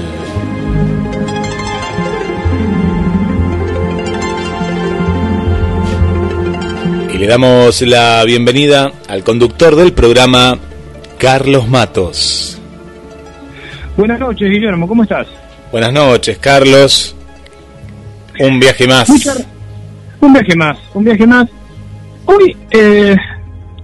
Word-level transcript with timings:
Y 7.15 7.17
le 7.17 7.27
damos 7.27 7.81
la 7.81 8.23
bienvenida 8.25 8.93
al 9.09 9.25
conductor 9.25 9.75
del 9.75 9.95
programa, 9.95 10.59
Carlos 11.17 11.67
Matos. 11.67 12.61
Buenas 13.97 14.21
noches, 14.21 14.51
Guillermo, 14.51 14.87
¿cómo 14.87 15.03
estás? 15.03 15.27
Buenas 15.73 15.95
noches, 15.95 16.37
Carlos. 16.37 17.17
Un 18.39 18.61
viaje 18.61 18.87
más. 18.87 19.09
Un 20.21 20.33
viaje 20.33 20.57
más, 20.57 20.79
un 20.95 21.05
viaje 21.05 21.27
más. 21.27 21.49
Hoy 22.27 22.57
eh, 22.71 23.17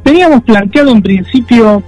teníamos 0.03 0.43
planteado 0.43 0.91
en 0.91 1.03
principio 1.03 1.83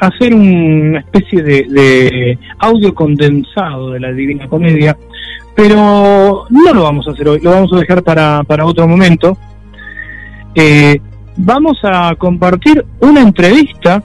hacer 0.00 0.34
una 0.34 1.00
especie 1.00 1.42
de, 1.42 2.38
audio 2.58 2.94
condensado 2.94 3.90
de 3.90 4.00
la 4.00 4.12
Divina 4.12 4.48
Comedia, 4.48 4.96
pero 5.54 6.46
no 6.48 6.74
lo 6.74 6.82
vamos 6.82 7.06
a 7.06 7.10
hacer 7.10 7.28
hoy, 7.28 7.40
lo 7.40 7.50
vamos 7.50 7.72
a 7.74 7.78
dejar 7.78 8.02
para, 8.02 8.42
para 8.44 8.64
otro 8.64 8.88
momento. 8.88 9.36
Eh, 10.54 11.00
vamos 11.36 11.78
a 11.82 12.14
compartir 12.16 12.84
una 13.00 13.20
entrevista 13.20 14.02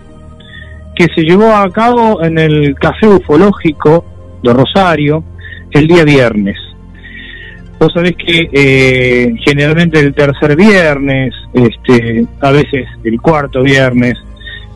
que 0.95 1.07
se 1.15 1.21
llevó 1.21 1.55
a 1.55 1.69
cabo 1.69 2.21
en 2.23 2.37
el 2.37 2.75
Café 2.75 3.07
Ufológico 3.07 4.05
de 4.43 4.53
Rosario 4.53 5.23
el 5.71 5.87
día 5.87 6.03
viernes. 6.03 6.57
Vos 7.79 7.91
sabés 7.93 8.15
que 8.15 8.49
eh, 8.53 9.35
generalmente 9.43 9.99
el 9.99 10.13
tercer 10.13 10.55
viernes, 10.55 11.33
este, 11.53 12.25
a 12.39 12.51
veces 12.51 12.87
el 13.03 13.19
cuarto 13.19 13.63
viernes 13.63 14.17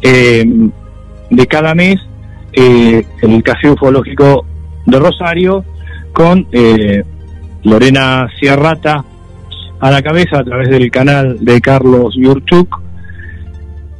eh, 0.01 0.45
de 1.29 1.47
cada 1.47 1.73
mes, 1.73 1.95
eh, 2.51 3.05
el 3.21 3.43
Café 3.43 3.69
Ufológico 3.69 4.45
de 4.85 4.99
Rosario 4.99 5.63
con 6.11 6.47
Lorena 7.63 8.27
Sierrata 8.37 9.05
a 9.79 9.91
la 9.91 10.01
cabeza 10.01 10.39
a 10.39 10.43
través 10.43 10.69
del 10.69 10.91
canal 10.91 11.37
de 11.39 11.61
Carlos 11.61 12.15
Yurchuk. 12.17 12.81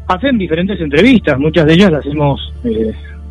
Hacen 0.08 0.38
diferentes 0.38 0.82
entrevistas, 0.82 1.40
muchas 1.40 1.68
de 1.68 1.74
ellas 1.74 1.92
las 1.92 2.06
hemos 2.06 2.54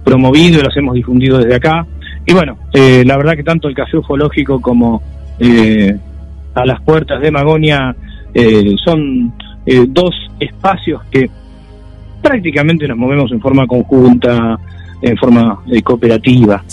promovido 0.05 0.61
y 0.61 0.63
las 0.63 0.77
hemos 0.77 0.95
difundido 0.95 1.39
desde 1.39 1.57
acá. 1.57 1.85
Y 2.25 2.33
bueno, 2.33 2.57
la 2.73 3.17
verdad 3.17 3.35
que 3.35 3.43
tanto 3.43 3.69
el 3.69 3.75
Café 3.75 3.99
Ufológico 3.99 4.61
como 4.61 5.03
eh, 5.39 5.97
a 6.55 6.65
las 6.65 6.81
puertas 6.83 7.21
de 7.21 7.31
Magonia 7.31 7.95
eh, 8.35 8.75
son 8.85 9.33
eh, 9.65 9.87
dos 9.89 10.15
espacios 10.41 11.03
que 11.11 11.31
prácticamente 12.23 12.89
nos 12.89 12.97
movemos 12.97 13.31
en 13.31 13.41
forma 13.41 13.67
conjunta, 13.67 14.59
en 15.01 15.17
forma 15.17 15.63
cooperativa. 15.85 16.65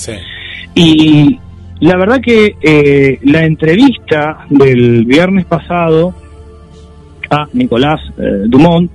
Y 0.74 1.40
la 1.82 1.98
verdad 1.98 2.20
que 2.20 3.20
la 3.24 3.46
entrevista 3.46 4.46
del 4.50 5.06
viernes 5.06 5.46
pasado 5.46 6.16
a 7.30 7.48
Nicolás 7.54 8.02
Dumont, 8.48 8.92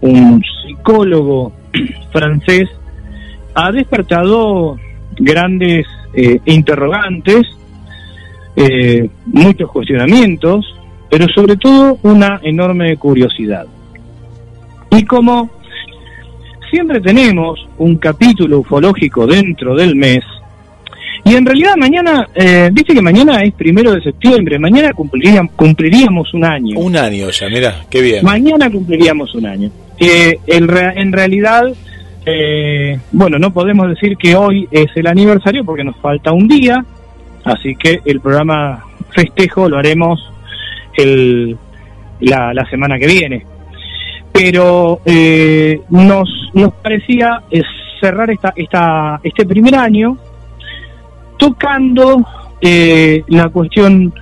un 0.00 0.42
psicólogo 0.42 1.52
francés, 2.12 2.68
ha 3.54 3.72
despertado 3.72 4.76
grandes 5.18 5.86
interrogantes 6.44 7.46
eh, 8.58 9.08
muchos 9.26 9.70
cuestionamientos, 9.70 10.66
pero 11.10 11.26
sobre 11.28 11.56
todo 11.56 11.98
una 12.02 12.40
enorme 12.42 12.96
curiosidad. 12.96 13.66
Y 14.90 15.04
como 15.04 15.50
siempre 16.70 17.00
tenemos 17.00 17.66
un 17.78 17.96
capítulo 17.96 18.60
ufológico 18.60 19.26
dentro 19.26 19.74
del 19.74 19.94
mes, 19.96 20.24
y 21.24 21.34
en 21.34 21.44
realidad 21.44 21.74
mañana, 21.76 22.26
eh, 22.34 22.70
dice 22.72 22.94
que 22.94 23.02
mañana 23.02 23.42
es 23.42 23.52
primero 23.52 23.92
de 23.92 24.00
septiembre, 24.00 24.58
mañana 24.58 24.92
cumpliríamos, 24.92 25.52
cumpliríamos 25.52 26.32
un 26.32 26.44
año. 26.44 26.78
Un 26.78 26.96
año 26.96 27.28
ya, 27.30 27.48
mira, 27.48 27.84
qué 27.90 28.00
bien. 28.00 28.24
Mañana 28.24 28.70
cumpliríamos 28.70 29.34
un 29.34 29.46
año. 29.46 29.70
Eh, 29.98 30.38
en, 30.46 30.68
en 30.96 31.12
realidad, 31.12 31.64
eh, 32.24 32.98
bueno, 33.12 33.38
no 33.38 33.52
podemos 33.52 33.88
decir 33.88 34.16
que 34.16 34.36
hoy 34.36 34.68
es 34.70 34.86
el 34.94 35.06
aniversario 35.06 35.64
porque 35.64 35.84
nos 35.84 35.96
falta 35.96 36.32
un 36.32 36.48
día, 36.48 36.84
Así 37.48 37.74
que 37.76 38.00
el 38.04 38.20
programa 38.20 38.84
festejo 39.10 39.68
lo 39.68 39.78
haremos 39.78 40.20
el, 40.96 41.56
la, 42.20 42.66
semana 42.68 42.98
que 42.98 43.06
viene. 43.06 43.46
Pero 44.32 45.00
eh, 45.04 45.80
nos, 45.90 46.28
nos 46.54 46.74
parecía 46.74 47.42
eh, 47.50 47.62
cerrar 48.00 48.30
esta, 48.30 48.52
esta, 48.54 49.20
este 49.22 49.46
primer 49.46 49.74
año 49.74 50.18
tocando 51.38 52.24
eh, 52.60 53.22
la 53.28 53.48
cuestión 53.48 54.12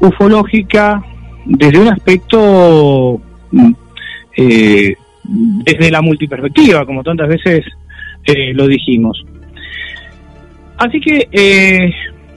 ufológica 0.00 1.02
desde 1.44 1.78
un 1.78 1.88
aspecto 1.88 3.20
mm, 3.50 3.72
desde 5.64 5.90
la 5.90 6.00
multiperspectiva, 6.00 6.86
como 6.86 7.02
tantas 7.02 7.28
veces 7.28 7.62
lo 8.54 8.66
dijimos. 8.66 9.22
Así 10.78 10.98
que 10.98 11.28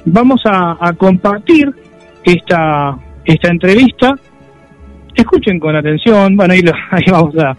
vamos 0.05 0.41
a, 0.45 0.93
compartir 0.97 1.71
esta, 2.23 2.97
esta 3.25 3.49
entrevista. 3.49 4.15
Escuchen 5.15 5.59
con 5.59 5.75
atención, 5.75 6.35
bueno, 6.35 6.53
ahí, 6.53 6.61
ahí 6.91 7.03
vamos 7.09 7.35
a, 7.37 7.55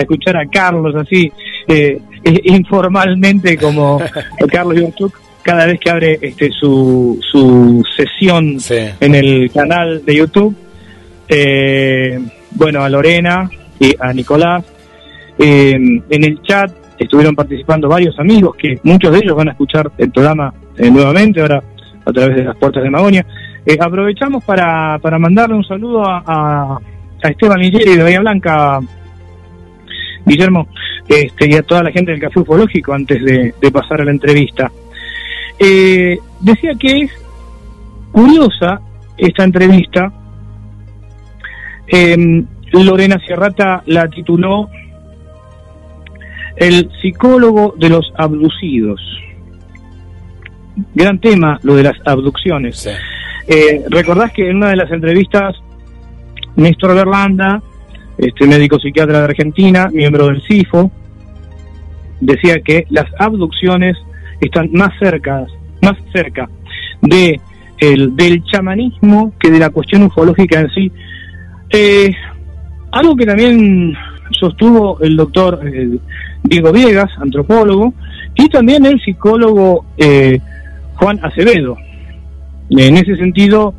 escuchar 0.00 0.36
a 0.36 0.46
Carlos 0.46 0.94
así 0.94 1.32
eh, 1.66 1.98
eh, 2.22 2.40
informalmente 2.44 3.56
como 3.56 3.98
Carlos 4.52 4.76
Yurchuk 4.76 5.18
cada 5.42 5.64
vez 5.64 5.80
que 5.80 5.90
abre 5.90 6.18
este, 6.20 6.50
su, 6.50 7.18
su 7.32 7.82
sesión 7.96 8.58
en 9.00 9.14
el 9.14 9.50
canal 9.50 10.04
de 10.04 10.16
YouTube. 10.16 10.54
Eh, 11.26 12.20
bueno, 12.50 12.82
a 12.82 12.88
Lorena 12.90 13.48
y 13.80 13.94
a 13.98 14.12
Nicolás. 14.12 14.64
en 15.38 16.02
el 16.10 16.42
chat 16.42 16.70
estuvieron 16.98 17.34
participando 17.34 17.88
varios 17.88 18.18
amigos 18.18 18.56
que 18.56 18.78
muchos 18.82 19.12
de 19.12 19.18
ellos 19.18 19.36
van 19.36 19.48
a 19.48 19.52
escuchar 19.52 19.90
el 19.96 20.10
programa 20.10 20.52
nuevamente. 20.76 21.40
Ahora 21.40 21.62
a 22.08 22.12
través 22.12 22.36
de 22.36 22.44
las 22.44 22.56
puertas 22.56 22.82
de 22.82 22.90
Magonia. 22.90 23.26
Eh, 23.66 23.76
aprovechamos 23.78 24.42
para, 24.44 24.98
para 24.98 25.18
mandarle 25.18 25.56
un 25.56 25.64
saludo 25.64 26.04
a, 26.04 26.22
a, 26.26 27.28
Esteban 27.28 27.60
Ligeri 27.60 27.96
de 27.96 28.02
Bahía 28.02 28.20
Blanca, 28.20 28.80
Guillermo, 30.24 30.68
este, 31.06 31.50
y 31.50 31.54
a 31.54 31.62
toda 31.62 31.82
la 31.82 31.90
gente 31.90 32.12
del 32.12 32.20
Café 32.20 32.40
Ufológico 32.40 32.94
antes 32.94 33.22
de, 33.22 33.52
pasar 33.70 34.00
a 34.00 34.04
la 34.04 34.10
entrevista. 34.10 34.70
Eh, 35.58 36.18
decía 36.40 36.72
que 36.78 37.00
es 37.02 37.10
curiosa 38.12 38.80
esta 39.18 39.44
entrevista. 39.44 40.12
Em, 41.88 42.46
Lorena 42.72 43.18
Sierrata 43.26 43.82
la 43.86 44.08
tituló 44.08 44.70
El 46.56 46.90
psicólogo 47.00 47.74
de 47.78 47.88
los 47.88 48.12
abducidos 48.16 49.00
gran 50.94 51.18
tema 51.18 51.58
lo 51.62 51.74
de 51.76 51.84
las 51.84 51.96
abducciones. 52.04 52.88
Eh, 53.46 53.82
recordás 53.88 54.32
que 54.32 54.48
en 54.48 54.56
una 54.56 54.70
de 54.70 54.76
las 54.76 54.90
entrevistas, 54.90 55.56
Néstor 56.56 56.94
Berlanda, 56.94 57.62
este 58.18 58.46
médico 58.46 58.78
psiquiatra 58.78 59.18
de 59.18 59.24
Argentina, 59.24 59.88
miembro 59.92 60.26
del 60.26 60.42
CIFO, 60.42 60.90
decía 62.20 62.60
que 62.60 62.84
las 62.90 63.06
abducciones 63.18 63.96
están 64.40 64.70
más 64.72 64.90
cerca, 64.98 65.46
más 65.82 65.96
cerca 66.12 66.48
de 67.00 67.40
el, 67.78 68.16
del 68.16 68.42
chamanismo 68.44 69.32
que 69.38 69.50
de 69.50 69.58
la 69.58 69.70
cuestión 69.70 70.02
ufológica 70.02 70.60
en 70.60 70.70
sí. 70.70 70.92
Eh, 71.70 72.10
algo 72.90 73.16
que 73.16 73.26
también 73.26 73.94
sostuvo 74.30 75.00
el 75.00 75.16
doctor 75.16 75.60
eh, 75.64 75.98
Diego 76.42 76.72
Viegas, 76.72 77.10
antropólogo, 77.18 77.94
y 78.34 78.48
también 78.48 78.86
el 78.86 79.00
psicólogo 79.00 79.84
eh, 79.96 80.40
Juan 80.98 81.18
Acevedo. 81.22 81.76
En 82.70 82.96
ese 82.96 83.16
sentido, 83.16 83.74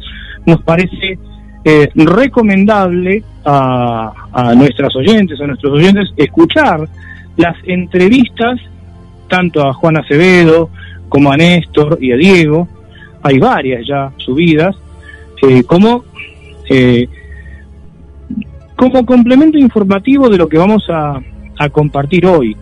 nos 0.45 0.61
parece 0.63 1.19
eh, 1.63 1.89
recomendable 1.95 3.23
a, 3.45 4.11
a 4.31 4.55
nuestras 4.55 4.95
oyentes, 4.95 5.39
a 5.39 5.47
nuestros 5.47 5.73
oyentes, 5.73 6.09
escuchar 6.17 6.87
las 7.37 7.55
entrevistas 7.65 8.59
tanto 9.29 9.65
a 9.65 9.73
Juan 9.73 9.97
Acevedo 9.97 10.69
como 11.07 11.31
a 11.31 11.37
Néstor 11.37 11.97
y 12.01 12.11
a 12.11 12.15
Diego, 12.15 12.67
hay 13.21 13.39
varias 13.39 13.85
ya 13.87 14.11
subidas, 14.17 14.75
eh, 15.41 15.63
como, 15.63 16.03
eh, 16.69 17.07
como 18.75 19.05
complemento 19.05 19.57
informativo 19.57 20.29
de 20.29 20.37
lo 20.37 20.47
que 20.47 20.57
vamos 20.57 20.85
a, 20.89 21.19
a 21.57 21.69
compartir 21.69 22.25
hoy. 22.25 22.55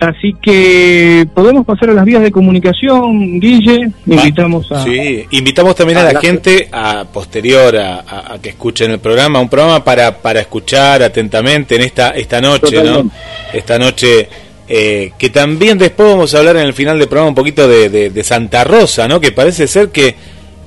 Así 0.00 0.34
que 0.40 1.28
podemos 1.34 1.66
pasar 1.66 1.90
a 1.90 1.92
las 1.92 2.06
vías 2.06 2.22
de 2.22 2.30
comunicación, 2.30 3.38
Guille. 3.38 3.90
Invitamos 4.06 4.72
a. 4.72 4.82
Sí, 4.82 5.26
invitamos 5.30 5.76
también 5.76 5.98
a, 5.98 6.04
la, 6.10 6.18
gente 6.18 6.70
a 6.72 7.04
posterior 7.04 7.76
a, 7.76 8.38
que 8.40 8.48
escuchen 8.48 8.92
el 8.92 8.98
programa, 8.98 9.40
un 9.40 9.50
programa 9.50 9.84
para, 9.84 10.16
para 10.16 10.40
escuchar 10.40 11.02
atentamente 11.02 11.76
en 11.76 11.82
esta 11.82 12.10
esta 12.10 12.40
noche, 12.40 12.82
¿no? 12.82 13.10
Esta 13.52 13.78
noche 13.78 14.26
eh, 14.66 15.12
que 15.18 15.28
también 15.28 15.76
después 15.76 16.08
vamos 16.08 16.32
a 16.34 16.38
hablar 16.38 16.56
en 16.56 16.62
el 16.62 16.74
final 16.74 16.98
del 16.98 17.08
programa 17.08 17.30
un 17.30 17.34
poquito 17.34 17.68
de, 17.68 17.90
de, 17.90 18.24
Santa 18.24 18.64
Rosa, 18.64 19.06
¿no? 19.06 19.20
Que 19.20 19.32
parece 19.32 19.66
ser 19.66 19.90
que 19.90 20.14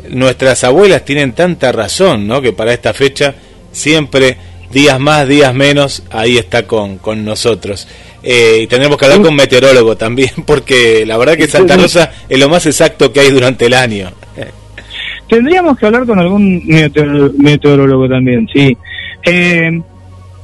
nuestras 0.10 0.64
abuelas 0.64 1.06
tienen 1.06 1.32
tanta 1.32 1.72
razón, 1.72 2.28
¿no? 2.28 2.40
Que 2.40 2.54
para 2.54 2.72
esta 2.72 2.94
fecha 2.94 3.34
siempre 3.72 4.38
días 4.72 5.00
más, 5.00 5.28
días 5.28 5.56
menos, 5.56 6.04
ahí 6.12 6.38
está 6.38 6.68
con, 6.68 6.98
con 6.98 7.24
nosotros. 7.24 7.88
Eh, 8.24 8.62
y 8.62 8.68
tendremos 8.68 8.98
que 8.98 9.06
hablar 9.06 9.20
con 9.20 9.32
un 9.32 9.36
meteorólogo 9.36 9.98
también, 9.98 10.32
porque 10.46 11.06
la 11.06 11.18
verdad 11.18 11.36
que 11.36 11.48
Santa 11.48 11.76
Rosa 11.76 12.12
es 12.28 12.40
lo 12.40 12.48
más 12.50 12.66
exacto 12.66 13.12
que 13.12 13.20
hay 13.20 13.32
durante 13.32 13.66
el 13.66 13.74
año. 13.74 14.10
Tendríamos 15.30 15.78
que 15.78 15.86
hablar 15.86 16.06
con 16.06 16.20
algún 16.20 16.64
meteorólogo 16.66 18.08
también, 18.08 18.48
sí. 18.54 18.78
Eh, 19.26 19.82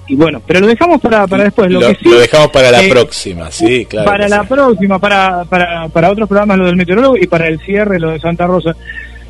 y 0.08 0.16
bueno, 0.16 0.42
pero 0.46 0.62
lo 0.62 0.68
dejamos 0.68 1.00
para, 1.00 1.28
para 1.28 1.44
después. 1.44 1.72
Lo, 1.72 1.80
que 1.80 1.96
sí, 1.96 2.10
lo 2.10 2.20
dejamos 2.20 2.50
para 2.50 2.72
la 2.72 2.84
eh, 2.84 2.90
próxima, 2.90 3.52
sí, 3.52 3.86
claro. 3.86 4.10
Para 4.10 4.28
la 4.28 4.44
próxima, 4.44 4.98
para, 4.98 5.46
para, 5.46 5.88
para 5.90 6.10
otros 6.10 6.28
programas 6.28 6.58
lo 6.58 6.66
del 6.66 6.76
meteorólogo 6.76 7.18
y 7.18 7.28
para 7.28 7.48
el 7.48 7.60
cierre 7.60 8.00
lo 8.00 8.10
de 8.10 8.20
Santa 8.20 8.48
Rosa. 8.48 8.76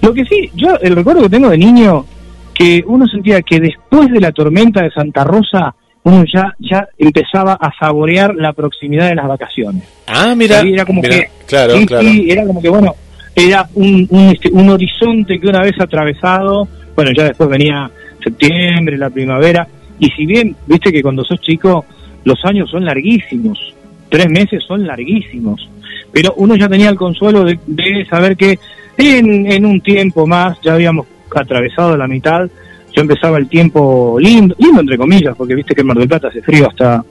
Lo 0.01 0.13
que 0.13 0.23
sí, 0.25 0.49
yo 0.55 0.77
el 0.81 0.95
recuerdo 0.95 1.23
que 1.23 1.29
tengo 1.29 1.49
de 1.49 1.57
niño, 1.57 2.05
que 2.53 2.81
uno 2.87 3.05
sentía 3.07 3.41
que 3.41 3.59
después 3.59 4.09
de 4.09 4.21
la 4.21 4.31
tormenta 4.31 4.81
de 4.81 4.91
Santa 4.91 5.25
Rosa 5.25 5.75
uno 6.03 6.23
ya, 6.31 6.55
ya 6.59 6.87
empezaba 6.97 7.53
a 7.53 7.71
saborear 7.77 8.35
la 8.35 8.53
proximidad 8.53 9.09
de 9.09 9.15
las 9.15 9.27
vacaciones. 9.27 9.83
Ah, 10.07 10.33
mira, 10.35 10.61
era 10.61 10.85
como 10.85 11.01
que, 11.01 11.29
claro, 11.45 11.73
claro. 11.85 12.07
era 12.07 12.45
como 12.45 12.61
que, 12.61 12.69
bueno, 12.69 12.95
era 13.35 13.67
un, 13.75 14.07
un, 14.09 14.29
este, 14.29 14.49
un 14.51 14.69
horizonte 14.69 15.39
que 15.39 15.47
una 15.47 15.61
vez 15.61 15.73
atravesado, 15.79 16.67
bueno, 16.95 17.11
ya 17.15 17.25
después 17.25 17.49
venía 17.49 17.89
septiembre, 18.23 18.97
la 18.97 19.09
primavera, 19.09 19.67
y 19.99 20.09
si 20.11 20.25
bien, 20.25 20.55
viste 20.65 20.91
que 20.91 21.01
cuando 21.01 21.23
sos 21.23 21.39
chico, 21.41 21.85
los 22.23 22.39
años 22.45 22.69
son 22.69 22.85
larguísimos, 22.85 23.73
tres 24.09 24.27
meses 24.29 24.63
son 24.67 24.85
larguísimos, 24.85 25.69
pero 26.11 26.33
uno 26.37 26.55
ya 26.55 26.67
tenía 26.67 26.89
el 26.89 26.95
consuelo 26.95 27.43
de, 27.43 27.59
de 27.67 28.05
saber 28.05 28.35
que 28.35 28.57
en, 28.97 29.51
en 29.51 29.65
un 29.65 29.79
tiempo 29.81 30.25
más 30.25 30.57
ya 30.61 30.73
habíamos 30.73 31.07
atravesado 31.35 31.95
la 31.95 32.07
mitad 32.07 32.49
yo 32.93 33.01
empezaba 33.01 33.37
el 33.37 33.47
tiempo 33.47 34.17
lindo, 34.19 34.55
lindo 34.59 34.81
entre 34.81 34.97
comillas, 34.97 35.35
porque 35.35 35.55
viste 35.55 35.75
que 35.75 35.81
en 35.81 35.87
Mar 35.87 35.97
del 35.97 36.07
Plata 36.07 36.27
hace 36.27 36.41
frío 36.41 36.67
hasta, 36.67 37.03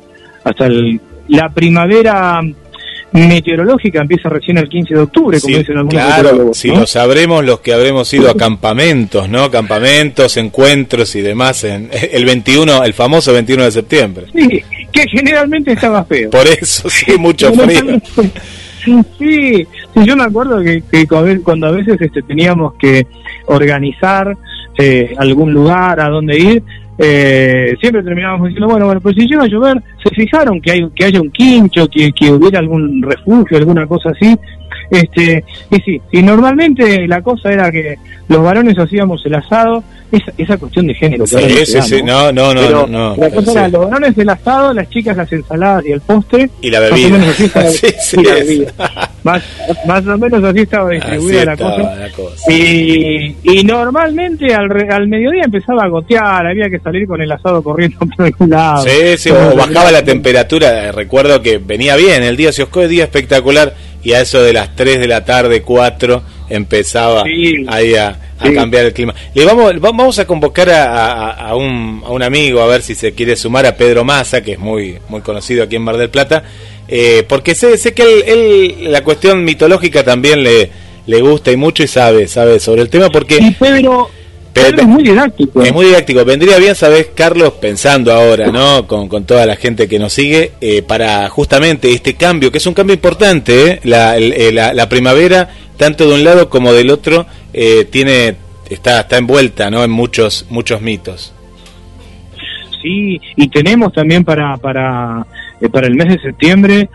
hasta 0.45 0.67
el, 0.67 1.01
la 1.29 1.49
primavera 1.51 2.41
meteorológica 3.13 4.01
empieza 4.01 4.29
recién 4.29 4.59
el 4.59 4.69
15 4.69 4.95
de 4.95 5.01
octubre, 5.01 5.41
como 5.41 5.57
dicen 5.57 5.79
algunos 5.79 6.05
Claro, 6.05 6.55
si 6.55 6.69
lo 6.69 6.87
sabremos 6.87 7.45
los 7.45 7.61
que 7.61 7.73
habremos 7.73 8.13
ido 8.13 8.31
a 8.31 8.35
campamentos, 8.35 9.29
¿no? 9.29 9.51
Campamentos, 9.51 10.37
encuentros 10.37 11.15
y 11.17 11.23
demás 11.23 11.65
en 11.65 11.91
el 12.13 12.25
21, 12.25 12.85
el 12.85 12.95
famoso 12.95 13.33
21 13.33 13.65
de 13.65 13.71
septiembre. 13.71 14.27
Sí, 14.35 14.63
que 14.93 15.05
generalmente 15.09 15.73
estaba 15.73 16.05
feo. 16.05 16.31
Por 16.31 16.47
eso, 16.47 16.89
sí, 16.91 17.13
mucho 17.19 17.53
frío. 17.53 18.01
Sí, 19.19 19.67
yo 19.97 20.17
me 20.17 20.25
acuerdo 20.25 20.61
que, 20.63 20.83
que 20.91 21.07
cuando 21.07 21.67
a 21.67 21.71
veces 21.73 22.01
este, 22.01 22.23
teníamos 22.23 22.75
que 22.75 23.07
organizar 23.47 24.37
eh, 24.79 25.15
algún 25.19 25.53
lugar 25.53 26.01
a 26.01 26.09
donde 26.09 26.39
ir, 26.39 26.63
eh, 26.99 27.77
siempre 27.81 28.03
terminábamos 28.03 28.49
diciendo, 28.49 28.69
bueno, 28.69 28.87
bueno, 28.87 29.01
pues 29.01 29.15
si 29.17 29.27
llega 29.27 29.45
a 29.45 29.49
llover, 29.49 29.83
se 30.03 30.11
fijaron 30.15 30.61
que 30.61 30.73
hay 30.73 30.89
que 30.91 31.05
haya 31.05 31.21
un 31.21 31.31
quincho, 31.31 31.89
que, 31.89 32.11
que 32.13 32.31
hubiera 32.31 32.59
algún 32.59 33.03
refugio, 33.03 33.57
alguna 33.57 33.87
cosa 33.87 34.11
así. 34.11 34.37
Este, 34.91 35.45
y 35.71 35.81
sí, 35.81 36.01
y 36.13 36.23
normalmente 36.23 37.07
la 37.07 37.23
cosa 37.23 37.53
era 37.53 37.71
que 37.71 37.97
los 38.29 38.43
varones 38.43 38.79
hacíamos 38.79 39.25
el 39.27 39.35
asado, 39.35 39.85
esa, 40.11 40.33
esa 40.39 40.57
cuestión 40.57 40.87
de 40.87 40.95
género. 40.95 41.27
sí, 41.27 41.67
sí, 41.67 41.83
sí, 41.83 42.03
no, 42.03 42.33
no, 42.33 42.55
no, 42.55 42.87
no, 42.87 43.17
La 43.17 43.31
cosa 43.31 43.53
era 43.53 43.69
los 43.69 43.91
varones 43.91 44.17
el 44.17 44.29
asado, 44.29 44.73
las 44.73 44.89
chicas 44.89 45.17
las 45.17 45.31
ensaladas 45.33 45.85
y 45.87 45.93
el 45.93 46.01
postre. 46.01 46.49
Y 46.63 46.71
la 46.71 46.81
bebida. 46.81 47.19
Más 49.25 50.07
o 50.07 50.19
menos 50.19 50.43
así 50.45 50.61
estaba, 50.61 50.91
distribuida 50.91 51.45
la, 51.45 51.57
cosa. 51.57 52.51
Y, 52.51 53.37
y 53.43 53.65
normalmente 53.65 54.55
al, 54.55 54.71
al 54.91 55.09
mediodía 55.09 55.43
empezaba 55.45 55.85
a 55.85 55.89
gotear, 55.89 56.47
había 56.47 56.71
que 56.71 56.79
salir 56.79 57.07
con 57.07 57.21
el 57.21 57.31
asado 57.31 57.63
corriendo 57.63 57.99
por 58.17 58.27
algún 58.27 58.51
lado. 58.51 58.85
Sí, 58.85 59.19
sí, 59.19 59.31
o 59.31 59.55
bajaba 59.55 59.91
la 59.93 60.03
temperatura, 60.03 60.93
recuerdo 60.93 61.43
que 61.43 61.59
venía 61.59 61.97
bien, 61.97 62.23
el 62.23 62.37
día 62.37 62.53
se 62.53 62.63
oscurece 62.63 62.89
día 62.89 63.05
espectacular 63.05 63.75
y 64.03 64.13
a 64.13 64.21
eso 64.21 64.43
de 64.43 64.53
las 64.53 64.75
3 64.77 65.01
de 65.01 65.09
la 65.09 65.25
tarde, 65.25 65.63
4, 65.63 66.23
empezaba 66.49 67.25
ahí 67.67 67.95
a, 67.95 68.19
cambiar 68.55 68.87
el 68.87 68.93
clima. 68.93 69.15
Le 69.35 69.45
vamos, 69.45 69.81
vamos 69.81 70.19
a 70.19 70.27
convocar 70.27 70.71
a, 70.71 71.55
un, 71.55 72.03
a 72.05 72.11
un 72.11 72.23
amigo 72.23 72.61
a 72.61 72.67
ver 72.67 72.83
si 72.83 72.95
se 72.95 73.13
quiere 73.13 73.37
sumar 73.37 73.67
a 73.67 73.77
Pedro 73.77 74.05
Massa, 74.05 74.43
que 74.43 74.53
es 74.53 74.59
muy, 74.59 74.99
muy 75.09 75.21
conocido 75.21 75.65
aquí 75.65 75.77
en 75.77 75.83
Mar 75.83 75.97
del 75.97 76.11
Plata, 76.11 76.45
eh, 76.87 77.25
porque 77.29 77.55
sé, 77.55 77.77
sé 77.77 77.93
que 77.93 78.21
él, 78.27 78.93
la 78.93 79.03
cuestión 79.03 79.45
mitológica 79.45 80.05
también 80.05 80.43
le, 80.43 80.71
le 81.07 81.21
gusta 81.21 81.51
y 81.51 81.57
mucho 81.57 81.83
y 81.83 81.89
sabe, 81.89 82.29
sabe 82.29 82.61
sobre 82.61 82.83
el 82.83 82.89
tema, 82.89 83.09
porque... 83.11 83.39
Y 83.41 83.51
Pedro, 83.53 84.11
es 84.67 84.87
muy 84.87 85.03
didáctico. 85.03 85.63
Es 85.63 85.73
muy 85.73 85.87
didáctico. 85.87 86.25
Vendría 86.25 86.59
bien, 86.59 86.75
sabes, 86.75 87.09
Carlos, 87.15 87.55
pensando 87.61 88.13
ahora, 88.13 88.51
¿no? 88.51 88.87
Con, 88.87 89.09
con 89.09 89.25
toda 89.25 89.47
la 89.47 89.57
gente 89.57 89.89
que 89.89 89.99
nos 89.99 90.13
sigue, 90.13 90.53
eh, 90.61 90.83
para 90.83 91.29
justamente 91.29 91.91
este 91.93 92.15
cambio, 92.15 92.51
que 92.51 92.59
es 92.59 92.67
un 92.67 92.75
cambio 92.75 92.95
importante, 92.95 93.71
¿eh? 93.71 93.81
la, 93.85 94.17
eh, 94.17 94.53
la, 94.53 94.73
la, 94.73 94.89
primavera, 94.89 95.49
tanto 95.77 96.09
de 96.09 96.15
un 96.15 96.25
lado 96.25 96.49
como 96.49 96.73
del 96.73 96.91
otro, 96.91 97.27
eh, 97.53 97.87
tiene 97.91 98.37
está, 98.69 99.01
está 99.01 99.19
envuelta, 99.19 99.71
¿no? 99.71 99.85
En 99.85 99.91
muchos, 99.91 100.47
muchos 100.51 100.81
mitos. 100.81 101.33
Sí, 102.83 103.21
y 103.37 103.49
tenemos 103.49 103.93
también 103.93 104.25
para, 104.25 104.57
para, 104.57 105.27
para 105.73 105.87
el 105.89 105.97
mes 105.97 106.09
de 106.09 106.21
septiembre 106.21 106.89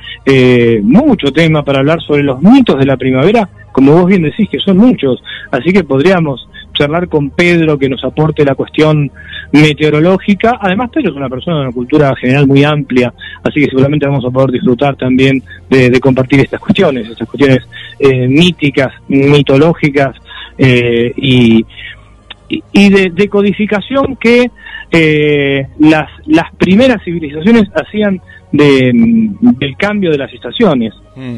mucho 0.82 1.34
tema 1.34 1.64
para 1.64 1.80
hablar 1.80 2.02
sobre 2.02 2.24
los 2.24 2.42
mitos 2.42 2.80
de 2.80 2.86
la 2.86 2.96
primavera, 2.96 3.50
como 3.74 3.92
vos 3.92 4.06
bien 4.08 4.22
decís, 4.22 4.48
que 4.50 4.60
son 4.60 4.78
muchos. 4.78 5.22
Así 5.52 5.74
que 5.74 5.84
podríamos 5.84 6.48
charlar 6.74 7.08
con 7.08 7.30
Pedro 7.30 7.78
que 7.78 7.90
nos 7.90 8.04
aporte 8.04 8.44
la 8.44 8.56
cuestión 8.56 9.12
meteorológica. 9.52 10.58
Además, 10.60 10.90
Pedro 10.92 11.12
es 11.12 11.16
una 11.16 11.30
persona 11.30 11.58
de 11.58 11.64
una 11.64 11.72
cultura 11.72 12.16
general 12.16 12.48
muy 12.48 12.64
amplia, 12.64 13.14
así 13.44 13.62
que 13.62 13.68
seguramente 13.68 14.08
vamos 14.08 14.26
a 14.26 14.32
poder 14.32 14.52
disfrutar 14.52 14.96
también 14.96 15.42
de, 15.70 16.00
compartir 16.00 16.40
estas 16.42 16.60
cuestiones, 16.60 17.08
estas 17.08 17.28
cuestiones 17.28 17.60
eh, 18.00 18.28
míticas, 18.28 18.92
mitológicas 19.08 20.16
eh, 20.58 21.14
y, 21.16 21.66
y 22.50 22.90
de, 22.90 23.28
codificación 23.30 24.16
que 24.18 24.50
eh, 24.92 25.68
las, 25.80 26.10
las 26.26 26.54
primeras 26.56 27.04
civilizaciones 27.04 27.70
hacían 27.76 28.22
de, 28.52 28.92
del 28.94 29.76
cambio 29.78 30.12
de 30.12 30.18
las 30.18 30.34
estaciones. 30.34 30.94
Mm. 31.16 31.38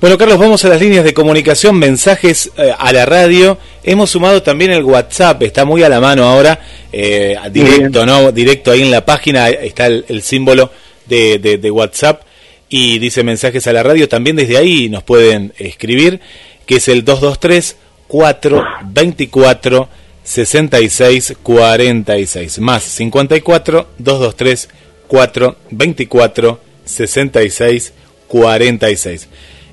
Bueno, 0.00 0.18
Carlos, 0.18 0.38
vamos 0.38 0.64
a 0.64 0.68
las 0.68 0.80
líneas 0.80 1.04
de 1.04 1.14
comunicación, 1.14 1.76
mensajes 1.78 2.50
eh, 2.56 2.72
a 2.76 2.92
la 2.92 3.06
radio. 3.06 3.58
Hemos 3.84 4.10
sumado 4.10 4.42
también 4.42 4.72
el 4.72 4.82
WhatsApp, 4.84 5.42
está 5.42 5.64
muy 5.64 5.82
a 5.82 5.88
la 5.88 6.00
mano 6.00 6.24
ahora, 6.24 6.58
eh, 6.92 7.36
directo, 7.50 8.04
¿no? 8.04 8.32
Directo 8.32 8.72
ahí 8.72 8.82
en 8.82 8.90
la 8.90 9.04
página 9.04 9.48
está 9.48 9.86
el, 9.86 10.22
símbolo 10.22 10.70
de, 11.06 11.38
de, 11.38 11.70
WhatsApp 11.70 12.22
y 12.68 12.98
dice 12.98 13.22
mensajes 13.22 13.66
a 13.66 13.72
la 13.72 13.82
radio. 13.82 14.08
También 14.08 14.36
desde 14.36 14.56
ahí 14.56 14.88
nos 14.88 15.02
pueden 15.04 15.52
escribir, 15.58 16.20
que 16.66 16.76
es 16.76 16.88
el 16.88 17.04
223 17.04 17.76
424 18.08 19.88
66 20.24 21.34
46 21.42 22.58
más 22.60 22.82
54 22.82 23.88
223 23.98 24.68
424 25.08 26.60
66 26.84 27.92
46 28.28 29.28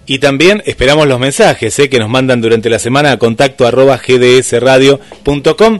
y 0.09 0.17
también 0.17 0.61
esperamos 0.65 1.07
los 1.07 1.19
mensajes 1.19 1.77
eh, 1.77 1.87
que 1.87 1.99
nos 1.99 2.09
mandan 2.09 2.41
durante 2.41 2.67
la 2.67 2.79
semana 2.79 3.11
a 3.11 3.19
contacto 3.19 3.67
arroba 3.67 3.99
gdsradio.com, 3.99 5.79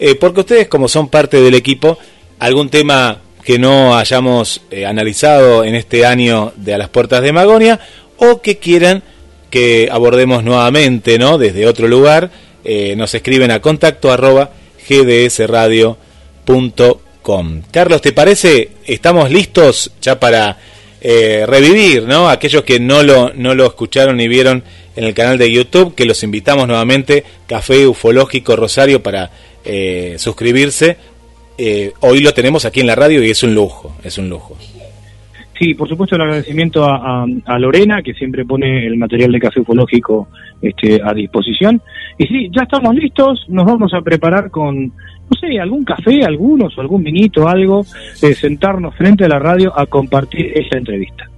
eh, 0.00 0.16
porque 0.16 0.40
ustedes 0.40 0.66
como 0.66 0.88
son 0.88 1.08
parte 1.08 1.40
del 1.40 1.54
equipo, 1.54 1.96
algún 2.40 2.70
tema 2.70 3.20
que 3.44 3.60
no 3.60 3.96
hayamos 3.96 4.62
eh, 4.72 4.84
analizado 4.84 5.62
en 5.62 5.76
este 5.76 6.04
año 6.04 6.52
de 6.56 6.74
A 6.74 6.78
las 6.78 6.88
Puertas 6.88 7.22
de 7.22 7.32
Magonia, 7.32 7.78
o 8.16 8.42
que 8.42 8.58
quieran 8.58 9.04
que 9.48 9.88
abordemos 9.92 10.42
nuevamente, 10.42 11.16
¿no? 11.16 11.38
Desde 11.38 11.68
otro 11.68 11.86
lugar, 11.86 12.32
nos 12.96 13.14
escriben 13.14 13.52
a 13.52 13.60
contacto 13.60 14.10
arroba 14.12 14.50
gdsradio.com. 14.88 15.96
Carlos, 17.70 18.02
¿te 18.02 18.12
parece? 18.12 18.70
Estamos 18.84 19.30
listos 19.30 19.92
ya 20.02 20.18
para 20.18 20.58
eh, 21.00 21.44
revivir, 21.46 22.04
¿no? 22.04 22.28
Aquellos 22.28 22.62
que 22.64 22.80
no 22.80 23.02
lo, 23.02 23.32
no 23.34 23.54
lo 23.54 23.66
escucharon 23.66 24.16
ni 24.16 24.28
vieron 24.28 24.62
en 24.96 25.04
el 25.04 25.14
canal 25.14 25.38
de 25.38 25.52
YouTube, 25.52 25.94
que 25.94 26.04
los 26.04 26.22
invitamos 26.24 26.66
nuevamente, 26.66 27.22
Café 27.46 27.86
Ufológico 27.86 28.56
Rosario, 28.56 29.02
para 29.02 29.30
eh, 29.64 30.16
suscribirse. 30.18 30.96
Eh, 31.56 31.92
hoy 32.00 32.20
lo 32.20 32.32
tenemos 32.32 32.64
aquí 32.64 32.80
en 32.80 32.88
la 32.88 32.94
radio 32.96 33.22
y 33.22 33.30
es 33.30 33.42
un 33.42 33.54
lujo, 33.54 33.96
es 34.02 34.18
un 34.18 34.28
lujo. 34.28 34.56
Sí, 35.58 35.74
por 35.74 35.88
supuesto 35.88 36.14
el 36.14 36.22
agradecimiento 36.22 36.84
a, 36.84 37.26
Lorena, 37.58 38.00
que 38.02 38.14
siempre 38.14 38.44
pone 38.44 38.86
el 38.86 38.96
material 38.96 39.32
de 39.32 39.40
café 39.40 39.60
ufológico 39.60 40.28
este, 40.62 41.00
a 41.02 41.12
disposición. 41.12 41.82
Y 42.16 42.26
sí, 42.26 42.50
ya 42.52 42.62
estamos 42.62 42.94
listos, 42.94 43.44
nos 43.48 43.66
vamos 43.66 43.92
a 43.92 44.00
preparar 44.00 44.50
con, 44.50 44.92
no 45.30 45.36
sé, 45.38 45.58
algún 45.60 45.84
café, 45.84 46.24
algunos, 46.24 46.76
o 46.76 46.80
algún 46.80 47.02
vinito, 47.02 47.48
algo, 47.48 47.84
sentarnos 47.84 48.94
frente 48.94 49.24
a 49.24 49.28
la 49.28 49.38
radio 49.38 49.78
a 49.78 49.86
compartir 49.86 50.52
esta 50.54 50.78
entrevista. 50.78 51.28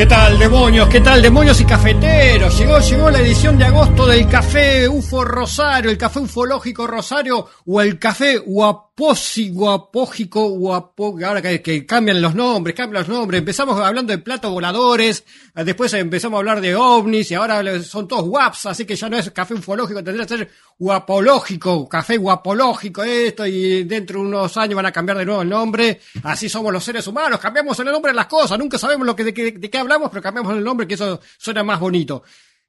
¿Qué 0.00 0.06
tal, 0.06 0.38
demonios? 0.38 0.88
¿Qué 0.88 1.00
tal, 1.02 1.20
demonios 1.20 1.60
y 1.60 1.64
cafeteros? 1.66 2.58
Llegó, 2.58 2.78
llegó 2.78 3.10
la 3.10 3.20
edición 3.20 3.58
de 3.58 3.66
agosto 3.66 4.06
del 4.06 4.26
Café 4.30 4.88
UFO 4.88 5.26
Rosario, 5.26 5.90
el 5.90 5.98
Café 5.98 6.20
Ufológico 6.20 6.86
Rosario 6.86 7.46
o 7.66 7.82
el 7.82 7.98
Café 7.98 8.38
Guaposi, 8.38 9.50
Guapógico, 9.50 10.48
Guapo... 10.52 11.18
Ahora 11.22 11.42
que, 11.42 11.84
cambian 11.84 12.22
los 12.22 12.34
nombres, 12.34 12.74
cambian 12.74 13.02
los 13.02 13.14
nombres. 13.14 13.40
Empezamos 13.40 13.78
hablando 13.78 14.12
de 14.12 14.18
platos 14.20 14.50
voladores, 14.50 15.22
después 15.54 15.92
empezamos 15.92 16.38
a 16.38 16.40
hablar 16.40 16.62
de 16.62 16.74
ovnis 16.74 17.30
y 17.30 17.34
ahora 17.34 17.82
son 17.82 18.08
todos 18.08 18.26
WAPs, 18.26 18.64
así 18.66 18.86
que 18.86 18.96
ya 18.96 19.10
no 19.10 19.18
es 19.18 19.30
Café 19.32 19.52
Ufológico, 19.52 20.02
tendría 20.02 20.24
que 20.24 20.34
ser 20.38 20.50
Guapológico, 20.80 21.86
Café 21.86 22.16
Guapológico, 22.16 23.04
esto, 23.04 23.46
y 23.46 23.84
dentro 23.84 24.18
de 24.18 24.26
unos 24.26 24.56
años 24.56 24.76
van 24.76 24.86
a 24.86 24.92
cambiar 24.92 25.18
de 25.18 25.26
nuevo 25.26 25.42
el 25.42 25.48
nombre. 25.50 26.00
Así 26.22 26.48
somos 26.48 26.72
los 26.72 26.82
seres 26.82 27.06
humanos, 27.06 27.38
cambiamos 27.38 27.78
el 27.80 27.84
nombre 27.84 28.12
de 28.12 28.16
las 28.16 28.26
cosas, 28.26 28.58
nunca 28.58 28.78
sabemos 28.78 29.14
de, 29.14 29.24
de, 29.24 29.52
de 29.52 29.70
qué 29.70 29.76
hablamos 29.76 30.08
pero 30.08 30.22
cambiamos 30.22 30.56
el 30.56 30.64
nombre, 30.64 30.88
que 30.88 30.94
eso 30.94 31.20
suena 31.36 31.62
más 31.62 31.78
bonito. 31.78 32.22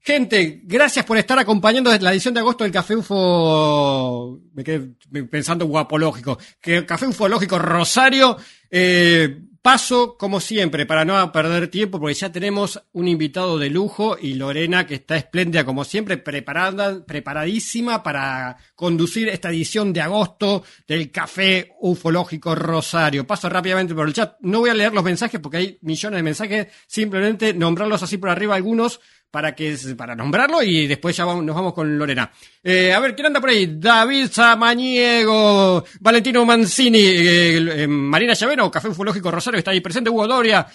Gente, 0.03 0.61
gracias 0.65 1.05
por 1.05 1.17
estar 1.17 1.39
acompañando 1.39 1.95
la 1.99 2.11
edición 2.11 2.33
de 2.33 2.41
agosto 2.41 2.65
del 2.65 2.73
Café 2.73 2.97
UFO. 2.97 4.39
Me 4.55 4.63
quedé 4.63 4.93
pensando 5.29 5.65
guapológico. 5.67 6.37
Que 6.59 6.85
Café 6.85 7.05
Ufológico 7.05 7.59
Rosario. 7.59 8.35
Eh, 8.69 9.41
paso, 9.61 10.17
como 10.17 10.39
siempre, 10.39 10.85
para 10.85 11.05
no 11.05 11.31
perder 11.31 11.67
tiempo, 11.67 11.99
porque 11.99 12.15
ya 12.15 12.31
tenemos 12.31 12.81
un 12.93 13.07
invitado 13.07 13.59
de 13.59 13.69
lujo 13.69 14.17
y 14.19 14.33
Lorena, 14.33 14.87
que 14.87 14.95
está 14.95 15.15
espléndida, 15.15 15.63
como 15.65 15.83
siempre, 15.83 16.17
preparada, 16.17 17.05
preparadísima 17.05 18.01
para 18.01 18.57
conducir 18.75 19.29
esta 19.29 19.49
edición 19.49 19.93
de 19.93 20.01
agosto 20.01 20.63
del 20.87 21.11
Café 21.11 21.73
Ufológico 21.79 22.55
Rosario. 22.55 23.27
Paso 23.27 23.49
rápidamente 23.49 23.93
por 23.93 24.07
el 24.07 24.13
chat. 24.13 24.35
No 24.41 24.59
voy 24.59 24.71
a 24.71 24.73
leer 24.73 24.93
los 24.93 25.03
mensajes 25.03 25.39
porque 25.39 25.57
hay 25.57 25.77
millones 25.81 26.17
de 26.17 26.23
mensajes, 26.23 26.67
simplemente 26.87 27.53
nombrarlos 27.53 28.01
así 28.03 28.17
por 28.17 28.29
arriba 28.29 28.55
algunos 28.55 28.99
para 29.31 29.55
que 29.55 29.77
para 29.97 30.13
nombrarlo 30.13 30.61
y 30.61 30.87
después 30.87 31.15
ya 31.15 31.23
nos 31.23 31.55
vamos 31.55 31.73
con 31.73 31.97
Lorena. 31.97 32.29
Eh, 32.63 32.93
a 32.93 32.99
ver, 32.99 33.15
¿quién 33.15 33.27
anda 33.27 33.39
por 33.39 33.49
ahí? 33.49 33.77
David 33.79 34.27
Samaniego, 34.29 35.83
Valentino 36.01 36.45
Mancini, 36.45 36.99
eh, 36.99 37.83
eh, 37.83 37.87
Marina 37.87 38.33
Llavero, 38.33 38.69
Café 38.69 38.89
Ufológico 38.89 39.31
Rosario 39.31 39.57
está 39.57 39.71
ahí 39.71 39.79
presente, 39.79 40.09
Hugo 40.09 40.27
Doria, 40.27 40.67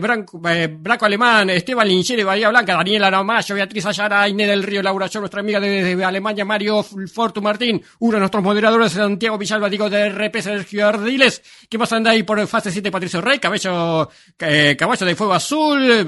Branco, 0.00 0.38
Braco 0.40 1.06
Alemán, 1.06 1.48
Esteban 1.50 1.88
Lincheri, 1.88 2.24
Bahía 2.24 2.50
Blanca, 2.50 2.74
Daniela 2.74 3.10
Namayo, 3.10 3.54
Beatriz 3.54 3.86
Ayara, 3.86 4.28
Inés 4.28 4.48
del 4.48 4.64
Río, 4.64 4.82
Laura 4.82 5.06
Yo, 5.06 5.20
nuestra 5.20 5.40
amiga 5.40 5.60
desde 5.60 6.04
Alemania, 6.04 6.44
Mario 6.44 6.82
Fortu 6.82 7.40
Martín, 7.40 7.80
uno 8.00 8.14
de 8.14 8.18
nuestros 8.18 8.42
moderadores, 8.42 8.92
Santiago 8.92 9.38
Villalba, 9.38 9.70
digo 9.70 9.88
de 9.88 10.10
RP, 10.10 10.42
Sergio 10.42 10.88
Ardiles, 10.88 11.42
¿qué 11.70 11.78
más 11.78 11.92
anda 11.92 12.10
ahí 12.10 12.24
por 12.24 12.44
fase 12.48 12.72
7? 12.72 12.90
Patricio 12.90 13.20
Rey, 13.20 13.38
Cabello, 13.38 14.10
Caballo 14.36 15.06
de 15.06 15.14
Fuego 15.14 15.32
Azul, 15.32 16.06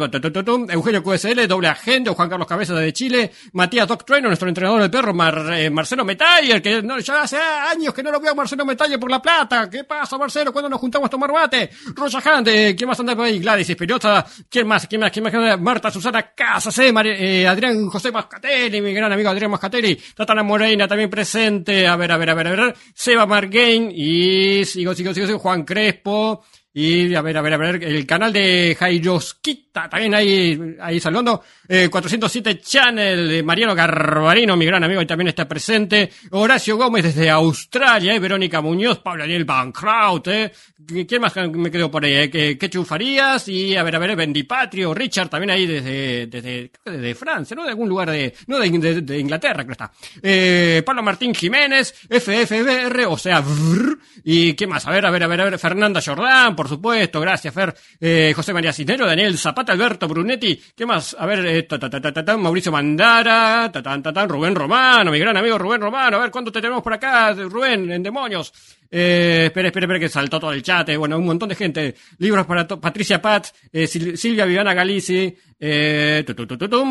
Eugenio 0.69 1.03
QSL, 1.03 1.47
doble 1.47 1.76
gente, 1.77 2.11
Juan 2.11 2.29
Carlos 2.29 2.49
Cabeza 2.49 2.75
de 2.75 2.93
Chile, 2.93 3.31
Matías 3.53 3.87
Doc 3.87 4.05
Trainer, 4.05 4.29
nuestro 4.29 4.49
entrenador 4.49 4.83
del 4.83 4.91
perro, 4.91 5.13
eh, 5.53 5.71
Marcelo 5.71 6.05
Metaller, 6.05 6.61
que 6.61 6.83
no, 6.83 6.99
ya 6.99 7.23
hace 7.23 7.37
años 7.37 7.95
que 7.95 8.03
no 8.03 8.11
lo 8.11 8.21
veo 8.21 8.35
Marcelo 8.35 8.65
Metaller 8.65 8.99
por 8.99 9.11
La 9.11 9.21
Plata. 9.21 9.69
¿Qué 9.71 9.85
pasa, 9.85 10.19
Marcelo? 10.19 10.53
cuando 10.53 10.69
nos 10.69 10.81
juntamos 10.81 11.07
a 11.07 11.11
tomar 11.11 11.33
mate? 11.33 11.71
Rocha 11.95 12.19
Hunt, 12.19 12.49
eh, 12.49 12.75
¿quién 12.77 12.89
más 12.89 12.99
anda 12.99 13.15
por 13.15 13.27
ahí? 13.27 13.39
Gladys 13.39 13.71
Espinosa, 13.71 14.25
¿quién 14.49 14.67
más? 14.67 14.87
¿Quién 14.87 15.01
más? 15.01 15.11
¿Quién 15.11 15.25
más? 15.25 15.61
Marta 15.61 15.91
Susana 15.91 16.33
Casas, 16.35 16.79
eh, 16.79 17.47
Adrián 17.47 17.89
José 17.89 18.11
Mascatelli, 18.11 18.81
mi 18.81 18.93
gran 18.93 19.13
amigo 19.13 19.31
Adrián 19.31 19.51
Mascatelli, 19.51 19.97
Tatana 20.15 20.43
Morena 20.43 20.89
también 20.89 21.11
presente, 21.11 21.87
a 21.87 21.97
ver, 21.97 22.13
a 22.13 22.17
ver, 22.17 22.31
a 22.31 22.35
ver, 22.35 22.47
a 22.49 22.51
ver, 22.51 22.77
Seba 22.95 23.27
Margain 23.27 23.91
y 23.95 24.65
sigo, 24.65 24.95
sigo, 24.95 25.13
sigo, 25.13 25.27
sigo, 25.27 25.39
Juan 25.39 25.65
Crespo, 25.65 26.45
y 26.79 27.15
a 27.15 27.23
ver, 27.23 27.39
a 27.39 27.41
ver, 27.41 27.55
a 27.55 27.57
ver, 27.57 27.85
el 27.85 28.05
canal 28.05 28.31
de 28.31 28.77
Jairoskita, 28.79 29.89
también 29.89 30.15
ahí, 30.15 30.77
ahí 30.79 31.01
saludando. 31.01 31.43
Eh, 31.67 31.89
407 31.91 32.61
Channel, 32.61 33.29
de 33.31 33.43
Mariano 33.43 33.75
Garbarino, 33.75 34.59
mi 34.59 34.67
gran 34.67 34.85
amigo, 34.85 35.01
y 35.01 35.07
también 35.07 35.29
está 35.29 35.49
presente. 35.49 36.11
Horacio 36.33 36.77
Gómez 36.77 37.05
desde 37.05 37.31
Australia, 37.31 38.15
eh, 38.15 38.19
Verónica 38.19 38.61
Muñoz, 38.61 38.99
Pablo 38.99 39.23
Daniel 39.23 39.47
Bancrout, 39.47 40.29
eh. 40.29 40.53
¿Quién 40.87 41.23
más 41.23 41.35
me 41.35 41.71
quedó 41.71 41.91
por 41.91 42.05
ahí? 42.05 42.15
Eh? 42.15 42.59
¿Qué, 42.59 42.71
chufarías? 42.71 43.49
Y 43.49 43.75
a 43.75 43.83
ver, 43.83 43.97
a 43.97 43.99
ver, 43.99 44.15
Bendipatrio, 44.15 44.93
Richard 44.93 45.31
también 45.31 45.51
ahí 45.51 45.67
desde, 45.67 46.27
desde, 46.27 46.71
desde 46.85 47.15
Francia, 47.15 47.57
¿no? 47.57 47.65
De 47.65 47.71
algún 47.71 47.89
lugar 47.89 48.11
de, 48.11 48.35
no 48.47 48.59
de, 48.59 49.19
Inglaterra, 49.19 49.63
creo 49.63 49.73
está. 49.73 49.91
Eh, 50.23 50.83
Pablo 50.85 51.03
Martín 51.03 51.35
Jiménez, 51.35 51.95
FFBR, 52.09 53.07
o 53.07 53.17
sea, 53.17 53.43
y 54.23 54.53
¿qué 54.53 54.67
más? 54.67 54.87
A 54.87 54.91
ver, 54.91 55.07
a 55.07 55.11
ver, 55.11 55.25
a 55.25 55.27
ver, 55.27 55.41
a 55.41 55.45
ver, 55.45 55.59
Fernanda 55.59 56.03
Jordán, 56.05 56.55
por 56.55 56.66
supuesto, 56.69 57.21
gracias, 57.21 57.53
Fer. 57.53 57.75
Eh, 58.01 58.33
José 58.35 58.53
María 58.53 58.73
Cisnero, 58.73 59.07
Daniel 59.07 59.37
Zapata, 59.39 59.73
Alberto 59.73 60.09
Brunetti, 60.09 60.61
¿qué 60.75 60.87
más? 60.87 61.17
A 61.19 61.27
ver, 61.27 61.47
eh, 61.47 61.69
Mauricio 62.39 62.73
Mandara, 62.73 63.71
Rubén 64.29 64.55
Romano, 64.55 65.11
mi 65.11 65.19
gran 65.19 65.37
amigo 65.37 65.59
Rubén 65.59 65.81
Romano, 65.81 66.17
a 66.17 66.21
ver, 66.21 66.31
¿cuánto 66.31 66.53
te 66.53 66.61
tenemos 66.61 66.83
por 66.83 66.93
acá, 66.93 67.33
Rubén, 67.33 67.91
en 67.91 68.03
demonios? 68.03 68.53
Eh, 68.91 69.45
espera, 69.47 69.69
espera, 69.69 69.85
espera, 69.85 70.01
que 70.01 70.09
saltó 70.09 70.41
todo 70.41 70.53
el 70.53 70.63
chat. 70.63 70.89
Eh, 70.89 70.97
bueno, 70.97 71.19
un 71.19 71.27
montón 71.27 71.49
de 71.49 71.55
gente. 71.55 71.95
Libros 72.19 72.47
para 72.47 72.67
Patricia 72.67 73.21
Pat, 73.21 73.49
eh, 73.73 73.87
Silvia 73.87 74.45
Viviana 74.45 74.75
Galici, 74.75 75.35
eh, 75.59 76.25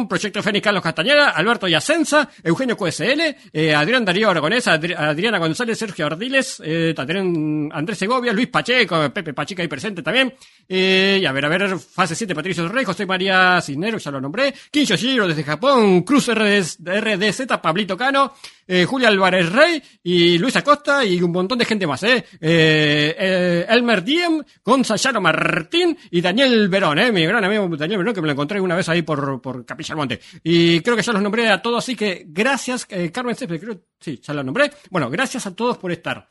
Proyecto 0.09 0.41
Fénix 0.41 0.63
Carlos 0.63 0.81
Castañeda, 0.81 1.29
Alberto 1.29 1.67
Yacenza, 1.67 2.29
Eugenio 2.43 2.75
QSL, 2.75 3.35
eh, 3.53 3.75
Adrián 3.75 4.03
Darío 4.03 4.29
Aragonés, 4.29 4.67
Adriana 4.67 5.37
González, 5.37 5.77
Sergio 5.77 6.07
Ardiles, 6.07 6.61
eh, 6.63 6.95
Andrés 6.97 7.97
Segovia, 7.97 8.33
Luis 8.33 8.47
Pacheco, 8.47 9.11
Pepe 9.13 9.33
Pachica 9.33 9.61
ahí 9.61 9.67
presente 9.67 10.01
también. 10.01 10.33
Eh, 10.67 11.19
y 11.21 11.25
a 11.25 11.31
ver, 11.31 11.45
a 11.45 11.49
ver, 11.49 11.77
fase 11.79 12.15
7, 12.15 12.33
Patricio 12.33 12.67
Rey, 12.67 12.85
José 12.85 13.05
María 13.05 13.61
Cisneros, 13.61 14.03
ya 14.03 14.11
lo 14.11 14.19
nombré. 14.19 14.53
Quincho 14.71 14.97
Giro 14.97 15.27
desde 15.27 15.43
Japón, 15.43 16.01
Cruz 16.01 16.27
RDZ 16.27 17.45
Pablito 17.61 17.95
Cano, 17.95 18.33
eh, 18.67 18.85
Julia 18.85 19.09
Álvarez 19.09 19.51
Rey 19.51 19.81
y 20.03 20.37
Luis 20.37 20.55
Acosta 20.55 21.03
y 21.05 21.21
un 21.21 21.31
montón 21.31 21.57
de 21.57 21.65
gente 21.65 21.87
más, 21.87 22.03
¿eh? 22.03 22.25
eh, 22.39 23.65
Elmer 23.67 24.03
Diem, 24.03 24.43
Gonzalo 24.63 25.21
Martín 25.21 25.97
y 26.11 26.21
Daniel 26.21 26.67
Verón, 26.69 26.99
¿eh? 26.99 27.11
Mi 27.11 27.25
gran 27.25 27.43
amigo 27.43 27.67
Daniel 27.75 27.99
Verón, 27.99 28.13
que 28.13 28.21
me 28.21 28.27
lo 28.27 28.33
encontré 28.33 28.59
una 28.59 28.75
vez 28.75 28.89
ahí 28.89 29.01
por, 29.01 29.41
por 29.41 29.65
Capilla 29.65 29.95
Monte. 29.95 30.19
Y 30.43 30.79
creo 30.81 30.95
que 30.95 31.01
ya 31.01 31.13
los 31.13 31.21
nombré 31.21 31.49
a 31.49 31.61
todos, 31.61 31.83
así 31.83 31.95
que 31.95 32.25
gracias, 32.27 32.87
eh, 32.89 33.11
Carmen 33.11 33.35
Césped, 33.35 33.59
creo, 33.59 33.81
sí, 33.99 34.19
ya 34.23 34.33
los 34.33 34.45
nombré. 34.45 34.71
Bueno, 34.89 35.09
gracias 35.09 35.45
a 35.45 35.55
todos 35.55 35.77
por 35.77 35.91
estar. 35.91 36.29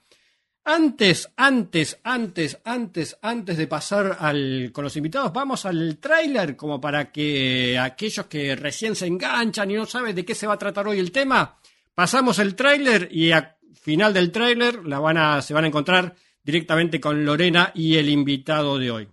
Antes, 0.67 1.31
antes, 1.37 2.01
antes, 2.05 2.59
antes, 2.65 3.19
antes 3.21 3.57
de 3.59 3.67
pasar 3.67 4.17
al, 4.19 4.71
con 4.73 4.85
los 4.85 4.97
invitados, 4.97 5.31
vamos 5.31 5.67
al 5.67 5.99
tráiler 5.99 6.57
como 6.57 6.81
para 6.81 7.13
que 7.13 7.79
aquellos 7.79 8.27
que 8.27 8.57
recién 8.57 8.97
se 8.97 9.07
enganchan 9.07 9.71
y 9.71 9.75
no 9.75 9.85
saben 9.85 10.17
de 10.17 10.25
qué 10.25 10.35
se 10.35 10.47
va 10.47 10.55
a 10.55 10.59
tratar 10.59 10.89
hoy 10.89 10.99
el 10.99 11.13
tema, 11.13 11.59
pasamos 11.95 12.39
el 12.39 12.55
tráiler 12.55 13.09
y 13.11 13.33
al 13.33 13.57
final 13.81 14.13
del 14.13 14.33
tráiler 14.33 14.81
se 15.43 15.55
van 15.55 15.65
a 15.65 15.67
encontrar 15.67 16.15
directamente 16.43 17.01
con 17.01 17.25
Lorena 17.25 17.73
y 17.75 17.97
el 17.97 18.09
invitado 18.09 18.79
de 18.79 18.91
hoy. 18.91 19.09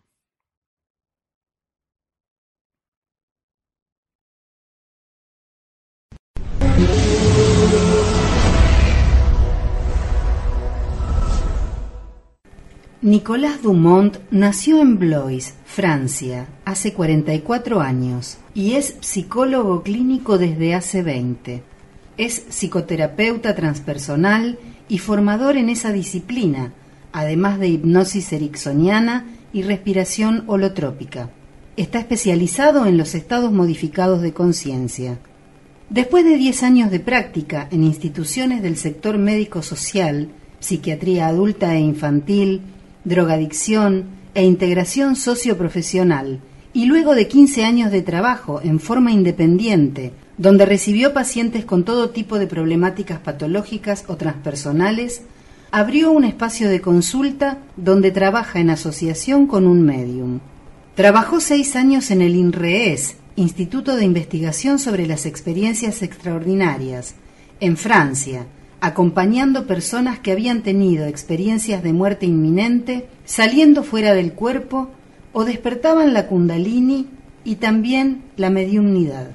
Nicolas 13.03 13.63
Dumont 13.63 14.19
nació 14.29 14.79
en 14.79 14.99
Blois, 14.99 15.55
Francia, 15.65 16.47
hace 16.65 16.93
44 16.93 17.81
años 17.81 18.37
y 18.53 18.73
es 18.73 18.95
psicólogo 19.01 19.81
clínico 19.81 20.37
desde 20.37 20.75
hace 20.75 21.01
20. 21.01 21.70
Es 22.21 22.43
psicoterapeuta 22.49 23.55
transpersonal 23.55 24.59
y 24.87 24.99
formador 24.99 25.57
en 25.57 25.69
esa 25.69 25.91
disciplina, 25.91 26.71
además 27.11 27.57
de 27.57 27.67
hipnosis 27.69 28.31
ericksoniana 28.31 29.25
y 29.51 29.63
respiración 29.63 30.43
holotrópica. 30.45 31.31
Está 31.77 31.97
especializado 31.97 32.85
en 32.85 32.95
los 32.95 33.15
estados 33.15 33.51
modificados 33.51 34.21
de 34.21 34.33
conciencia. 34.33 35.17
Después 35.89 36.23
de 36.23 36.37
10 36.37 36.61
años 36.61 36.91
de 36.91 36.99
práctica 36.99 37.67
en 37.71 37.83
instituciones 37.83 38.61
del 38.61 38.77
sector 38.77 39.17
médico-social, 39.17 40.29
psiquiatría 40.59 41.25
adulta 41.25 41.73
e 41.73 41.79
infantil, 41.79 42.61
drogadicción 43.03 44.05
e 44.35 44.43
integración 44.45 45.15
socioprofesional, 45.15 46.39
y 46.71 46.85
luego 46.85 47.15
de 47.15 47.27
15 47.27 47.65
años 47.65 47.91
de 47.91 48.03
trabajo 48.03 48.61
en 48.63 48.79
forma 48.79 49.11
independiente, 49.11 50.13
donde 50.37 50.65
recibió 50.65 51.13
pacientes 51.13 51.65
con 51.65 51.83
todo 51.83 52.09
tipo 52.09 52.39
de 52.39 52.47
problemáticas 52.47 53.19
patológicas 53.19 54.05
o 54.07 54.15
transpersonales, 54.15 55.21
abrió 55.71 56.11
un 56.11 56.23
espacio 56.23 56.69
de 56.69 56.81
consulta 56.81 57.59
donde 57.77 58.11
trabaja 58.11 58.59
en 58.59 58.69
asociación 58.69 59.47
con 59.47 59.67
un 59.67 59.81
medium. 59.83 60.39
Trabajó 60.95 61.39
seis 61.39 61.75
años 61.75 62.11
en 62.11 62.21
el 62.21 62.35
INREES, 62.35 63.15
Instituto 63.37 63.95
de 63.95 64.03
Investigación 64.03 64.77
sobre 64.77 65.07
las 65.07 65.25
Experiencias 65.25 66.01
Extraordinarias, 66.03 67.15
en 67.61 67.77
Francia, 67.77 68.45
acompañando 68.81 69.67
personas 69.67 70.19
que 70.19 70.31
habían 70.31 70.63
tenido 70.63 71.05
experiencias 71.05 71.81
de 71.83 71.93
muerte 71.93 72.25
inminente, 72.25 73.07
saliendo 73.23 73.83
fuera 73.83 74.13
del 74.13 74.33
cuerpo 74.33 74.89
o 75.31 75.45
despertaban 75.45 76.13
la 76.13 76.27
kundalini 76.27 77.07
y 77.45 77.55
también 77.55 78.23
la 78.35 78.49
mediumnidad. 78.49 79.29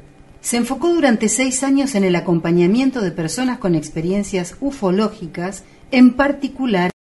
Se 0.46 0.56
enfocó 0.56 0.94
durante 0.94 1.28
seis 1.28 1.64
años 1.64 1.96
en 1.96 2.04
el 2.04 2.14
acompañamiento 2.14 3.00
de 3.00 3.10
personas 3.10 3.58
con 3.58 3.74
experiencias 3.74 4.54
ufológicas, 4.60 5.64
en 5.90 6.14
particular 6.14 6.92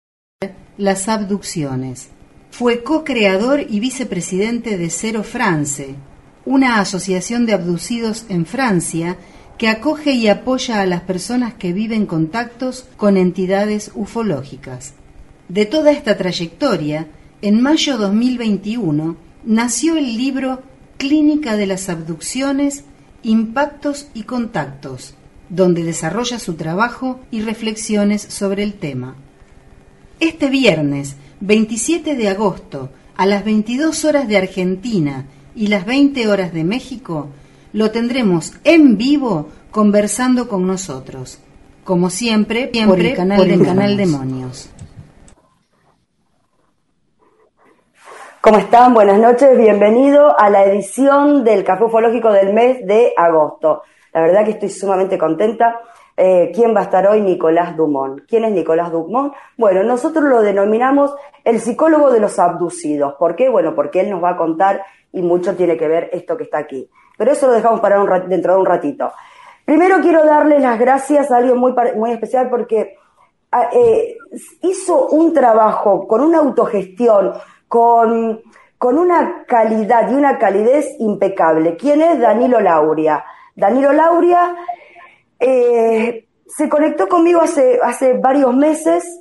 las 0.76 1.06
abducciones. 1.06 2.08
Fue 2.50 2.82
co-creador 2.82 3.64
y 3.68 3.78
vicepresidente 3.78 4.76
de 4.76 4.90
Cero 4.90 5.22
France, 5.22 5.94
una 6.44 6.80
asociación 6.80 7.46
de 7.46 7.52
abducidos 7.52 8.26
en 8.28 8.46
Francia 8.46 9.16
que 9.58 9.68
acoge 9.68 10.10
y 10.10 10.26
apoya 10.26 10.80
a 10.80 10.86
las 10.86 11.02
personas 11.02 11.54
que 11.54 11.72
viven 11.72 12.06
contactos 12.06 12.88
con 12.96 13.16
entidades 13.16 13.92
ufológicas. 13.94 14.94
De 15.48 15.66
toda 15.66 15.92
esta 15.92 16.16
trayectoria, 16.16 17.06
en 17.42 17.62
mayo 17.62 17.96
2021 17.96 19.16
nació 19.44 19.96
el 19.96 20.16
libro 20.16 20.64
Clínica 20.98 21.54
de 21.54 21.66
las 21.66 21.88
Abducciones, 21.88 22.82
Impactos 23.26 24.06
y 24.14 24.22
Contactos, 24.22 25.14
donde 25.48 25.82
desarrolla 25.82 26.38
su 26.38 26.54
trabajo 26.54 27.18
y 27.32 27.40
reflexiones 27.40 28.22
sobre 28.22 28.62
el 28.62 28.74
tema. 28.74 29.16
Este 30.20 30.48
viernes, 30.48 31.16
27 31.40 32.14
de 32.14 32.28
agosto, 32.28 32.90
a 33.16 33.26
las 33.26 33.44
22 33.44 34.04
horas 34.04 34.28
de 34.28 34.36
Argentina 34.36 35.24
y 35.56 35.66
las 35.66 35.84
20 35.86 36.28
horas 36.28 36.54
de 36.54 36.62
México, 36.62 37.30
lo 37.72 37.90
tendremos 37.90 38.52
en 38.62 38.96
vivo 38.96 39.48
conversando 39.72 40.48
con 40.48 40.64
nosotros, 40.64 41.38
como 41.82 42.10
siempre, 42.10 42.70
por 42.86 43.00
el 43.00 43.16
canal 43.16 43.96
Demonios. 43.96 44.68
¿Cómo 48.46 48.58
están? 48.58 48.94
Buenas 48.94 49.18
noches, 49.18 49.58
bienvenido 49.58 50.38
a 50.38 50.48
la 50.50 50.64
edición 50.66 51.42
del 51.42 51.64
Café 51.64 51.82
Ufológico 51.82 52.30
del 52.30 52.54
mes 52.54 52.86
de 52.86 53.12
agosto. 53.16 53.82
La 54.12 54.20
verdad 54.20 54.44
que 54.44 54.52
estoy 54.52 54.70
sumamente 54.70 55.18
contenta. 55.18 55.80
Eh, 56.16 56.52
¿Quién 56.54 56.72
va 56.72 56.78
a 56.78 56.84
estar 56.84 57.08
hoy? 57.08 57.22
Nicolás 57.22 57.76
Dumont. 57.76 58.20
¿Quién 58.28 58.44
es 58.44 58.52
Nicolás 58.52 58.92
Dumont? 58.92 59.34
Bueno, 59.56 59.82
nosotros 59.82 60.26
lo 60.26 60.42
denominamos 60.42 61.12
el 61.42 61.58
psicólogo 61.58 62.12
de 62.12 62.20
los 62.20 62.38
abducidos. 62.38 63.14
¿Por 63.14 63.34
qué? 63.34 63.48
Bueno, 63.48 63.74
porque 63.74 63.98
él 64.02 64.10
nos 64.10 64.22
va 64.22 64.30
a 64.30 64.36
contar 64.36 64.80
y 65.10 65.22
mucho 65.22 65.56
tiene 65.56 65.76
que 65.76 65.88
ver 65.88 66.10
esto 66.12 66.36
que 66.36 66.44
está 66.44 66.58
aquí. 66.58 66.88
Pero 67.18 67.32
eso 67.32 67.48
lo 67.48 67.52
dejamos 67.52 67.80
para 67.80 67.98
dentro 68.28 68.52
de 68.52 68.60
un 68.60 68.66
ratito. 68.66 69.10
Primero 69.64 69.96
quiero 70.00 70.24
darle 70.24 70.60
las 70.60 70.78
gracias 70.78 71.32
a 71.32 71.38
alguien 71.38 71.58
muy, 71.58 71.74
muy 71.96 72.12
especial 72.12 72.48
porque 72.48 72.94
ah, 73.50 73.70
eh, 73.72 74.16
hizo 74.62 75.08
un 75.08 75.32
trabajo 75.32 76.06
con 76.06 76.20
una 76.20 76.38
autogestión, 76.38 77.32
con, 77.68 78.40
con 78.78 78.98
una 78.98 79.44
calidad 79.46 80.10
y 80.10 80.14
una 80.14 80.38
calidez 80.38 80.96
impecable. 80.98 81.76
¿Quién 81.76 82.02
es 82.02 82.20
Danilo 82.20 82.60
Lauria? 82.60 83.24
Danilo 83.54 83.92
Lauria 83.92 84.54
eh, 85.38 86.26
se 86.46 86.68
conectó 86.68 87.08
conmigo 87.08 87.40
hace, 87.40 87.78
hace 87.82 88.14
varios 88.14 88.54
meses 88.54 89.20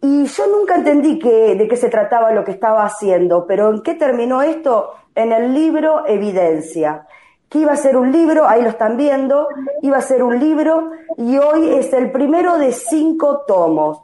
y 0.00 0.26
yo 0.26 0.46
nunca 0.46 0.76
entendí 0.76 1.18
que, 1.18 1.54
de 1.54 1.68
qué 1.68 1.76
se 1.76 1.88
trataba 1.88 2.32
lo 2.32 2.44
que 2.44 2.52
estaba 2.52 2.84
haciendo, 2.84 3.46
pero 3.46 3.70
¿en 3.70 3.82
qué 3.82 3.94
terminó 3.94 4.42
esto? 4.42 4.94
En 5.14 5.32
el 5.32 5.54
libro 5.54 6.06
Evidencia 6.06 7.06
que 7.54 7.60
iba 7.60 7.70
a 7.70 7.76
ser 7.76 7.96
un 7.96 8.10
libro, 8.10 8.48
ahí 8.48 8.62
lo 8.62 8.68
están 8.68 8.96
viendo, 8.96 9.46
iba 9.80 9.96
a 9.96 10.00
ser 10.00 10.24
un 10.24 10.40
libro 10.40 10.90
y 11.16 11.38
hoy 11.38 11.68
es 11.68 11.92
el 11.92 12.10
primero 12.10 12.58
de 12.58 12.72
cinco 12.72 13.44
tomos. 13.46 14.02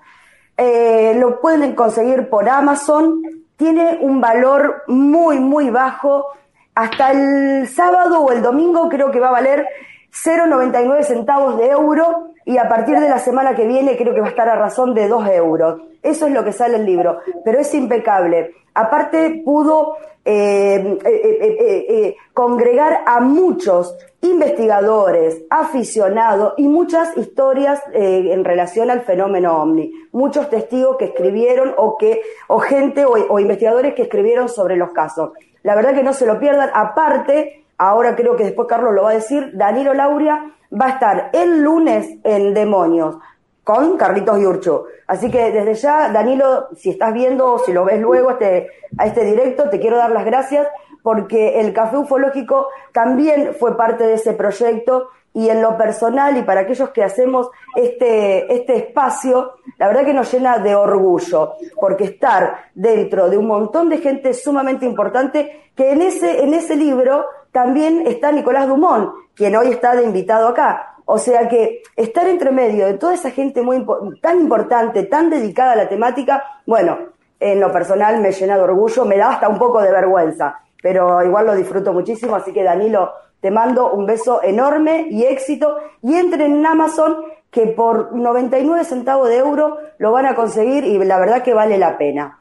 Eh, 0.56 1.16
lo 1.18 1.40
pueden 1.40 1.74
conseguir 1.74 2.28
por 2.28 2.48
Amazon, 2.48 3.20
tiene 3.60 3.98
un 4.00 4.22
valor 4.22 4.84
muy, 4.86 5.38
muy 5.38 5.68
bajo. 5.68 6.28
Hasta 6.74 7.10
el 7.10 7.68
sábado 7.68 8.22
o 8.22 8.32
el 8.32 8.40
domingo 8.40 8.88
creo 8.88 9.10
que 9.10 9.20
va 9.20 9.28
a 9.28 9.32
valer 9.32 9.66
0,99 10.12 11.02
centavos 11.02 11.58
de 11.58 11.70
euro 11.70 12.30
y 12.44 12.58
a 12.58 12.68
partir 12.68 12.98
de 12.98 13.08
la 13.08 13.18
semana 13.18 13.54
que 13.54 13.66
viene 13.66 13.96
creo 13.96 14.14
que 14.14 14.20
va 14.20 14.26
a 14.26 14.30
estar 14.30 14.48
a 14.48 14.56
razón 14.56 14.94
de 14.94 15.08
2 15.08 15.28
euros. 15.28 15.82
Eso 16.02 16.26
es 16.26 16.32
lo 16.32 16.44
que 16.44 16.52
sale 16.52 16.76
el 16.76 16.86
libro, 16.86 17.20
pero 17.44 17.60
es 17.60 17.72
impecable. 17.74 18.54
Aparte 18.74 19.42
pudo 19.44 19.96
eh, 20.22 20.98
eh, 21.04 21.86
eh, 21.88 22.16
congregar 22.34 23.04
a 23.06 23.20
muchos 23.20 23.96
investigadores, 24.20 25.44
aficionados 25.48 26.54
y 26.58 26.68
muchas 26.68 27.16
historias 27.16 27.82
en 27.94 28.44
relación 28.44 28.90
al 28.90 29.00
fenómeno 29.00 29.62
ovni, 29.62 29.90
muchos 30.12 30.50
testigos 30.50 30.98
que 30.98 31.06
escribieron 31.06 31.72
o 31.78 31.96
que 31.96 32.20
o 32.48 32.58
gente 32.58 33.06
o, 33.06 33.38
investigadores 33.38 33.94
que 33.94 34.02
escribieron 34.02 34.50
sobre 34.50 34.76
los 34.76 34.90
casos. 34.90 35.30
La 35.62 35.74
verdad 35.74 35.94
que 35.94 36.02
no 36.02 36.12
se 36.12 36.26
lo 36.26 36.38
pierdan. 36.38 36.70
Aparte, 36.74 37.64
ahora 37.80 38.14
creo 38.14 38.36
que 38.36 38.44
después 38.44 38.68
Carlos 38.68 38.94
lo 38.94 39.04
va 39.04 39.10
a 39.10 39.14
decir, 39.14 39.52
Danilo 39.54 39.94
Lauria 39.94 40.52
va 40.70 40.86
a 40.86 40.90
estar 40.90 41.30
el 41.32 41.62
lunes 41.62 42.18
en 42.22 42.52
Demonios 42.52 43.16
con 43.64 43.96
Carlitos 43.96 44.38
Yurcho. 44.38 44.84
Así 45.06 45.30
que 45.30 45.50
desde 45.50 45.74
ya, 45.74 46.10
Danilo, 46.10 46.68
si 46.76 46.90
estás 46.90 47.12
viendo 47.14 47.54
o 47.54 47.58
si 47.58 47.72
lo 47.72 47.86
ves 47.86 47.98
luego 47.98 48.32
este, 48.32 48.68
a 48.98 49.06
este 49.06 49.24
directo, 49.24 49.70
te 49.70 49.80
quiero 49.80 49.96
dar 49.96 50.10
las 50.10 50.26
gracias 50.26 50.66
porque 51.02 51.58
el 51.58 51.72
Café 51.72 51.96
Ufológico 51.96 52.68
también 52.92 53.54
fue 53.58 53.74
parte 53.78 54.06
de 54.06 54.14
ese 54.14 54.34
proyecto 54.34 55.08
y 55.32 55.48
en 55.48 55.62
lo 55.62 55.78
personal 55.78 56.36
y 56.36 56.42
para 56.42 56.62
aquellos 56.62 56.90
que 56.90 57.02
hacemos 57.02 57.50
este, 57.76 58.52
este 58.52 58.76
espacio, 58.76 59.54
la 59.78 59.86
verdad 59.86 60.04
que 60.04 60.12
nos 60.12 60.30
llena 60.30 60.58
de 60.58 60.74
orgullo, 60.74 61.54
porque 61.80 62.04
estar 62.04 62.70
dentro 62.74 63.30
de 63.30 63.38
un 63.38 63.46
montón 63.46 63.88
de 63.88 63.98
gente 63.98 64.34
sumamente 64.34 64.84
importante, 64.84 65.70
que 65.74 65.92
en 65.92 66.02
ese, 66.02 66.42
en 66.42 66.52
ese 66.52 66.76
libro 66.76 67.24
también 67.52 68.06
está 68.06 68.32
Nicolás 68.32 68.68
Dumont, 68.68 69.12
quien 69.34 69.56
hoy 69.56 69.68
está 69.68 69.94
de 69.94 70.04
invitado 70.04 70.48
acá. 70.48 70.96
O 71.04 71.18
sea 71.18 71.48
que 71.48 71.82
estar 71.96 72.28
entre 72.28 72.52
medio 72.52 72.86
de 72.86 72.94
toda 72.94 73.14
esa 73.14 73.30
gente 73.30 73.62
muy 73.62 73.84
tan 74.20 74.38
importante, 74.38 75.04
tan 75.04 75.28
dedicada 75.28 75.72
a 75.72 75.76
la 75.76 75.88
temática, 75.88 76.44
bueno, 76.66 76.98
en 77.40 77.58
lo 77.58 77.72
personal 77.72 78.20
me 78.20 78.32
llena 78.32 78.56
de 78.56 78.62
orgullo, 78.62 79.04
me 79.04 79.16
da 79.16 79.30
hasta 79.30 79.48
un 79.48 79.58
poco 79.58 79.80
de 79.80 79.90
vergüenza, 79.90 80.60
pero 80.80 81.22
igual 81.24 81.46
lo 81.46 81.54
disfruto 81.54 81.92
muchísimo, 81.92 82.36
así 82.36 82.52
que 82.52 82.62
Danilo, 82.62 83.12
te 83.40 83.50
mando 83.50 83.92
un 83.92 84.06
beso 84.06 84.42
enorme 84.42 85.06
y 85.10 85.24
éxito 85.24 85.78
y 86.02 86.14
entren 86.14 86.52
en 86.56 86.66
Amazon 86.66 87.16
que 87.50 87.66
por 87.66 88.14
99 88.14 88.84
centavos 88.84 89.28
de 89.28 89.38
euro 89.38 89.78
lo 89.98 90.12
van 90.12 90.26
a 90.26 90.34
conseguir 90.34 90.84
y 90.84 90.98
la 90.98 91.18
verdad 91.18 91.42
que 91.42 91.54
vale 91.54 91.78
la 91.78 91.98
pena. 91.98 92.38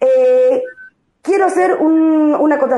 Eh, 0.00 0.62
quiero 1.22 1.46
hacer 1.46 1.78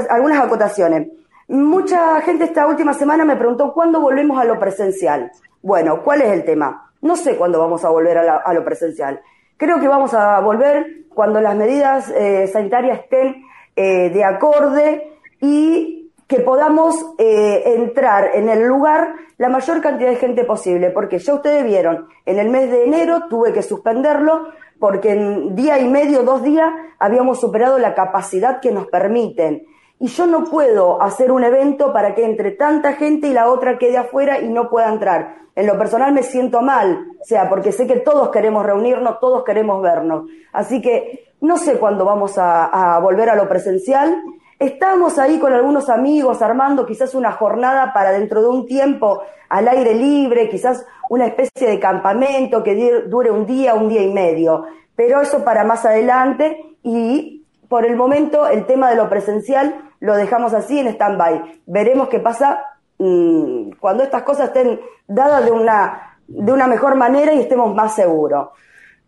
algunas 0.08 0.40
acotaciones. 0.40 1.08
Mucha 1.48 2.20
gente 2.20 2.44
esta 2.44 2.66
última 2.66 2.92
semana 2.92 3.24
me 3.24 3.34
preguntó 3.34 3.72
cuándo 3.72 4.02
volvemos 4.02 4.38
a 4.38 4.44
lo 4.44 4.58
presencial. 4.58 5.32
Bueno, 5.62 6.02
¿cuál 6.04 6.20
es 6.20 6.28
el 6.28 6.44
tema? 6.44 6.90
No 7.00 7.16
sé 7.16 7.36
cuándo 7.36 7.58
vamos 7.58 7.86
a 7.86 7.88
volver 7.88 8.18
a, 8.18 8.52
lo 8.52 8.64
presencial. 8.64 9.22
Creo 9.56 9.80
que 9.80 9.88
vamos 9.88 10.12
a 10.12 10.40
volver 10.40 11.06
cuando 11.08 11.40
las 11.40 11.56
medidas 11.56 12.10
eh, 12.10 12.46
sanitarias 12.48 13.00
estén 13.00 13.42
eh, 13.76 14.10
de 14.10 14.24
acorde 14.24 15.10
y 15.40 16.12
que 16.26 16.40
podamos 16.40 17.14
eh, 17.16 17.62
entrar 17.76 18.32
en 18.34 18.50
el 18.50 18.64
lugar 18.66 19.14
la 19.38 19.48
mayor 19.48 19.80
cantidad 19.80 20.10
de 20.10 20.16
gente 20.16 20.44
posible, 20.44 20.90
porque 20.90 21.18
ya 21.18 21.32
ustedes 21.32 21.64
vieron, 21.64 22.08
en 22.26 22.38
el 22.38 22.50
mes 22.50 22.70
de 22.70 22.84
enero 22.84 23.22
tuve 23.30 23.54
que 23.54 23.62
suspenderlo 23.62 24.48
porque 24.78 25.12
en 25.12 25.56
día 25.56 25.78
y 25.78 25.88
medio, 25.88 26.24
dos 26.24 26.42
días, 26.42 26.70
habíamos 26.98 27.40
superado 27.40 27.78
la 27.78 27.94
capacidad 27.94 28.60
que 28.60 28.70
nos 28.70 28.86
permiten 28.88 29.66
y 30.00 30.06
yo 30.06 30.26
no 30.26 30.44
puedo 30.44 31.02
hacer 31.02 31.32
un 31.32 31.42
evento 31.42 31.92
para 31.92 32.14
que 32.14 32.24
entre 32.24 32.52
tanta 32.52 32.92
gente 32.92 33.28
y 33.28 33.32
la 33.32 33.50
otra 33.50 33.78
quede 33.78 33.98
afuera 33.98 34.40
y 34.40 34.48
no 34.48 34.68
pueda 34.70 34.92
entrar. 34.92 35.38
En 35.56 35.66
lo 35.66 35.76
personal 35.76 36.12
me 36.12 36.22
siento 36.22 36.62
mal, 36.62 37.08
o 37.20 37.24
sea, 37.24 37.48
porque 37.48 37.72
sé 37.72 37.86
que 37.88 37.96
todos 37.96 38.30
queremos 38.30 38.64
reunirnos, 38.64 39.18
todos 39.18 39.42
queremos 39.42 39.82
vernos. 39.82 40.30
Así 40.52 40.80
que 40.80 41.32
no 41.40 41.56
sé 41.56 41.78
cuándo 41.78 42.04
vamos 42.04 42.34
a, 42.38 42.98
volver 43.02 43.28
a 43.30 43.34
lo 43.34 43.48
presencial. 43.48 44.22
Estamos 44.60 45.18
ahí 45.18 45.38
con 45.40 45.52
algunos 45.52 45.88
amigos 45.88 46.42
armando 46.42 46.86
quizás 46.86 47.14
una 47.14 47.32
jornada 47.32 47.92
para 47.92 48.12
dentro 48.12 48.40
de 48.40 48.48
un 48.48 48.66
tiempo 48.66 49.22
al 49.48 49.66
aire 49.66 49.94
libre, 49.94 50.48
quizás 50.48 50.84
una 51.10 51.26
especie 51.26 51.68
de 51.68 51.80
campamento 51.80 52.62
que 52.62 53.02
dure 53.08 53.30
un 53.30 53.46
día, 53.46 53.74
un 53.74 53.88
día 53.88 54.02
y 54.02 54.12
medio. 54.12 54.64
Pero 54.94 55.20
eso 55.20 55.44
para 55.44 55.64
más 55.64 55.84
adelante 55.84 56.76
y 56.84 57.37
por 57.68 57.84
el 57.84 57.96
momento 57.96 58.48
el 58.48 58.66
tema 58.66 58.90
de 58.90 58.96
lo 58.96 59.08
presencial 59.08 59.74
lo 60.00 60.16
dejamos 60.16 60.54
así 60.54 60.78
en 60.78 60.88
stand-by. 60.88 61.62
Veremos 61.66 62.08
qué 62.08 62.20
pasa 62.20 62.64
mm, 62.98 63.70
cuando 63.80 64.02
estas 64.02 64.22
cosas 64.22 64.48
estén 64.48 64.80
dadas 65.06 65.44
de 65.44 65.50
una, 65.50 66.18
de 66.26 66.52
una 66.52 66.66
mejor 66.66 66.94
manera 66.94 67.32
y 67.34 67.40
estemos 67.40 67.74
más 67.74 67.94
seguros. 67.94 68.50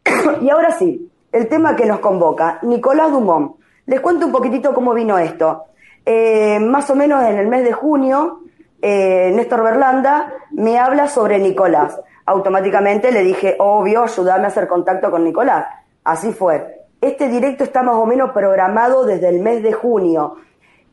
y 0.41 0.51
ahora 0.51 0.73
sí, 0.73 1.11
el 1.33 1.49
tema 1.49 1.77
que 1.77 1.87
nos 1.87 2.01
convoca, 2.01 2.59
Nicolás 2.63 3.11
Dumont. 3.11 3.57
Les 3.87 4.01
cuento 4.01 4.27
un 4.27 4.33
poquitito 4.33 4.75
cómo 4.75 4.95
vino 4.95 5.19
esto. 5.19 5.65
Eh, 6.05 6.59
más 6.61 6.91
o 6.91 6.95
menos 6.95 7.25
en 7.25 7.39
el 7.39 7.47
mes 7.49 7.65
de 7.65 7.73
junio, 7.73 8.41
eh, 8.83 9.33
Néstor 9.35 9.63
Berlanda 9.63 10.33
me 10.51 10.79
habla 10.79 11.09
sobre 11.09 11.39
Nicolás. 11.39 12.01
Automáticamente 12.27 13.13
le 13.13 13.23
dije, 13.23 13.57
obvio, 13.59 14.05
ayúdame 14.05 14.45
a 14.45 14.49
hacer 14.49 14.69
contacto 14.69 15.11
con 15.11 15.25
Nicolás. 15.25 15.67
Así 16.05 16.33
fue. 16.33 16.80
Este 17.01 17.29
directo 17.29 17.65
está 17.65 17.83
más 17.83 17.95
o 17.95 18.05
menos 18.05 18.33
programado 18.33 19.07
desde 19.07 19.31
el 19.31 19.41
mes 19.41 19.63
de 19.63 19.73
junio. 19.73 20.37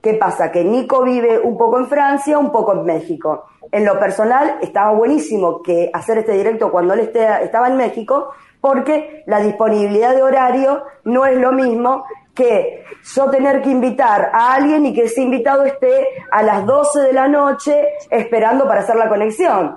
¿Qué 0.02 0.14
pasa? 0.14 0.54
Que 0.54 0.64
Nico 0.64 1.04
vive 1.04 1.38
un 1.38 1.58
poco 1.58 1.80
en 1.80 1.88
Francia, 1.88 2.40
un 2.40 2.50
poco 2.50 2.72
en 2.72 2.86
México. 2.86 3.48
En 3.74 3.84
lo 3.84 4.00
personal, 4.00 4.58
estaba 4.62 4.94
buenísimo 4.94 5.62
que 5.62 5.90
hacer 5.94 6.20
este 6.20 6.32
directo 6.32 6.72
cuando 6.72 6.94
él 6.94 7.02
estaba 7.02 7.68
en 7.68 7.76
México, 7.76 8.30
porque 8.62 9.24
la 9.26 9.42
disponibilidad 9.42 10.16
de 10.16 10.24
horario 10.24 10.84
no 11.04 11.26
es 11.26 11.38
lo 11.38 11.52
mismo 11.52 12.06
que 12.34 12.86
yo 13.04 13.30
tener 13.30 13.62
que 13.62 13.70
invitar 13.70 14.32
a 14.34 14.54
alguien 14.54 14.86
y 14.86 14.94
que 14.94 15.04
ese 15.04 15.22
invitado 15.22 15.66
esté 15.66 16.08
a 16.32 16.42
las 16.42 16.66
12 16.66 17.02
de 17.02 17.12
la 17.12 17.28
noche 17.28 17.86
esperando 18.10 18.66
para 18.66 18.80
hacer 18.80 18.96
la 18.96 19.10
conexión. 19.10 19.76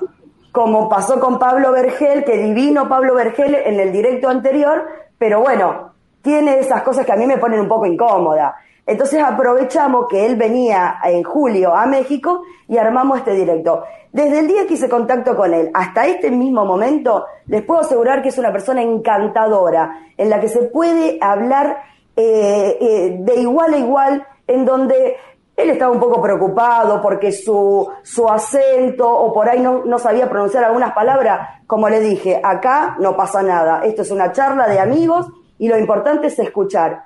Como 0.52 0.88
pasó 0.88 1.18
con 1.18 1.40
Pablo 1.40 1.72
Vergel, 1.72 2.22
que 2.22 2.36
divino 2.36 2.88
Pablo 2.88 3.14
Vergel 3.14 3.56
en 3.56 3.80
el 3.80 3.90
directo 3.90 4.28
anterior, 4.28 4.86
pero 5.18 5.40
bueno, 5.40 5.89
tiene 6.22 6.58
esas 6.58 6.82
cosas 6.82 7.06
que 7.06 7.12
a 7.12 7.16
mí 7.16 7.26
me 7.26 7.38
ponen 7.38 7.60
un 7.60 7.68
poco 7.68 7.86
incómoda. 7.86 8.56
Entonces 8.86 9.22
aprovechamos 9.22 10.06
que 10.08 10.26
él 10.26 10.36
venía 10.36 10.96
en 11.04 11.22
julio 11.22 11.74
a 11.74 11.86
México 11.86 12.42
y 12.66 12.76
armamos 12.76 13.18
este 13.18 13.32
directo. 13.32 13.84
Desde 14.12 14.40
el 14.40 14.48
día 14.48 14.66
que 14.66 14.74
hice 14.74 14.88
contacto 14.88 15.36
con 15.36 15.54
él 15.54 15.70
hasta 15.72 16.06
este 16.06 16.30
mismo 16.30 16.64
momento, 16.64 17.26
les 17.46 17.62
puedo 17.62 17.80
asegurar 17.80 18.22
que 18.22 18.30
es 18.30 18.38
una 18.38 18.50
persona 18.50 18.82
encantadora, 18.82 19.96
en 20.16 20.28
la 20.28 20.40
que 20.40 20.48
se 20.48 20.62
puede 20.64 21.18
hablar 21.20 21.84
eh, 22.16 22.76
eh, 22.80 23.16
de 23.20 23.40
igual 23.40 23.74
a 23.74 23.78
igual, 23.78 24.26
en 24.48 24.64
donde 24.64 25.16
él 25.56 25.70
estaba 25.70 25.92
un 25.92 26.00
poco 26.00 26.20
preocupado 26.20 27.00
porque 27.00 27.30
su, 27.30 27.88
su 28.02 28.28
acento 28.28 29.08
o 29.08 29.32
por 29.32 29.48
ahí 29.48 29.60
no, 29.60 29.84
no, 29.84 29.98
sabía 29.98 30.28
pronunciar 30.28 30.64
algunas 30.64 30.92
palabras. 30.92 31.60
Como 31.66 31.88
le 31.88 32.00
dije, 32.00 32.40
acá 32.42 32.96
no 32.98 33.16
pasa 33.16 33.42
nada. 33.42 33.82
Esto 33.84 34.02
es 34.02 34.10
una 34.10 34.32
charla 34.32 34.66
de 34.66 34.80
amigos 34.80 35.28
y 35.60 35.68
lo 35.68 35.78
importante 35.78 36.26
es 36.26 36.38
escuchar. 36.40 37.04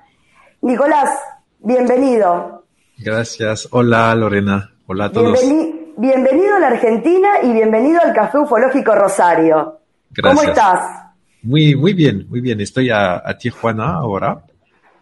Nicolás, 0.63 1.11
bienvenido. 1.59 2.65
Gracias. 2.97 3.69
Hola 3.73 4.15
Lorena. 4.15 4.73
Hola 4.87 5.07
a 5.07 5.13
todos. 5.13 5.39
bienvenido 5.97 6.55
a 6.57 6.61
la 6.61 6.69
Argentina 6.69 7.43
y 7.43 7.53
bienvenido 7.53 8.01
al 8.03 8.15
Café 8.15 8.39
Ufológico 8.39 8.95
Rosario. 8.95 9.81
Gracias. 10.11 10.41
¿Cómo 10.41 10.49
estás? 10.49 11.05
Muy, 11.43 11.75
muy 11.75 11.93
bien, 11.93 12.27
muy 12.31 12.41
bien. 12.41 12.61
Estoy 12.61 12.89
a 12.91 13.37
Tijuana 13.39 13.97
ahora 13.97 14.45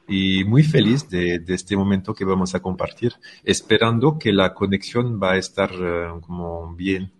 y 0.08 0.44
muy 0.44 0.62
feliz 0.62 1.08
de, 1.08 1.42
este 1.48 1.76
momento 1.76 2.14
que 2.14 2.24
vamos 2.24 2.54
a 2.54 2.60
compartir, 2.60 3.14
esperando 3.44 4.18
que 4.18 4.32
la 4.32 4.52
conexión 4.52 5.20
va 5.22 5.32
a 5.32 5.36
estar 5.36 5.70
eh, 5.72 6.08
como 6.20 6.74
bien. 6.74 7.12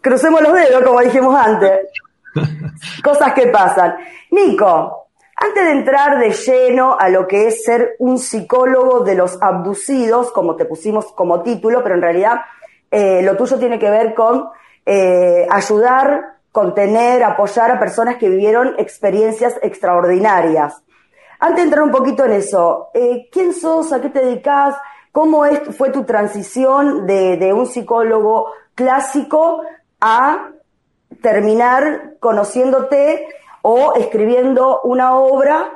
Crucemos 0.00 0.42
los 0.42 0.52
dedos, 0.52 0.82
como 0.82 1.00
dijimos 1.00 1.34
antes. 1.34 1.80
Cosas 3.02 3.32
que 3.34 3.48
pasan. 3.48 3.96
Nico, 4.30 5.08
antes 5.36 5.64
de 5.64 5.72
entrar 5.72 6.18
de 6.18 6.30
lleno 6.30 6.96
a 6.98 7.08
lo 7.08 7.26
que 7.26 7.48
es 7.48 7.64
ser 7.64 7.96
un 7.98 8.18
psicólogo 8.18 9.00
de 9.00 9.14
los 9.14 9.40
abducidos, 9.42 10.30
como 10.32 10.56
te 10.56 10.64
pusimos 10.64 11.12
como 11.12 11.42
título, 11.42 11.82
pero 11.82 11.96
en 11.96 12.02
realidad 12.02 12.40
eh, 12.90 13.22
lo 13.22 13.36
tuyo 13.36 13.58
tiene 13.58 13.78
que 13.78 13.90
ver 13.90 14.14
con 14.14 14.48
eh, 14.86 15.46
ayudar, 15.50 16.36
contener, 16.52 17.24
apoyar 17.24 17.70
a 17.72 17.80
personas 17.80 18.16
que 18.16 18.28
vivieron 18.28 18.74
experiencias 18.78 19.56
extraordinarias. 19.62 20.82
Antes 21.40 21.56
de 21.56 21.62
entrar 21.62 21.84
un 21.84 21.90
poquito 21.90 22.24
en 22.24 22.32
eso, 22.32 22.90
eh, 22.94 23.28
¿quién 23.32 23.52
sos? 23.52 23.92
¿A 23.92 24.00
qué 24.00 24.10
te 24.10 24.24
dedicas? 24.24 24.76
¿Cómo 25.10 25.44
fue 25.76 25.90
tu 25.90 26.04
transición 26.04 27.06
de, 27.06 27.52
un 27.52 27.66
psicólogo 27.66 28.48
clásico 28.74 29.62
a 30.00 30.50
terminar 31.20 32.16
conociéndote 32.20 33.26
o 33.62 33.94
escribiendo 33.94 34.80
una 34.84 35.16
obra 35.16 35.70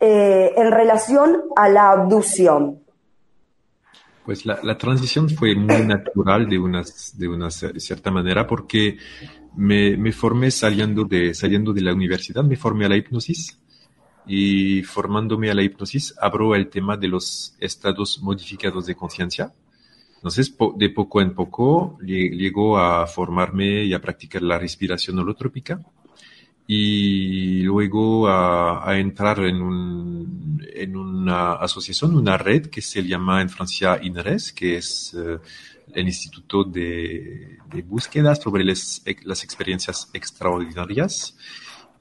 eh, 0.00 0.52
en 0.56 0.70
relación 0.70 1.42
a 1.56 1.68
la 1.68 1.90
abducción? 1.90 2.80
Pues 4.24 4.46
la, 4.46 4.78
transición 4.78 5.28
fue 5.28 5.54
muy 5.54 5.86
natural 5.86 6.48
de 6.48 6.58
una, 6.58 6.82
de 7.14 7.28
una 7.28 7.50
cierta 7.50 8.10
manera 8.10 8.46
porque 8.46 8.96
me, 9.54 9.98
me, 9.98 10.12
formé 10.12 10.50
saliendo 10.50 11.04
de, 11.04 11.34
saliendo 11.34 11.74
de 11.74 11.82
la 11.82 11.92
universidad, 11.92 12.42
me 12.42 12.56
formé 12.56 12.86
a 12.86 12.88
la 12.88 12.96
hipnosis 12.96 13.58
y 14.26 14.82
formándome 14.82 15.50
a 15.50 15.54
la 15.54 15.62
hipnosis 15.62 16.14
abro 16.18 16.54
el 16.54 16.68
tema 16.68 16.96
de 16.96 17.08
los 17.08 17.54
estados 17.60 18.20
modificados 18.22 18.86
de 18.86 18.94
conciencia. 18.94 19.52
Entonces, 20.24 20.54
de 20.76 20.88
poco 20.88 21.20
en 21.20 21.34
poco, 21.34 21.98
llego 22.00 22.78
a 22.78 23.06
formarme 23.06 23.84
y 23.84 23.92
a 23.92 24.00
practicar 24.00 24.40
la 24.40 24.58
respiración 24.58 25.18
holotrópica 25.18 25.78
y 26.66 27.60
luego 27.60 28.26
a, 28.26 28.98
entrar 28.98 29.40
en, 29.40 29.60
un, 29.60 30.66
en, 30.72 30.96
una 30.96 31.56
asociación, 31.56 32.16
una 32.16 32.38
red 32.38 32.68
que 32.68 32.80
se 32.80 33.02
llama 33.02 33.42
en 33.42 33.50
Francia 33.50 34.00
INRES, 34.02 34.54
que 34.54 34.78
es 34.78 35.14
eh, 35.14 35.36
el 35.92 36.06
Instituto 36.06 36.64
de 36.64 37.58
Búsqueda 37.86 38.34
sobre 38.34 38.64
las 38.64 39.44
experiencias 39.44 40.08
extraordinarias 40.14 41.36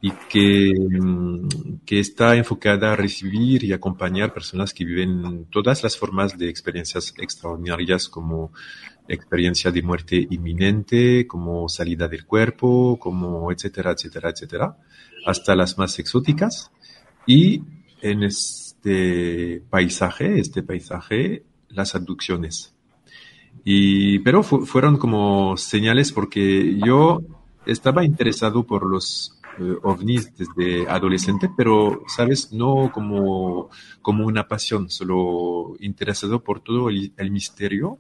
y 0.06 0.12
que, 0.28 0.74
mm, 1.00 1.80
que, 1.86 2.02
está 2.02 2.36
enfocada 2.36 2.92
a 2.92 2.96
recibir 2.98 3.64
y 3.64 3.72
acompañar 3.72 4.34
personas 4.34 4.74
que 4.74 4.84
viven 4.84 5.46
todas 5.46 5.82
las 5.82 5.98
formas 5.98 6.38
de 6.38 6.50
experiencias 6.50 7.14
extraordinarias 7.18 8.10
como 8.10 8.52
experiencia 9.08 9.72
de 9.72 9.82
muerte 9.82 10.28
inminente, 10.30 11.26
como 11.26 11.70
salida 11.70 12.10
del 12.10 12.26
cuerpo, 12.26 13.00
como 13.00 13.50
etcétera, 13.50 13.92
etcétera, 13.92 14.32
etcétera, 14.32 14.78
hasta 15.26 15.56
las 15.56 15.78
más 15.78 15.98
exóticas. 16.00 16.70
Y 17.26 17.62
en 18.02 18.24
este 18.24 19.64
paisaje, 19.70 20.38
este 20.38 20.64
paisaje, 20.64 21.46
las 21.70 21.96
abducciones. 21.96 22.76
Y, 23.64 24.20
pero 24.20 24.44
fueron 24.44 24.98
como 24.98 25.56
señales 25.56 26.12
porque 26.12 26.78
yo 26.86 27.22
estaba 27.66 28.04
interesado 28.04 28.68
por 28.68 28.86
los 28.86 29.40
eh, 29.60 29.76
ovnis 29.84 30.36
desde 30.36 30.90
adolescente, 30.90 31.50
pero, 31.56 32.04
¿sabes? 32.08 32.52
No 32.52 32.92
como, 32.92 33.70
como 34.02 34.26
una 34.26 34.48
pasión, 34.48 34.90
solo 34.90 35.76
interesado 35.80 36.44
por 36.44 36.62
todo 36.62 36.90
el, 36.90 37.32
misterio, 37.32 38.00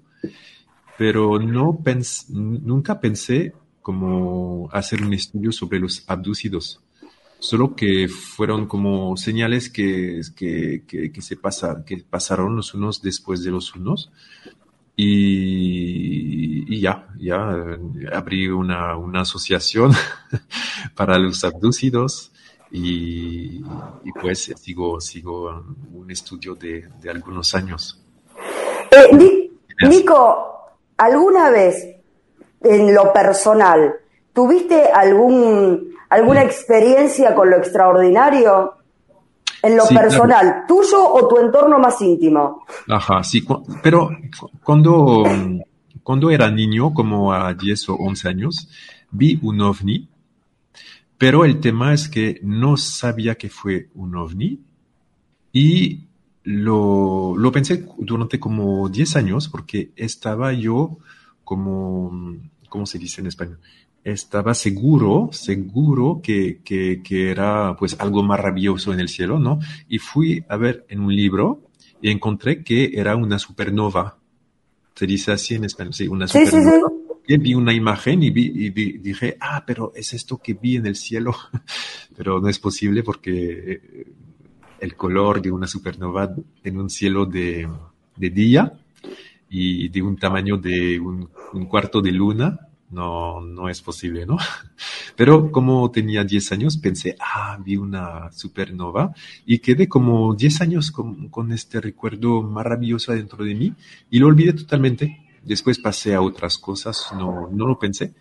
pero 0.97 1.39
no 1.39 1.77
nunca 2.29 2.99
pensé 2.99 3.53
como 3.81 4.69
hacer 4.71 5.03
un 5.03 5.13
estudio 5.13 5.51
sobre 5.51 5.79
los 5.79 6.03
abducidos, 6.07 6.81
solo 7.39 7.75
que 7.75 8.07
fueron 8.07 8.65
como 8.65 9.15
señales 9.17 9.69
que, 9.69 10.21
que, 10.35 10.83
que, 10.87 11.21
se 11.21 11.35
pasa, 11.35 11.83
que 11.85 11.97
pasaron 11.97 12.55
los 12.55 12.73
unos 12.73 13.01
después 13.01 13.43
de 13.43 13.51
los 13.51 13.75
unos 13.75 14.11
y, 14.95 16.81
ya, 16.81 17.07
ya 17.17 17.49
abrí 18.13 18.47
una, 18.47 18.95
una 18.97 19.21
asociación 19.21 19.91
para 20.95 21.17
los 21.17 21.43
abducidos 21.43 22.31
y, 22.71 23.63
pues 24.19 24.51
sigo, 24.55 24.99
sigo 24.99 25.63
un 25.93 26.09
estudio 26.09 26.55
de, 26.55 26.89
de 27.01 27.09
algunos 27.09 27.53
años. 27.55 28.01
Eh, 28.91 29.49
Nico, 29.87 30.75
¿alguna 30.97 31.49
vez 31.49 31.95
en 32.61 32.93
lo 32.93 33.11
personal 33.13 33.95
tuviste 34.33 34.85
algún, 34.85 35.95
alguna 36.09 36.43
experiencia 36.43 37.35
con 37.35 37.49
lo 37.49 37.57
extraordinario? 37.57 38.75
En 39.63 39.77
lo 39.77 39.87
personal, 39.87 40.65
tuyo 40.67 41.13
o 41.13 41.25
tu 41.25 41.37
entorno 41.37 41.79
más 41.79 42.01
íntimo. 42.01 42.65
Ajá, 42.89 43.23
sí, 43.23 43.45
pero 43.81 44.09
cuando, 44.61 45.23
cuando 46.03 46.29
era 46.29 46.51
niño, 46.51 46.93
como 46.93 47.31
a 47.31 47.53
10 47.53 47.89
o 47.89 47.95
11 47.95 48.27
años, 48.27 48.69
vi 49.09 49.39
un 49.41 49.61
ovni, 49.61 50.09
pero 51.17 51.45
el 51.45 51.61
tema 51.61 51.93
es 51.93 52.09
que 52.09 52.41
no 52.43 52.75
sabía 52.75 53.35
que 53.35 53.49
fue 53.49 53.87
un 53.95 54.17
ovni 54.17 54.59
y 55.53 56.01
lo, 56.43 57.35
lo 57.37 57.51
pensé 57.53 57.85
durante 57.97 58.41
como 58.41 58.89
10 58.89 59.15
años 59.15 59.47
porque 59.47 59.91
estaba 59.95 60.51
yo 60.51 60.97
como, 61.45 62.35
¿cómo 62.67 62.85
se 62.85 62.99
dice 62.99 63.21
en 63.21 63.27
español? 63.27 63.59
Estaba 64.03 64.53
seguro, 64.53 65.29
seguro 65.31 66.19
que, 66.21 66.59
que, 66.63 67.01
que, 67.01 67.31
era 67.31 67.75
pues 67.77 67.95
algo 67.99 68.21
maravilloso 68.21 68.91
en 68.91 68.99
el 68.99 69.07
cielo, 69.07 69.39
¿no? 69.39 69.59
Y 69.87 69.99
fui 69.99 70.43
a 70.49 70.57
ver 70.57 70.85
en 70.89 70.99
un 70.99 71.15
libro 71.15 71.61
y 72.01 72.11
encontré 72.11 72.63
que 72.63 72.91
era 72.93 73.15
una 73.15 73.39
supernova. 73.39 74.17
Se 74.93 75.07
dice 75.07 75.31
así 75.31 75.55
en 75.55 75.63
español, 75.63 75.93
sí, 75.93 76.07
una 76.07 76.27
supernova. 76.27 76.91
Y 77.25 77.37
vi 77.37 77.53
una 77.53 77.73
imagen 77.73 78.21
y, 78.21 78.29
vi, 78.31 78.51
y 78.53 78.69
dije, 78.69 79.37
ah, 79.39 79.63
pero 79.65 79.93
es 79.95 80.13
esto 80.13 80.37
que 80.37 80.53
vi 80.53 80.75
en 80.75 80.85
el 80.85 80.97
cielo. 80.97 81.33
pero 82.17 82.41
no 82.41 82.49
es 82.49 82.59
posible 82.59 83.03
porque 83.03 84.05
el 84.83 84.95
color 84.95 85.41
de 85.41 85.49
una 85.49 85.65
supernova 85.65 86.35
en 86.61 86.77
un 86.77 86.89
cielo 86.89 87.25
de, 87.25 87.69
de 88.17 88.29
día 88.29 88.73
y 89.49 89.87
de 89.87 90.01
un 90.01 90.17
tamaño 90.17 90.57
de 90.57 90.99
un, 90.99 91.29
un, 91.53 91.65
cuarto 91.67 92.01
de 92.01 92.11
luna, 92.11 92.59
no, 92.93 93.41
no 93.41 93.69
es 93.69 93.81
posible, 93.81 94.25
¿no? 94.25 94.37
Pero 95.15 95.51
como 95.51 95.89
tenía 95.91 96.23
10 96.23 96.51
años, 96.53 96.77
pensé, 96.77 97.15
ah, 97.19 97.57
vi 97.63 97.75
una 97.75 98.31
supernova 98.31 99.13
y 99.45 99.59
quedé 99.59 99.87
como 99.87 100.35
10 100.35 100.61
años 100.61 100.91
con, 100.91 101.29
con 101.29 101.51
este 101.51 101.81
recuerdo 101.81 102.41
maravilloso 102.41 103.11
adentro 103.11 103.43
de 103.43 103.55
mí 103.55 103.73
y 104.09 104.19
lo 104.19 104.27
olvidé 104.27 104.53
totalmente. 104.53 105.19
Después 105.43 105.79
pasé 105.79 106.13
a 106.13 106.21
otras 106.21 106.57
cosas, 106.57 107.07
no, 107.17 107.49
no 107.51 107.67
lo 107.67 107.77
pensé. 107.77 108.13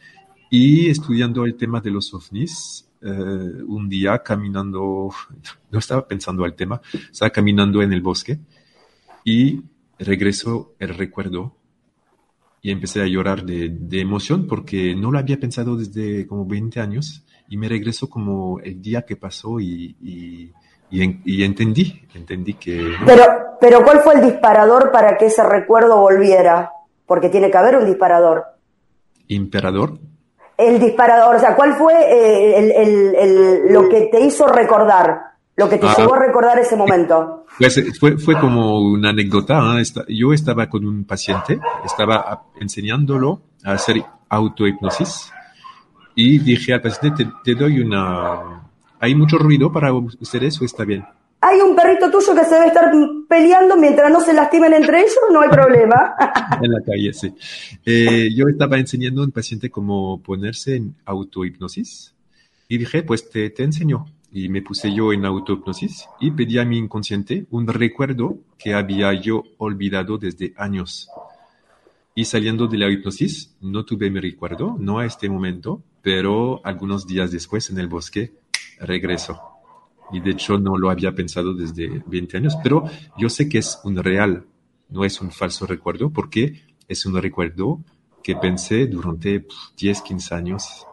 Y 0.51 0.89
estudiando 0.89 1.45
el 1.45 1.55
tema 1.55 1.81
de 1.81 1.91
los 1.91 2.13
ovnis, 2.13 2.89
eh, 3.01 3.09
un 3.09 3.89
día 3.89 4.23
caminando, 4.23 5.11
no 5.71 5.79
estaba 5.79 6.07
pensando 6.07 6.45
al 6.45 6.55
tema, 6.55 6.81
estaba 7.11 7.31
caminando 7.31 7.83
en 7.83 7.93
el 7.93 8.01
bosque 8.01 8.39
y 9.25 9.63
regresó 9.99 10.75
el 10.79 10.95
recuerdo 10.95 11.57
y 12.63 12.71
empecé 12.71 13.03
a 13.03 13.07
llorar 13.07 13.43
de, 13.45 13.69
de, 13.71 14.01
emoción 14.01 14.47
porque 14.47 14.95
no 14.95 15.11
lo 15.11 15.19
había 15.19 15.39
pensado 15.39 15.77
desde 15.77 16.27
como 16.29 16.47
20 16.47 16.81
años 16.81 17.25
y 17.49 17.57
me 17.57 17.69
regresó 17.69 18.09
como 18.09 18.61
el 18.61 18.81
día 18.81 19.03
que 19.03 19.17
pasó 19.17 19.59
y, 19.59 19.97
y, 20.01 20.53
y, 20.91 21.43
entendí, 21.43 22.03
entendí 22.15 22.55
que... 22.55 22.93
Pero, 23.05 23.25
pero 23.61 23.83
¿cuál 23.83 24.01
fue 24.01 24.15
el 24.15 24.23
disparador 24.23 24.93
para 24.93 25.19
que 25.19 25.27
ese 25.27 25.43
recuerdo 25.43 25.99
volviera? 25.99 26.71
Porque 27.05 27.29
tiene 27.29 27.51
que 27.51 27.59
haber 27.59 27.77
un 27.77 27.87
disparador. 27.87 28.45
¿Imperador? 29.27 29.99
el 30.57 30.79
disparador? 30.79 31.37
O 31.37 31.39
sea, 31.39 31.57
¿cuál 31.57 31.75
fue 31.75 31.95
eh, 31.95 32.59
el, 32.59 32.71
el, 32.73 33.15
el, 33.15 33.73
lo 33.73 33.89
que 33.89 34.03
te 34.03 34.21
hizo 34.21 34.47
recordar? 34.47 35.32
Lo 35.57 35.69
que 35.69 35.79
te 35.79 35.87
ah, 35.87 35.95
llevó 35.97 36.15
a 36.15 36.19
recordar 36.19 36.59
ese 36.59 36.77
momento. 36.77 37.45
Pues 37.59 37.99
fue, 37.99 38.17
fue 38.19 38.39
como 38.39 38.81
una 38.81 39.11
anécdota. 39.11 39.79
¿eh? 39.79 39.85
Yo 40.09 40.33
estaba 40.33 40.69
con 40.69 40.87
un 40.87 41.05
paciente, 41.05 41.61
estaba 41.85 42.45
enseñándolo 42.61 43.43
a 43.65 43.73
hacer 43.73 44.03
autohipnosis 44.29 45.31
y 46.15 46.39
dije 46.39 46.73
al 46.73 46.81
paciente, 46.81 47.25
te, 47.25 47.31
te 47.45 47.55
doy 47.55 47.81
una... 47.81 48.63
¿Hay 49.01 49.15
mucho 49.15 49.37
ruido 49.37 49.71
para 49.73 49.93
ustedes 49.93 50.61
o 50.61 50.65
está 50.65 50.85
bien? 50.85 51.05
hay 51.43 51.61
un 51.61 51.75
perrito 51.75 52.09
tuyo 52.09 52.37
que 52.37 52.45
se 52.45 52.55
debe 52.55 52.69
estar 52.69 52.93
peleando 53.29 53.77
mientras 53.77 54.11
no 54.13 54.21
se 54.21 54.33
lastimen 54.33 54.75
entre 54.75 55.01
ellos, 55.01 55.19
no 55.33 55.41
hay 55.41 55.51
problema. 55.51 56.15
en 56.63 56.71
la 56.71 56.81
calle, 56.81 57.13
sí. 57.13 57.35
Eh, 57.85 58.31
yo 58.33 58.47
estaba 58.47 58.79
enseñando 58.79 59.23
a 59.23 59.25
un 59.25 59.33
paciente 59.33 59.69
cómo 59.69 60.23
ponerse 60.23 60.77
en 60.77 60.95
autohipnosis 61.05 62.15
y 62.69 62.79
dije, 62.79 63.03
pues 63.03 63.29
te, 63.29 63.51
te 63.51 63.65
enseño. 63.65 64.07
Y 64.33 64.49
me 64.49 64.63
puse 64.63 64.93
yo 64.95 65.13
en 65.13 65.27
autohipnosis 65.27 66.09
y 66.21 66.31
pedí 66.31 66.59
a 66.59 66.65
mi 66.65 66.79
inconsciente 66.79 67.47
un 67.51 67.67
recuerdo 67.67 68.39
que 68.59 68.75
había 68.75 69.13
yo 69.13 69.45
olvidado 69.59 70.19
desde 70.19 70.55
años. 70.57 71.09
Y 72.15 72.25
saliendo 72.25 72.67
de 72.67 72.79
la 72.79 72.91
hipnosis, 72.91 73.55
no 73.61 73.85
tuve 73.85 74.11
mi 74.11 74.21
recuerdo, 74.21 74.77
no 74.79 74.99
a 74.99 75.07
este 75.07 75.29
momento, 75.29 75.83
pero 76.03 76.61
algunos 76.65 77.07
días 77.07 77.31
después 77.31 77.71
en 77.71 77.79
el 77.79 77.89
bosque 77.89 78.33
regreso 78.81 79.53
y 80.13 80.21
de 80.21 80.33
hecho 80.33 80.59
no 80.59 80.77
lo 80.77 80.91
había 80.91 81.15
pensado 81.15 81.55
desde 81.55 82.03
20 82.07 82.37
años, 82.37 82.57
pero 82.63 82.85
yo 83.17 83.29
sé 83.29 83.49
que 83.49 83.59
es 83.59 83.81
un 83.83 83.97
real, 83.97 84.45
no 84.91 85.05
es 85.05 85.21
un 85.21 85.31
falso 85.31 85.67
recuerdo, 85.67 86.11
porque 86.11 86.63
es 86.87 87.07
un 87.07 87.21
recuerdo 87.21 87.81
que 88.23 88.37
pensé 88.37 88.87
durante 88.87 89.47
10, 89.77 90.03
15 90.03 90.35
años. 90.35 90.87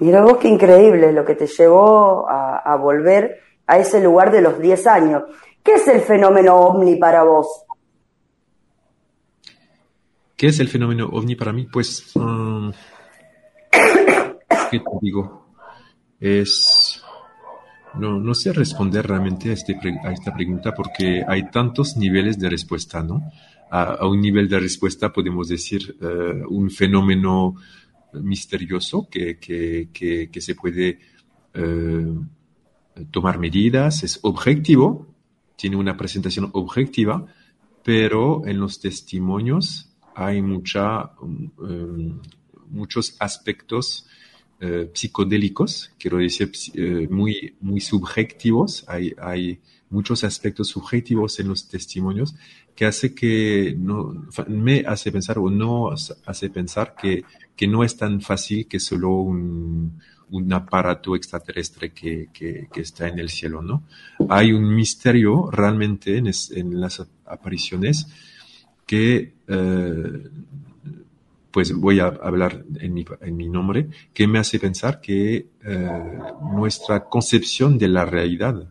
Mira 0.00 0.22
vos 0.22 0.38
qué 0.38 0.48
increíble 0.48 1.12
lo 1.12 1.24
que 1.24 1.34
te 1.34 1.46
llevó 1.46 2.26
a, 2.28 2.74
volver 2.76 3.40
a 3.66 3.78
ese 3.78 4.02
lugar 4.02 4.32
de 4.32 4.40
los 4.40 4.58
10 4.58 4.86
años. 4.86 5.22
¿Qué 5.62 5.74
es 5.74 5.86
el 5.88 6.00
fenómeno 6.00 6.56
ovni 6.56 6.96
para 6.96 7.22
vos? 7.22 7.64
¿Qué 10.36 10.46
es 10.46 10.58
el 10.58 10.68
fenómeno 10.68 11.06
ovni 11.12 11.36
para 11.36 11.52
mí? 11.52 11.68
Pues, 11.70 12.16
um, 12.16 12.72
¿qué 13.70 14.78
te 14.78 14.90
digo? 15.02 15.46
Es 16.18 17.02
no, 17.94 18.18
no 18.18 18.34
sé 18.34 18.52
responder 18.52 19.06
realmente 19.06 19.50
a, 19.50 19.52
este, 19.52 19.78
a 20.02 20.12
esta 20.12 20.32
pregunta 20.32 20.72
porque 20.74 21.22
hay 21.26 21.50
tantos 21.50 21.96
niveles 21.96 22.38
de 22.38 22.48
respuesta, 22.48 23.02
¿no? 23.02 23.22
A, 23.70 24.06
un 24.06 24.20
nivel 24.20 24.48
de 24.48 24.60
respuesta 24.60 25.12
podemos 25.12 25.48
decir 25.48 25.96
uh, 26.00 26.48
un 26.48 26.70
fenómeno 26.70 27.54
misterioso 28.14 29.08
que, 29.10 29.38
que, 29.38 29.88
que, 29.92 30.40
se 30.40 30.54
puede 30.54 30.98
uh, 31.56 32.24
tomar 33.10 33.38
medidas, 33.38 34.02
es 34.02 34.18
objetivo, 34.22 35.06
tiene 35.56 35.76
una 35.76 35.96
presentación 35.96 36.50
objetiva, 36.52 37.26
pero 37.82 38.46
en 38.46 38.60
los 38.60 38.80
testimonios 38.80 39.90
hay 40.14 40.42
mucha, 40.42 41.12
um, 41.20 42.20
muchos 42.68 43.16
aspectos 43.18 44.06
eh, 44.62 44.90
psicodélicos, 44.92 45.92
quiero 45.98 46.18
decir, 46.18 46.52
eh, 46.74 47.08
muy, 47.10 47.56
muy 47.60 47.80
subjetivos. 47.80 48.84
Hay, 48.88 49.14
hay 49.18 49.58
muchos 49.88 50.22
aspectos 50.22 50.68
subjetivos 50.68 51.40
en 51.40 51.48
los 51.48 51.66
testimonios 51.66 52.34
que 52.74 52.84
hace 52.84 53.14
que 53.14 53.74
no, 53.78 54.26
me 54.48 54.80
hace 54.86 55.10
pensar 55.10 55.38
o 55.38 55.48
no 55.50 55.90
hace 55.90 56.50
pensar 56.50 56.94
que, 56.94 57.24
que 57.60 57.68
no 57.68 57.84
es 57.84 57.94
tan 57.94 58.22
fácil 58.22 58.66
que 58.66 58.80
solo 58.80 59.10
un, 59.10 60.00
aparato 60.50 61.14
extraterrestre 61.14 61.92
que, 61.92 62.30
está 62.74 63.06
en 63.06 63.18
el 63.18 63.28
cielo, 63.28 63.60
¿no? 63.60 63.82
Hay 64.30 64.52
un 64.52 64.74
misterio 64.74 65.50
realmente 65.50 66.16
en, 66.16 66.80
las 66.80 67.06
apariciones 67.26 68.06
que 68.86 69.34
eh, 69.46 70.28
pues 71.50 71.74
voy 71.74 72.00
a 72.00 72.06
hablar 72.06 72.64
en 72.78 72.94
mi, 72.94 73.04
en 73.20 73.36
mi 73.36 73.50
nombre, 73.50 73.90
que 74.14 74.26
me 74.26 74.38
hace 74.38 74.58
pensar 74.58 74.98
que 74.98 75.48
eh, 75.62 76.18
nuestra 76.54 77.04
concepción 77.04 77.76
de 77.76 77.88
la 77.88 78.06
realidad 78.06 78.70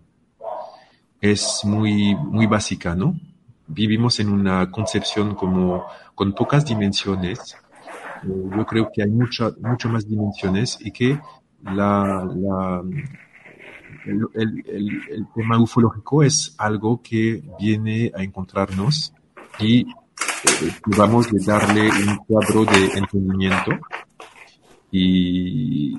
es 1.22 1.62
muy, 1.64 2.16
muy 2.16 2.48
básica, 2.48 2.96
¿no? 2.96 3.20
Vivimos 3.68 4.20
en 4.20 4.30
una 4.30 4.72
concepción 4.72 5.36
como 5.36 5.86
con 6.16 6.34
pocas 6.34 6.66
dimensiones. 6.66 7.56
Eh, 8.24 8.50
yo 8.56 8.66
creo 8.66 8.90
que 8.94 9.04
hay 9.04 9.10
mucho, 9.10 9.56
mucho 9.62 9.90
más 9.90 10.08
dimensiones 10.08 10.78
y 10.82 10.92
que 10.92 11.20
la, 11.64 12.28
la 12.36 12.84
el, 14.06 14.64
el, 14.66 15.28
tema 15.36 15.60
ufológico 15.60 16.24
es 16.24 16.56
algo 16.58 17.02
que 17.02 17.44
viene 17.60 18.12
a 18.16 18.24
encontrarnos 18.24 19.14
y 19.60 19.86
vamos 20.98 21.32
de 21.32 21.44
darle 21.44 21.90
un 21.90 22.18
cuadro 22.26 22.66
de 22.66 22.98
entendimiento 22.98 23.72
y 24.92 25.96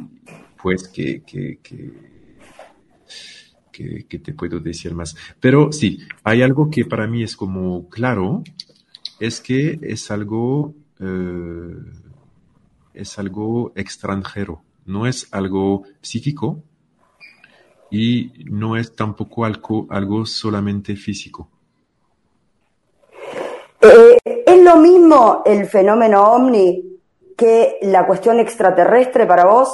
pues 0.63 0.89
que, 0.89 1.23
que, 1.23 1.59
que, 1.63 1.93
que, 4.07 4.19
te 4.19 4.33
puedo 4.35 4.61
decir 4.61 4.95
más. 4.95 5.17
Pero 5.39 5.73
sí, 5.73 6.01
hay 6.25 6.43
algo 6.43 6.71
que 6.71 6.85
para 6.85 7.07
mí 7.07 7.23
es 7.23 7.37
como 7.37 7.89
claro, 7.89 8.43
es 9.19 9.41
que 9.41 9.79
es 9.83 10.11
algo, 10.11 10.75
eh, 10.99 11.77
es 12.95 13.19
algo 13.19 13.73
extranjero, 13.75 14.63
no 14.87 15.07
es 15.07 15.29
algo 15.33 15.85
psíquico 16.01 16.63
y 17.91 18.33
no 18.51 18.77
es 18.77 18.95
tampoco 18.95 19.45
algo, 19.45 19.87
algo 19.91 20.27
solamente 20.27 20.97
físico. 20.97 21.51
Eh, 23.81 24.19
¿Es 24.47 24.63
lo 24.63 24.77
mismo 24.77 25.43
el 25.47 25.67
fenómeno 25.67 26.23
ovni 26.23 26.85
que 27.37 27.79
la 27.83 28.07
cuestión 28.07 28.39
extraterrestre 28.39 29.27
para 29.27 29.47
vos? 29.47 29.71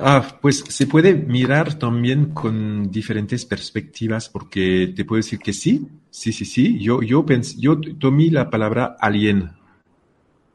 Ah, 0.00 0.24
pues 0.40 0.60
se 0.68 0.86
puede 0.86 1.12
mirar 1.14 1.74
también 1.74 2.26
con 2.26 2.88
diferentes 2.88 3.44
perspectivas 3.44 4.28
porque 4.28 4.92
te 4.94 5.04
puedo 5.04 5.18
decir 5.18 5.40
que 5.40 5.52
sí, 5.52 5.88
sí, 6.08 6.32
sí, 6.32 6.44
sí. 6.44 6.78
Yo, 6.78 7.02
yo, 7.02 7.26
yo 7.56 7.80
tomé 7.98 8.30
la 8.30 8.48
palabra 8.48 8.96
alien 9.00 9.57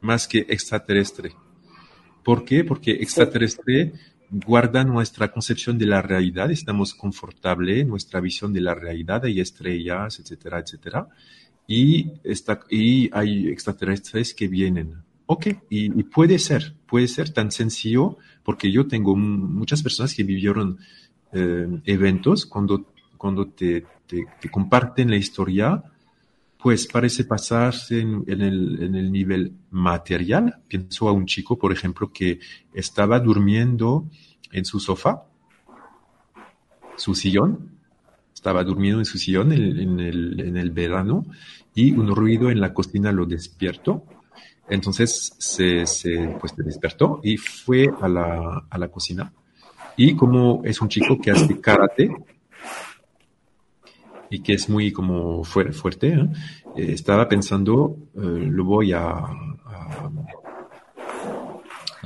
más 0.03 0.27
que 0.27 0.39
extraterrestre. 0.49 1.33
¿Por 2.23 2.45
qué? 2.45 2.63
Porque 2.63 2.91
extraterrestre 2.91 3.93
guarda 4.29 4.83
nuestra 4.83 5.31
concepción 5.31 5.77
de 5.77 5.85
la 5.85 6.01
realidad, 6.01 6.51
estamos 6.51 6.93
confortables, 6.93 7.85
nuestra 7.85 8.19
visión 8.19 8.51
de 8.51 8.61
la 8.61 8.73
realidad, 8.73 9.25
hay 9.25 9.39
estrellas, 9.39 10.19
etcétera, 10.19 10.59
etcétera, 10.59 11.07
y, 11.67 12.11
está, 12.23 12.61
y 12.69 13.09
hay 13.13 13.47
extraterrestres 13.47 14.33
que 14.33 14.47
vienen. 14.47 15.03
Ok, 15.25 15.47
y, 15.69 15.89
puede 16.03 16.39
ser, 16.39 16.73
puede 16.87 17.07
ser 17.07 17.29
tan 17.29 17.51
sencillo, 17.51 18.17
porque 18.43 18.71
yo 18.71 18.87
tengo 18.87 19.15
muchas 19.15 19.81
personas 19.81 20.13
que 20.13 20.23
vivieron 20.23 20.79
eh, 21.31 21.67
eventos 21.85 22.45
cuando, 22.45 22.87
cuando 23.17 23.47
te, 23.47 23.85
te, 24.07 24.49
comparten 24.51 25.09
la 25.09 25.15
historia, 25.15 25.83
pues 26.63 26.87
parece 26.87 27.25
pasarse 27.25 27.99
en, 27.99 28.23
el, 28.25 29.11
nivel 29.11 29.51
material. 29.69 30.61
Pienso 30.65 31.09
a 31.09 31.11
un 31.11 31.25
chico, 31.25 31.59
por 31.59 31.73
ejemplo, 31.73 32.09
que 32.13 32.39
estaba 32.73 33.19
durmiendo 33.19 34.05
en 34.49 34.63
su 34.63 34.79
sofá, 34.79 35.25
su 36.95 37.15
sillón, 37.15 37.69
estaba 38.33 38.63
durmiendo 38.63 38.99
en 38.99 39.05
su 39.05 39.17
sillón 39.17 39.51
en, 39.51 39.99
el, 39.99 40.71
verano 40.71 41.25
y 41.75 41.91
un 41.91 42.15
ruido 42.15 42.49
en 42.49 42.61
la 42.61 42.73
cocina 42.73 43.11
lo 43.11 43.25
despiertó. 43.25 44.05
Entonces 44.69 45.35
se, 45.37 45.85
se, 45.85 46.37
pues, 46.39 46.53
se 46.55 46.63
despertó 46.63 47.19
y 47.23 47.35
fue 47.35 47.89
a 47.99 48.07
la, 48.07 48.67
a 48.69 48.77
la 48.77 48.87
cocina. 48.87 49.33
Y 49.97 50.15
como 50.15 50.61
es 50.63 50.79
un 50.79 50.87
chico 50.87 51.19
que 51.19 51.31
hace 51.31 51.59
karate 51.59 52.09
y 54.33 54.39
que 54.39 54.53
es 54.53 54.67
muy 54.67 54.91
como 54.91 55.43
fuerte, 55.43 56.07
¿eh? 56.07 56.27
Eh, 56.75 56.93
estaba 56.93 57.29
pensando, 57.29 57.95
eh, 58.15 58.47
lo 58.49 58.63
voy 58.65 58.91
a, 58.91 59.09
a 59.09 60.09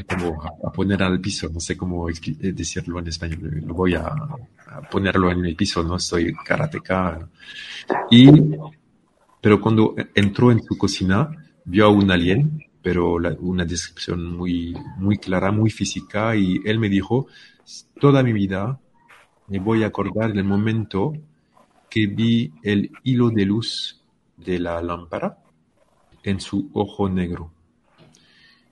como 0.10 0.44
a, 0.44 0.72
poner 0.74 1.02
al 1.04 1.22
piso, 1.22 1.50
no 1.50 1.62
sé 1.62 1.78
cómo 1.78 2.10
eh, 2.10 2.13
decirlo 2.54 3.00
en 3.00 3.08
español, 3.08 3.63
lo 3.66 3.74
voy 3.74 3.96
a, 3.96 4.13
ponerlo 4.92 5.32
en 5.32 5.46
el 5.46 5.56
piso, 5.56 5.82
no 5.84 5.98
soy 5.98 6.34
karateka. 6.34 7.30
Y, 8.12 8.30
pero 9.40 9.62
cuando 9.62 9.96
entró 10.13 10.52
en 10.52 10.62
su 10.62 10.78
cocina, 10.78 11.32
vio 11.63 11.86
a 11.86 11.90
un 11.90 12.12
alien, 12.12 12.62
pero 12.82 13.16
una 13.40 13.63
descripción 13.63 14.36
muy, 14.36 14.76
muy 14.98 15.18
clara, 15.18 15.52
muy 15.52 15.70
física, 15.70 16.36
y 16.36 16.60
él 16.66 16.78
me 16.78 16.90
dijo, 16.90 17.28
toda 18.02 18.22
mi 18.22 18.34
vida 18.34 18.80
me 19.48 19.60
voy 19.60 19.84
a 19.84 19.88
acordar 19.88 20.34
del 20.34 20.44
momento 20.44 21.13
que 21.89 22.08
vi 22.08 22.54
el 22.63 22.91
hilo 23.04 23.30
de 23.30 23.45
luz 23.45 24.02
de 24.36 24.60
la 24.60 24.82
lámpara 24.82 25.39
en 26.23 26.39
su 26.39 26.69
ojo 26.73 27.10
negro. 27.10 27.52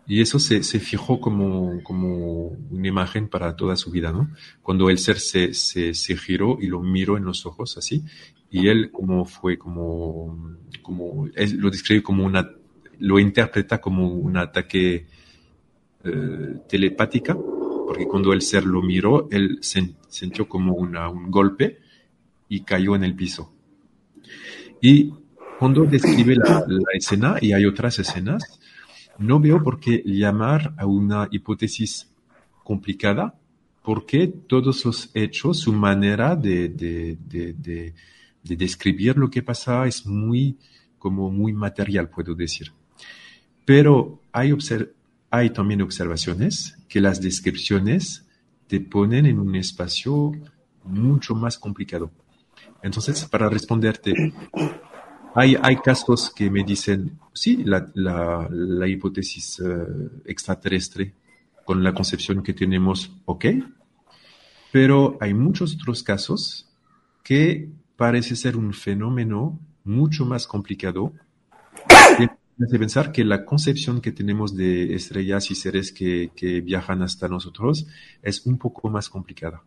Y 0.07 0.21
eso 0.21 0.37
se, 0.37 0.61
se 0.61 0.79
fijó 0.79 1.19
como, 1.19 1.81
como, 1.81 2.49
una 2.69 2.87
imagen 2.87 3.27
para 3.27 3.55
toda 3.55 3.75
su 3.75 3.89
vida, 3.89 4.11
¿no? 4.11 4.29
Cuando 4.61 4.89
el 4.89 4.99
ser 4.99 5.19
se, 5.19 5.53
se, 5.55 5.95
se, 5.95 6.15
giró 6.15 6.59
y 6.61 6.67
lo 6.67 6.79
miró 6.81 7.17
en 7.17 7.25
los 7.25 7.45
ojos 7.47 7.75
así, 7.77 8.03
y 8.51 8.67
él 8.67 8.91
como 8.91 9.25
fue 9.25 9.57
como, 9.57 10.57
como, 10.83 11.27
él 11.33 11.57
lo 11.57 11.71
describe 11.71 12.03
como 12.03 12.23
una, 12.23 12.51
lo 12.99 13.17
interpreta 13.19 13.81
como 13.81 14.07
un 14.07 14.37
ataque 14.37 15.07
eh, 16.03 16.55
telepática, 16.69 17.35
porque 17.87 18.05
cuando 18.05 18.31
el 18.31 18.43
ser 18.43 18.63
lo 18.63 18.83
miró, 18.83 19.27
él 19.31 19.59
sintió 19.61 20.47
como 20.47 20.75
una, 20.75 21.09
un 21.09 21.31
golpe 21.31 21.79
cayó 22.61 22.95
en 22.95 23.03
el 23.03 23.15
piso. 23.15 23.53
Y 24.81 25.13
cuando 25.59 25.85
describe 25.85 26.35
la, 26.35 26.65
escena, 26.93 27.37
y 27.41 27.53
hay 27.53 27.65
otras 27.65 27.99
escenas, 27.99 28.59
no 29.17 29.39
veo 29.39 29.63
por 29.63 29.79
qué 29.79 30.03
llamar 30.05 30.73
a 30.77 30.85
una 30.85 31.27
hipótesis 31.31 32.11
complicada, 32.63 33.35
porque 33.81 34.27
todos 34.27 34.83
los 34.85 35.11
hechos, 35.13 35.59
su 35.59 35.71
manera 35.73 36.35
de 36.35 37.15
describir 38.43 39.17
lo 39.17 39.29
que 39.29 39.43
pasa 39.43 39.85
es 39.87 40.05
muy, 40.05 40.57
como 40.97 41.31
muy 41.31 41.53
material, 41.53 42.09
puedo 42.09 42.33
decir. 42.33 42.71
Pero 43.65 44.21
hay, 44.31 44.55
hay 45.31 45.49
también 45.49 45.81
observaciones 45.81 46.77
que 46.87 47.01
las 47.01 47.19
descripciones 47.19 48.25
te 48.67 48.79
ponen 48.79 49.25
en 49.25 49.39
un 49.39 49.55
espacio 49.55 50.31
mucho 50.83 51.35
más 51.35 51.57
complicado. 51.57 52.11
Entonces, 52.81 53.25
para 53.25 53.49
responderte, 53.49 54.13
hay, 55.35 55.57
hay 55.61 55.75
casos 55.77 56.31
que 56.33 56.49
me 56.49 56.63
dicen, 56.63 57.19
sí, 57.33 57.63
la, 57.63 57.91
la, 57.93 58.87
hipótesis 58.87 59.59
eh, 59.59 59.85
extraterrestre 60.25 61.13
con 61.65 61.83
la 61.83 61.93
concepción 61.93 62.41
que 62.41 62.53
tenemos, 62.53 63.11
ok, 63.25 63.45
pero 64.71 65.17
hay 65.19 65.33
muchos 65.33 65.75
otros 65.75 66.03
casos 66.03 66.69
que 67.23 67.69
parece 67.95 68.35
ser 68.35 68.55
un 68.55 68.73
fenómeno 68.73 69.59
mucho 69.83 70.25
más 70.25 70.47
complicado. 70.47 71.13
Hace 71.87 72.79
pensar 72.79 73.11
que 73.11 73.25
la 73.25 73.43
concepción 73.43 73.99
que 73.99 74.11
tenemos 74.11 74.55
de 74.55 74.95
estrellas 74.95 75.51
y 75.51 75.55
seres 75.55 75.91
que, 75.91 76.31
que 76.35 76.61
viajan 76.61 77.01
hasta 77.01 77.27
nosotros 77.27 77.87
es 78.21 78.45
un 78.45 78.57
poco 78.57 78.89
más 78.89 79.09
complicada. 79.09 79.63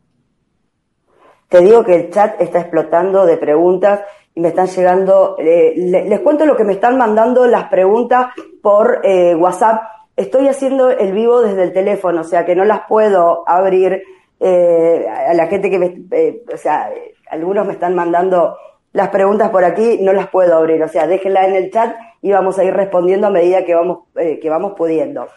Te 1.49 1.63
digo 1.63 1.83
que 1.83 1.95
el 1.95 2.11
chat 2.11 2.39
está 2.41 2.61
explotando 2.61 3.25
de 3.25 3.39
preguntas 3.39 4.01
y 4.35 4.41
me 4.41 4.49
están 4.49 4.67
llegando, 4.67 5.37
eh, 5.39 5.73
les 5.77 6.21
cuento 6.21 6.45
lo 6.45 6.55
que 6.55 6.65
me 6.65 6.75
están 6.75 6.99
mandando 6.99 7.47
las 7.47 7.65
preguntas 7.65 8.29
por 8.63 9.01
eh, 9.03 9.35
WhatsApp. 9.35 9.83
Estoy 10.15 10.49
haciendo 10.49 10.91
el 10.91 11.13
vivo 11.13 11.41
desde 11.41 11.63
el 11.63 11.73
teléfono, 11.73 12.21
o 12.21 12.25
sea 12.25 12.45
que 12.45 12.55
no 12.55 12.65
las 12.65 12.83
puedo 12.87 13.45
abrir 13.49 14.03
eh, 14.41 15.07
a 15.09 15.33
la 15.33 15.47
gente 15.47 15.71
que 15.71 15.79
me, 15.79 16.41
o 16.53 16.57
sea, 16.59 16.91
algunos 17.31 17.67
me 17.67 17.73
están 17.73 17.95
mandando 17.95 18.57
las 18.93 19.09
preguntas 19.09 19.49
por 19.49 19.65
aquí, 19.65 19.99
no 20.03 20.13
las 20.13 20.29
puedo 20.29 20.55
abrir, 20.55 20.83
o 20.83 20.89
sea, 20.89 21.07
déjenla 21.07 21.47
en 21.47 21.55
el 21.55 21.71
chat 21.71 21.97
y 22.21 22.31
vamos 22.31 22.59
a 22.59 22.65
ir 22.65 22.75
respondiendo 22.75 23.29
a 23.29 23.31
medida 23.31 23.65
que 23.65 23.75
vamos, 23.75 24.01
que 24.15 24.51
vamos 24.51 24.75
pudiendo. 24.77 25.29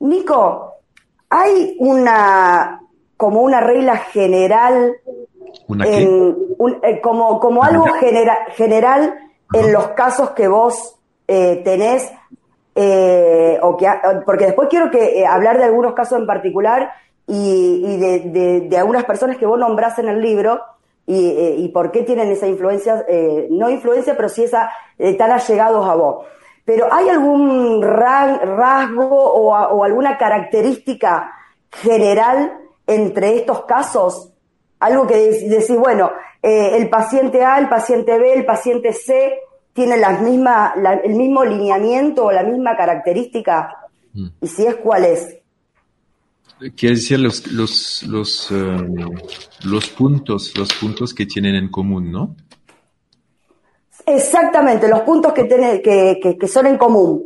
Nico, 0.00 0.74
hay 1.30 1.76
una, 1.78 2.82
como 3.16 3.42
una 3.42 3.60
regla 3.60 3.96
general 3.96 4.96
eh, 5.84 7.00
como, 7.02 7.40
como 7.40 7.62
algo 7.62 7.86
general 8.54 9.14
en 9.52 9.72
los 9.72 9.88
casos 9.88 10.30
que 10.30 10.48
vos 10.48 10.96
eh, 11.28 11.60
tenés, 11.64 12.10
eh, 12.74 13.58
o 13.62 13.76
que, 13.76 13.86
porque 14.24 14.46
después 14.46 14.68
quiero 14.68 14.90
que 14.90 15.26
hablar 15.26 15.58
de 15.58 15.64
algunos 15.64 15.94
casos 15.94 16.18
en 16.18 16.26
particular 16.26 16.92
y, 17.26 17.96
de, 17.98 18.66
de, 18.68 18.78
algunas 18.78 19.04
personas 19.04 19.36
que 19.36 19.46
vos 19.46 19.58
nombrás 19.58 19.98
en 19.98 20.08
el 20.08 20.20
libro 20.20 20.60
y, 21.06 21.28
y 21.58 21.68
por 21.68 21.90
qué 21.90 22.02
tienen 22.02 22.30
esa 22.30 22.46
influencia, 22.46 23.04
no 23.50 23.70
influencia, 23.70 24.16
pero 24.16 24.28
sí 24.28 24.44
esa, 24.44 24.70
tan 25.18 25.30
allegados 25.30 25.86
a 25.86 25.94
vos. 25.94 26.26
Pero 26.64 26.92
¿hay 26.92 27.08
algún 27.08 27.82
rasgo 27.82 29.08
o, 29.08 29.52
o 29.52 29.84
alguna 29.84 30.16
característica 30.16 31.32
general 31.70 32.58
entre 32.86 33.36
estos 33.36 33.64
casos 33.64 34.31
algo 34.82 35.06
que 35.06 35.16
decís, 35.16 35.76
bueno, 35.78 36.10
eh, 36.42 36.76
el 36.76 36.88
paciente 36.88 37.44
A, 37.44 37.58
el 37.58 37.68
paciente 37.68 38.18
B, 38.18 38.34
el 38.34 38.44
paciente 38.44 38.92
C 38.92 39.38
tienen 39.72 40.00
la 40.00 40.18
misma, 40.18 40.74
el 41.04 41.14
mismo 41.14 41.44
lineamiento 41.44 42.26
o 42.26 42.32
la 42.32 42.42
misma 42.42 42.76
característica. 42.76 43.76
Mm. 44.12 44.26
Y 44.40 44.46
si 44.48 44.66
es, 44.66 44.76
¿cuál 44.76 45.04
es? 45.04 45.38
Quiere 46.76 46.96
decir 46.96 47.20
los, 47.20 47.46
los, 47.52 48.02
los, 48.04 48.50
eh, 48.50 48.76
los 49.64 49.88
puntos, 49.90 50.56
los 50.56 50.72
puntos 50.74 51.14
que 51.14 51.26
tienen 51.26 51.54
en 51.54 51.68
común, 51.68 52.10
¿no? 52.10 52.36
Exactamente, 54.04 54.88
los 54.88 55.00
puntos 55.02 55.32
que, 55.32 55.44
tienen, 55.44 55.80
que, 55.80 56.36
que, 56.38 56.48
son 56.48 56.66
en 56.66 56.76
común. 56.76 57.24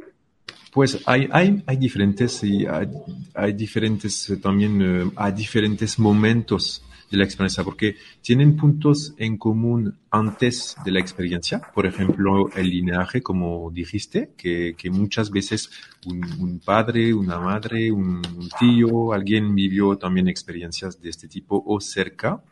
Pues 0.72 0.98
hay, 1.06 1.26
hay, 1.32 1.62
hay 1.66 1.76
diferentes 1.78 2.44
y 2.44 2.66
hay, 2.66 3.52
diferentes 3.54 4.28
eh, 4.28 4.36
también, 4.36 5.10
hay 5.16 5.32
diferentes 5.32 5.98
momentos 5.98 6.82
de 7.10 7.16
la 7.16 7.24
experiencia, 7.24 7.62
porque 7.62 7.96
tienen 8.20 8.56
puntos 8.56 9.14
en 9.16 9.36
común 9.36 9.96
antes 10.10 10.76
de 10.84 10.90
la 10.90 11.00
experiencia. 11.00 11.60
Por 11.74 11.86
ejemplo, 11.86 12.50
el 12.56 12.68
lineaje, 12.70 13.22
como 13.22 13.70
dijiste, 13.70 14.30
que, 14.36 14.74
que 14.76 14.90
muchas 14.90 15.30
veces 15.30 15.70
un, 16.06 16.60
padre, 16.64 17.14
una 17.14 17.38
madre, 17.38 17.92
un, 17.92 18.22
tío, 18.58 19.12
alguien 19.12 19.54
vivió 19.54 19.96
también 19.96 20.28
experiencias 20.28 21.00
de 21.00 21.10
este 21.10 21.28
tipo 21.28 21.62
o 21.66 21.80
cerca. 21.80 22.42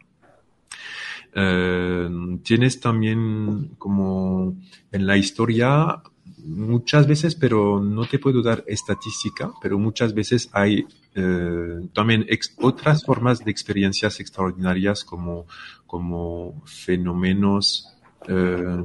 Eh, 1.35 2.09
tienes 2.45 2.79
también 2.79 3.73
como 3.77 4.57
en 4.93 5.07
la 5.07 5.17
historia 5.17 6.01
muchas 6.45 7.07
veces, 7.07 7.35
pero 7.35 7.81
no 7.81 8.07
te 8.07 8.19
puedo 8.19 8.43
dar 8.43 8.63
estadística, 8.67 9.51
pero 9.61 9.79
muchas 9.79 10.15
veces 10.15 10.49
hay 10.53 10.87
eh, 11.15 11.89
también 11.93 12.27
otras 12.61 13.05
formas 13.05 13.45
de 13.45 13.51
experiencias 13.51 14.19
extraordinarias 14.21 15.05
como, 15.05 15.47
como 15.87 16.63
fenómenos, 16.67 17.89
eh, 18.29 18.85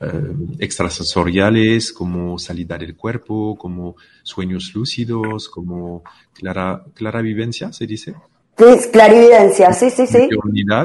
eh, 0.00 0.34
extrasensoriales 0.58 1.92
como 1.92 2.38
salida 2.38 2.78
del 2.78 2.96
cuerpo, 2.96 3.56
como 3.58 3.96
sueños 4.22 4.72
lúcidos, 4.74 5.48
como 5.50 6.02
clara, 6.32 6.82
clara 6.94 7.20
vivencia, 7.20 7.70
se 7.72 7.86
dice. 7.86 8.14
Sí, 8.56 8.90
clarividencia, 8.90 9.72
sí, 9.72 9.90
sí, 9.90 10.06
sí. 10.06 10.28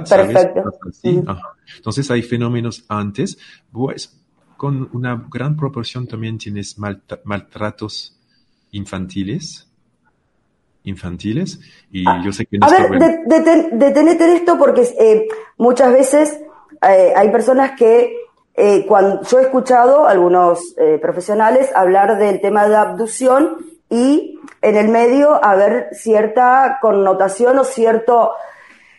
Perfecto. 0.09 0.63
Entonces 1.77 2.11
hay 2.11 2.23
fenómenos 2.23 2.83
antes, 2.89 3.37
pues 3.71 4.21
con 4.57 4.89
una 4.93 5.27
gran 5.29 5.55
proporción 5.55 6.07
también 6.07 6.37
tienes 6.37 6.77
maltratos 6.77 8.17
infantiles, 8.71 9.64
infantiles, 10.85 11.59
y 11.91 12.03
yo 12.23 12.31
sé 12.31 12.45
que... 12.45 12.57
a 12.61 12.69
ver, 12.69 12.99
detenete 13.71 14.23
en 14.23 14.29
esto 14.37 14.57
porque 14.57 14.81
eh, 14.99 15.27
muchas 15.57 15.91
veces 15.91 16.39
eh, 16.87 17.13
hay 17.15 17.29
personas 17.31 17.71
que, 17.77 18.15
eh, 18.55 18.85
cuando 18.87 19.21
yo 19.23 19.39
he 19.39 19.43
escuchado 19.43 20.07
a 20.07 20.11
algunos 20.11 20.75
profesionales 21.01 21.69
hablar 21.75 22.17
del 22.17 22.39
tema 22.39 22.67
de 22.67 22.75
abducción 22.75 23.57
y 23.89 24.39
en 24.61 24.75
el 24.75 24.89
medio 24.89 25.43
haber 25.43 25.89
cierta 25.93 26.79
connotación 26.81 27.59
o 27.59 27.63
cierto, 27.63 28.31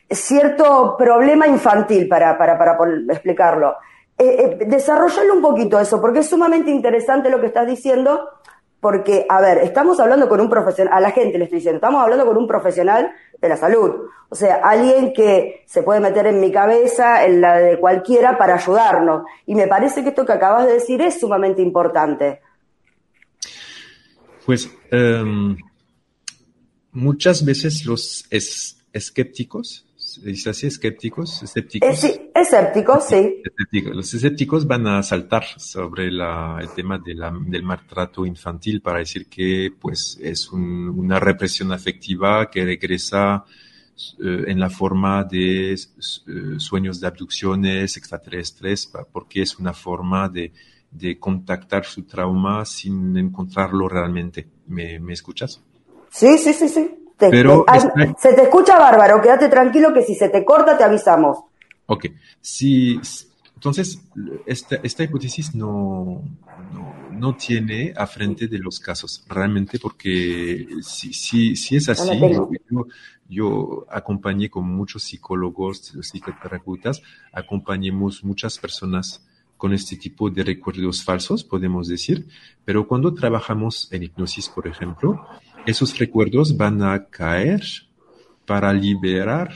cierto 0.09 0.97
problema 0.97 1.47
infantil 1.47 2.09
para, 2.09 2.39
para, 2.39 2.57
para 2.57 2.79
explicarlo. 3.09 3.77
Eh, 4.19 4.59
eh 4.61 5.33
un 5.35 5.43
poquito 5.43 5.79
eso, 5.79 6.01
porque 6.01 6.21
es 6.21 6.29
sumamente 6.29 6.71
interesante 6.71 7.31
lo 7.31 7.41
que 7.41 7.47
estás 7.47 7.67
diciendo, 7.67 8.31
porque, 8.81 9.27
a 9.29 9.41
ver, 9.41 9.59
estamos 9.59 9.99
hablando 10.01 10.29
con 10.29 10.41
un 10.41 10.51
profesional, 10.51 10.93
a 10.95 11.01
la 11.01 11.11
gente 11.11 11.39
le 11.39 11.45
estoy 11.45 11.59
diciendo, 11.59 11.77
estamos 11.77 12.03
hablando 12.03 12.27
con 12.27 12.37
un 12.37 12.47
profesional 12.47 13.11
de 13.41 13.49
la 13.49 13.57
salud, 13.57 14.09
o 14.29 14.35
sea, 14.35 14.57
alguien 14.63 15.13
que 15.13 15.65
se 15.67 15.83
puede 15.83 16.01
meter 16.01 16.27
en 16.27 16.41
mi 16.41 16.51
cabeza, 16.51 17.25
en 17.25 17.41
la 17.41 17.59
de 17.59 17.79
cualquiera, 17.79 18.37
para 18.37 18.57
ayudarnos. 18.57 19.25
Y 19.47 19.55
me 19.55 19.69
parece 19.69 20.03
que 20.03 20.11
esto 20.11 20.27
que 20.27 20.33
acabas 20.33 20.67
de 20.67 20.75
decir 20.75 21.01
es 21.01 21.21
sumamente 21.21 21.63
importante. 21.63 22.41
Pues 24.45 24.71
em, 24.91 25.57
muchas 26.93 27.45
veces 27.45 27.85
los 27.85 28.27
escépticos, 28.31 29.86
dice 30.23 30.51
así, 30.51 30.67
escépticos, 30.67 31.43
escépticos. 31.43 31.99
sí, 31.99 32.31
escépticos, 32.35 33.07
sí. 33.07 33.43
Los 33.93 34.13
escépticos 34.15 34.67
van 34.67 34.87
a 34.87 35.03
saltar 35.03 35.45
sobre 35.57 36.09
el 36.09 36.21
tema 36.75 36.99
del 36.99 37.63
maltrato 37.63 38.27
infantil 38.27 38.81
para 38.81 38.99
decir 38.99 39.27
que 39.27 39.73
pues 39.79 40.19
es 40.23 40.51
una 40.53 41.19
represión 41.21 41.73
afectiva 41.73 42.51
que 42.51 42.65
regresa 42.65 43.45
eh, 44.23 44.45
en 44.47 44.61
la 44.61 44.71
forma 44.71 45.25
de 45.25 45.73
eh, 45.73 45.79
sueños 46.59 47.01
de 47.01 47.07
abducciones 47.07 47.97
extraterrestres, 47.97 48.91
porque 49.13 49.43
es 49.43 49.59
una 49.59 49.73
forma 49.73 50.29
de 50.29 50.53
de 50.91 51.19
contactar 51.19 51.85
su 51.85 52.05
trauma 52.05 52.65
sin 52.65 53.17
encontrarlo 53.17 53.89
realmente. 53.89 54.49
¿Me, 54.67 54.99
escuchas? 55.13 55.63
Sí, 56.11 56.39
sí, 56.39 56.53
sí, 56.53 56.69
sí. 56.69 56.91
Pero 57.19 57.65
Se 58.19 58.35
te 58.35 58.43
escucha 58.43 58.79
bárbaro, 58.79 59.21
quédate 59.23 59.49
tranquilo 59.49 59.93
que 59.93 60.03
si 60.03 60.15
se 60.15 60.29
te 60.29 60.45
corta 60.45 60.77
te 60.77 60.85
avisamos. 60.85 61.39
Ok, 61.87 62.07
si, 62.41 63.01
entonces 63.55 64.03
esta, 64.45 64.77
esta 64.83 65.05
hipótesis 65.05 65.55
no, 65.55 66.23
no, 67.13 67.37
tiene 67.37 67.95
a 67.97 68.07
frente 68.07 68.49
de 68.49 68.59
los 68.59 68.81
casos, 68.81 69.25
realmente 69.29 69.79
porque 69.79 70.67
si, 70.83 71.13
si, 71.13 71.57
si 71.57 71.77
es 71.77 71.89
así, 71.89 72.19
yo, 72.21 72.87
yo, 73.29 73.87
acompañé 73.89 74.51
con 74.51 74.65
muchos 74.65 75.05
psicólogos, 75.05 75.95
psicoterapeutas, 76.03 77.03
acompañemos 77.33 78.25
muchas 78.25 78.59
personas 78.59 79.25
con 79.57 79.73
este 79.73 79.97
tipo 79.97 80.29
de 80.29 80.45
recuerdos 80.45 81.03
falsos, 81.03 81.43
podemos 81.43 81.89
decir, 81.89 82.27
pero 82.65 82.87
cuando 82.87 83.15
trabajamos 83.15 83.91
en 83.93 84.03
hipnosis, 84.03 84.49
por 84.49 84.67
ejemplo, 84.67 85.27
esos 85.67 85.99
recuerdos 85.99 86.57
van 86.57 86.83
a 86.83 87.07
caer 87.07 87.63
para 88.47 88.73
liberar 88.73 89.55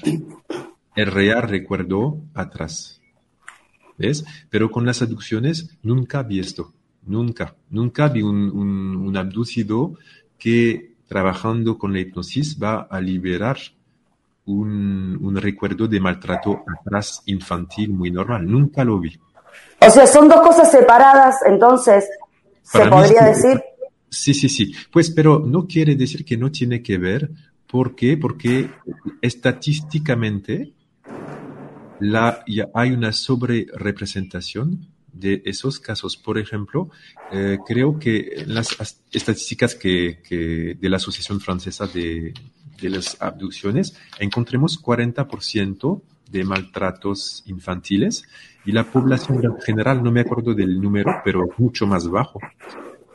el 0.96 1.06
real 1.06 1.42
recuerdo 1.42 2.18
atrás. 2.34 3.00
¿Ves? 3.96 4.24
Pero 4.48 4.70
con 4.70 4.86
las 4.86 5.02
aducciones 5.02 5.78
nunca 5.82 6.22
vi 6.22 6.40
esto, 6.40 6.72
nunca, 7.02 7.54
nunca 7.68 8.08
vi 8.08 8.22
un, 8.22 8.50
un 8.50 9.16
abducido 9.16 9.94
que 10.38 10.94
trabajando 11.06 11.76
con 11.76 11.92
la 11.92 12.00
hipnosis 12.00 12.58
va 12.61 12.86
a 12.90 13.00
liberar 13.00 13.58
un, 14.46 15.18
un 15.20 15.36
recuerdo 15.36 15.86
de 15.86 16.00
maltrato 16.00 16.64
atrás 16.78 17.22
infantil 17.26 17.92
muy 17.92 18.11
normal, 18.11 18.50
nunca 18.50 18.84
lo 18.84 18.98
vi. 18.98 19.18
O 19.80 19.90
sea, 19.90 20.06
son 20.06 20.28
dos 20.28 20.40
cosas 20.40 20.70
separadas, 20.70 21.36
entonces, 21.46 22.08
se 22.62 22.86
podría 22.86 23.24
decir. 23.24 23.62
Sí, 24.11 24.34
sí, 24.34 24.48
sí. 24.48 24.74
Pues, 24.90 25.11
pero 25.11 25.38
no 25.38 25.66
quiere 25.66 25.94
decir 25.94 26.24
que 26.24 26.36
no 26.36 26.50
tiene 26.50 26.82
que 26.82 26.98
ver. 26.98 27.30
¿Por 27.66 27.94
qué? 27.94 28.16
Porque 28.16 28.68
estadísticamente 29.22 30.72
la, 32.00 32.42
ya 32.46 32.68
hay 32.74 32.90
una 32.90 33.12
sobre-representación 33.12 34.88
de 35.12 35.42
esos 35.44 35.78
casos. 35.78 36.16
Por 36.16 36.38
ejemplo, 36.38 36.90
eh, 37.30 37.58
creo 37.66 37.98
que 37.98 38.44
las 38.46 38.76
estadísticas 39.12 39.74
que, 39.76 40.20
que 40.26 40.76
de 40.80 40.88
la 40.88 40.96
Asociación 40.96 41.40
Francesa 41.40 41.86
de, 41.86 42.34
de 42.80 42.90
las 42.90 43.20
Abducciones 43.20 43.96
encontremos 44.18 44.82
40% 44.82 46.02
de 46.30 46.44
maltratos 46.44 47.42
infantiles 47.46 48.24
y 48.64 48.72
la 48.72 48.84
población 48.84 49.44
en 49.44 49.61
general, 49.61 50.02
no 50.02 50.12
me 50.12 50.20
acuerdo 50.20 50.54
del 50.54 50.80
número, 50.80 51.20
pero 51.24 51.48
mucho 51.58 51.86
más 51.86 52.08
bajo. 52.08 52.40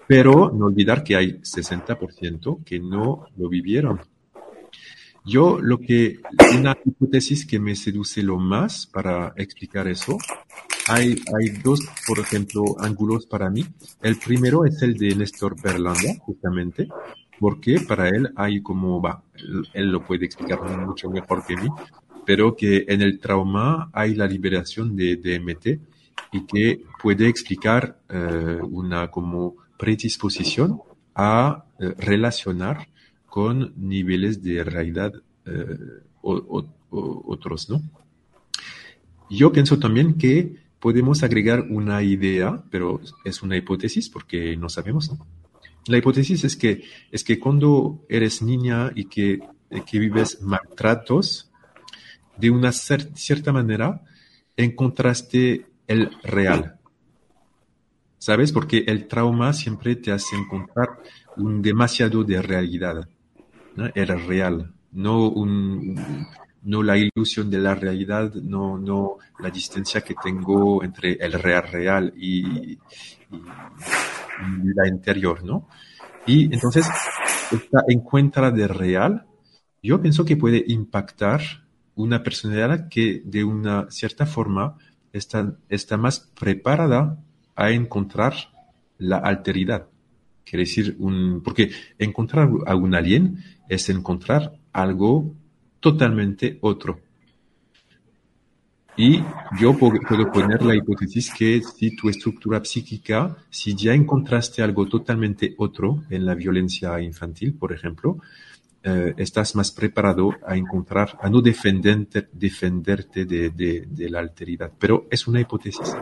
Pero 0.08 0.52
no 0.52 0.66
olvidar 0.66 1.04
que 1.04 1.16
hay 1.16 1.40
60% 1.40 2.64
que 2.64 2.80
no 2.80 3.26
lo 3.38 3.50
vivieron. 3.50 4.02
Yo 5.26 5.60
lo 5.60 5.80
que, 5.80 6.20
una 6.56 6.78
hipótesis 6.86 7.48
que 7.48 7.60
me 7.60 7.76
seduce 7.76 8.22
lo 8.22 8.38
más 8.38 8.86
para 8.86 9.34
explicar 9.38 9.88
eso, 9.88 10.20
hay, 10.88 11.16
hay 11.36 11.50
dos, 11.64 11.80
por 12.08 12.20
ejemplo, 12.20 12.64
ángulos 12.80 13.26
para 13.26 13.50
mí. 13.50 13.66
El 14.04 14.18
primero 14.18 14.66
es 14.66 14.84
el 14.84 14.96
de 14.96 15.16
Néstor 15.16 15.60
Berlanda, 15.60 16.14
justamente, 16.20 16.88
porque 17.40 17.80
para 17.80 18.10
él 18.10 18.32
hay 18.36 18.62
como, 18.62 19.02
va, 19.02 19.24
él 19.74 19.92
lo 19.92 20.06
puede 20.06 20.26
explicar 20.26 20.62
mucho 20.86 21.10
mejor 21.10 21.44
que 21.44 21.58
mí, 21.58 21.70
pero 22.24 22.56
que 22.56 22.86
en 22.88 23.02
el 23.02 23.20
trauma 23.20 23.90
hay 23.94 24.14
la 24.14 24.28
liberación 24.28 24.96
de 24.96 25.16
DMT 25.16 25.66
y 26.34 26.46
que 26.46 26.84
puede 27.02 27.28
explicar 27.28 27.98
eh, 28.10 28.60
una 28.62 29.10
como 29.10 29.56
predisposición 29.78 30.82
a 31.14 31.66
eh, 31.80 31.94
relacionar 31.98 32.88
con 33.26 33.74
niveles 33.76 34.42
de 34.44 34.64
realidad 34.64 35.14
eh, 35.46 35.78
otros, 36.22 37.70
¿no? 37.70 37.82
Yo 39.30 39.52
pienso 39.52 39.78
también 39.80 40.16
que 40.16 40.56
podemos 40.80 41.24
agregar 41.24 41.66
una 41.70 42.02
idea, 42.04 42.64
pero 42.70 43.02
es 43.24 43.42
una 43.44 43.58
hipótesis 43.58 44.10
porque 44.10 44.56
no 44.56 44.70
sabemos. 44.70 45.12
La 45.88 45.98
hipótesis 45.98 46.44
es 46.44 46.56
que, 46.56 46.84
es 47.12 47.24
que 47.24 47.40
cuando 47.40 48.06
eres 48.10 48.42
niña 48.42 48.92
y 48.96 49.06
que, 49.06 49.40
que 49.86 50.00
vives 50.00 50.42
maltratos, 50.42 51.52
de 52.38 52.50
una 52.50 52.72
cierta 52.72 53.52
manera 53.52 54.02
encontraste 54.58 55.66
el 55.88 56.12
real. 56.24 56.80
¿Sabes? 58.26 58.52
Porque 58.52 58.84
el 58.88 59.08
trauma 59.08 59.54
siempre 59.54 59.96
te 59.98 60.12
hace 60.12 60.36
encontrar 60.36 60.98
un 61.38 61.62
demasiado 61.62 62.24
de 62.24 62.42
realidad, 62.42 63.08
¿no? 63.76 63.86
el 63.94 64.26
real, 64.26 64.74
no, 64.94 65.30
un, 65.30 66.26
no 66.64 66.82
la 66.82 66.98
ilusión 66.98 67.52
de 67.52 67.60
la 67.60 67.76
realidad, 67.76 68.34
no, 68.34 68.80
no 68.80 69.18
la 69.38 69.52
distancia 69.52 70.02
que 70.02 70.16
tengo 70.16 70.84
entre 70.84 71.24
el 71.24 71.34
real 71.34 71.68
real 71.72 72.14
y, 72.18 72.72
y, 72.72 72.80
la 74.74 74.88
interior, 74.88 75.44
¿no? 75.44 75.68
Y 76.26 76.52
entonces, 76.52 76.88
esta 77.52 77.84
encuentra 77.88 78.50
de 78.50 78.68
real, 78.68 79.28
yo 79.84 80.02
pienso 80.02 80.26
que 80.26 80.36
puede 80.36 80.64
impactar 80.66 81.42
una 81.94 82.24
personalidad 82.24 82.90
que 82.90 83.22
de 83.24 83.44
una 83.44 83.86
cierta 83.92 84.26
forma 84.26 84.80
está, 85.14 85.60
está 85.70 85.96
más 85.96 86.32
preparada 86.40 87.20
a 87.56 87.72
encontrar 87.72 88.34
la 88.98 89.18
alteridad. 89.18 89.88
Quiere 90.44 90.64
decir, 90.64 90.96
un, 91.00 91.42
porque 91.44 91.72
encontrar 91.98 92.50
a 92.66 92.76
un 92.76 92.94
alien 92.94 93.44
es 93.68 93.90
encontrar 93.90 94.54
algo 94.72 95.34
totalmente 95.80 96.58
otro. 96.62 97.00
Y 98.98 99.22
yo 99.60 99.78
puedo 99.78 100.32
poner 100.32 100.64
la 100.64 100.76
hipótesis 100.76 101.34
que 101.34 101.62
si 101.62 101.96
tu 101.96 102.08
estructura 102.08 102.64
psíquica, 102.64 103.36
si 103.50 103.76
ya 103.76 103.94
encontraste 103.94 104.62
algo 104.62 104.88
totalmente 104.88 105.54
otro 105.58 106.04
en 106.10 106.26
la 106.26 106.34
violencia 106.34 107.02
infantil, 107.02 107.56
por 107.56 107.74
ejemplo, 107.74 108.20
eh, 108.84 109.14
estás 109.18 109.56
más 109.56 109.72
preparado 109.72 110.30
a 110.48 110.56
encontrar, 110.56 111.18
a 111.20 111.30
no 111.30 111.42
defenderte, 111.42 112.30
defenderte 112.32 113.26
de, 113.26 113.50
de, 113.50 114.10
la 114.10 114.20
alteridad. 114.20 114.72
Pero 114.80 115.08
es 115.10 115.28
una 115.28 115.42
hipótesis. 115.42 115.94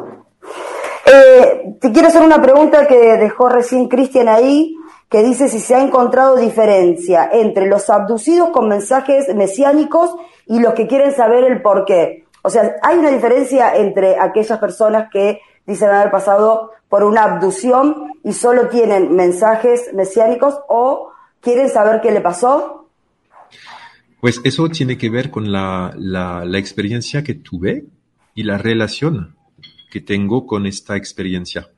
Eh, 1.05 1.75
te 1.81 1.91
quiero 1.91 2.07
hacer 2.07 2.21
una 2.21 2.41
pregunta 2.41 2.87
que 2.87 3.17
dejó 3.17 3.49
recién 3.49 3.87
Cristian 3.87 4.29
ahí, 4.29 4.75
que 5.09 5.21
dice 5.23 5.49
si 5.49 5.59
se 5.59 5.75
ha 5.75 5.83
encontrado 5.83 6.37
diferencia 6.37 7.29
entre 7.31 7.67
los 7.67 7.89
abducidos 7.89 8.49
con 8.49 8.69
mensajes 8.69 9.33
mesiánicos 9.35 10.15
y 10.47 10.59
los 10.59 10.73
que 10.73 10.87
quieren 10.87 11.13
saber 11.13 11.43
el 11.43 11.61
por 11.61 11.85
qué. 11.85 12.25
O 12.41 12.49
sea, 12.49 12.75
hay 12.81 12.97
una 12.97 13.09
diferencia 13.09 13.75
entre 13.75 14.19
aquellas 14.19 14.59
personas 14.59 15.09
que 15.11 15.39
dicen 15.65 15.89
haber 15.89 16.11
pasado 16.11 16.71
por 16.89 17.03
una 17.03 17.23
abducción 17.23 18.13
y 18.23 18.33
solo 18.33 18.67
tienen 18.69 19.15
mensajes 19.15 19.93
mesiánicos 19.93 20.59
o 20.67 21.11
quieren 21.41 21.69
saber 21.69 22.01
qué 22.01 22.11
le 22.11 22.21
pasó. 22.21 22.87
Pues 24.21 24.39
eso 24.45 24.69
tiene 24.69 24.97
que 24.97 25.09
ver 25.09 25.29
con 25.29 25.51
la, 25.51 25.93
la, 25.97 26.45
la 26.45 26.57
experiencia 26.57 27.23
que 27.23 27.33
tuve 27.33 27.85
y 28.35 28.43
la 28.43 28.57
relación 28.57 29.35
que 29.93 30.01
tengo 30.01 30.47
con 30.47 30.65
esta 30.65 30.97
experiencia. 30.97 31.69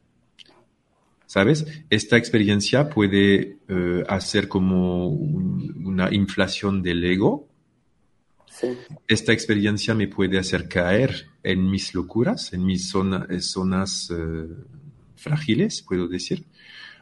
¿Sabes? 1.26 1.66
Esta 1.90 2.16
experiencia 2.16 2.90
puede 2.90 3.58
eh, 3.68 4.04
hacer 4.08 4.48
como 4.48 5.10
una 5.10 6.14
inflación 6.14 6.82
del 6.82 7.04
ego. 7.04 7.50
Esta 9.06 9.34
experiencia 9.34 9.94
me 9.94 10.08
puede 10.08 10.40
hacer 10.40 10.70
caer 10.70 11.28
en 11.44 11.70
mis 11.70 11.94
locuras, 11.94 12.54
en 12.54 12.66
mis 12.66 12.90
eh, 12.96 13.42
zonas 13.42 14.10
eh, 14.12 14.48
frágiles, 15.18 15.82
puedo 15.82 16.08
decir, 16.08 16.46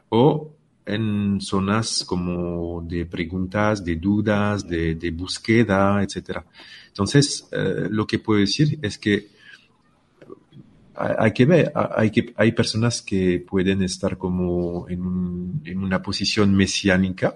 o 0.09 0.55
en 0.83 1.39
zonas 1.41 2.05
como 2.05 2.81
de 2.81 3.05
preguntas, 3.05 3.85
de 3.85 3.97
dudas, 3.97 4.67
de, 4.67 5.11
búsqueda, 5.15 6.01
etc. 6.01 6.39
Entonces, 6.87 7.47
lo 7.91 8.07
que 8.07 8.17
puedo 8.17 8.39
decir 8.39 8.79
es 8.81 8.97
que 8.97 9.32
hay 10.95 11.31
que 11.31 11.45
ver, 11.45 11.71
hay, 11.75 12.11
que, 12.11 12.33
hay 12.35 12.51
personas 12.51 13.01
que 13.01 13.39
pueden 13.39 13.81
estar 13.83 14.17
como 14.17 14.87
en, 14.89 15.61
en, 15.65 15.77
una 15.79 16.01
posición 16.01 16.53
mesiánica 16.53 17.35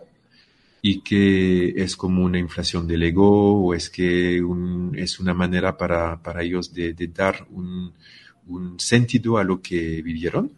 y 0.81 1.01
que 1.01 1.69
es 1.69 1.95
como 1.95 2.23
una 2.23 2.37
inflación 2.37 2.87
del 2.87 3.03
ego 3.03 3.65
o 3.65 3.73
es 3.73 3.89
que 3.89 4.41
es 4.93 5.19
una 5.19 5.33
manera 5.33 5.75
para, 5.75 6.21
para 6.21 6.43
ellos 6.43 6.73
de, 6.73 6.93
de 6.93 7.07
dar 7.07 7.47
un, 7.49 7.93
un, 8.47 8.79
sentido 8.79 9.37
a 9.37 9.43
lo 9.43 9.61
que 9.61 10.01
vivieron. 10.01 10.51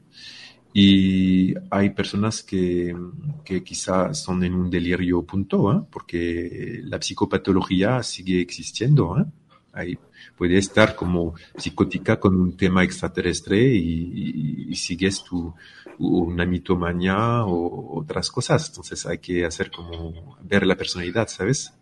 Y 0.72 1.56
hay 1.72 1.90
personas 1.92 2.44
que, 2.44 2.96
que 3.44 3.64
quizá 3.64 4.14
son 4.14 4.44
en 4.44 4.54
un 4.54 4.70
delirio 4.70 5.24
punto, 5.24 5.74
¿eh? 5.74 5.82
porque 5.90 6.82
la 6.84 7.00
psicopatología 7.02 8.04
sigue 8.04 8.40
existiendo. 8.40 9.18
¿eh? 9.20 9.26
Hay 9.74 9.98
puede 10.40 10.58
estar 10.58 10.96
como 10.96 11.34
psicótica 11.58 12.18
con 12.18 12.34
un 12.40 12.56
tema 12.56 12.82
extraterrestre 12.82 13.58
y, 13.58 14.74
sigues 14.74 15.22
tu, 15.22 15.54
una 16.00 16.46
mitomanía 16.46 17.44
o 17.44 18.00
otras 18.00 18.32
cosas. 18.32 18.70
Entonces 18.70 19.06
hay 19.06 19.18
que 19.18 19.46
hacer 19.46 19.70
como 19.70 20.38
ver 20.42 20.66
la 20.66 20.76
personalidad, 20.76 21.28
¿sabes? 21.28 21.74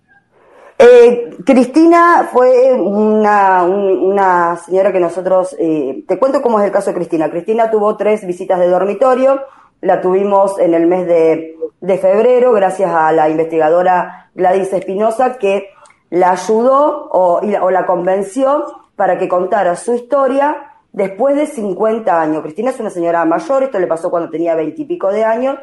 Eh, 0.79 1.37
Cristina 1.45 2.27
fue 2.31 2.73
una, 2.73 3.63
una, 3.63 4.57
señora 4.57 4.91
que 4.91 4.99
nosotros, 4.99 5.55
eh, 5.59 6.03
te 6.07 6.17
cuento 6.17 6.41
cómo 6.41 6.59
es 6.59 6.65
el 6.65 6.71
caso 6.71 6.89
de 6.89 6.95
Cristina. 6.95 7.29
Cristina 7.29 7.69
tuvo 7.69 7.95
tres 7.95 8.25
visitas 8.25 8.59
de 8.59 8.69
dormitorio, 8.69 9.39
la 9.81 10.01
tuvimos 10.01 10.57
en 10.57 10.73
el 10.73 10.87
mes 10.87 11.05
de, 11.05 11.55
de 11.81 11.97
febrero 11.99 12.53
gracias 12.53 12.89
a 12.91 13.11
la 13.11 13.29
investigadora 13.29 14.31
Gladys 14.33 14.73
Espinosa 14.73 15.37
que 15.37 15.69
la 16.09 16.31
ayudó 16.31 17.09
o, 17.11 17.41
la 17.41 17.85
convenció 17.85 18.65
para 18.95 19.17
que 19.17 19.27
contara 19.27 19.75
su 19.75 19.93
historia 19.93 20.73
después 20.91 21.35
de 21.35 21.45
50 21.45 22.21
años. 22.21 22.41
Cristina 22.41 22.71
es 22.71 22.79
una 22.79 22.89
señora 22.89 23.25
mayor, 23.25 23.63
esto 23.63 23.79
le 23.79 23.87
pasó 23.87 24.09
cuando 24.09 24.29
tenía 24.29 24.55
20 24.55 24.81
y 24.81 24.85
pico 24.85 25.11
de 25.11 25.23
años, 25.23 25.57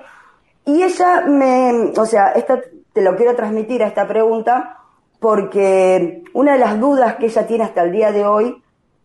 y 0.67 0.83
ella 0.83 1.23
me, 1.27 1.93
o 1.97 2.07
sea, 2.07 2.33
esta, 2.33 2.61
te 2.93 3.03
lo 3.03 3.17
quiero 3.17 3.35
transmitir 3.35 3.83
a 3.83 3.89
esta 3.89 4.07
pregunta, 4.07 4.79
porque 5.19 6.23
una 6.33 6.53
de 6.53 6.59
las 6.59 6.79
dudas 6.79 7.17
que 7.17 7.27
ella 7.27 7.47
tiene 7.47 7.65
hasta 7.65 7.83
el 7.83 7.93
día 7.93 8.13
de 8.13 8.25
hoy, 8.25 8.63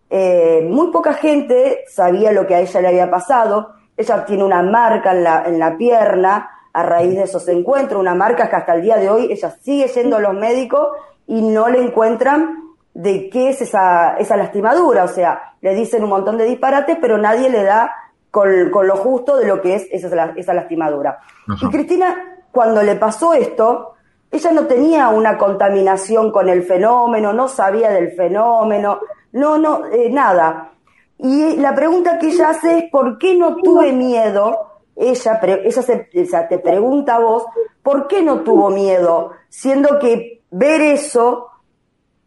eh, 0.09 0.67
muy 0.69 0.91
poca 0.91 1.13
gente 1.13 1.83
sabía 1.87 2.31
lo 2.31 2.47
que 2.47 2.55
a 2.55 2.59
ella 2.59 2.81
le 2.81 2.87
había 2.87 3.09
pasado, 3.09 3.73
ella 3.95 4.25
tiene 4.25 4.43
una 4.43 4.63
marca 4.63 5.11
en 5.11 5.23
la, 5.23 5.43
en 5.45 5.59
la 5.59 5.77
pierna 5.77 6.49
a 6.71 6.83
raíz 6.83 7.15
de 7.15 7.23
esos 7.23 7.47
encuentros, 7.47 7.99
una 7.99 8.15
marca 8.15 8.49
que 8.49 8.55
hasta 8.55 8.75
el 8.75 8.81
día 8.81 8.97
de 8.97 9.09
hoy 9.09 9.31
ella 9.31 9.49
sigue 9.61 9.87
yendo 9.87 10.17
a 10.17 10.19
los 10.19 10.33
médicos 10.33 10.89
y 11.29 11.43
no 11.43 11.69
le 11.69 11.79
encuentran 11.79 12.73
de 12.91 13.29
qué 13.29 13.49
es 13.49 13.61
esa, 13.61 14.17
esa 14.17 14.35
lastimadura. 14.35 15.03
O 15.03 15.07
sea, 15.07 15.53
le 15.61 15.75
dicen 15.75 16.03
un 16.03 16.09
montón 16.09 16.37
de 16.39 16.45
disparates, 16.45 16.97
pero 16.99 17.19
nadie 17.19 17.51
le 17.51 17.61
da 17.61 17.93
con, 18.31 18.71
con 18.71 18.87
lo 18.87 18.95
justo 18.95 19.37
de 19.37 19.45
lo 19.45 19.61
que 19.61 19.75
es 19.75 19.87
esa, 19.91 20.33
esa 20.35 20.53
lastimadura. 20.55 21.19
Y 21.61 21.67
Cristina, 21.67 22.39
cuando 22.51 22.81
le 22.81 22.95
pasó 22.95 23.35
esto, 23.35 23.93
ella 24.31 24.51
no 24.51 24.65
tenía 24.65 25.09
una 25.09 25.37
contaminación 25.37 26.31
con 26.31 26.49
el 26.49 26.63
fenómeno, 26.63 27.31
no 27.31 27.47
sabía 27.47 27.91
del 27.91 28.11
fenómeno, 28.13 28.99
no, 29.33 29.59
no, 29.59 29.85
eh, 29.85 30.09
nada. 30.09 30.71
Y 31.19 31.57
la 31.57 31.75
pregunta 31.75 32.17
que 32.17 32.29
ella 32.29 32.49
hace 32.49 32.75
es, 32.79 32.83
¿por 32.91 33.19
qué 33.19 33.35
no 33.35 33.55
tuve 33.57 33.93
miedo? 33.93 34.79
Ella, 34.95 35.39
ella 35.43 35.81
se, 35.83 36.09
te 36.49 36.57
pregunta 36.57 37.17
a 37.17 37.19
vos, 37.19 37.45
¿por 37.83 38.07
qué 38.07 38.23
no 38.23 38.39
tuvo 38.39 38.71
miedo? 38.71 39.33
Siendo 39.47 39.99
que 39.99 40.38
ver 40.51 40.81
eso 40.81 41.47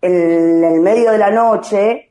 en 0.01 0.65
el 0.65 0.81
medio 0.81 1.13
de 1.13 1.19
la 1.19 1.31
noche, 1.31 2.11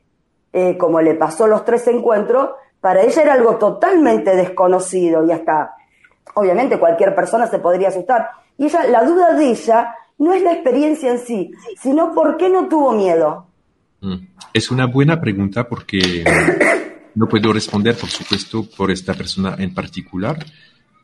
eh, 0.52 0.76
como 0.76 1.00
le 1.00 1.14
pasó 1.14 1.46
los 1.46 1.64
tres 1.64 1.86
encuentros, 1.88 2.50
para 2.80 3.02
ella 3.02 3.22
era 3.22 3.32
algo 3.34 3.56
totalmente 3.56 4.34
desconocido 4.34 5.24
y 5.24 5.30
hasta, 5.30 5.74
obviamente, 6.34 6.78
cualquier 6.78 7.14
persona 7.14 7.46
se 7.46 7.58
podría 7.58 7.88
asustar. 7.88 8.28
Y 8.58 8.66
ella, 8.66 8.84
la 8.88 9.04
duda 9.04 9.34
de 9.34 9.50
ella 9.50 9.94
no 10.18 10.32
es 10.32 10.42
la 10.42 10.52
experiencia 10.52 11.10
en 11.10 11.18
sí, 11.18 11.50
sino 11.80 12.14
por 12.14 12.36
qué 12.36 12.48
no 12.48 12.68
tuvo 12.68 12.92
miedo. 12.92 13.46
Mm. 14.00 14.16
Es 14.52 14.70
una 14.70 14.86
buena 14.86 15.20
pregunta 15.20 15.68
porque 15.68 16.24
no 17.14 17.26
puedo 17.28 17.52
responder, 17.52 17.96
por 17.96 18.08
supuesto, 18.08 18.64
por 18.76 18.90
esta 18.90 19.14
persona 19.14 19.56
en 19.58 19.74
particular, 19.74 20.38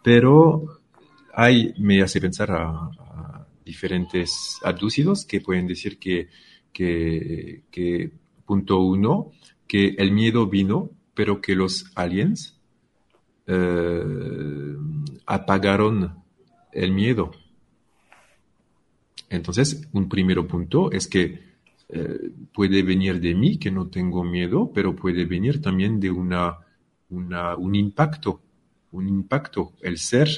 pero 0.03 0.81
hay, 1.35 1.75
me 1.79 2.03
hace 2.03 2.21
pensar 2.21 2.51
a, 2.51 2.91
diferentes 3.69 4.59
abducidos 4.65 5.27
que 5.27 5.43
pueden 5.43 5.67
decir 5.67 5.99
que, 5.99 6.29
que, 6.73 8.11
punto 8.47 8.81
uno, 8.81 9.31
que 9.67 9.95
el 9.99 10.11
miedo 10.11 10.47
vino, 10.47 10.91
pero 11.15 11.43
que 11.43 11.55
los 11.55 11.93
aliens 11.95 12.59
eh, 13.47 14.77
apagaron 15.27 16.25
el 16.73 16.93
miedo. 16.93 17.31
Entonces, 19.29 19.87
un 19.93 20.09
primer 20.09 20.39
punto 20.47 20.91
es 20.91 21.07
que 21.07 21.23
eh, 21.91 22.31
puede 22.55 22.83
venir 22.83 23.21
de 23.21 23.35
mí, 23.35 23.59
que 23.59 23.71
no 23.71 23.89
tengo 23.89 24.25
miedo, 24.25 24.71
pero 24.73 24.97
puede 24.97 25.27
venir 25.27 25.61
también 25.61 26.01
de 26.01 26.11
una, 26.11 26.57
una, 27.11 27.55
un 27.57 27.75
impacto, 27.75 28.41
un 28.93 29.09
impacto, 29.09 29.75
el 29.83 29.99
ser 29.99 30.29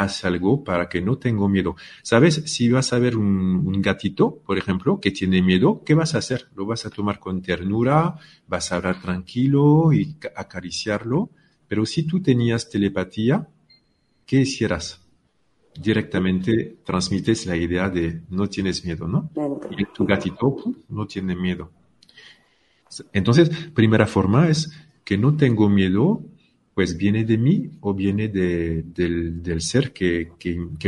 haz 0.00 0.24
algo 0.24 0.64
para 0.64 0.88
que 0.88 1.02
no 1.02 1.18
tengo 1.18 1.48
miedo. 1.48 1.76
¿Sabes? 2.02 2.42
Si 2.46 2.70
vas 2.70 2.92
a 2.92 2.98
ver 2.98 3.16
un, 3.16 3.82
gatito, 3.82 4.42
por 4.46 4.56
ejemplo, 4.56 4.98
que 4.98 5.10
tiene 5.10 5.42
miedo, 5.42 5.82
¿qué 5.84 5.94
vas 5.94 6.14
a 6.14 6.18
hacer? 6.18 6.48
Lo 6.56 6.64
vas 6.66 6.86
a 6.86 6.90
tomar 6.90 7.18
con 7.18 7.42
ternura, 7.42 8.16
vas 8.48 8.72
a 8.72 8.76
hablar 8.76 9.00
tranquilo 9.00 9.92
y 9.92 10.16
acariciarlo. 10.34 11.30
Pero 11.68 11.84
si 11.84 12.04
tú 12.04 12.20
tenías 12.20 12.70
telepatía, 12.70 13.46
¿qué 14.26 14.40
hicieras? 14.40 15.06
Directamente 15.78 16.78
transmites 16.84 17.46
la 17.46 17.56
idea 17.56 17.88
de 17.90 18.22
no 18.30 18.48
tienes 18.48 18.84
miedo, 18.84 19.06
¿no? 19.06 19.30
Y 19.76 19.84
tu 19.84 20.04
gatito 20.06 20.56
no 20.88 21.06
tiene 21.06 21.36
miedo. 21.36 21.70
Entonces, 23.12 23.50
primera 23.72 24.06
forma 24.06 24.48
es 24.48 24.72
que 25.04 25.16
no 25.16 25.36
tengo 25.36 25.68
miedo 25.68 26.24
pues 26.80 26.96
viene 26.96 27.26
de 27.26 27.36
mí 27.36 27.70
o 27.80 27.92
viene 27.92 28.28
del, 28.28 29.60
ser 29.60 29.92
que, 29.92 30.30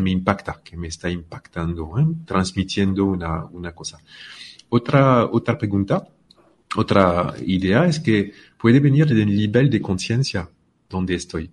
me 0.03 0.11
impacta, 0.11 0.62
que 0.64 0.74
me 0.74 0.88
está 0.88 1.11
impactando, 1.11 1.99
¿eh? 1.99 2.07
transmitiendo 2.24 3.05
una, 3.05 3.72
cosa. 3.74 4.01
Otra, 4.70 5.26
otra 5.26 5.59
pregunta, 5.59 6.09
otra 6.76 7.34
idea 7.45 7.84
es 7.84 8.01
que 8.01 8.32
puede 8.59 8.80
venir 8.80 9.07
del 9.07 9.26
nivel 9.26 9.68
de 9.68 9.82
conciencia 9.82 10.49
donde 10.88 11.14
estoy. 11.14 11.51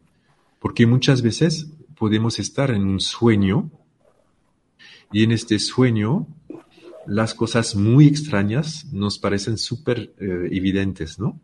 Porque 0.57 0.85
muchas 0.85 1.21
veces 1.21 1.67
podemos 1.97 2.39
estar 2.39 2.71
en 2.71 2.85
un 2.85 3.01
sueño 3.01 3.69
y 5.11 5.25
en 5.25 5.33
este 5.33 5.59
sueño 5.59 6.27
las 7.07 7.33
cosas 7.33 7.75
muy 7.75 8.07
extrañas 8.07 8.85
nos 8.93 9.19
parecen 9.19 9.57
súper 9.57 10.13
eh, 10.17 10.47
evidentes, 10.49 11.19
¿no? 11.19 11.41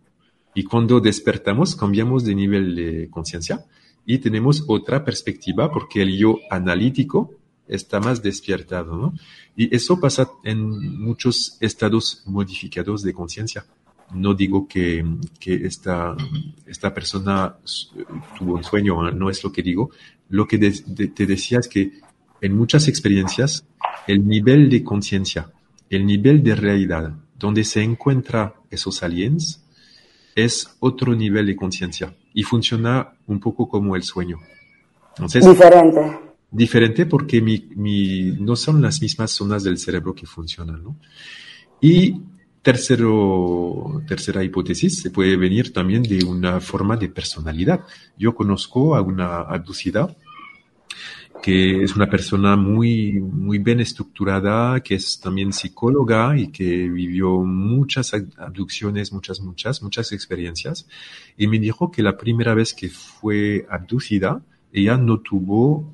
Y 0.55 0.63
cuando 0.63 1.01
despertamos, 1.01 1.75
cambiamos 1.75 2.23
de 2.23 2.33
nivel 2.33 2.75
de 2.75 3.09
conciencia 3.09 3.65
y 4.05 4.19
tenemos 4.19 4.63
otra 4.67 5.03
perspectiva 5.03 5.69
porque 5.69 6.01
el 6.01 6.17
yo 6.17 6.39
analítico 6.49 7.31
está 7.67 7.99
más 7.99 8.23
despiertado, 8.23 8.95
¿no? 8.95 9.13
Y 9.57 9.75
eso 9.75 9.99
pasa 9.99 10.29
en 10.43 10.97
muchos 10.99 11.57
estados 11.59 12.23
modificados 12.25 13.03
de 13.03 13.13
conciencia. 13.13 13.65
no 14.13 14.35
digo 14.35 14.67
que, 14.67 15.03
esta, 15.45 16.15
esta 16.67 16.93
persona 16.93 17.57
tuvo 18.37 18.53
un 18.55 18.63
sueño, 18.63 19.11
no 19.11 19.29
es 19.29 19.43
lo 19.43 19.51
que 19.51 19.63
digo. 19.63 19.89
Lo 20.29 20.47
que 20.47 20.57
te 20.59 21.25
decía 21.25 21.59
es 21.59 21.67
que 21.67 21.91
en 22.39 22.55
muchas 22.55 22.87
experiencias 22.87 23.65
el 24.07 24.27
nivel 24.27 24.69
de 24.69 24.83
conciencia, 24.83 25.51
el 25.89 26.05
nivel 26.05 26.43
de 26.43 26.55
realidad 26.55 27.13
donde 27.37 27.63
se 27.63 27.81
encuentran 27.81 28.53
esos 28.69 29.03
aliens 29.03 29.64
es 30.35 30.75
otro 30.81 31.15
nivel 31.15 31.47
de 31.47 31.55
conciencia 31.55 32.13
y 32.33 32.43
funciona 32.43 33.13
un 33.25 33.39
poco 33.39 33.69
como 33.69 33.95
el 33.95 34.03
sueño. 34.03 34.39
diferente. 35.33 36.19
Diferente 36.51 37.05
porque 37.05 37.41
mi, 37.41 38.35
no 38.39 38.55
son 38.55 38.81
las 38.81 39.01
mismas 39.01 39.31
zonas 39.31 39.63
del 39.63 39.77
cerebro 39.77 40.13
que 40.13 40.25
funcionan. 40.25 40.83
¿no? 40.83 40.97
Y 41.81 42.21
tercero, 42.61 44.01
tercera 44.07 44.43
hipótesis, 44.43 45.01
se 45.01 45.09
puede 45.09 45.37
venir 45.37 45.71
también 45.71 46.03
de 46.03 46.23
una 46.25 46.59
forma 46.59 46.97
de 46.97 47.09
personalidad. 47.09 47.81
Yo 48.17 48.35
conozco 48.35 48.95
a 48.95 49.01
una 49.01 49.41
abducida 49.41 50.15
que 51.41 51.83
es 51.83 51.95
una 51.95 52.09
persona 52.09 52.55
muy, 52.55 53.13
muy 53.19 53.59
bien 53.59 53.79
estructurada, 53.79 54.81
que 54.81 54.95
es 54.95 55.19
también 55.19 55.53
psicóloga 55.53 56.37
y 56.37 56.47
que 56.47 56.89
vivió 56.89 57.43
muchas 57.43 58.13
abducciones, 58.37 59.13
muchas, 59.13 59.41
muchas, 59.41 59.81
muchas 59.83 60.11
experiencias. 60.11 60.87
Y 61.37 61.47
me 61.47 61.59
dijo 61.59 61.91
que 61.91 62.01
la 62.01 62.17
primera 62.17 62.53
vez 62.53 62.73
que 62.73 62.89
fue 62.89 63.65
abducida, 63.69 64.41
ella 64.73 64.97
no 64.97 65.19
tuvo 65.19 65.93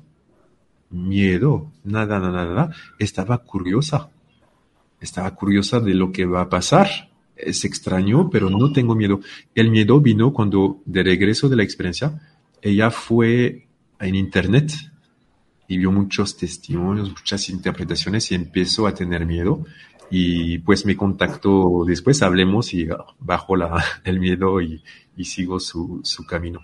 miedo, 0.90 1.70
nada, 1.84 2.18
nada, 2.18 2.44
nada, 2.44 2.70
estaba 2.98 3.38
curiosa. 3.38 4.10
Estaba 5.00 5.34
curiosa 5.34 5.80
de 5.80 5.94
lo 5.94 6.12
que 6.12 6.26
va 6.26 6.42
a 6.42 6.48
pasar. 6.48 6.88
Es 7.34 7.64
extraño, 7.64 8.30
pero 8.30 8.48
no 8.50 8.72
tengo 8.72 8.94
miedo. 8.94 9.20
El 9.54 9.70
miedo 9.70 10.00
vino 10.00 10.32
cuando, 10.32 10.80
de 10.84 11.02
regreso 11.02 11.48
de 11.48 11.56
la 11.56 11.64
experiencia, 11.64 12.20
ella 12.60 12.90
fue 12.90 13.66
en 13.98 14.14
internet 14.14 14.72
y 15.72 15.78
vio 15.78 15.90
muchos 15.90 16.36
testimonios, 16.36 17.08
muchas 17.08 17.48
interpretaciones 17.48 18.30
y 18.30 18.34
empezó 18.34 18.86
a 18.86 18.94
tener 18.94 19.24
miedo. 19.24 19.64
Y 20.10 20.58
pues 20.58 20.84
me 20.84 20.96
contactó 20.96 21.84
después, 21.86 22.22
hablemos 22.22 22.74
y 22.74 22.86
bajo 23.18 23.56
la, 23.56 23.82
el 24.04 24.20
miedo 24.20 24.60
y, 24.60 24.82
y 25.16 25.24
sigo 25.24 25.58
su, 25.58 26.00
su 26.04 26.26
camino. 26.26 26.60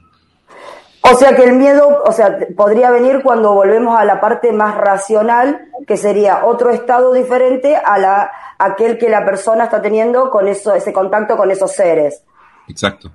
O 1.01 1.15
sea 1.15 1.35
que 1.35 1.45
el 1.45 1.55
miedo, 1.55 2.03
o 2.05 2.13
sea, 2.13 2.39
podría 2.55 2.91
venir 2.91 3.23
cuando 3.23 3.55
volvemos 3.55 3.99
a 3.99 4.05
la 4.05 4.21
parte 4.21 4.53
más 4.53 4.77
racional, 4.77 5.69
que 5.87 5.97
sería 5.97 6.45
otro 6.45 6.69
estado 6.69 7.15
diferente 7.15 7.77
a 7.77 7.97
la 7.97 8.31
aquel 8.59 8.99
que 8.99 9.09
la 9.09 9.25
persona 9.25 9.65
está 9.65 9.81
teniendo 9.81 10.29
con 10.31 10.49
eso, 10.49 10.75
ese 10.75 10.93
contacto 10.93 11.37
con 11.37 11.51
esos 11.51 11.73
seres. 11.73 12.25
Exacto. 12.67 13.13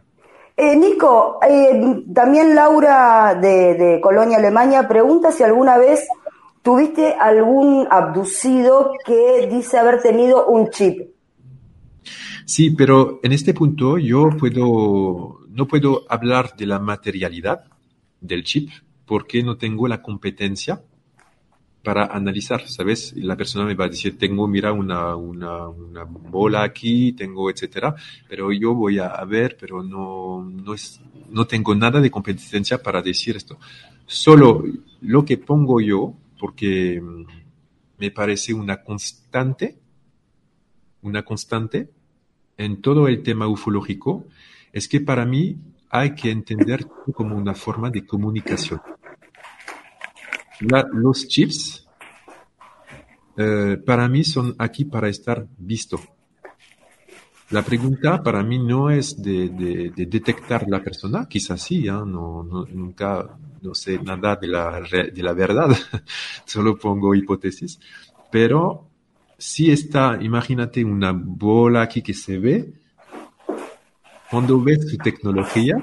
Eh, 0.56 0.76
Nico, 0.76 1.40
eh, 1.48 2.04
también 2.14 2.54
Laura 2.54 3.34
de, 3.36 4.00
Colonia, 4.02 4.38
Alemania, 4.38 4.88
pregunta 4.88 5.32
si 5.32 5.44
alguna 5.44 5.78
vez 5.78 6.08
tuviste 6.62 7.16
algún 7.16 7.88
abducido 7.90 8.94
que 9.06 9.48
dice 9.52 9.80
haber 9.80 10.02
tenido 10.02 10.46
un 10.46 10.70
chip. 10.70 11.10
Sí, 12.46 12.72
pero 12.72 13.20
en 13.24 13.32
este 13.32 13.54
punto 13.54 13.98
yo 13.98 14.30
puedo, 14.38 15.40
no 15.50 15.68
puedo 15.68 16.04
hablar 16.08 16.56
de 16.56 16.68
la 16.68 16.80
materialidad 16.80 17.64
del 18.22 18.44
chip 18.44 18.70
porque 19.06 19.42
no 19.44 19.58
tengo 19.58 19.88
la 19.88 20.02
competencia 20.02 20.82
para 21.84 22.06
analizar, 22.06 22.68
¿sabes? 22.70 23.14
La 23.18 23.36
persona 23.36 23.66
me 23.66 23.76
va 23.76 23.86
a 23.86 23.90
decir, 23.90 24.18
tengo, 24.18 24.48
mira, 24.48 24.72
una, 24.72 25.18
una, 25.18 25.68
una 25.68 26.06
bola 26.06 26.64
aquí, 26.64 27.12
tengo, 27.12 27.50
etcétera, 27.50 27.94
pero 28.28 28.54
yo 28.54 28.74
voy 28.74 29.00
a, 29.00 29.24
ver, 29.26 29.58
pero 29.60 29.84
no, 29.84 30.50
no, 30.50 30.74
es, 30.74 31.02
no 31.30 31.46
tengo 31.46 31.76
nada 31.76 32.00
de 32.00 32.10
competencia 32.10 32.82
para 32.82 33.02
decir 33.02 33.36
esto. 33.36 33.60
Solo 34.06 34.64
lo 35.02 35.26
que 35.26 35.38
pongo 35.38 35.82
yo, 35.82 36.14
porque 36.40 37.02
mm, 37.02 37.26
me 37.98 38.12
parece 38.12 38.54
una 38.54 38.82
constante, 38.82 39.78
una 41.02 41.24
constante 41.24 41.90
en 42.58 42.82
todo 42.82 43.10
el 43.10 43.24
tema 43.24 43.48
ufológico, 43.50 44.26
es 44.72 44.88
que 44.88 45.02
para 45.02 45.26
mí 45.26 45.58
hay 45.90 46.16
que 46.16 46.32
entender 46.32 46.88
como 47.14 47.36
una 47.36 47.54
forma 47.56 47.90
de 47.90 48.06
comunicación 48.06 48.80
los 50.60 51.28
chips 51.28 51.88
eh, 53.36 53.82
para 53.86 54.08
mí 54.08 54.24
son 54.24 54.56
aquí 54.58 54.86
para 54.86 55.10
estar 55.10 55.46
visto. 55.58 56.00
La 57.50 57.62
pregunta 57.62 58.22
para 58.24 58.42
mí 58.44 58.58
no 58.58 58.90
es 58.90 59.22
de, 59.22 59.92
detectar 59.96 60.68
la 60.68 60.82
persona, 60.82 61.28
quizás 61.28 61.62
sí, 61.62 61.88
¿eh? 61.88 61.92
no, 61.92 62.44
nunca 62.44 63.38
no 63.62 63.74
sé 63.74 64.00
nada 64.00 64.36
de 64.36 64.48
la, 64.48 64.82
de 64.82 65.24
la 65.24 65.34
verdad, 65.34 65.70
solo 66.46 66.78
pongo 66.78 67.14
hipótesis, 67.14 67.80
pero 68.32 68.88
si 69.38 69.72
está, 69.72 70.18
imagínate 70.22 70.84
una 70.84 71.12
bola 71.14 71.84
aquí 71.84 72.02
que 72.02 72.14
se 72.14 72.40
ve, 72.40 72.74
cuando 74.30 74.60
ves 74.62 74.90
su 74.90 74.98
tecnología, 74.98 75.76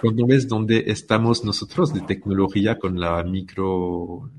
cuando 0.00 0.26
ves 0.26 0.48
dónde 0.48 0.84
estamos 0.86 1.44
nosotros 1.44 1.92
de 1.92 2.00
tecnología 2.00 2.78
con 2.78 3.00
la 3.00 3.22
micro, 3.24 4.30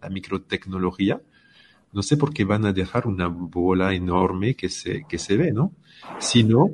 la 0.00 0.08
microtecnología, 0.08 1.20
no 1.92 2.02
sé 2.02 2.16
por 2.16 2.32
qué 2.32 2.44
van 2.44 2.66
a 2.66 2.72
dejar 2.72 3.06
una 3.06 3.28
bola 3.28 3.94
enorme 3.94 4.54
que 4.54 4.68
se, 4.68 5.04
que 5.08 5.18
se 5.18 5.36
ve, 5.36 5.52
¿no? 5.52 5.72
Sino, 6.18 6.70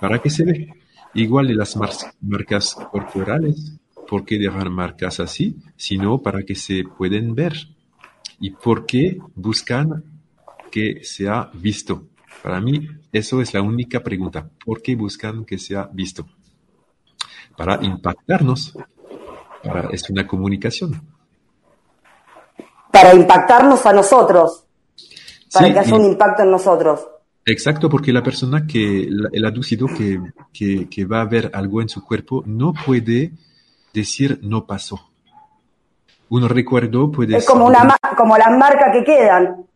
¿para 0.00 0.20
qué 0.20 0.30
se 0.30 0.44
ve? 0.44 0.74
Igual 1.14 1.48
de 1.48 1.54
las 1.54 1.76
marcas 2.20 2.76
corporales, 2.90 3.78
¿por 4.08 4.24
qué 4.24 4.38
dejar 4.38 4.68
marcas 4.70 5.20
así? 5.20 5.56
Sino 5.76 6.20
para 6.20 6.42
que 6.42 6.54
se 6.54 6.84
pueden 6.84 7.34
ver. 7.34 7.54
¿Y 8.40 8.50
por 8.50 8.84
qué 8.84 9.18
buscan 9.34 10.04
que 10.70 11.04
sea 11.04 11.50
visto? 11.54 12.08
Para 12.42 12.60
mí, 12.60 12.88
eso 13.12 13.40
es 13.40 13.54
la 13.54 13.62
única 13.62 14.02
pregunta. 14.02 14.50
¿Por 14.64 14.82
qué 14.82 14.96
buscan 14.96 15.44
que 15.44 15.56
sea 15.56 15.88
visto? 15.92 16.26
Para 17.56 17.82
impactarnos. 17.82 18.76
Para, 19.62 19.88
es 19.90 20.08
una 20.10 20.26
comunicación. 20.26 21.00
Para 22.90 23.14
impactarnos 23.14 23.84
a 23.86 23.92
nosotros. 23.92 24.64
Para 25.52 25.72
que 25.72 25.78
haya 25.78 25.94
un 25.94 26.04
impacto 26.04 26.42
en 26.42 26.50
nosotros. 26.50 27.08
Exacto, 27.46 27.88
porque 27.88 28.12
la 28.12 28.22
persona 28.22 28.66
que, 28.66 29.08
el 29.32 29.44
aducido 29.44 29.86
que, 29.86 30.20
que, 30.88 31.04
va 31.04 31.20
a 31.20 31.26
ver 31.26 31.50
algo 31.52 31.82
en 31.82 31.88
su 31.88 32.02
cuerpo 32.02 32.42
no 32.46 32.72
puede 32.72 33.32
decir 33.92 34.40
no 34.42 34.66
pasó. 34.66 35.10
Un 36.30 36.48
recuerdo 36.48 37.10
puede 37.12 37.36
Es 37.36 37.46
como, 37.46 37.66
una, 37.66 37.96
como 38.16 38.36
las 38.38 38.50
marcas 38.50 38.92
que 38.92 39.04
quedan. 39.04 39.66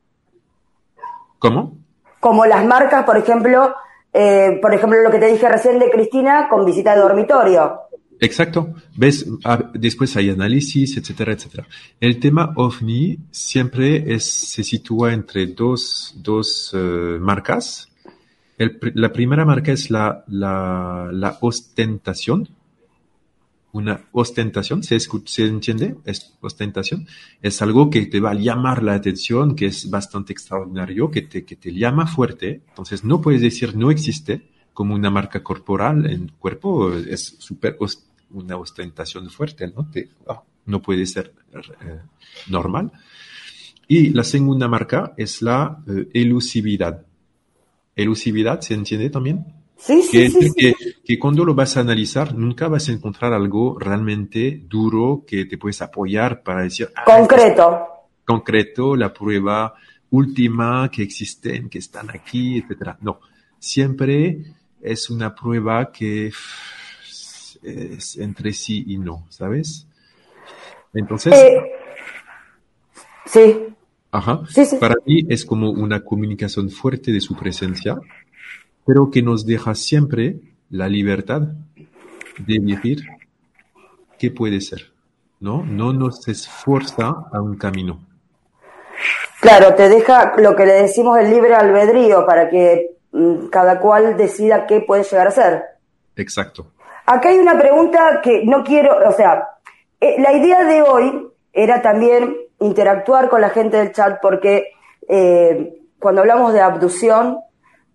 ¿Cómo? 1.39 1.77
Como 2.21 2.47
las 2.47 2.65
marcas, 2.65 3.05
por 3.05 3.19
ejemplo, 3.19 3.75
eh, 4.13 4.59
por 4.61 4.73
ejemplo, 4.75 5.03
lo 5.03 5.11
que 5.11 5.19
te 5.19 5.27
dije 5.27 5.49
recién 5.49 5.79
de 5.79 5.91
Cristina 5.91 6.49
con 6.49 6.65
visita 6.65 6.95
de 6.95 7.01
dormitorio. 7.01 7.81
Exacto. 8.21 8.75
Ves, 8.97 9.27
después 9.75 10.17
hay 10.17 10.31
análisis, 10.31 10.97
etcétera, 10.97 11.33
etcétera. 11.33 11.67
El 12.01 12.19
tema 12.19 12.53
OVNI 12.57 13.19
siempre 13.31 14.19
se 14.19 14.65
sitúa 14.65 15.13
entre 15.13 15.47
dos, 15.47 16.15
dos 16.17 16.73
eh, 16.75 17.19
marcas. 17.21 17.89
la 18.95 19.13
primera 19.13 19.45
marca 19.45 19.71
es 19.71 19.91
la, 19.91 20.25
la, 20.27 21.11
la 21.13 21.39
ostentación, 21.41 22.49
una 23.79 24.09
ostentación, 24.13 24.83
¿se, 24.83 24.99
¿se 25.01 25.47
entiende? 25.47 25.97
Es 26.05 26.37
ostentación. 26.41 27.07
Es 27.41 27.63
algo 27.63 27.91
que 27.91 28.07
te 28.07 28.21
va 28.21 28.31
a 28.33 28.35
llamar 28.35 28.83
la 28.83 28.95
atención, 28.95 29.55
que 29.55 29.67
es 29.67 29.89
bastante 29.89 30.33
extraordinario, 30.33 31.11
que 31.11 31.23
te, 31.23 31.45
que 31.45 31.57
te 31.57 31.73
llama 31.73 32.07
fuerte. 32.07 32.63
Entonces 32.69 33.05
no 33.05 33.21
puedes 33.21 33.41
decir 33.41 33.77
no 33.77 33.91
existe 33.91 34.49
como 34.75 34.95
una 34.95 35.11
marca 35.11 35.43
corporal 35.43 36.07
en 36.07 36.33
cuerpo, 36.39 36.93
es 36.95 37.37
súper 37.39 37.77
una 38.31 38.57
ostentación 38.57 39.29
fuerte, 39.31 39.67
¿no? 39.69 39.89
Ah, 40.29 40.43
no 40.67 40.81
puede 40.83 41.07
ser 41.07 41.33
eh, 41.53 42.01
normal. 42.49 42.93
Y 43.89 44.11
la 44.11 44.23
segunda 44.23 44.69
marca 44.69 45.15
es 45.17 45.43
la 45.43 45.83
eh, 45.89 46.09
elusividad. 46.13 47.07
Elusividad, 47.97 48.61
¿se 48.61 48.75
entiende 48.75 49.11
también? 49.11 49.58
Sí, 49.79 50.03
sí, 50.03 50.29
sí, 50.29 50.53
que, 50.55 50.75
que, 51.05 51.19
cuando 51.19 51.45
lo 51.45 51.55
vas 51.55 51.77
a 51.77 51.81
analizar, 51.81 52.35
nunca 52.35 52.67
vas 52.67 52.89
a 52.89 52.93
encontrar 52.93 53.33
algo 53.33 53.79
realmente 53.79 54.61
duro 54.67 55.25
que 55.25 55.45
te 55.45 55.57
puedes 55.57 55.81
apoyar 55.81 56.43
para 56.43 56.63
decir. 56.63 56.91
Ah, 56.97 57.05
concreto. 57.05 57.87
concreto, 58.25 58.97
la 58.97 59.13
prueba 59.13 59.73
última 60.11 60.91
que 60.91 61.05
existen, 61.05 61.69
que 61.69 61.79
están 61.79 62.11
aquí, 62.11 62.59
etcétera. 62.59 62.99
No, 63.01 63.21
siempre 63.59 64.43
es 64.83 65.11
una 65.11 65.33
prueba 65.33 65.93
que 65.93 66.27
es 66.27 68.17
entre 68.19 68.53
sí 68.53 68.85
y 68.89 68.99
no, 68.99 69.27
¿sabes? 69.29 69.87
Entonces. 70.93 71.33
Eh, 71.35 71.63
sí. 73.27 73.57
Ajá. 74.11 74.41
Para 74.81 74.95
mí 75.05 75.25
es 75.29 75.45
como 75.45 75.71
una 75.71 76.01
comunicación 76.01 76.71
fuerte 76.71 77.13
de 77.13 77.21
su 77.21 77.37
presencia 77.37 77.97
pero 78.89 79.11
que 79.11 79.21
nos 79.21 79.45
deja 79.45 79.75
siempre 79.75 80.37
la 80.71 80.89
libertad 80.89 81.43
de 82.39 82.57
elegir 82.57 83.01
qué 84.19 84.31
puede 84.31 84.63
ser, 84.63 84.81
¿no? 85.41 85.63
No 85.63 85.93
nos 85.93 86.27
esfuerza 86.27 87.13
a 87.31 87.43
un 87.43 87.59
camino. 87.59 88.01
Claro, 89.43 89.75
te 89.75 89.91
deja 89.91 90.33
lo 90.39 90.57
que 90.57 90.65
le 90.65 90.73
decimos 90.73 91.19
el 91.19 91.31
libre 91.31 91.55
albedrío 91.55 92.25
para 92.25 92.49
que 92.49 92.97
mm, 93.13 93.49
cada 93.49 93.79
cual 93.79 94.17
decida 94.17 94.67
qué 94.67 94.81
puede 94.81 95.03
llegar 95.03 95.27
a 95.27 95.33
ser. 95.33 95.63
Exacto. 96.17 96.69
Acá 97.05 97.29
hay 97.29 97.37
una 97.37 97.59
pregunta 97.59 98.23
que 98.25 98.43
no 98.47 98.65
quiero, 98.65 99.07
o 99.07 99.13
sea, 99.13 99.51
eh, 100.01 100.17
la 100.19 100.33
idea 100.33 100.65
de 100.65 100.81
hoy 100.81 101.29
era 101.53 101.83
también 101.83 102.39
interactuar 102.59 103.29
con 103.29 103.43
la 103.43 103.51
gente 103.51 103.77
del 103.77 103.93
chat 103.93 104.19
porque 104.23 104.71
eh, 105.07 105.75
cuando 105.99 106.23
hablamos 106.23 106.55
de 106.55 106.63
abducción 106.63 107.41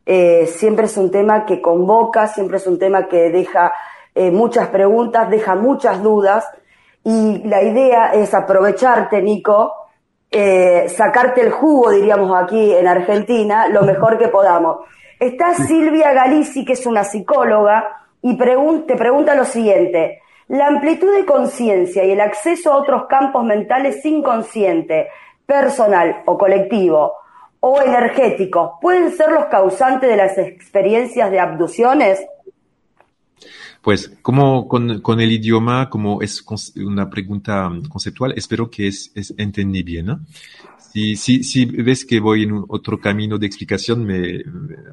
eh, 0.05 0.47
siempre 0.47 0.85
es 0.85 0.97
un 0.97 1.11
tema 1.11 1.45
que 1.45 1.61
convoca, 1.61 2.27
siempre 2.27 2.57
es 2.57 2.67
un 2.67 2.77
tema 2.79 3.07
que 3.07 3.29
deja 3.29 3.73
muchas 4.15 4.67
preguntas, 4.67 5.27
deja 5.27 5.55
muchas 5.55 6.03
dudas 6.03 6.47
y 7.03 7.41
la 7.47 7.63
idea 7.63 8.13
es 8.13 8.31
aprovecharte, 8.35 9.23
Nico, 9.23 9.73
sacarte 10.29 11.41
el 11.41 11.49
jugo, 11.49 11.89
diríamos 11.89 12.31
aquí 12.35 12.75
en 12.75 12.87
Argentina, 12.87 13.67
lo 13.69 13.81
mejor 13.81 14.19
que 14.19 14.27
podamos. 14.27 14.85
Está 15.19 15.55
Silvia 15.55 16.13
Galici, 16.13 16.63
que 16.63 16.73
es 16.73 16.85
una 16.85 17.03
psicóloga, 17.03 18.03
y 18.21 18.37
te 18.37 18.95
pregunta 18.95 19.35
lo 19.35 19.45
siguiente. 19.45 20.21
La 20.47 20.67
amplitud 20.67 21.13
de 21.15 21.25
conciencia 21.25 22.03
y 22.03 22.11
el 22.11 22.21
acceso 22.21 22.73
a 22.73 22.77
otros 22.77 23.05
campos 23.07 23.43
mentales 23.43 24.03
inconsciente, 24.05 25.09
personal 25.45 26.23
o 26.25 26.37
colectivo, 26.37 27.13
o 27.65 27.81
energéticos, 27.81 28.71
pueden 28.81 29.09
ser 29.09 29.31
los 29.31 29.45
causantes 29.45 30.09
de 30.09 30.17
las 30.17 30.37
experiencias 30.37 31.31
de 31.31 31.39
abducciones? 31.39 32.19
Pues 33.81 34.17
como 34.21 34.67
con, 34.67 35.21
el 35.21 35.31
idioma, 35.31 35.89
como 35.89 36.21
es 36.21 36.43
una 36.75 37.09
pregunta 37.09 37.71
conceptual, 37.87 38.33
espero 38.35 38.69
que 38.69 38.87
es, 38.87 39.13
es 39.15 39.33
entendí 39.37 39.81
bien. 39.81 40.07
Si, 40.91 41.15
si, 41.15 41.41
si 41.45 41.65
ves 41.65 42.03
que 42.03 42.19
voy 42.19 42.43
en 42.43 42.65
otro 42.67 42.99
camino 42.99 43.37
de 43.37 43.47
explicación, 43.47 44.03
me, 44.03 44.43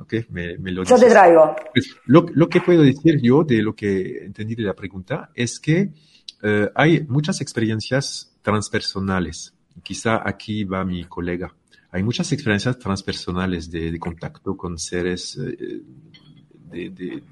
okay, 0.00 0.26
me, 0.30 0.56
lo 0.70 0.82
dices. 0.82 1.00
Yo 1.00 1.06
te 1.06 1.10
traigo. 1.10 1.56
Pues, 1.74 1.96
lo, 2.06 2.24
lo, 2.32 2.48
que 2.48 2.60
puedo 2.60 2.82
decir 2.82 3.20
yo 3.20 3.42
de 3.42 3.62
lo 3.62 3.74
que 3.74 4.26
entendí 4.26 4.54
de 4.54 4.62
la 4.62 4.74
pregunta 4.74 5.30
es 5.34 5.58
que 5.58 5.90
eh, 6.40 6.70
hay 6.76 7.00
muchas 7.08 7.40
experiencias 7.40 8.32
transpersonales. 8.42 9.54
Quizá 9.82 10.22
aquí 10.24 10.62
va 10.62 10.84
mi 10.84 11.04
colega. 11.04 11.52
Hay 11.92 12.02
muchas 12.02 12.30
experiencias 12.32 12.78
transpersonales 12.78 13.70
de, 13.70 13.98
contacto 13.98 14.56
con 14.56 14.78
seres, 14.78 15.38
eh, 16.72 17.22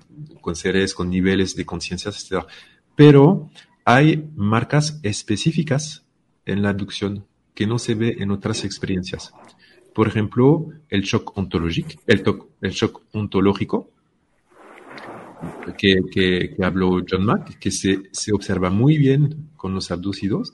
con 0.41 0.57
seres 0.57 0.95
con 0.95 1.11
niveles 1.11 1.55
de 1.55 1.65
conciencia, 1.65 2.11
etc. 2.11 2.45
Pero 2.97 3.51
hay 3.85 4.29
marcas 4.35 4.99
específicas 5.03 6.05
en 6.45 6.63
la 6.63 6.71
abducción 6.71 7.27
que 7.55 7.67
no 7.67 7.79
se 7.79 7.95
ve 7.95 8.17
en 8.19 8.31
otras 8.31 8.65
experiencias. 8.65 9.33
Por 9.95 10.09
ejemplo, 10.09 10.69
el 10.89 11.03
shock 11.03 11.37
ontológico, 11.37 12.01
el, 12.07 12.23
el 12.61 12.71
shock 12.71 13.03
ontológico 13.13 13.91
que, 15.77 15.97
que, 16.11 16.65
habló 16.65 17.01
John 17.09 17.25
Mack, 17.25 17.59
que 17.59 17.71
se, 17.71 18.03
se, 18.13 18.33
observa 18.33 18.71
muy 18.71 18.99
bien 18.99 19.51
con 19.57 19.75
los 19.75 19.91
abducidos, 19.91 20.53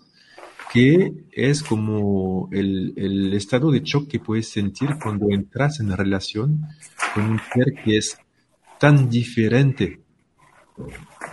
que 0.74 1.12
es 1.30 1.62
como 1.62 2.48
el, 2.50 2.94
el, 2.96 3.32
estado 3.32 3.70
de 3.70 3.78
shock 3.78 4.08
que 4.08 4.18
puedes 4.18 4.48
sentir 4.48 4.88
cuando 5.00 5.30
entras 5.30 5.78
en 5.78 5.96
relación 5.96 6.66
con 7.14 7.30
un 7.30 7.40
ser 7.54 7.74
que 7.84 7.96
es 7.98 8.18
tan 8.80 9.08
diferente 9.08 10.00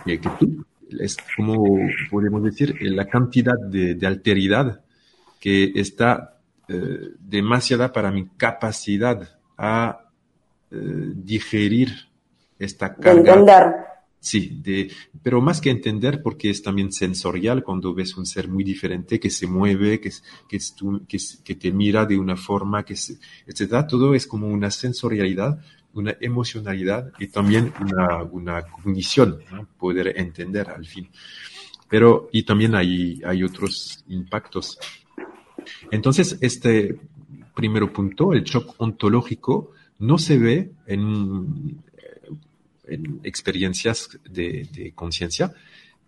que, 0.04 0.18
tú. 0.38 0.64
Es 1.00 1.16
como 1.36 1.76
podemos 2.08 2.44
decir 2.44 2.76
la 2.82 3.06
cantidad 3.06 3.58
de, 3.68 3.96
de 3.96 4.06
alteridad 4.06 4.84
que 5.40 5.72
está 5.74 6.38
eh, 6.68 7.08
demasiada 7.18 7.92
para 7.92 8.12
mi 8.12 8.28
capacidad 8.36 9.28
a 9.58 10.08
eh, 10.70 10.76
digerir 11.16 11.88
esta 12.60 12.94
carga. 12.94 13.32
Entender. 13.32 13.91
Sí, 14.24 14.60
de, 14.62 14.88
pero 15.20 15.40
más 15.40 15.60
que 15.60 15.70
entender, 15.70 16.22
porque 16.22 16.48
es 16.48 16.62
también 16.62 16.92
sensorial 16.92 17.64
cuando 17.64 17.92
ves 17.92 18.16
un 18.16 18.24
ser 18.24 18.46
muy 18.48 18.62
diferente 18.62 19.18
que 19.18 19.30
se 19.30 19.48
mueve, 19.48 20.00
que, 20.00 20.12
que, 20.48 20.58
que, 21.08 21.18
que 21.42 21.54
te 21.56 21.72
mira 21.72 22.06
de 22.06 22.16
una 22.16 22.36
forma, 22.36 22.84
que 22.84 22.94
se, 22.94 23.18
etcétera. 23.44 23.84
Todo 23.86 24.14
es 24.14 24.28
como 24.28 24.46
una 24.46 24.70
sensorialidad, 24.70 25.60
una 25.94 26.16
emocionalidad 26.20 27.12
y 27.18 27.26
también 27.26 27.72
una, 27.80 28.22
una 28.22 28.62
cognición, 28.62 29.40
poder 29.76 30.14
entender 30.16 30.70
al 30.70 30.86
fin. 30.86 31.08
Pero, 31.88 32.28
y 32.32 32.44
también 32.44 32.76
hay, 32.76 33.20
hay 33.24 33.42
otros 33.42 34.04
impactos 34.06 34.78
entonces, 35.90 36.38
este 36.40 36.98
primer 37.54 37.92
punto, 37.92 38.32
el 38.32 38.44
shock 38.44 38.74
ontológico, 38.78 39.72
no 39.98 40.18
se 40.18 40.38
ve 40.38 40.72
en, 40.86 41.82
experiencias 43.22 44.18
de, 44.24 44.92
conciencia, 44.94 45.52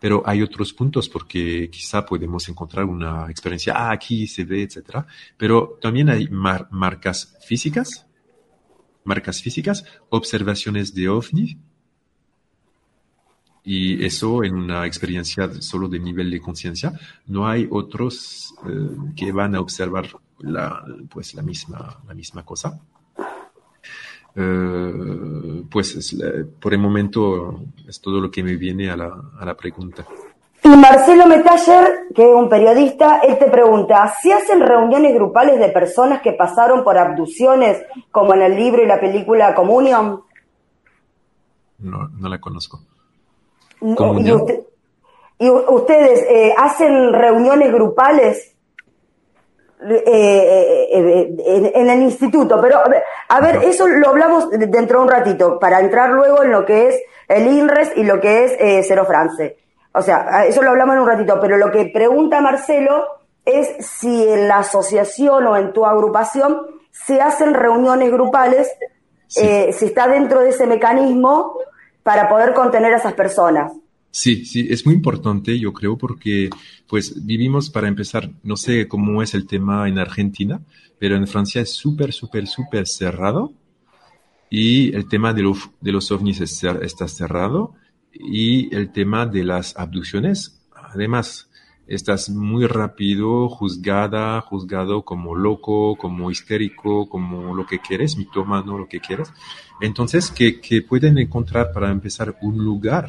pero 0.01 0.23
hay 0.27 0.43
otros 0.43 0.73
puntos 0.73 1.09
porque 1.09 1.71
quizá 1.71 2.05
podemos 2.05 2.49
encontrar 2.49 2.85
una 2.85 3.31
experiencia, 3.31 3.75
ah, 3.77 3.93
aquí 3.93 4.27
se 4.27 4.45
ve, 4.45 4.63
etcétera. 4.63 5.07
Pero 5.37 5.79
también 5.81 6.11
hay 6.11 6.29
marcas 6.29 7.37
físicas, 7.47 8.07
marcas 9.05 9.41
físicas, 9.41 9.85
observaciones 10.11 10.95
de 10.95 11.09
ovni, 11.09 11.59
y 13.65 14.05
eso 14.05 14.45
en 14.45 14.55
una 14.57 14.87
experiencia 14.87 15.51
solo 15.63 15.89
de 15.89 15.99
nivel 15.99 16.31
de 16.31 16.41
conciencia. 16.41 16.93
No 17.27 17.49
hay 17.49 17.67
otros 17.71 18.55
eh, 18.69 19.13
que 19.17 19.33
van 19.33 19.55
a 19.55 19.61
observar 19.61 20.09
la, 20.41 20.85
pues 21.09 21.35
la 21.35 21.43
misma, 21.43 21.99
la 22.07 22.15
misma 22.15 22.45
cosa. 22.45 22.79
Eh, 24.37 25.63
pues 25.71 26.17
por 26.61 26.73
el 26.73 26.81
momento 26.81 27.61
es 27.87 28.01
todo 28.01 28.21
lo 28.21 28.31
que 28.31 28.43
me 28.43 28.57
viene 28.57 28.91
a 28.91 28.97
la, 28.97 29.13
a 29.39 29.45
la 29.45 29.55
pregunta. 29.55 30.05
Y 30.65 30.69
Marcelo 30.69 31.27
Metaller, 31.27 32.09
que 32.15 32.23
es 32.23 32.35
un 32.35 32.49
periodista, 32.49 33.19
él 33.19 33.39
te 33.39 33.51
pregunta, 33.51 34.15
¿si 34.21 34.33
hacen 34.33 34.61
reuniones 34.63 35.15
grupales 35.15 35.59
de 35.59 35.69
personas 35.69 36.23
que 36.23 36.33
pasaron 36.33 36.83
por 36.83 36.97
abducciones, 36.97 37.83
como 38.11 38.33
en 38.33 38.41
el 38.41 38.57
libro 38.57 38.83
y 38.83 38.87
la 38.87 38.99
película 38.99 39.55
Communion? 39.55 40.23
No, 41.81 42.09
no 42.09 42.29
la 42.31 42.41
conozco. 42.41 42.81
Y, 45.39 45.51
ustedes 45.51 46.23
eh, 46.31 46.55
hacen 46.57 47.13
reuniones 47.13 47.71
grupales 47.71 48.54
eh, 49.87 50.89
eh, 50.93 51.71
en, 51.75 51.91
el 51.91 52.03
instituto, 52.03 52.59
pero 52.61 52.81
a 53.29 53.41
ver, 53.41 53.57
eso 53.65 53.87
lo 53.87 54.09
hablamos 54.09 54.49
dentro 54.51 54.99
de 54.99 55.05
un 55.05 55.11
ratito, 55.11 55.59
para 55.59 55.81
entrar 55.81 56.11
luego 56.11 56.43
en 56.43 56.53
lo 56.53 56.65
que 56.65 56.89
es 56.89 57.03
el 57.29 57.47
INRES 57.47 57.93
y 57.97 58.05
lo 58.05 58.21
que 58.21 58.45
es 58.45 58.87
Cero 58.87 59.05
France. 59.07 59.57
O 59.93 60.01
sea, 60.01 60.45
eso 60.47 60.63
lo 60.63 60.71
hablamos 60.71 60.95
en 60.95 61.03
un 61.03 61.09
ratito, 61.09 61.39
pero 61.41 61.57
lo 61.57 61.71
que 61.71 61.87
pregunta 61.87 62.41
Marcelo 62.41 63.07
es 63.45 63.87
si 63.87 64.27
en 64.27 64.49
la 64.49 64.59
asociación 64.59 65.47
o 65.47 65.57
en 65.57 65.73
tu 65.73 65.85
agrupación 65.85 66.67
se 66.91 67.21
hacen 67.21 67.55
reuniones 67.55 68.11
grupales, 68.11 68.75
si 69.29 69.87
está 69.87 70.09
dentro 70.09 70.41
de 70.41 70.51
ese 70.51 70.67
mecanismo 70.67 71.59
para 72.03 72.29
poder 72.29 72.55
contener 72.55 72.95
a 72.95 72.97
esas 72.97 73.15
personas. 73.15 73.73
Sí, 74.17 74.45
sí, 74.45 74.69
es 74.71 74.87
muy 74.87 74.95
importante, 74.95 75.59
yo 75.59 75.73
creo, 75.73 75.99
porque 75.99 76.49
pues 76.87 77.27
vivimos, 77.27 77.69
para 77.69 77.89
empezar, 77.89 78.31
no 78.45 78.57
sé 78.57 78.87
cómo 78.87 79.25
es 79.25 79.35
el 79.35 79.45
tema 79.45 79.89
en 79.89 79.99
Argentina, 79.99 80.61
pero 81.01 81.17
en 81.17 81.27
Francia 81.27 81.63
es 81.63 81.73
súper, 81.75 82.13
súper, 82.13 82.47
súper 82.47 82.87
cerrado 82.87 83.53
y 84.49 84.95
el 84.95 85.09
tema 85.09 85.35
de, 85.35 85.43
de 85.81 85.91
los 85.91 86.13
ovnis 86.13 86.41
está 86.41 87.09
cerrado 87.09 87.75
y 88.13 88.73
el 88.73 88.93
tema 88.93 89.27
de 89.27 89.43
las 89.43 89.77
abducciones, 89.77 90.63
además, 90.73 91.51
estás 91.89 92.31
muy 92.31 92.69
rápido 92.69 93.49
juzgada, 93.49 94.41
juzgado 94.43 95.05
como 95.05 95.35
loco, 95.35 95.97
como 95.97 96.31
histérico, 96.31 97.09
como 97.09 97.53
lo 97.53 97.67
que 97.67 97.81
quieres, 97.81 98.17
mitómano, 98.17 98.79
lo 98.79 98.87
que 98.87 99.01
quieras. 99.01 99.33
Entonces, 99.81 100.31
que, 100.31 100.61
que 100.61 100.83
pueden 100.83 101.19
encontrar 101.19 101.73
para 101.73 101.91
empezar 101.91 102.39
un 102.43 102.65
lugar 102.65 103.09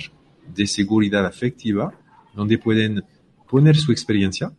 de 0.54 0.68
seguridad 0.68 1.26
afectiva 1.26 1.93
donde 2.34 2.58
pueden 2.58 3.04
poner 3.50 3.76
su 3.76 3.91
experiencia 3.91 4.52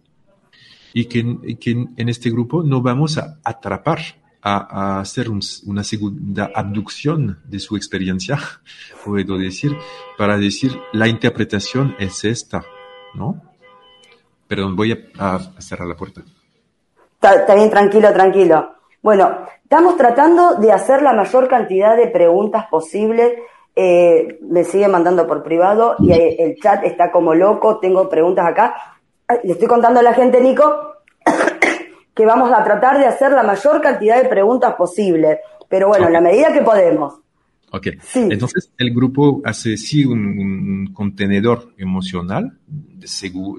y 0.92 1.04
que, 1.04 1.20
en 1.20 2.08
este 2.08 2.30
grupo 2.30 2.62
no 2.62 2.80
vamos 2.80 3.18
a 3.18 3.38
atrapar, 3.44 3.98
a, 4.42 5.00
hacer 5.00 5.28
una 5.28 5.82
segunda 5.82 6.50
abducción 6.54 7.40
de 7.44 7.58
su 7.58 7.76
experiencia, 7.76 8.38
puedo 9.04 9.36
decir, 9.36 9.76
para 10.16 10.38
decir 10.38 10.78
la 10.92 11.08
interpretación 11.08 11.96
es 11.98 12.24
esta, 12.24 12.64
¿no? 13.14 13.42
Perdón, 14.46 14.76
voy 14.76 14.92
a, 15.18 15.38
cerrar 15.58 15.88
la 15.88 15.96
puerta. 15.96 16.22
Está, 17.20 17.54
bien, 17.56 17.68
tranquilo, 17.68 18.12
tranquilo. 18.12 18.76
Bueno, 19.02 19.46
estamos 19.62 19.96
tratando 19.96 20.54
de 20.54 20.70
hacer 20.70 21.02
la 21.02 21.12
mayor 21.12 21.48
cantidad 21.48 21.96
de 21.96 22.06
preguntas 22.06 22.66
posibles. 22.70 23.32
Eh, 23.78 24.38
me 24.40 24.64
sigue 24.64 24.88
mandando 24.88 25.26
por 25.26 25.42
privado 25.42 25.96
y 25.98 26.10
el 26.10 26.56
chat 26.56 26.82
está 26.84 27.12
como 27.12 27.34
loco. 27.34 27.78
Tengo 27.78 28.08
preguntas 28.08 28.46
acá. 28.46 28.74
Le 29.44 29.52
estoy 29.52 29.68
contando 29.68 30.00
a 30.00 30.02
la 30.02 30.14
gente, 30.14 30.40
Nico, 30.40 30.94
que 32.14 32.24
vamos 32.24 32.50
a 32.52 32.64
tratar 32.64 32.98
de 32.98 33.04
hacer 33.04 33.32
la 33.32 33.42
mayor 33.42 33.82
cantidad 33.82 34.22
de 34.22 34.28
preguntas 34.28 34.74
posible. 34.76 35.40
Pero 35.68 35.88
bueno, 35.88 36.06
en 36.06 36.14
la 36.14 36.20
medida 36.22 36.52
que 36.52 36.62
podemos. 36.62 37.20
Ok, 37.72 37.88
entonces 38.14 38.72
el 38.78 38.94
grupo 38.94 39.42
hace 39.44 39.76
sí 39.76 40.04
un, 40.04 40.92
contenedor 40.94 41.74
emocional 41.76 42.56
de, 42.66 43.06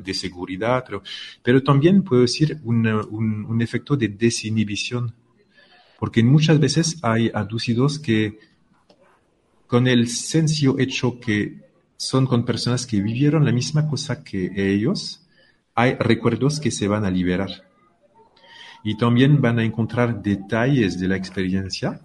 de 0.03 0.13
seguridad, 0.13 0.83
pero, 0.87 1.03
pero, 1.43 1.61
también 1.61 2.03
puedo 2.03 2.21
decir 2.21 2.57
un, 2.63 2.87
un, 2.87 3.61
efecto 3.61 3.97
de 3.97 4.07
desinhibición, 4.07 5.13
porque 5.99 6.23
muchas 6.23 6.57
veces 6.57 6.97
hay 7.03 7.29
aducidos 7.33 7.99
que 7.99 8.39
con 9.67 9.87
el 9.87 10.07
senso 10.07 10.79
hecho 10.79 11.19
que 11.19 11.67
son 11.97 12.25
con 12.25 12.45
personas 12.45 12.85
que 12.85 13.01
vivieron 13.01 13.43
la 13.43 13.51
misma 13.51 13.87
cosa 13.87 14.23
que 14.23 14.51
ellos, 14.55 15.27
hay 15.75 15.95
recuerdos 15.95 16.59
que 16.59 16.71
se 16.71 16.87
van 16.87 17.05
a 17.05 17.11
liberar. 17.11 17.49
Y 18.83 18.97
también 18.97 19.41
van 19.41 19.59
a 19.59 19.63
encontrar 19.63 20.21
detalles 20.21 20.99
de 20.99 21.07
la 21.07 21.17
experiencia 21.17 21.99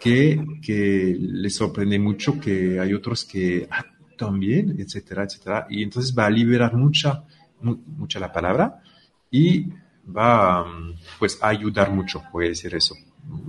que, 0.00 1.16
les 1.18 1.54
sorprende 1.54 1.98
mucho 1.98 2.40
que 2.40 2.80
hay 2.80 2.94
otros 2.94 3.24
que 3.24 3.68
ah, 3.70 3.84
también, 4.16 4.76
etcétera, 4.78 5.24
etcétera. 5.24 5.66
Y 5.70 5.82
entonces 5.82 6.14
va 6.16 6.26
a 6.26 6.30
liberar 6.30 6.74
mucha, 6.74 7.24
mucha 7.60 8.18
la 8.18 8.32
palabra 8.32 8.82
y 9.30 9.66
va 10.04 10.66
pues 11.18 11.38
a 11.42 11.48
ayudar 11.48 11.90
mucho, 11.92 12.22
puede 12.32 12.54
ser 12.54 12.74
eso. 12.74 12.94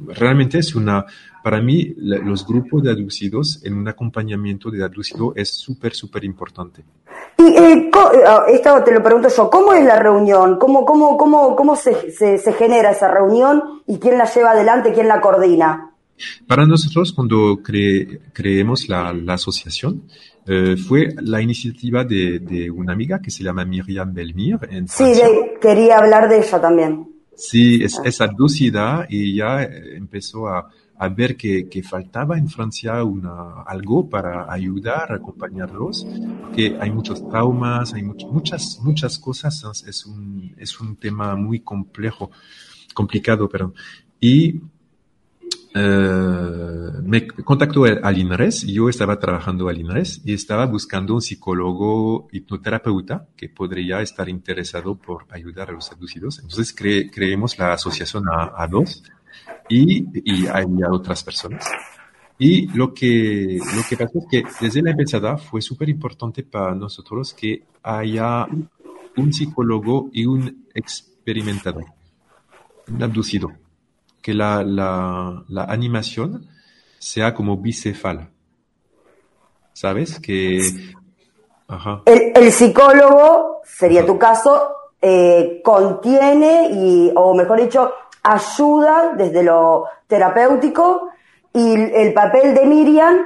Realmente 0.08 0.60
es 0.60 0.76
una, 0.76 1.06
para 1.44 1.62
mí, 1.62 1.94
los 1.98 2.46
grupos 2.46 2.84
de 2.84 2.92
aducidos 2.92 3.62
en 3.64 3.76
un 3.76 3.88
acompañamiento 3.88 4.70
de 4.72 4.84
aducido 4.84 5.34
es 5.36 5.50
súper, 5.50 5.94
súper 5.94 6.24
importante. 6.24 6.84
Y 7.38 7.44
eh, 7.44 7.92
ah, 8.28 8.46
esto 8.50 8.84
te 8.84 8.94
lo 8.94 9.02
pregunto 9.02 9.30
yo, 9.30 9.50
¿cómo 9.50 9.74
es 9.74 9.86
la 9.86 10.00
reunión? 10.00 10.58
¿Cómo, 10.60 10.84
cómo, 10.86 11.18
cómo, 11.18 11.56
cómo 11.56 11.76
se, 11.76 12.12
se, 12.12 12.38
se 12.38 12.54
genera 12.54 12.92
esa 12.92 13.10
reunión 13.10 13.82
y 13.88 13.98
quién 13.98 14.18
la 14.18 14.26
lleva 14.26 14.52
adelante, 14.52 14.94
quién 14.94 15.08
la 15.08 15.22
coordina? 15.22 15.90
Para 16.48 16.66
nosotros, 16.66 17.14
cuando 17.14 17.62
creemos 17.64 18.90
la, 18.90 19.14
asociación, 19.34 20.04
eh, 20.46 20.76
fue 20.76 21.14
la 21.22 21.42
iniciativa 21.42 22.04
de, 22.04 22.70
una 22.72 22.94
amiga 22.94 23.22
que 23.22 23.32
se 23.32 23.44
llama 23.44 23.66
Miriam 23.66 24.14
Belmir. 24.14 24.58
En 24.70 24.88
sí, 24.88 25.14
quería 25.62 25.98
hablar 25.98 26.28
de 26.28 26.40
ella 26.40 26.60
también. 26.60 27.08
Sí, 27.40 27.82
es, 27.82 27.98
es 28.04 28.20
aducida 28.20 29.08
y 29.10 29.36
ya 29.36 29.64
empezó 29.64 30.50
a, 30.50 30.70
ver 31.16 31.38
que, 31.38 31.82
faltaba 31.82 32.38
en 32.38 32.50
Francia 32.50 33.02
una, 33.06 33.62
algo 33.62 34.10
para 34.10 34.52
ayudar, 34.52 35.14
acompañarlos, 35.14 36.06
que 36.54 36.78
hay 36.78 36.92
muchos 36.92 37.26
traumas, 37.30 37.94
hay 37.94 38.04
muchas, 38.04 38.80
muchas 38.84 39.18
cosas, 39.18 39.64
es 39.88 40.06
un, 40.06 40.54
es 40.58 40.82
un 40.82 40.98
tema 40.98 41.38
muy 41.38 41.62
complejo, 41.62 42.30
complicado, 42.94 43.48
pero 43.48 43.74
Y 44.20 44.60
eh, 45.76 46.92
me 47.04 47.28
contactó 47.28 47.86
al 47.86 48.18
INRES, 48.18 48.66
yo 48.66 48.90
estaba 48.90 49.20
trabajando 49.20 49.70
al 49.70 49.78
INRES 49.78 50.22
y 50.26 50.34
estaba 50.34 50.66
buscando 50.66 51.14
un 51.14 51.22
psicólogo 51.22 52.28
hipnoterapeuta 52.32 53.28
que 53.36 53.50
podría 53.50 54.02
estar 54.02 54.28
interesado 54.30 54.96
por 54.96 55.26
ayudar 55.30 55.70
a 55.70 55.74
los 55.74 55.86
seducidos. 55.86 56.40
Entonces 56.40 56.74
creemos 56.74 57.58
la 57.60 57.74
asociación 57.74 58.26
a, 58.30 58.66
dos 58.68 59.04
y, 59.70 60.06
y 60.24 60.48
había 60.48 60.92
otras 60.92 61.24
personas. 61.24 61.66
Y 62.40 62.68
lo 62.68 62.94
que, 62.94 63.60
lo 63.76 63.82
que 63.88 63.98
pasó 63.98 64.20
es 64.20 64.26
que 64.32 64.44
desde 64.62 64.82
la 64.82 64.92
empezada 64.92 65.38
fue 65.38 65.62
súper 65.62 65.90
importante 65.90 66.44
para 66.44 66.74
nosotros 66.74 67.34
que 67.34 67.64
haya 67.84 68.48
un 69.18 69.34
psicólogo 69.34 70.10
y 70.14 70.26
un 70.26 70.68
experimentador, 70.74 71.86
un 72.88 73.04
abducido 73.04 73.52
que 74.22 74.34
la, 74.34 74.64
la, 74.64 75.64
animación 75.64 76.48
sea 77.00 77.34
como 77.34 77.58
bicefal. 77.58 78.30
¿Sabes? 79.74 80.20
Que... 80.20 80.60
El, 82.06 82.52
psicólogo, 82.52 83.62
sería 83.64 84.06
tu 84.06 84.18
caso, 84.18 84.76
eh, 85.02 85.62
contiene 85.64 86.70
y, 86.72 87.12
o 87.16 87.34
mejor 87.36 87.62
dicho, 87.62 87.94
ayuda 88.24 89.14
desde 89.16 89.44
lo 89.44 89.86
terapéutico 90.08 91.10
y 91.54 91.74
el 91.74 92.14
papel 92.14 92.54
de 92.54 92.66
Miriam, 92.66 93.18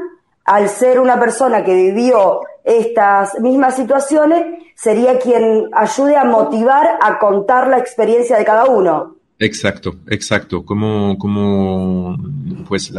al 0.45 0.67
ser 0.67 0.99
una 0.99 1.19
persona 1.19 1.63
que 1.63 1.73
vivió 1.73 2.41
estas 2.63 3.39
mismas 3.39 3.75
situaciones, 3.75 4.61
sería 4.75 5.19
quien 5.19 5.69
ayude 5.73 6.17
a 6.17 6.25
motivar 6.25 6.97
a 7.01 7.19
contar 7.19 7.67
la 7.67 7.77
experiencia 7.77 8.37
de 8.37 8.45
cada 8.45 8.65
uno. 8.65 9.15
Exacto, 9.43 9.99
exacto. 10.07 10.63
Como, 10.63 11.17
como 11.17 12.17
pues 12.65 12.93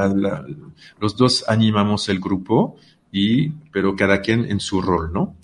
los 1.00 1.16
dos 1.16 1.44
animamos 1.48 2.10
el 2.10 2.20
grupo 2.20 2.76
y, 3.10 3.48
pero 3.72 3.96
cada 3.96 4.20
quien 4.20 4.44
en 4.44 4.60
su 4.60 4.82
rol, 4.82 5.10
¿no? 5.10 5.36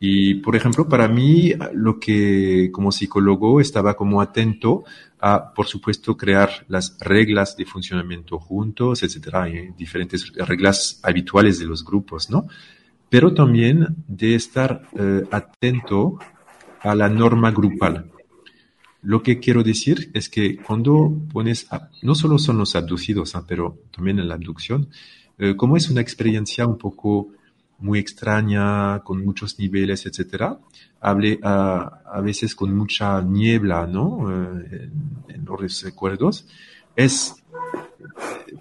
Y, 0.00 0.34
por 0.36 0.56
ejemplo, 0.56 0.88
para 0.88 1.08
mí, 1.08 1.52
lo 1.74 1.98
que 1.98 2.70
como 2.72 2.90
psicólogo 2.90 3.60
estaba 3.60 3.96
como 3.96 4.22
atento 4.22 4.84
a, 5.20 5.52
por 5.52 5.66
supuesto, 5.66 6.16
crear 6.16 6.64
las 6.68 6.98
reglas 7.00 7.56
de 7.56 7.66
funcionamiento 7.66 8.38
juntos, 8.38 9.02
etcétera, 9.02 9.46
diferentes 9.76 10.32
reglas 10.36 11.00
habituales 11.02 11.58
de 11.58 11.66
los 11.66 11.84
grupos, 11.84 12.30
¿no? 12.30 12.46
Pero 13.10 13.34
también 13.34 13.96
de 14.08 14.34
estar 14.34 14.88
eh, 14.98 15.22
atento 15.30 16.18
a 16.80 16.94
la 16.94 17.08
norma 17.10 17.50
grupal. 17.50 18.10
Lo 19.06 19.22
que 19.22 19.38
quiero 19.38 19.62
decir 19.62 20.10
es 20.14 20.28
que 20.28 20.56
cuando 20.56 21.16
pones, 21.32 21.68
no 22.02 22.16
solo 22.16 22.40
son 22.40 22.58
los 22.58 22.74
abducidos, 22.74 23.36
ah, 23.36 23.44
pero 23.46 23.78
también 23.94 24.18
en 24.18 24.26
la 24.26 24.34
abducción, 24.34 24.88
eh, 25.38 25.54
como 25.54 25.76
es 25.76 25.88
una 25.90 26.00
experiencia 26.00 26.66
un 26.66 26.76
poco 26.76 27.28
muy 27.78 28.00
extraña, 28.00 28.98
con 29.04 29.24
muchos 29.24 29.60
niveles, 29.60 30.06
etcétera, 30.06 30.58
hable 31.00 31.38
a, 31.44 32.20
veces 32.20 32.56
con 32.56 32.76
mucha 32.76 33.22
niebla, 33.22 33.86
¿no? 33.86 34.28
Eh, 34.28 34.90
en, 35.28 35.44
los 35.44 35.82
recuerdos, 35.84 36.48
es 36.96 37.44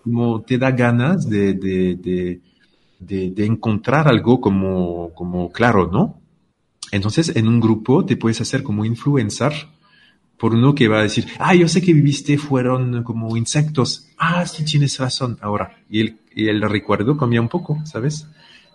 como 0.03 0.43
te 0.43 0.59
da 0.59 0.69
ganas 0.69 1.27
de, 1.27 2.39
encontrar 3.37 4.07
algo 4.07 4.39
como, 4.39 5.11
como 5.15 5.51
claro, 5.51 5.89
¿no? 5.91 6.21
Entonces, 6.91 7.35
en 7.35 7.47
un 7.47 7.59
grupo 7.59 8.05
te 8.05 8.15
puedes 8.15 8.41
hacer 8.41 8.61
como 8.61 8.85
influenciar 8.85 9.73
por 10.37 10.53
uno 10.53 10.75
que 10.75 10.87
va 10.87 10.99
a 10.99 11.03
decir, 11.03 11.25
ah, 11.39 11.55
yo 11.55 11.67
sé 11.67 11.81
que 11.81 11.93
viviste 11.93 12.37
fueron 12.37 13.03
como 13.03 13.37
insectos. 13.37 14.07
Ah, 14.17 14.45
sí, 14.45 14.65
tienes 14.65 14.97
razón 14.99 15.37
ahora. 15.41 15.77
Y 15.89 16.01
el, 16.01 16.19
y 16.35 16.47
el 16.47 16.61
recuerdo 16.61 17.17
cambia 17.17 17.41
un 17.41 17.49
poco, 17.49 17.81
¿sabes? 17.85 18.27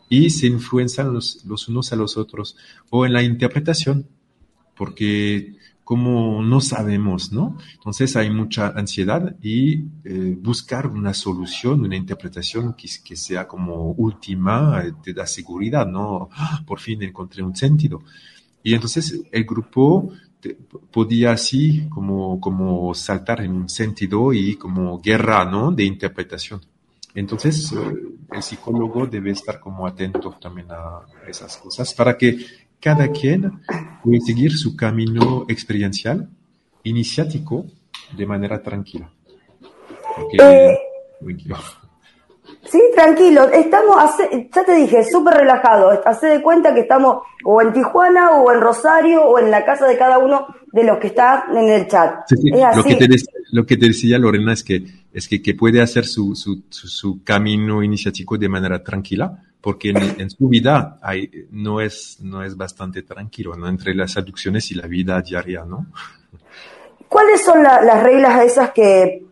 Y 0.08 0.30
se 0.30 0.46
influencian 0.46 1.12
los, 1.12 1.44
los 1.44 1.68
unos 1.68 1.92
a 1.92 1.96
los 1.96 2.16
otros. 2.16 2.56
O 2.88 3.04
en 3.04 3.12
la 3.12 3.22
interpretación, 3.22 4.06
porque 4.74 5.54
como 5.84 6.42
no 6.42 6.60
sabemos, 6.60 7.32
¿no? 7.32 7.58
Entonces 7.74 8.14
hay 8.14 8.30
mucha 8.30 8.68
ansiedad 8.68 9.34
y 9.42 9.86
eh, 10.04 10.36
buscar 10.40 10.86
una 10.86 11.12
solución, 11.12 11.80
una 11.80 11.96
interpretación 11.96 12.74
que, 12.74 12.88
que, 13.04 13.16
sea 13.16 13.48
como 13.48 13.90
última, 13.92 14.82
eh, 14.84 14.92
te 15.02 15.12
da 15.12 15.26
seguridad, 15.26 15.86
¿no? 15.86 16.28
Ah, 16.32 16.62
por 16.64 16.78
fin 16.78 17.02
encontré 17.02 17.42
un 17.42 17.56
sentido. 17.56 18.04
Y 18.62 18.74
entonces 18.74 19.20
el 19.32 19.44
grupo 19.44 20.12
podía 20.90 21.32
así 21.32 21.88
como, 21.88 22.40
como 22.40 22.94
saltar 22.94 23.42
en 23.42 23.52
un 23.52 23.68
sentido 23.68 24.32
y 24.32 24.56
como 24.56 25.00
guerra, 25.00 25.44
¿no? 25.44 25.72
De 25.72 25.84
interpretación. 25.84 26.60
Entonces, 27.14 27.72
eh, 27.72 27.76
el 28.32 28.42
psicólogo 28.42 29.06
debe 29.06 29.32
estar 29.32 29.58
como 29.60 29.86
atento 29.86 30.36
también 30.40 30.68
a 30.70 31.00
esas 31.28 31.56
cosas 31.56 31.92
para 31.94 32.16
que 32.16 32.38
cada 32.80 33.08
quien 33.08 33.60
pueda 34.02 34.20
seguir 34.20 34.56
su 34.56 34.74
camino 34.74 35.44
experiencial, 35.48 36.28
iniciático, 36.84 37.66
de 38.16 38.26
manera 38.26 38.62
tranquila. 38.62 39.10
Eh, 40.38 40.76
Sí, 42.70 42.80
tranquilo, 42.94 43.50
estamos, 43.50 43.96
ya 44.54 44.64
te 44.64 44.74
dije, 44.76 45.02
súper 45.02 45.34
relajado, 45.34 45.90
hace 46.04 46.28
de 46.28 46.42
cuenta 46.42 46.72
que 46.72 46.80
estamos 46.80 47.22
o 47.44 47.60
en 47.60 47.72
Tijuana 47.72 48.32
o 48.32 48.52
en 48.52 48.60
Rosario 48.60 49.24
o 49.24 49.40
en 49.40 49.50
la 49.50 49.64
casa 49.64 49.88
de 49.88 49.98
cada 49.98 50.18
uno 50.18 50.46
de 50.72 50.84
los 50.84 50.98
que 50.98 51.08
está 51.08 51.46
en 51.50 51.68
el 51.68 51.88
chat. 51.88 52.30
Lo, 52.76 52.84
que 52.84 52.94
te 52.94 53.08
lo 53.50 53.66
que 53.66 53.76
te 53.76 53.86
decía 53.86 54.18
Lorena 54.18 54.52
es 54.52 54.62
que, 54.62 54.84
es 55.12 55.26
que, 55.26 55.42
que 55.42 55.54
puede 55.54 55.82
hacer 55.82 56.06
su, 56.06 56.36
su, 56.36 56.62
su, 56.70 57.24
camino 57.24 57.82
iniciático 57.82 58.38
de 58.38 58.48
manera 58.48 58.84
tranquila, 58.84 59.36
porque 59.60 59.90
en, 59.90 60.30
su 60.30 60.48
vida 60.48 60.98
hay, 61.02 61.28
no, 61.50 61.80
es, 61.80 62.18
no 62.20 62.44
es 62.44 62.56
bastante 62.56 63.02
tranquilo, 63.02 63.56
¿no? 63.56 63.68
Entre 63.68 63.94
las 63.94 64.16
abducciones 64.16 64.70
y 64.70 64.76
la 64.76 64.86
vida 64.86 65.20
diaria, 65.22 65.64
¿no? 65.64 65.86
¿Cuáles 67.08 67.42
son 67.42 67.64
las 67.64 68.02
reglas 68.04 68.44
esas 68.44 68.70
que 68.70 69.24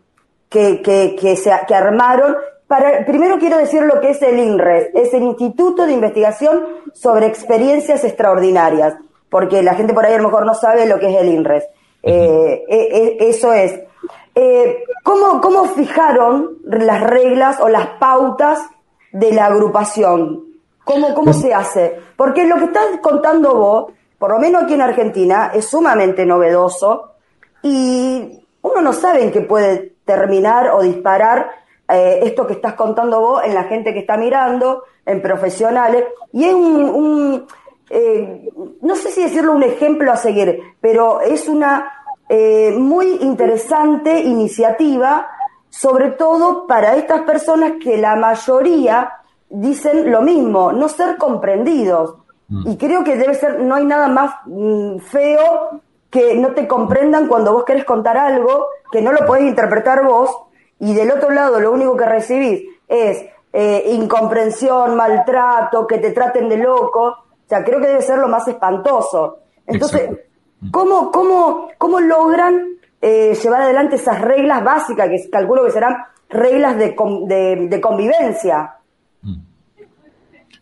que, 0.49 0.81
que, 0.81 1.15
que, 1.19 1.35
se, 1.35 1.51
que 1.67 1.75
armaron. 1.75 2.35
Para, 2.69 3.03
primero 3.03 3.39
quiero 3.39 3.57
decir 3.57 3.81
lo 3.81 3.99
que 3.99 4.11
es 4.11 4.21
el 4.21 4.37
INRES, 4.37 4.91
es 4.93 5.11
el 5.15 5.23
Instituto 5.23 5.87
de 5.87 5.93
Investigación 5.93 6.67
sobre 6.93 7.25
Experiencias 7.25 8.03
Extraordinarias, 8.03 8.93
porque 9.27 9.63
la 9.63 9.73
gente 9.73 9.91
por 9.91 10.05
ahí 10.05 10.13
a 10.13 10.17
lo 10.17 10.25
mejor 10.25 10.45
no 10.45 10.53
sabe 10.53 10.85
lo 10.85 10.99
que 10.99 11.09
es 11.09 11.19
el 11.19 11.29
INRES. 11.29 11.63
Eh, 12.03 12.63
eh, 12.69 12.89
eh, 12.91 13.17
eso 13.21 13.51
es. 13.53 13.73
¿cómo, 15.01 15.41
¿Cómo 15.41 15.65
fijaron 15.65 16.59
las 16.63 17.01
reglas 17.01 17.59
o 17.59 17.69
las 17.69 17.87
pautas 17.99 18.59
de 19.13 19.33
la 19.33 19.47
agrupación? 19.47 20.43
¿Cómo, 20.85 21.15
cómo 21.15 21.33
se 21.33 21.51
hace? 21.51 21.99
Porque 22.15 22.45
lo 22.45 22.57
que 22.57 22.65
estás 22.65 22.85
contando 23.01 23.55
vos, 23.55 23.93
por 24.19 24.29
lo 24.29 24.37
menos 24.37 24.61
aquí 24.61 24.75
en 24.75 24.81
Argentina, 24.81 25.49
es 25.55 25.65
sumamente 25.65 26.23
novedoso 26.23 27.13
y 27.63 28.45
uno 28.61 28.81
no 28.81 28.93
sabe 28.93 29.23
en 29.23 29.31
qué 29.31 29.41
puede 29.41 29.95
terminar 30.05 30.69
o 30.69 30.83
disparar 30.83 31.49
esto 31.89 32.45
que 32.45 32.53
estás 32.53 32.75
contando 32.75 33.19
vos 33.19 33.43
en 33.43 33.53
la 33.53 33.63
gente 33.63 33.93
que 33.93 33.99
está 33.99 34.15
mirando, 34.17 34.83
en 35.05 35.21
profesionales, 35.21 36.05
y 36.31 36.45
es 36.45 36.53
un 36.53 37.47
eh, 37.89 38.49
no 38.81 38.95
sé 38.95 39.09
si 39.09 39.23
decirlo 39.23 39.53
un 39.53 39.63
ejemplo 39.63 40.11
a 40.11 40.15
seguir, 40.15 40.61
pero 40.79 41.21
es 41.21 41.47
una 41.47 41.91
eh, 42.29 42.75
muy 42.77 43.17
interesante 43.21 44.21
iniciativa, 44.21 45.27
sobre 45.69 46.11
todo 46.11 46.67
para 46.67 46.95
estas 46.95 47.21
personas 47.21 47.73
que 47.83 47.97
la 47.97 48.15
mayoría 48.15 49.13
dicen 49.49 50.11
lo 50.11 50.21
mismo, 50.21 50.71
no 50.71 50.87
ser 50.87 51.17
comprendidos. 51.17 52.15
Mm. 52.47 52.71
Y 52.71 52.77
creo 52.77 53.03
que 53.03 53.15
debe 53.15 53.33
ser, 53.33 53.59
no 53.59 53.75
hay 53.75 53.85
nada 53.85 54.07
más 54.07 54.35
mm, 54.45 54.99
feo 54.99 55.81
que 56.11 56.35
no 56.35 56.49
te 56.49 56.67
comprendan 56.67 57.27
cuando 57.27 57.53
vos 57.53 57.65
querés 57.65 57.85
contar 57.85 58.17
algo, 58.17 58.67
que 58.91 59.01
no 59.01 59.11
lo 59.11 59.25
podés 59.25 59.43
interpretar 59.43 60.03
vos, 60.03 60.29
y 60.79 60.93
del 60.93 61.11
otro 61.11 61.29
lado 61.29 61.59
lo 61.59 61.71
único 61.71 61.95
que 61.97 62.05
recibís 62.05 62.63
es 62.87 63.25
eh, 63.51 63.83
incomprensión, 63.91 64.95
maltrato, 64.95 65.85
que 65.85 65.97
te 65.97 66.11
traten 66.11 66.47
de 66.49 66.57
loco. 66.57 67.03
O 67.05 67.47
sea, 67.47 67.63
creo 67.63 67.79
que 67.79 67.87
debe 67.87 68.01
ser 68.01 68.19
lo 68.19 68.27
más 68.27 68.47
espantoso. 68.47 69.39
Entonces, 69.65 70.09
¿cómo, 70.71 71.11
cómo, 71.11 71.67
cómo 71.77 71.99
logran 71.99 72.77
eh, 73.01 73.35
llevar 73.41 73.61
adelante 73.61 73.95
esas 73.95 74.21
reglas 74.21 74.63
básicas, 74.63 75.09
que 75.09 75.29
calculo 75.29 75.65
que 75.65 75.71
serán 75.71 75.97
reglas 76.29 76.77
de, 76.77 77.67
de 77.69 77.81
convivencia? 77.81 78.78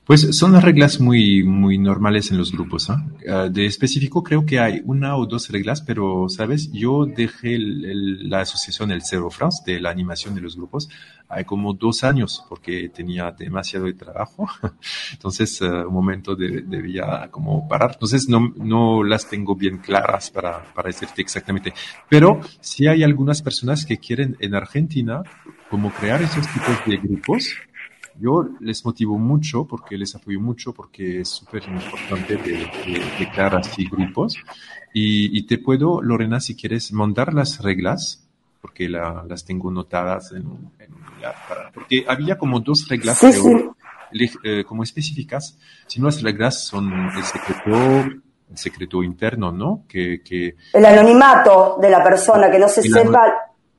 Pues 0.07 0.37
son 0.37 0.53
las 0.53 0.63
reglas 0.63 1.01
muy, 1.01 1.43
muy 1.43 1.77
normales 1.77 2.31
en 2.31 2.37
los 2.37 2.53
grupos. 2.53 2.89
Ah, 2.89 3.49
de 3.49 3.65
específico 3.65 4.23
creo 4.23 4.45
que 4.45 4.57
hay 4.57 4.81
una 4.85 5.17
o 5.17 5.25
dos 5.25 5.49
reglas, 5.49 5.81
pero, 5.81 6.29
¿sabes? 6.29 6.71
Yo 6.71 7.05
dejé 7.05 7.57
la 7.59 8.39
asociación 8.39 8.91
El 8.91 9.03
Zero 9.03 9.29
France 9.29 9.63
de 9.69 9.81
la 9.81 9.89
animación 9.89 10.33
de 10.33 10.39
los 10.39 10.55
grupos 10.55 10.87
hay 11.29 11.43
como 11.43 11.73
dos 11.73 12.03
años 12.03 12.45
porque 12.47 12.89
tenía 12.89 13.31
demasiado 13.31 13.85
de 13.85 13.93
trabajo. 13.93 14.47
Entonces, 15.11 15.61
uh, 15.61 15.87
un 15.87 15.93
momento 15.93 16.35
de, 16.35 16.61
debía 16.61 17.27
como 17.31 17.67
parar. 17.67 17.91
Entonces, 17.93 18.29
no, 18.29 18.53
no 18.55 19.03
las 19.03 19.29
tengo 19.29 19.55
bien 19.55 19.77
claras 19.79 20.29
para, 20.31 20.63
para 20.73 20.87
decirte 20.87 21.21
exactamente. 21.21 21.73
Pero 22.09 22.39
sí 22.61 22.87
hay 22.87 23.03
algunas 23.03 23.41
personas 23.41 23.85
que 23.85 23.97
quieren 23.97 24.37
en 24.39 24.55
Argentina 24.55 25.23
como 25.69 25.91
crear 25.91 26.21
esos 26.21 26.47
tipos 26.47 26.77
de 26.85 26.97
grupos 26.97 27.53
yo 28.19 28.47
les 28.59 28.83
motivo 28.85 29.17
mucho 29.17 29.65
porque 29.65 29.97
les 29.97 30.15
apoyo 30.15 30.39
mucho 30.39 30.73
porque 30.73 31.21
es 31.21 31.29
súper 31.29 31.63
importante 31.67 32.37
de, 32.37 32.69
crear 33.33 33.55
así 33.55 33.87
grupos. 33.89 34.35
Y, 34.93 35.45
te 35.45 35.59
puedo, 35.59 36.01
Lorena, 36.01 36.39
si 36.39 36.55
quieres, 36.55 36.91
mandar 36.91 37.33
las 37.33 37.61
reglas, 37.61 38.27
porque 38.61 38.89
las 38.89 39.45
tengo 39.45 39.69
notadas 39.69 40.31
en 40.31 40.47
un, 40.47 40.71
lugar. 41.15 41.71
porque 41.73 42.03
había 42.07 42.37
como 42.37 42.59
dos 42.59 42.87
reglas 42.87 43.23
eh, 44.43 44.63
como 44.63 44.83
específicas, 44.83 45.57
si 45.85 45.99
no 45.99 46.07
las 46.07 46.21
reglas 46.21 46.63
son 46.63 46.91
el 47.15 47.23
secreto 47.23 47.73
el 48.49 48.57
secreto 48.57 49.03
interno, 49.03 49.51
¿no? 49.51 49.83
Que, 49.87 50.21
que, 50.23 50.55
el 50.73 50.85
anonimato 50.85 51.77
de 51.81 51.89
la 51.89 52.03
persona, 52.03 52.49
que 52.49 52.59
no 52.59 52.69
se 52.69 52.81
sepa 52.81 53.33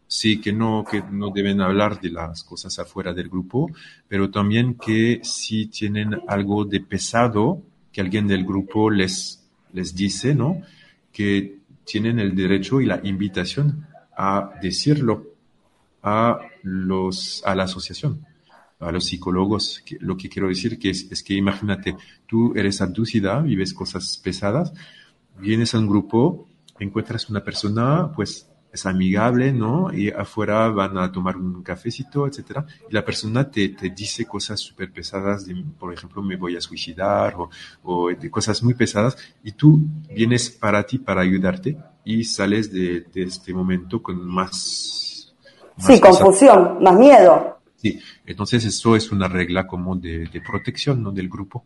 sí 0.08 0.40
que 0.40 0.52
no, 0.52 0.84
que 0.90 1.02
no 1.02 1.30
deben 1.30 1.60
hablar 1.60 2.00
de 2.00 2.10
las 2.10 2.42
cosas 2.42 2.78
afuera 2.78 3.12
del 3.12 3.28
grupo, 3.28 3.70
pero 4.08 4.30
también 4.30 4.74
que 4.74 5.20
si 5.22 5.66
tienen 5.66 6.22
algo 6.26 6.64
de 6.64 6.80
pesado 6.80 7.62
que 7.92 8.00
alguien 8.00 8.26
del 8.26 8.44
grupo 8.44 8.90
les, 8.90 9.46
les 9.72 9.94
dice, 9.94 10.34
¿no? 10.34 10.62
Que 11.12 11.58
tienen 11.84 12.18
el 12.18 12.34
derecho 12.34 12.80
y 12.80 12.86
la 12.86 13.00
invitación 13.04 13.86
a 14.16 14.50
decirlo 14.60 15.34
a 16.02 16.40
los, 16.62 17.42
a 17.44 17.54
la 17.54 17.64
asociación, 17.64 18.24
a 18.80 18.90
los 18.90 19.04
psicólogos. 19.04 19.82
Lo 20.00 20.16
que 20.16 20.30
quiero 20.30 20.48
decir 20.48 20.78
que 20.78 20.90
es, 20.90 21.10
es 21.12 21.22
que 21.22 21.34
imagínate, 21.34 21.96
tú 22.26 22.54
eres 22.56 22.80
abducida, 22.80 23.40
vives 23.40 23.74
cosas 23.74 24.18
pesadas, 24.22 24.72
vienes 25.38 25.74
a 25.74 25.78
un 25.78 25.86
grupo, 25.86 26.48
encuentras 26.78 27.28
una 27.28 27.44
persona, 27.44 28.10
pues 28.14 28.48
es 28.72 28.86
amigable, 28.86 29.52
¿no? 29.52 29.92
Y 29.92 30.10
afuera 30.10 30.68
van 30.68 30.98
a 30.98 31.10
tomar 31.10 31.36
un 31.36 31.62
cafecito, 31.62 32.26
etcétera. 32.26 32.66
Y 32.88 32.92
la 32.92 33.04
persona 33.04 33.50
te, 33.50 33.70
te 33.70 33.90
dice 33.90 34.26
cosas 34.26 34.60
súper 34.60 34.92
pesadas, 34.92 35.46
de, 35.46 35.64
por 35.78 35.92
ejemplo, 35.92 36.22
me 36.22 36.36
voy 36.36 36.56
a 36.56 36.60
suicidar 36.60 37.34
o, 37.36 37.50
o, 37.82 38.10
de 38.10 38.30
cosas 38.30 38.62
muy 38.62 38.74
pesadas. 38.74 39.16
Y 39.42 39.52
tú 39.52 39.80
vienes 40.14 40.50
para 40.50 40.82
ti, 40.84 40.98
para 40.98 41.22
ayudarte 41.22 41.76
y 42.04 42.24
sales 42.24 42.72
de, 42.72 43.02
de 43.12 43.22
este 43.22 43.52
momento 43.52 44.02
con 44.02 44.26
más... 44.26 45.34
sí, 45.76 46.00
confusión, 46.00 46.82
más 46.82 46.94
miedo. 46.96 47.58
Sí, 47.76 48.00
entonces 48.26 48.64
eso 48.64 48.96
es 48.96 49.12
una 49.12 49.28
regla 49.28 49.66
como 49.66 49.94
de, 49.94 50.26
de 50.26 50.40
protección, 50.40 51.02
¿no? 51.02 51.12
Del 51.12 51.28
grupo. 51.28 51.64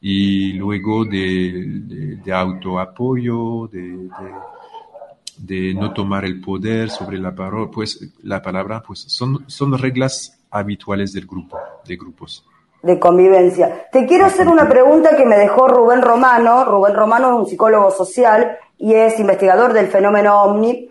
Y 0.00 0.52
luego 0.52 1.04
de, 1.04 2.18
de, 2.22 2.32
autoapoyo, 2.32 3.66
de 3.72 4.08
de 5.38 5.74
no 5.74 5.92
tomar 5.92 6.24
el 6.24 6.40
poder 6.40 6.90
sobre 6.90 7.18
la 7.18 7.34
palabra, 7.34 7.70
pues 7.72 8.12
la 8.22 8.42
palabra, 8.42 8.82
pues 8.86 9.00
son, 9.00 9.44
son 9.48 9.76
reglas 9.78 10.38
habituales 10.50 11.12
del 11.12 11.26
grupo, 11.26 11.58
de 11.86 11.96
grupos. 11.96 12.44
De 12.82 12.98
convivencia. 12.98 13.88
Te 13.90 14.06
quiero 14.06 14.26
hacer 14.26 14.48
una 14.48 14.68
pregunta 14.68 15.16
que 15.16 15.24
me 15.24 15.36
dejó 15.36 15.66
Rubén 15.66 16.02
Romano. 16.02 16.64
Rubén 16.64 16.94
Romano 16.94 17.28
es 17.28 17.34
un 17.40 17.46
psicólogo 17.46 17.90
social 17.90 18.58
y 18.78 18.94
es 18.94 19.18
investigador 19.18 19.72
del 19.72 19.88
fenómeno 19.88 20.42
OVNI. 20.42 20.90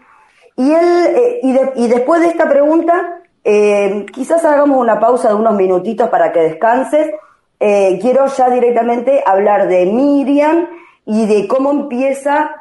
Y 0.57 0.71
él, 0.71 1.07
eh, 1.15 1.39
y, 1.75 1.87
después 1.87 2.21
de 2.21 2.27
esta 2.27 2.49
pregunta, 2.49 3.21
eh, 3.43 4.05
quizás 4.11 4.43
hagamos 4.45 4.79
una 4.79 4.99
pausa 4.99 5.29
de 5.29 5.35
unos 5.35 5.55
minutitos 5.55 6.09
para 6.09 6.31
que 6.31 6.39
descanses. 6.39 7.11
Eh, 7.59 7.97
quiero 8.01 8.27
ya 8.27 8.49
directamente 8.49 9.23
hablar 9.25 9.67
de 9.67 9.85
Miriam 9.85 10.67
y 11.05 11.25
de 11.25 11.47
cómo 11.47 11.71
empieza 11.71 12.51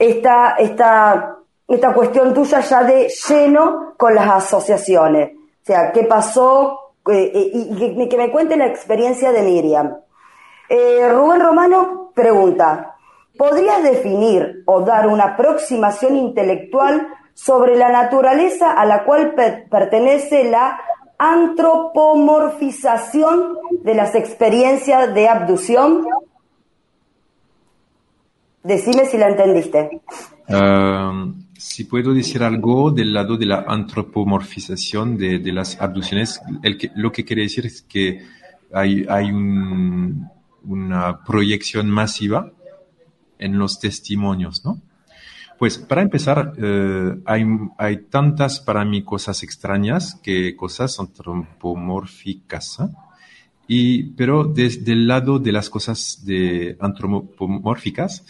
esta, 0.00 0.56
esta, 0.58 1.36
esta 1.68 1.92
cuestión 1.92 2.32
tuya 2.32 2.60
ya 2.60 2.82
de 2.82 3.08
lleno 3.08 3.92
con 3.98 4.14
las 4.14 4.30
asociaciones. 4.30 5.32
O 5.34 5.62
sea, 5.62 5.92
¿qué 5.92 6.04
pasó? 6.04 6.94
Eh, 7.06 7.30
eh, 7.34 7.50
y, 7.52 8.08
que, 8.08 8.16
me 8.16 8.32
cuente 8.32 8.56
la 8.56 8.64
experiencia 8.66 9.30
de 9.30 9.42
Miriam. 9.42 9.94
Eh, 10.70 11.06
Rubén 11.10 11.42
Romano 11.42 12.12
pregunta, 12.14 12.96
¿podrías 13.36 13.82
definir 13.82 14.62
o 14.64 14.80
dar 14.80 15.06
una 15.06 15.34
aproximación 15.34 16.16
intelectual 16.16 17.06
sobre 17.34 17.76
la 17.76 17.90
naturaleza 17.90 18.72
a 18.72 18.86
la 18.86 19.04
cual 19.04 19.34
pertenece 19.70 20.44
la 20.44 20.80
antropomorfización 21.18 23.58
de 23.82 23.94
las 23.94 24.14
experiencias 24.14 25.12
de 25.12 25.28
abducción? 25.28 26.06
Decime 28.62 29.06
si 29.06 29.16
la 29.16 29.28
entendiste. 29.28 30.02
si 31.56 31.84
puedo 31.84 32.12
decir 32.12 32.42
algo 32.42 32.90
del 32.90 33.12
lado 33.12 33.36
de 33.36 33.46
la 33.46 33.64
antropomorfización 33.66 35.16
de, 35.16 35.38
de 35.38 35.52
las 35.52 35.80
abducciones, 35.80 36.40
el 36.62 36.76
que, 36.76 36.90
lo 36.94 37.10
que 37.10 37.24
quiere 37.24 37.42
decir 37.42 37.66
es 37.66 37.82
que 37.82 38.22
hay, 38.72 39.06
hay 39.08 39.30
un, 39.30 40.28
una 40.64 41.24
proyección 41.24 41.90
masiva 41.90 42.52
en 43.38 43.58
los 43.58 43.80
testimonios, 43.80 44.64
¿no? 44.64 44.80
Pues 45.58 45.76
para 45.76 46.00
empezar, 46.00 46.54
eh, 46.56 47.16
hay, 47.26 47.44
hay, 47.76 47.98
tantas 48.08 48.60
para 48.60 48.82
mí 48.86 49.02
cosas 49.02 49.42
extrañas 49.42 50.18
que 50.22 50.56
cosas 50.56 50.98
antropomórficas. 50.98 52.80
¿eh? 52.80 52.84
Y, 53.68 54.02
pero 54.14 54.44
desde 54.44 54.92
el 54.92 55.06
lado 55.06 55.38
de 55.38 55.52
las 55.52 55.68
cosas 55.68 56.22
de 56.24 56.78
antropomórficas, 56.80 58.24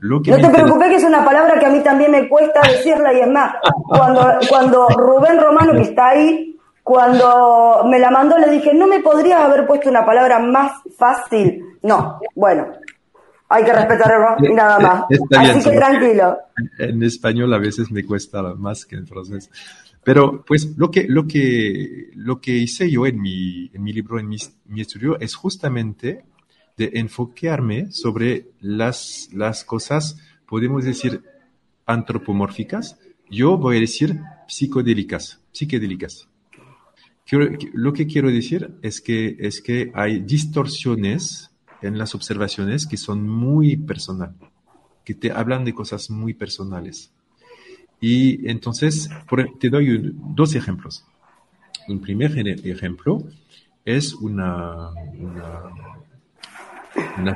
no 0.00 0.22
te 0.22 0.50
preocupes 0.50 0.88
que 0.88 0.96
es 0.96 1.04
una 1.04 1.24
palabra 1.24 1.58
que 1.58 1.66
a 1.66 1.70
mí 1.70 1.80
también 1.80 2.10
me 2.10 2.28
cuesta 2.28 2.60
decirla 2.62 3.12
y 3.12 3.20
es 3.20 3.28
más, 3.28 3.54
cuando, 3.86 4.38
cuando 4.48 4.88
Rubén 4.88 5.40
Romano, 5.40 5.72
que 5.72 5.82
está 5.82 6.10
ahí, 6.10 6.56
cuando 6.82 7.82
me 7.86 7.98
la 7.98 8.10
mandó 8.10 8.38
le 8.38 8.50
dije, 8.50 8.72
¿no 8.72 8.86
me 8.86 9.00
podrías 9.00 9.40
haber 9.40 9.66
puesto 9.66 9.90
una 9.90 10.06
palabra 10.06 10.38
más 10.38 10.72
fácil? 10.96 11.76
No, 11.82 12.18
bueno, 12.34 12.66
hay 13.48 13.64
que 13.64 13.72
respetar 13.72 14.36
y 14.40 14.52
nada 14.52 14.78
más. 14.78 15.04
Así 15.36 15.70
que 15.70 15.76
tranquilo. 15.76 16.38
En 16.78 17.02
español 17.02 17.52
a 17.54 17.58
veces 17.58 17.90
me 17.90 18.04
cuesta 18.04 18.42
más 18.54 18.84
que 18.84 18.96
en 18.96 19.06
francés. 19.06 19.50
Pero 20.04 20.42
pues 20.46 20.76
lo 20.76 20.90
que, 20.90 21.06
lo 21.08 21.26
que, 21.26 22.10
lo 22.14 22.40
que 22.40 22.52
hice 22.52 22.90
yo 22.90 23.04
en 23.06 23.20
mi, 23.20 23.70
en 23.74 23.82
mi 23.82 23.92
libro, 23.92 24.18
en 24.18 24.28
mi, 24.28 24.36
mi 24.66 24.80
estudio, 24.80 25.18
es 25.20 25.34
justamente 25.34 26.24
de 26.78 26.92
enfocarme 26.94 27.90
sobre 27.90 28.46
las, 28.60 29.28
las 29.32 29.64
cosas, 29.64 30.16
podemos 30.46 30.84
decir, 30.84 31.22
antropomórficas. 31.84 32.98
Yo 33.28 33.58
voy 33.58 33.76
a 33.76 33.80
decir 33.80 34.20
psicodélicas, 34.46 35.40
psiquedélicas. 35.52 36.28
lo 37.74 37.92
que 37.92 38.06
quiero 38.06 38.30
decir 38.30 38.78
es 38.80 39.00
que, 39.00 39.36
es 39.40 39.60
que 39.60 39.90
hay 39.92 40.20
distorsiones 40.20 41.50
en 41.82 41.98
las 41.98 42.14
observaciones 42.14 42.86
que 42.86 42.96
son 42.96 43.28
muy 43.28 43.76
personales, 43.76 44.36
que 45.04 45.14
te 45.14 45.32
hablan 45.32 45.64
de 45.64 45.74
cosas 45.74 46.10
muy 46.10 46.32
personales. 46.32 47.12
Y 48.00 48.48
entonces, 48.48 49.10
te 49.58 49.68
doy 49.68 50.12
dos 50.14 50.54
ejemplos. 50.54 51.04
Un 51.88 52.00
primer 52.00 52.38
ejemplo 52.38 53.24
es 53.84 54.14
una, 54.14 54.90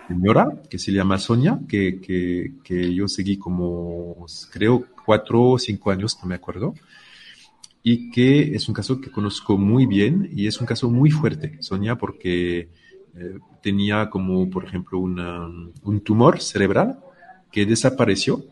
señora 0.09 0.49
que 0.69 0.79
se 0.79 0.93
llama 0.93 1.19
Sonia, 1.19 1.59
que, 1.69 2.01
que, 2.01 2.55
que, 2.63 2.95
yo 2.95 3.09
seguí 3.09 3.37
como, 3.37 4.27
creo, 4.51 4.87
cuatro 5.05 5.43
o 5.43 5.59
cinco 5.59 5.91
años, 5.91 6.19
no 6.23 6.29
me 6.29 6.35
acuerdo, 6.35 6.75
y 7.83 8.11
que 8.11 8.55
es 8.55 8.69
un 8.69 8.75
caso 8.75 9.01
que 9.01 9.11
conozco 9.11 9.59
muy 9.59 9.87
bien 9.87 10.31
y 10.33 10.47
es 10.47 10.61
un 10.61 10.67
caso 10.67 10.89
muy 10.91 11.11
fuerte, 11.11 11.57
Sonia, 11.61 11.97
porque 11.97 12.69
eh, 13.17 13.39
tenía 13.61 14.09
como, 14.09 14.49
por 14.49 14.65
ejemplo, 14.65 14.99
una, 14.99 15.47
un 15.83 16.01
tumor 16.01 16.41
cerebral 16.41 17.01
que 17.51 17.67
desapareció 17.67 18.45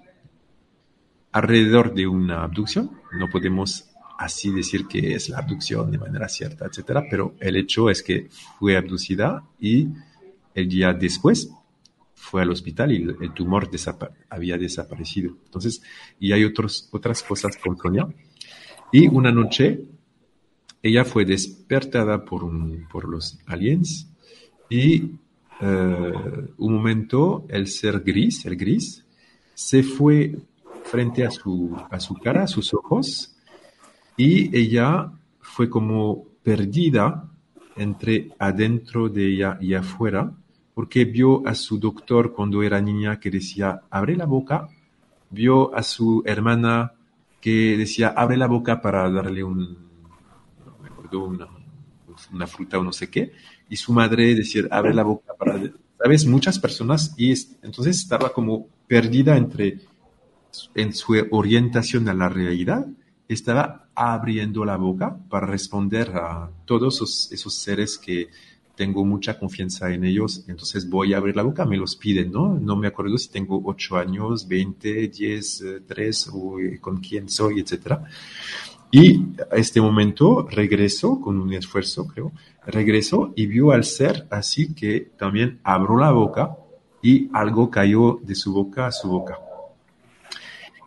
alrededor 1.33 1.95
de 1.95 2.07
una 2.07 2.43
abducción. 2.43 2.91
No 3.19 3.29
podemos 3.29 3.89
así 4.19 4.51
decir 4.51 4.87
que 4.87 5.15
es 5.15 5.29
la 5.31 5.39
abducción 5.39 5.91
de 5.91 5.99
manera 5.99 6.29
cierta, 6.29 6.67
etcétera, 6.67 7.05
pero 7.09 7.35
el 7.41 7.57
hecho 7.57 7.89
es 7.89 8.03
que 8.03 8.29
fue 8.59 8.77
abducida 8.77 9.43
y 9.59 9.89
el 10.55 10.69
día 10.69 10.93
después 10.93 11.51
fue 12.15 12.43
al 12.43 12.51
hospital 12.51 12.93
y 12.93 12.97
el, 12.97 13.33
tumor 13.33 13.71
había 14.29 14.59
desaparecido. 14.59 15.37
Entonces, 15.45 15.83
y 16.19 16.33
hay 16.33 16.45
otros, 16.45 16.89
otras 16.93 17.23
cosas 17.23 17.57
con 17.57 17.77
Sonia. 17.77 18.07
Y 18.93 19.09
una 19.09 19.33
noche 19.33 19.81
ella 20.83 21.05
fue 21.05 21.25
despertada 21.25 22.25
por, 22.25 22.45
un, 22.45 22.87
por 22.91 23.09
los 23.09 23.39
aliens 23.47 24.09
y 24.69 25.13
eh, 25.61 26.13
un 26.57 26.75
momento 26.75 27.45
el 27.49 27.67
ser 27.67 28.01
gris, 28.01 28.47
el 28.47 28.57
gris, 28.57 29.05
se 29.55 29.83
fue 29.83 30.37
frente 30.85 31.25
a 31.25 31.31
su, 31.31 31.77
a 31.91 32.01
su 32.01 32.15
cara, 32.15 32.45
a 32.45 32.47
sus 32.47 32.73
ojos, 32.73 33.37
y 34.17 34.57
ella 34.57 35.13
fue 35.41 35.69
como 35.69 36.25
perdida 36.43 37.29
entre 37.77 38.31
adentro 38.39 39.09
de 39.09 39.27
ella 39.35 39.59
y 39.61 39.75
afuera, 39.75 40.33
porque 40.75 41.05
vio 41.05 41.47
a 41.47 41.55
su 41.55 41.79
doctor 41.79 42.33
cuando 42.33 42.63
era 42.63 42.81
niña 42.81 43.19
que 43.19 43.31
decía, 43.31 43.83
abre 43.91 44.17
la 44.17 44.27
boca, 44.27 44.69
vio 45.31 45.75
a 45.75 45.83
su 45.83 46.23
hermana 46.25 46.93
que 47.41 47.77
decía, 47.77 48.09
abre 48.09 48.37
la 48.37 48.47
boca 48.47 48.81
para 48.81 49.11
darle 49.11 49.43
un, 49.43 49.77
me 50.83 50.89
acuerdo, 50.89 51.25
una, 51.25 52.47
fruta 52.47 52.79
o 52.79 52.85
no 52.85 52.93
sé 52.93 53.09
qué, 53.09 53.33
y 53.69 53.77
su 53.77 53.93
madre 53.93 54.35
decía, 54.35 54.65
abre 54.71 54.95
la 54.95 55.03
boca 55.03 55.33
para, 55.39 55.61
¿sabes? 55.99 56.27
Muchas 56.27 56.59
personas, 56.59 57.15
y 57.17 57.31
entonces 57.63 57.99
estaba 57.99 58.33
como 58.33 58.67
perdida 58.87 59.37
entre, 59.37 59.81
en 60.75 60.93
su 60.93 61.15
orientación 61.31 62.09
a 62.09 62.15
la 62.15 62.29
realidad, 62.29 62.87
estaba 63.29 63.89
abriendo 63.95 64.65
la 64.65 64.77
boca 64.77 65.17
para 65.29 65.47
responder 65.47 66.11
a 66.17 66.51
todos 66.65 67.31
esos 67.33 67.55
seres 67.55 67.97
que 67.97 68.29
tengo 68.75 69.05
mucha 69.05 69.39
confianza 69.39 69.93
en 69.93 70.05
ellos, 70.05 70.45
entonces 70.49 70.89
voy 70.89 71.13
a 71.13 71.19
abrir 71.19 71.37
la 71.37 71.43
boca, 71.43 71.65
me 71.65 71.77
los 71.77 71.97
piden, 71.97 72.33
¿no? 72.33 72.59
No 72.59 72.77
me 72.77 72.87
acuerdo 72.87 73.19
si 73.19 73.29
tengo 73.29 73.61
8 73.65 73.97
años, 73.97 74.49
20, 74.49 75.09
10, 75.09 75.65
3, 75.87 76.31
o 76.33 76.57
con 76.81 76.99
quién 76.99 77.29
soy, 77.29 77.61
etcétera. 77.61 78.05
Y 78.91 79.23
a 79.51 79.57
este 79.57 79.81
momento 79.81 80.49
regresó 80.51 81.21
con 81.21 81.39
un 81.39 81.53
esfuerzo, 81.53 82.09
creo, 82.09 82.33
regresó 82.67 83.33
y 83.37 83.47
vio 83.47 83.71
al 83.71 83.85
ser 83.85 84.27
así 84.31 84.75
que 84.75 85.13
también 85.17 85.61
abrió 85.63 85.97
la 85.99 86.11
boca 86.11 86.57
y 87.03 87.29
algo 87.33 87.71
cayó 87.71 88.19
de 88.23 88.35
su 88.35 88.53
boca 88.53 88.87
a 88.87 88.93
su 88.93 89.09
boca. 89.09 89.39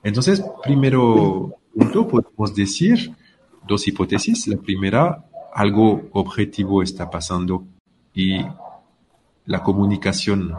Entonces, 0.03 0.43
primero 0.61 1.55
punto, 1.73 2.07
podemos 2.07 2.53
decir 2.53 3.13
dos 3.65 3.87
hipótesis. 3.87 4.47
La 4.47 4.57
primera, 4.57 5.25
algo 5.53 6.09
objetivo 6.11 6.83
está 6.83 7.09
pasando 7.09 7.65
y 8.13 8.39
la 9.45 9.61
comunicación 9.63 10.53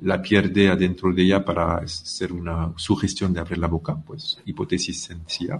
la 0.00 0.20
pierde 0.20 0.68
adentro 0.68 1.12
de 1.12 1.22
ella 1.22 1.44
para 1.44 1.76
hacer 1.76 2.32
una 2.32 2.72
sugestión 2.76 3.32
de 3.32 3.40
abrir 3.40 3.58
la 3.58 3.68
boca, 3.68 3.96
pues 3.96 4.40
hipótesis 4.44 5.02
sencilla 5.02 5.58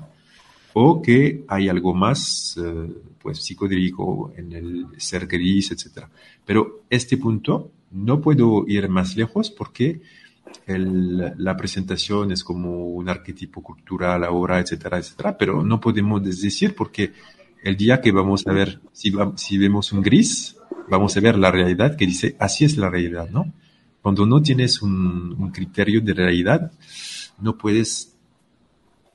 o 0.74 1.02
que 1.02 1.44
hay 1.48 1.68
algo 1.68 1.94
más 1.94 2.58
eh, 2.62 2.88
pues 3.20 3.38
psicodélico 3.42 4.32
en 4.36 4.52
el 4.52 4.86
ser 4.96 5.26
gris, 5.26 5.70
etc. 5.70 6.06
Pero 6.44 6.82
este 6.88 7.18
punto 7.18 7.70
no 7.92 8.20
puedo 8.20 8.64
ir 8.66 8.88
más 8.88 9.16
lejos 9.16 9.50
porque 9.50 10.00
el, 10.66 11.34
la 11.36 11.56
presentación 11.56 12.32
es 12.32 12.42
como 12.42 12.86
un 12.86 13.08
arquetipo 13.08 13.62
cultural 13.62 14.24
ahora, 14.24 14.60
etcétera, 14.60 14.98
etcétera, 14.98 15.36
pero 15.36 15.62
no 15.62 15.80
podemos 15.80 16.22
decir 16.22 16.74
porque 16.74 17.12
el 17.62 17.76
día 17.76 18.00
que 18.00 18.12
vamos 18.12 18.46
a 18.46 18.52
ver, 18.52 18.80
si, 18.92 19.12
si 19.36 19.58
vemos 19.58 19.92
un 19.92 20.02
gris, 20.02 20.56
vamos 20.88 21.16
a 21.16 21.20
ver 21.20 21.38
la 21.38 21.50
realidad 21.50 21.96
que 21.96 22.06
dice, 22.06 22.36
así 22.38 22.64
es 22.64 22.76
la 22.76 22.90
realidad, 22.90 23.28
¿no? 23.30 23.52
Cuando 24.00 24.26
no 24.26 24.42
tienes 24.42 24.82
un, 24.82 25.36
un 25.38 25.50
criterio 25.50 26.00
de 26.00 26.12
realidad, 26.12 26.72
no 27.40 27.56
puedes 27.56 28.16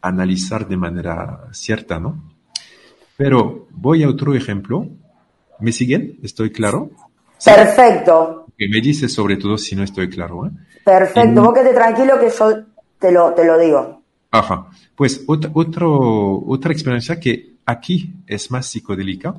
analizar 0.02 0.68
de 0.68 0.78
manera 0.78 1.50
cierta, 1.52 2.00
¿no? 2.00 2.24
Pero 3.18 3.68
voy 3.72 4.04
a 4.04 4.10
otro 4.10 4.36
ejemplo. 4.36 4.88
¿Me 5.60 5.72
siguen? 5.72 6.20
¿Estoy 6.22 6.52
claro? 6.52 6.92
Perfecto. 7.44 8.46
Que 8.58 8.70
me 8.70 8.80
dice 8.80 9.10
sobre 9.10 9.38
todo 9.38 9.58
si 9.58 9.76
no 9.76 9.84
estoy 9.84 10.08
claro. 10.08 10.46
¿eh? 10.46 10.52
Perfecto. 10.84 11.42
Vos 11.42 11.54
quede 11.54 11.74
tranquilo 11.74 12.20
que 12.20 12.30
yo 12.30 12.64
te 13.00 13.12
lo, 13.12 13.34
te 13.34 13.44
lo 13.46 13.58
digo. 13.58 14.04
Ajá. 14.32 14.68
Pues 14.96 15.24
otra, 15.28 15.50
otro, 15.54 16.44
otra 16.46 16.72
experiencia 16.72 17.20
que 17.20 17.57
aquí 17.68 18.16
es 18.26 18.50
más 18.50 18.66
psicodélica. 18.66 19.36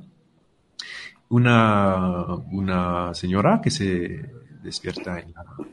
Una, 1.30 2.34
una 2.52 3.12
señora 3.14 3.60
que 3.60 3.70
se 3.70 4.30
despierta 4.62 5.18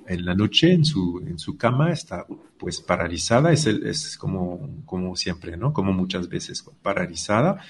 en 0.08 0.26
la, 0.26 0.34
noche 0.34 0.72
en 0.72 0.86
su, 0.86 1.24
en 1.26 1.38
su 1.38 1.58
cama, 1.58 1.92
está 1.92 2.26
pues 2.58 2.82
paralizada, 2.82 3.52
es, 3.52 3.66
el, 3.66 3.86
es 3.86 4.18
como, 4.18 4.84
como 4.86 5.16
siempre, 5.16 5.58
¿no? 5.58 5.74
Como 5.74 5.94
muchas 5.94 6.28
veces, 6.30 6.64
paralizada. 6.82 7.62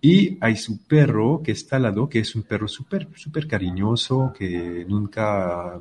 Y 0.00 0.38
hay 0.40 0.56
su 0.56 0.82
perro 0.86 1.42
que 1.42 1.52
está 1.52 1.76
al 1.76 1.82
lado, 1.82 2.08
que 2.08 2.20
es 2.20 2.34
un 2.34 2.42
perro 2.42 2.66
súper, 2.66 3.08
súper 3.14 3.46
cariñoso, 3.46 4.32
que 4.36 4.84
nunca 4.88 5.78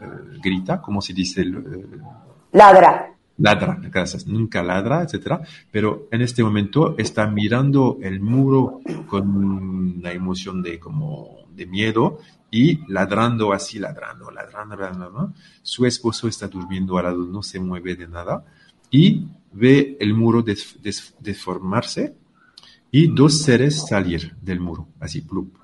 eh, 0.00 0.38
grita, 0.42 0.80
como 0.82 1.00
se 1.00 1.12
dice. 1.12 1.42
Eh, 1.42 1.86
ladra. 2.52 3.13
Ladra, 3.36 3.80
gracias, 3.82 4.26
nunca 4.26 4.62
ladra, 4.62 5.02
etcétera. 5.02 5.42
Pero 5.70 6.08
en 6.10 6.22
este 6.22 6.44
momento 6.44 6.94
está 6.98 7.26
mirando 7.26 7.98
el 8.00 8.20
muro 8.20 8.80
con 9.08 9.28
una 9.28 10.12
emoción 10.12 10.62
de 10.62 10.78
como 10.78 11.46
de 11.54 11.66
miedo 11.66 12.18
y 12.50 12.80
ladrando 12.90 13.52
así, 13.52 13.78
ladrando, 13.78 14.30
ladrando, 14.30 14.76
ladrando. 14.76 15.32
Su 15.62 15.84
esposo 15.86 16.28
está 16.28 16.46
durmiendo 16.46 16.96
al 16.98 17.04
lado, 17.04 17.24
no 17.24 17.42
se 17.42 17.58
mueve 17.58 17.96
de 17.96 18.06
nada 18.06 18.44
y 18.90 19.26
ve 19.52 19.96
el 19.98 20.14
muro 20.14 20.44
deformarse 21.20 22.14
y 22.92 23.08
dos 23.08 23.40
seres 23.42 23.86
salir 23.88 24.36
del 24.40 24.60
muro, 24.60 24.86
así, 25.00 25.22
plup. 25.22 25.56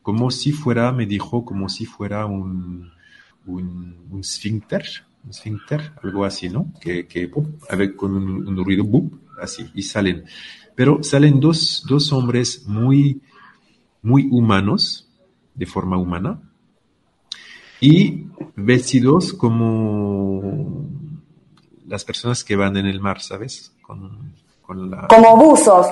Como 0.00 0.30
si 0.30 0.52
fuera, 0.52 0.90
me 0.92 1.04
dijo, 1.04 1.44
como 1.44 1.68
si 1.68 1.84
fuera 1.84 2.24
un, 2.24 2.90
un, 3.44 3.96
un 4.10 4.24
esfínter, 5.28 5.92
algo 6.02 6.24
así, 6.24 6.48
¿no? 6.48 6.72
Que, 6.80 7.06
que 7.06 7.30
con 7.30 8.14
un, 8.14 8.64
ruido, 8.64 8.84
así, 9.40 9.70
y 9.74 9.82
salen. 9.82 10.24
Pero 10.74 11.02
salen 11.02 11.40
dos, 11.40 11.84
dos 11.88 12.12
hombres 12.12 12.66
muy, 12.66 13.20
muy 14.02 14.28
humanos, 14.30 15.08
de 15.54 15.66
forma 15.66 15.98
humana 15.98 16.40
y 17.80 18.26
vestidos 18.56 19.32
como 19.32 20.86
las 21.86 22.04
personas 22.04 22.44
que 22.44 22.56
van 22.56 22.76
en 22.76 22.86
el 22.86 23.00
mar, 23.00 23.20
¿sabes? 23.20 23.74
Con, 23.82 24.34
Como 25.08 25.36
buzos, 25.36 25.86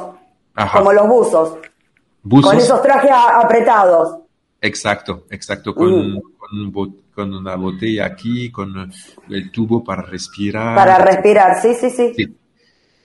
como 0.73 0.93
los 0.93 1.09
buzos. 1.09 1.59
Con 2.29 2.57
esos 2.57 2.83
trajes 2.83 3.11
apretados. 3.13 4.19
Exacto, 4.61 5.25
exacto, 5.31 5.75
con, 5.75 6.15
mm. 6.15 6.21
con, 6.73 6.97
una 7.25 7.57
botella 7.57 8.07
aquí, 8.07 8.51
con 8.51 8.91
el 9.29 9.51
tubo 9.51 9.83
para 9.83 10.03
respirar. 10.03 10.77
Para 10.77 10.99
respirar, 10.99 11.61
sí, 11.61 11.75
sí, 11.75 11.91
sí. 11.91 12.37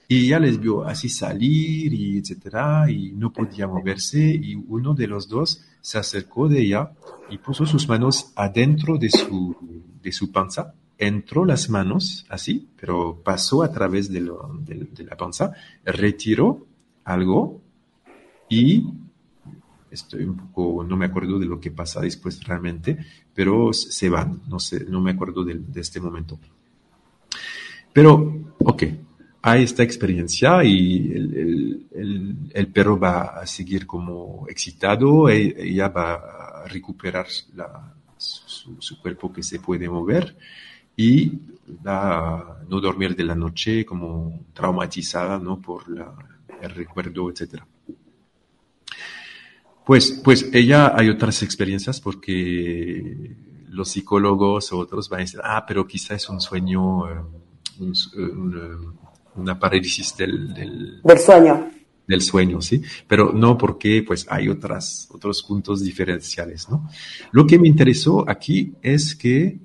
y 0.08 0.26
ella 0.26 0.38
les 0.38 0.60
vio 0.60 0.84
así 0.84 1.08
salir 1.08 1.92
y 1.92 2.18
etcétera 2.18 2.90
y 2.90 3.12
no 3.12 3.32
podía 3.32 3.66
moverse 3.66 4.20
y 4.20 4.54
uno 4.54 4.94
de 4.94 5.06
los 5.06 5.28
dos 5.28 5.64
se 5.80 5.98
acercó 5.98 6.48
de 6.48 6.60
ella 6.60 6.92
y 7.30 7.38
puso 7.38 7.66
sus 7.66 7.88
manos 7.88 8.32
adentro 8.36 8.98
de 8.98 9.10
su, 9.10 9.56
de 10.02 10.12
su 10.12 10.30
panza, 10.30 10.74
entró 10.98 11.44
las 11.44 11.68
manos 11.68 12.26
así, 12.28 12.68
pero 12.78 13.20
pasó 13.22 13.62
a 13.62 13.70
través 13.70 14.10
de, 14.10 14.20
de 14.20 15.04
la 15.04 15.16
panza, 15.16 15.52
retiró 15.84 16.66
algo 17.04 17.60
y 18.48 18.86
estoy 19.90 20.24
un 20.24 20.36
poco, 20.36 20.84
no 20.84 20.96
me 20.96 21.06
acuerdo 21.06 21.38
de 21.38 21.46
lo 21.46 21.60
que 21.60 21.70
pasa 21.70 22.00
después 22.00 22.42
realmente, 22.44 22.98
pero 23.34 23.72
se 23.72 24.08
van, 24.08 24.42
no 24.48 24.58
sé, 24.58 24.84
no 24.88 25.00
me 25.00 25.10
acuerdo 25.10 25.44
de, 25.44 25.60
este 25.74 26.00
momento. 26.00 26.38
Pero, 27.92 28.54
ok, 28.58 28.82
hay 29.42 29.62
esta 29.62 29.82
experiencia 29.82 30.62
y 30.64 31.10
el, 31.12 32.68
perro 32.72 32.98
va 32.98 33.40
a 33.40 33.46
seguir 33.46 33.86
como 33.86 34.46
excitado, 34.48 35.28
e, 35.28 35.54
ella 35.58 35.88
va 35.88 36.14
a 36.14 36.68
recuperar 36.68 37.26
su, 38.16 39.00
cuerpo 39.02 39.32
que 39.32 39.42
se 39.42 39.58
puede 39.60 39.88
mover 39.88 40.36
y 40.96 41.32
va 41.86 42.36
a 42.36 42.58
no 42.68 42.80
dormir 42.80 43.14
de 43.16 43.24
la 43.24 43.34
noche 43.34 43.84
como 43.84 44.44
traumatizada 44.52 45.38
¿no? 45.38 45.60
por 45.60 45.84
el 46.62 46.70
recuerdo, 46.70 47.30
etcétera. 47.30 47.66
Pues, 49.84 50.20
pues 50.24 50.48
ella 50.52 50.92
hay 50.96 51.10
otras 51.10 51.42
experiencias 51.42 52.00
porque 52.00 53.36
los 53.68 53.90
psicólogos 53.90 54.72
o 54.72 54.78
otros 54.78 55.08
van 55.08 55.20
a 55.20 55.24
decir, 55.24 55.40
ah, 55.42 55.64
pero 55.66 55.86
quizá 55.86 56.14
es 56.14 56.28
un 56.28 56.40
sueño, 56.40 57.10
eh, 57.10 57.22
eh, 57.80 57.90
una 59.36 59.58
parálisis 59.58 60.16
del, 60.16 60.54
del, 60.54 61.02
sueño. 61.18 61.70
Del 62.06 62.22
sueño, 62.22 62.62
sí. 62.62 62.82
Pero 63.06 63.32
no 63.32 63.58
porque 63.58 64.02
pues 64.06 64.26
hay 64.30 64.48
otras, 64.48 65.08
otros 65.12 65.42
puntos 65.42 65.82
diferenciales, 65.82 66.68
¿no? 66.70 66.88
Lo 67.32 67.46
que 67.46 67.58
me 67.58 67.68
interesó 67.68 68.24
aquí 68.28 68.74
es 68.80 69.14
que 69.14 69.58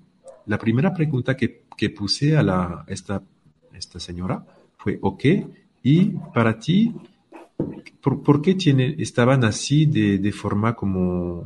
la 0.48 0.58
primera 0.58 0.94
pregunta 0.94 1.38
que, 1.38 1.66
que 1.78 1.92
puse 1.92 2.36
a 2.36 2.44
la, 2.44 2.84
esta, 2.88 3.22
esta 3.74 4.00
señora 4.00 4.44
fue, 4.76 4.98
ok, 5.02 5.24
y 5.84 6.06
para 6.34 6.58
ti, 6.58 6.94
¿Por, 8.02 8.42
qué 8.42 8.56
tiene, 8.56 8.96
estaban 9.00 9.44
así 9.44 9.86
de, 9.86 10.32
forma 10.32 10.76
como 10.76 11.44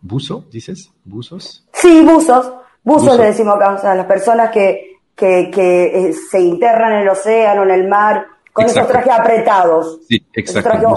buzo, 0.00 0.44
dices? 0.50 0.90
¿Buzos? 1.04 1.64
Sí, 1.72 2.02
buzos. 2.02 2.52
Buzos 2.82 3.16
le 3.16 3.26
decimos 3.26 3.54
acá, 3.56 3.74
o 3.74 3.80
sea, 3.80 3.94
las 3.94 4.06
personas 4.06 4.50
que, 4.50 4.98
que, 5.14 5.50
eh, 5.50 6.12
se 6.12 6.40
internan 6.40 6.94
en 6.94 6.98
el 7.02 7.08
océano, 7.08 7.62
en 7.62 7.70
el 7.70 7.88
mar, 7.88 8.26
con 8.52 8.66
esos 8.66 8.86
trajes 8.86 9.12
apretados. 9.12 10.00
Sí, 10.08 10.22
exacto. 10.32 10.94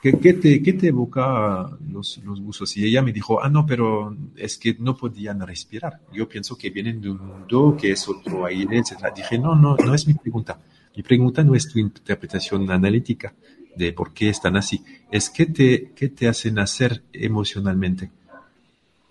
¿Qué, 0.00 0.12
te, 0.12 0.60
¿Qué, 0.60 0.72
te, 0.72 0.88
evoca 0.88 1.70
los, 1.88 2.18
los, 2.24 2.42
buzos? 2.42 2.76
Y 2.76 2.84
ella 2.86 3.02
me 3.02 3.12
dijo, 3.12 3.40
ah, 3.40 3.48
no, 3.48 3.64
pero 3.64 4.16
es 4.34 4.58
que 4.58 4.74
no 4.80 4.96
podían 4.96 5.46
respirar. 5.46 6.00
Yo 6.12 6.28
pienso 6.28 6.58
que 6.58 6.70
vienen 6.70 7.00
de 7.00 7.10
un 7.10 7.24
mundo 7.24 7.76
que 7.80 7.92
es 7.92 8.08
otro 8.08 8.44
aire, 8.46 8.78
etc. 8.78 9.14
Dije, 9.14 9.38
no, 9.38 9.54
no, 9.54 9.76
no 9.76 9.94
es 9.94 10.08
mi 10.08 10.14
pregunta. 10.14 10.58
Mi 10.96 11.04
pregunta 11.04 11.44
no 11.44 11.54
es 11.54 11.68
tu 11.68 11.78
interpretación 11.78 12.68
analítica 12.68 13.32
de 13.76 13.92
por 13.92 14.12
qué 14.12 14.28
están 14.28 14.56
así, 14.56 14.84
es 15.10 15.30
qué 15.30 15.46
te, 15.46 15.92
qué 15.94 16.08
te 16.08 16.28
hacen 16.28 16.58
hacer 16.58 17.02
emocionalmente. 17.12 18.10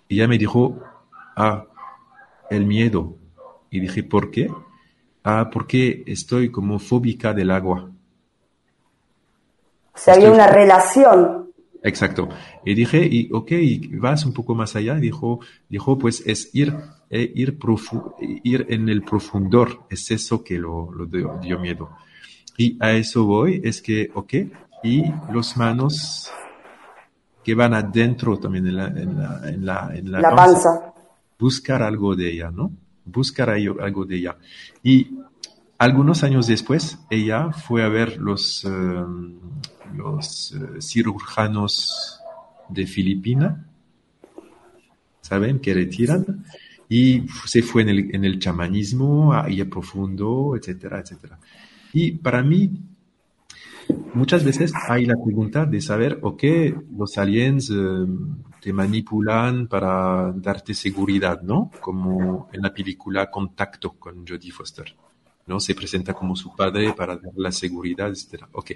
Y 0.08 0.16
ella 0.16 0.28
me 0.28 0.38
dijo, 0.38 0.78
ah, 1.36 1.64
el 2.50 2.66
miedo. 2.66 3.16
Y 3.70 3.80
dije, 3.80 4.02
¿por 4.02 4.30
qué? 4.30 4.52
Ah, 5.24 5.50
porque 5.52 6.02
estoy 6.06 6.50
como 6.50 6.78
fóbica 6.78 7.32
del 7.32 7.50
agua. 7.50 7.90
O 9.94 9.98
sea, 9.98 10.14
había 10.14 10.30
una 10.30 10.46
relación. 10.46 11.52
Exacto. 11.82 12.28
Y 12.64 12.74
dije, 12.74 13.06
y, 13.10 13.28
ok, 13.32 13.52
vas 14.00 14.24
un 14.24 14.32
poco 14.32 14.54
más 14.54 14.76
allá. 14.76 14.94
Dijo, 14.94 15.40
dijo 15.68 15.98
pues 15.98 16.22
es 16.26 16.50
ir, 16.54 16.74
eh, 17.10 17.30
ir, 17.34 17.58
ir 18.44 18.66
en 18.68 18.88
el 18.88 19.02
profundor. 19.02 19.84
Es 19.90 20.10
eso 20.10 20.44
que 20.44 20.58
lo, 20.58 20.92
lo 20.92 21.06
dio 21.06 21.58
miedo. 21.58 21.90
Y 22.56 22.76
a 22.80 22.92
eso 22.92 23.24
voy, 23.24 23.60
es 23.64 23.80
que, 23.80 24.10
ok, 24.14 24.34
y 24.82 25.04
los 25.32 25.56
manos 25.56 26.30
que 27.42 27.54
van 27.54 27.74
adentro 27.74 28.38
también 28.38 28.66
en 28.66 28.76
la, 28.76 28.86
en 28.86 29.16
la, 29.16 29.48
en 29.48 29.66
la, 29.66 29.90
en 29.94 30.12
la, 30.12 30.34
panza, 30.34 30.92
buscar 31.38 31.82
algo 31.82 32.14
de 32.14 32.30
ella, 32.30 32.50
¿no? 32.50 32.72
Buscar 33.04 33.50
algo 33.50 34.04
de 34.04 34.16
ella. 34.16 34.36
Y 34.82 35.18
algunos 35.78 36.22
años 36.22 36.46
después, 36.46 36.98
ella 37.10 37.50
fue 37.50 37.82
a 37.82 37.88
ver 37.88 38.18
los, 38.18 38.64
em, 38.64 39.40
los 39.96 40.52
eh, 40.52 40.80
cirujanos 40.80 42.20
de 42.68 42.86
Filipina, 42.86 43.66
¿saben? 45.20 45.58
Que 45.58 45.74
retiran. 45.74 46.44
Y 46.88 47.26
se 47.46 47.62
fue 47.62 47.82
en 47.82 47.88
el, 47.88 48.14
en 48.14 48.24
el 48.24 48.38
chamanismo, 48.38 49.32
ahí 49.32 49.64
profundo, 49.64 50.54
etcétera, 50.56 51.00
etcétera. 51.00 51.38
Y 51.92 52.12
para 52.12 52.42
mí, 52.42 52.70
muchas 54.14 54.44
veces 54.44 54.72
hay 54.88 55.04
la 55.04 55.14
pregunta 55.22 55.66
de 55.66 55.80
saber, 55.80 56.18
ok, 56.22 56.42
los 56.96 57.18
aliens 57.18 57.70
eh, 57.70 58.06
te 58.60 58.72
manipulan 58.72 59.66
para 59.66 60.32
darte 60.32 60.72
seguridad, 60.74 61.42
¿no? 61.42 61.70
Como 61.80 62.48
en 62.52 62.62
la 62.62 62.72
película 62.72 63.30
Contacto 63.30 63.92
con 63.92 64.26
Jodie 64.26 64.52
Foster, 64.52 64.94
¿no? 65.46 65.60
Se 65.60 65.74
presenta 65.74 66.14
como 66.14 66.34
su 66.36 66.54
padre 66.54 66.94
para 66.94 67.16
dar 67.16 67.32
la 67.36 67.52
seguridad, 67.52 68.08
etc. 68.08 68.44
Ok. 68.52 68.72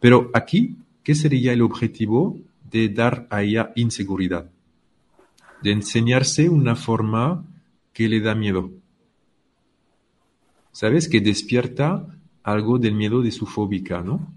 Pero 0.00 0.30
aquí, 0.34 0.76
¿qué 1.04 1.14
sería 1.14 1.52
el 1.52 1.62
objetivo 1.62 2.38
de 2.70 2.88
dar 2.88 3.26
a 3.30 3.42
ella 3.42 3.72
inseguridad? 3.76 4.50
De 5.62 5.70
enseñarse 5.70 6.48
una 6.48 6.74
forma 6.74 7.44
que 7.92 8.08
le 8.08 8.20
da 8.20 8.34
miedo. 8.34 8.70
¿Sabes? 10.72 11.08
Que 11.08 11.20
despierta 11.20 12.08
algo 12.42 12.78
del 12.78 12.94
miedo 12.94 13.22
de 13.22 13.30
su 13.30 13.46
fóbica, 13.46 14.02
¿no? 14.02 14.32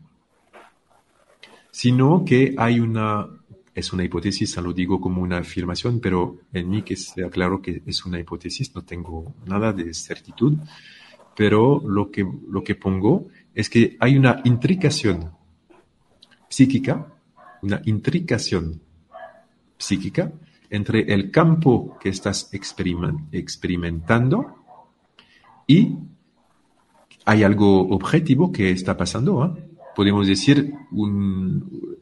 Sino 1.71 2.23
que 2.23 2.55
hay 2.57 2.79
una, 2.79 3.27
es 3.73 3.91
una 3.91 4.03
hipótesis, 4.03 4.55
lo 4.57 4.73
digo 4.73 5.01
como 5.01 5.21
una 5.21 5.39
afirmación, 5.39 5.99
pero 5.99 6.37
en 6.53 6.69
mí 6.69 6.83
que 6.83 6.95
sea 6.95 7.29
claro 7.29 7.61
que 7.61 7.81
es 7.85 8.05
una 8.05 8.19
hipótesis, 8.19 8.73
no 8.73 8.83
tengo 8.83 9.33
nada 9.45 9.73
de 9.73 9.93
certitud, 9.93 10.57
pero 11.35 11.83
lo 11.85 12.09
que, 12.09 12.25
lo 12.49 12.63
que 12.63 12.75
pongo 12.75 13.27
es 13.53 13.69
que 13.69 13.97
hay 13.99 14.17
una 14.17 14.41
intricación 14.45 15.31
psíquica, 16.47 17.13
una 17.61 17.81
intricación 17.85 18.81
psíquica 19.77 20.31
entre 20.69 21.13
el 21.13 21.31
campo 21.31 21.97
que 21.99 22.09
estás 22.09 22.49
experimentando 22.53 24.55
y 25.67 25.97
hay 27.25 27.43
algo 27.43 27.87
objetivo 27.89 28.51
que 28.51 28.71
está 28.71 28.95
pasando. 28.95 29.43
¿ah? 29.43 29.55
Podemos 29.95 30.27
decir, 30.27 30.73
un, 30.91 31.97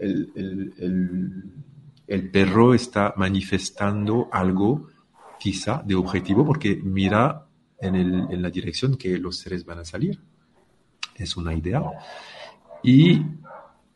el, 2.07 2.29
perro 2.31 2.73
está 2.73 3.13
manifestando 3.15 4.27
algo 4.31 4.89
quizá 5.39 5.81
de 5.83 5.95
objetivo 5.95 6.45
porque 6.45 6.79
mira 6.83 7.45
en, 7.79 7.95
en, 7.95 8.41
la 8.41 8.49
dirección 8.49 8.95
que 8.95 9.17
los 9.17 9.37
seres 9.37 9.65
van 9.65 9.79
a 9.79 9.85
salir. 9.85 10.19
Es 11.15 11.37
una 11.37 11.53
idea. 11.53 11.81
Y 12.81 13.13
eh, 13.13 13.21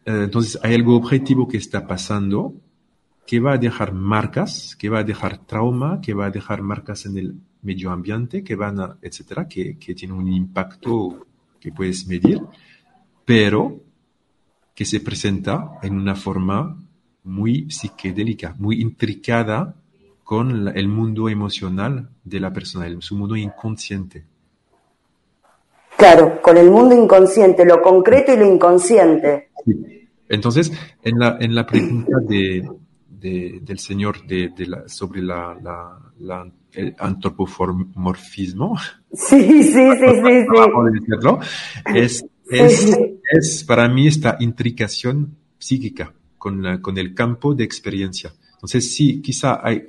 entonces 0.05 0.57
hay 0.63 0.75
algo 0.75 0.95
objetivo 0.95 1.47
que 1.47 1.57
está 1.57 1.85
pasando 1.85 2.53
que 3.27 3.41
va 3.41 3.53
a 3.53 3.57
dejar 3.57 3.93
marcas, 3.93 4.75
que 4.79 4.89
va 4.89 4.99
a 4.99 5.03
dejar 5.03 5.45
trauma, 5.45 5.99
que 6.01 6.13
va 6.13 6.27
a 6.27 6.31
dejar 6.31 6.61
marcas 6.61 7.05
en 7.05 7.17
el 7.17 7.35
medio 7.61 7.91
ambiente 7.91 8.43
que 8.43 8.55
van 8.55 8.79
a, 8.79 8.97
etcétera, 9.01 9.47
que, 9.47 9.77
que 9.77 9.93
tiene 9.93 10.13
un 10.13 10.31
impacto 10.31 11.27
que 11.59 11.73
puedes 11.73 12.07
medir, 12.07 12.41
pero 13.25 13.81
que 14.73 14.85
se 14.85 15.01
presenta 15.01 15.71
en 15.83 15.95
una 15.95 16.15
forma 16.15 16.77
muy 17.25 17.69
psiquedélica, 17.69 18.55
muy 18.57 18.81
intricada 18.81 19.75
con 20.23 20.69
el 20.69 20.87
mundo 20.87 21.27
emocional 21.27 22.09
de 22.23 22.39
la 22.39 22.53
persona, 22.53 22.87
su 22.99 23.15
mundo 23.15 23.35
inconsciente. 23.35 24.23
Claro, 25.97 26.41
con 26.41 26.55
el 26.57 26.69
mundo 26.69 26.95
inconsciente, 26.95 27.65
lo 27.65 27.81
concreto 27.81 28.33
y 28.33 28.37
lo 28.37 28.45
inconsciente. 28.45 29.49
Entonces, 30.29 30.71
en 31.03 31.19
la, 31.19 31.37
en 31.39 31.55
la 31.55 31.65
pregunta 31.65 32.17
de, 32.21 32.69
del 33.19 33.79
Señor 33.79 34.25
de, 34.25 34.51
la, 34.67 34.87
sobre 34.87 35.21
la, 35.21 35.57
la, 36.19 36.51
el 36.73 36.95
antropomorfismo. 36.97 38.77
Sí, 39.13 39.63
sí, 39.63 39.71
sí, 39.71 40.07
sí, 40.23 40.45
Es, 41.95 42.25
es, 42.49 42.97
es, 43.31 43.63
para 43.63 43.89
mí 43.89 44.07
esta 44.07 44.37
intricación 44.39 45.35
psíquica 45.57 46.13
con, 46.37 46.81
con 46.81 46.97
el 46.97 47.13
campo 47.13 47.53
de 47.55 47.63
experiencia. 47.63 48.33
Entonces, 48.53 48.93
sí, 48.93 49.21
quizá 49.21 49.59
hay, 49.63 49.83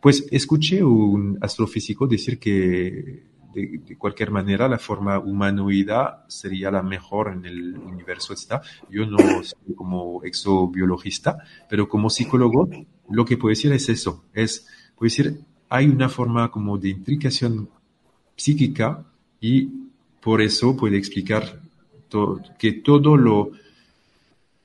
pues 0.00 0.26
escuché 0.30 0.82
un 0.84 1.38
astrofísico 1.40 2.06
decir 2.06 2.38
que 2.38 3.24
de, 3.52 3.96
cualquier 3.98 4.30
manera 4.30 4.68
la 4.68 4.78
forma 4.78 5.18
humanoida 5.18 6.24
sería 6.28 6.70
la 6.70 6.82
mejor 6.82 7.32
en 7.32 7.44
el 7.44 7.76
universo 7.76 8.32
está. 8.32 8.62
Yo 8.88 9.06
no 9.06 9.18
soy 9.18 9.74
como 9.74 10.22
exobiologista, 10.24 11.38
pero 11.68 11.88
como 11.88 12.10
psicólogo 12.10 12.68
lo 13.10 13.24
que 13.24 13.36
puedo 13.36 13.50
decir 13.50 13.72
es 13.72 13.88
eso, 13.88 14.24
es, 14.32 14.66
puedo 14.96 15.08
decir, 15.08 15.40
hay 15.68 15.86
una 15.86 16.08
forma 16.08 16.50
como 16.50 16.78
de 16.78 16.90
intricación 16.90 17.68
psíquica 18.36 19.04
y 19.40 19.68
por 20.20 20.42
eso 20.42 20.76
puede 20.76 20.96
explicar 20.96 21.60
que 22.58 22.72
todo 22.72 23.16
lo, 23.16 23.50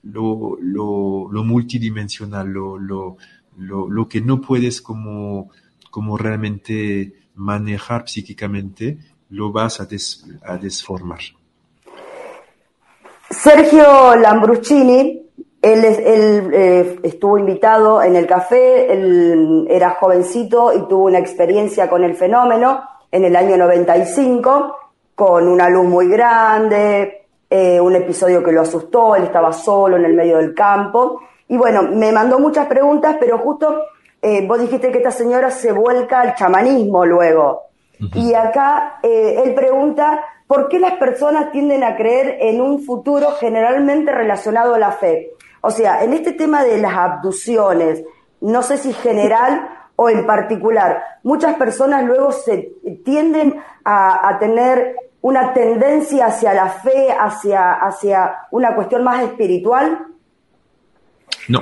lo, 0.02 0.58
lo, 0.60 1.44
multidimensional, 1.44 2.48
lo, 2.48 2.78
lo, 2.78 3.16
lo, 3.56 4.08
que 4.08 4.20
no 4.20 4.40
puedes 4.40 4.82
como, 4.82 5.50
como 5.90 6.16
realmente 6.16 7.25
manejar 7.36 8.08
psíquicamente, 8.08 8.98
lo 9.30 9.52
vas 9.52 9.80
a, 9.80 9.86
a 10.44 10.56
desformar. 10.56 11.20
Sergio 13.30 14.16
Lambruccini, 14.16 15.22
él, 15.60 15.84
él 15.84 16.50
eh, 16.52 17.00
estuvo 17.02 17.38
invitado 17.38 18.02
en 18.02 18.16
el 18.16 18.26
café, 18.26 18.92
él 18.92 19.66
era 19.68 19.90
jovencito 19.90 20.72
y 20.72 20.86
tuvo 20.88 21.06
una 21.06 21.18
experiencia 21.18 21.88
con 21.88 22.04
el 22.04 22.14
fenómeno 22.14 22.82
en 23.10 23.24
el 23.24 23.34
año 23.34 23.56
95, 23.56 24.76
con 25.14 25.48
una 25.48 25.68
luz 25.68 25.86
muy 25.86 26.08
grande, 26.08 27.26
eh, 27.48 27.80
un 27.80 27.96
episodio 27.96 28.42
que 28.42 28.52
lo 28.52 28.62
asustó, 28.62 29.16
él 29.16 29.24
estaba 29.24 29.52
solo 29.52 29.96
en 29.96 30.04
el 30.04 30.14
medio 30.14 30.36
del 30.36 30.54
campo. 30.54 31.22
Y 31.48 31.56
bueno, 31.56 31.82
me 31.82 32.12
mandó 32.12 32.38
muchas 32.38 32.66
preguntas, 32.66 33.16
pero 33.18 33.38
justo 33.38 33.82
eh, 34.22 34.46
vos 34.46 34.60
dijiste 34.60 34.90
que 34.90 34.98
esta 34.98 35.10
señora 35.10 35.50
se 35.50 35.72
vuelca 35.72 36.20
al 36.20 36.34
chamanismo 36.34 37.04
luego. 37.04 37.62
Y 38.14 38.34
acá 38.34 38.98
eh, 39.02 39.42
él 39.44 39.54
pregunta, 39.54 40.22
¿por 40.46 40.68
qué 40.68 40.78
las 40.78 40.94
personas 40.94 41.50
tienden 41.50 41.82
a 41.82 41.96
creer 41.96 42.38
en 42.40 42.60
un 42.60 42.82
futuro 42.84 43.32
generalmente 43.40 44.12
relacionado 44.12 44.74
a 44.74 44.78
la 44.78 44.92
fe? 44.92 45.30
O 45.62 45.70
sea, 45.70 46.04
en 46.04 46.12
este 46.12 46.32
tema 46.32 46.62
de 46.62 46.78
las 46.78 46.94
abducciones, 46.94 48.04
no 48.40 48.62
sé 48.62 48.76
si 48.78 48.92
general 48.92 49.68
o 49.96 50.10
en 50.10 50.26
particular, 50.26 51.02
muchas 51.22 51.56
personas 51.56 52.04
luego 52.04 52.30
se 52.32 52.72
tienden 53.04 53.62
a, 53.84 54.36
tener 54.38 54.94
una 55.22 55.54
tendencia 55.54 56.26
hacia 56.26 56.52
la 56.52 56.68
fe, 56.68 57.08
hacia, 57.18 57.72
hacia 57.72 58.46
una 58.50 58.74
cuestión 58.74 59.02
más 59.02 59.22
espiritual. 59.22 60.06
No, 61.48 61.60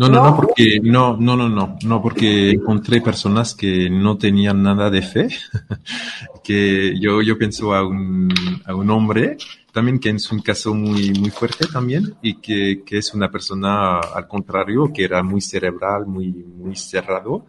no, 0.00 0.08
no, 0.08 0.30
no, 0.30 0.36
porque 0.36 0.80
no, 0.82 1.16
no, 1.16 1.36
no, 1.36 1.48
no, 1.48 1.76
no, 1.82 2.02
porque 2.02 2.50
encontré 2.50 3.00
personas 3.00 3.54
que 3.54 3.88
no 3.90 4.16
tenían 4.16 4.62
nada 4.62 4.90
de 4.90 5.02
fe, 5.02 5.28
que 6.44 6.98
yo, 6.98 7.22
yo 7.22 7.36
pienso 7.36 7.74
a 7.74 7.86
un, 7.86 8.32
a 8.64 8.74
un 8.74 8.90
hombre 8.90 9.36
también 9.72 9.98
que 10.00 10.10
es 10.10 10.32
un 10.32 10.40
caso 10.40 10.74
muy, 10.74 11.10
muy 11.12 11.30
fuerte 11.30 11.66
también 11.66 12.16
y 12.22 12.40
que, 12.40 12.82
que 12.84 12.98
es 12.98 13.14
una 13.14 13.30
persona 13.30 14.00
al 14.00 14.26
contrario, 14.26 14.90
que 14.92 15.04
era 15.04 15.22
muy 15.22 15.40
cerebral, 15.40 16.06
muy, 16.06 16.32
muy 16.32 16.76
cerrado 16.76 17.46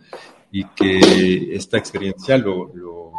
y 0.52 0.66
que 0.66 1.56
esta 1.56 1.78
experiencia 1.78 2.38
lo, 2.38 2.72
lo, 2.76 3.12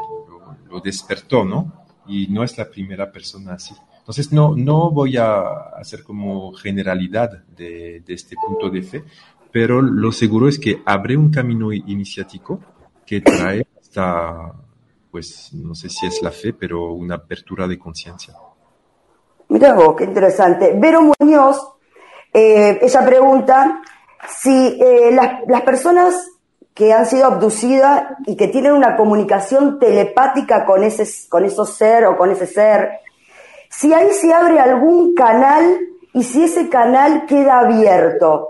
lo, 0.71 0.81
despertó, 0.81 1.45
¿no? 1.45 1.87
Y 2.07 2.27
no 2.29 2.45
es 2.45 2.57
la 2.59 2.69
primera 2.69 3.11
persona 3.11 3.55
así. 3.55 3.75
Entonces, 4.03 4.33
no, 4.33 4.57
no 4.57 4.91
voy 4.91 5.17
a 5.17 5.43
hacer 5.79 6.03
como 6.03 6.53
generalidad 6.55 7.45
de, 7.57 8.03
de, 8.05 8.15
este 8.15 8.35
punto 8.35 8.69
de 8.69 8.83
fe, 8.83 9.05
pero 9.53 9.81
lo 9.81 10.11
seguro 10.11 10.49
es 10.49 10.59
que 10.59 10.83
abre 10.85 11.17
un 11.17 11.31
camino 11.31 11.73
iniciático 11.73 12.59
que 13.07 13.21
trae 13.21 13.65
hasta, 13.81 14.55
pues, 15.09 15.55
no 15.55 15.77
sé 15.77 15.89
si 15.89 16.07
es 16.07 16.21
la 16.21 16.33
fe, 16.33 16.53
pero 16.53 16.93
una 16.93 17.15
apertura 17.15 17.69
de 17.69 17.79
conciencia. 17.79 18.35
Mira 19.49 19.75
vos, 19.75 19.95
qué 19.97 20.05
interesante. 20.05 20.73
Vero 20.77 21.13
Muñoz, 21.21 21.59
eh, 22.35 22.81
ella 22.83 23.07
pregunta 23.07 23.83
si 24.29 24.81
eh, 24.81 25.13
las, 25.13 25.43
las 25.47 25.63
personas 25.63 26.29
que 26.75 26.93
han 26.93 27.07
sido 27.07 27.27
abducidas 27.27 28.17
y 28.27 28.37
que 28.37 28.49
tienen 28.49 28.73
una 28.73 28.97
comunicación 28.97 29.79
telepática 29.79 30.65
con 30.65 30.83
ese, 30.83 31.07
con 31.29 31.45
esos 31.45 31.71
ser 31.71 32.07
o 32.07 32.17
con 32.17 32.31
ese 32.31 32.47
ser, 32.47 33.01
si 33.73 33.93
ahí 33.93 34.13
se 34.13 34.33
abre 34.33 34.61
algún 34.61 35.15
canal 35.15 35.79
y 36.13 36.23
si 36.23 36.45
ese 36.45 36.69
canal 36.69 37.25
queda 37.27 37.61
abierto. 37.61 38.49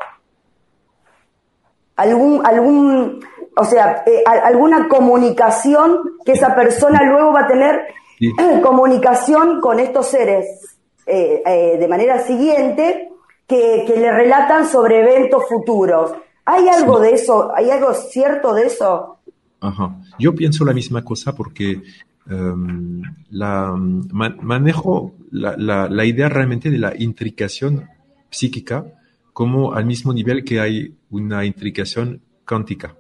Algún, 1.97 2.45
algún, 2.45 3.25
o 3.57 3.65
sea, 3.65 4.03
eh, 4.05 4.25
alguna 4.27 4.89
comunicación 4.89 6.17
que 6.25 6.33
esa 6.33 6.55
persona 6.57 7.05
luego 7.05 7.33
va 7.33 7.43
a 7.43 7.47
tener 7.47 7.83
comunicación 8.63 9.61
con 9.61 9.79
estos 9.79 10.09
seres 10.09 10.77
eh, 11.07 11.43
eh, 11.47 11.77
de 11.79 11.89
manera 11.89 12.21
siguiente 12.23 13.11
que, 13.47 13.85
que, 13.87 13.97
le 13.97 14.11
relatan 14.11 14.67
sobre 14.67 15.01
eventos 15.01 15.45
futuros. 15.49 16.13
¿Hay 16.45 16.69
algo 16.69 16.99
de 16.99 17.13
eso? 17.13 17.53
¿Hay 17.55 17.71
algo 17.71 17.95
cierto 17.95 18.55
de 18.55 18.67
eso? 18.67 19.19
Ajá. 19.61 19.95
Yo 20.19 20.35
pienso 20.35 20.65
la 20.65 20.73
misma 20.73 21.05
cosa 21.05 21.33
porque 21.33 21.81
Em, 22.29 23.03
la, 23.31 23.75
manejo 23.75 25.17
la, 25.33 25.57
la, 25.57 26.05
idea 26.05 26.29
realmente 26.29 26.71
de 26.71 26.79
la 26.79 26.95
intricación 26.97 27.89
psíquica 28.31 28.87
como 29.33 29.73
al 29.75 29.87
mismo 29.87 30.13
nivel 30.13 30.45
que 30.45 30.61
hay 30.61 30.95
una 31.11 31.45
intricación 31.45 32.21
cuántica. 32.47 32.97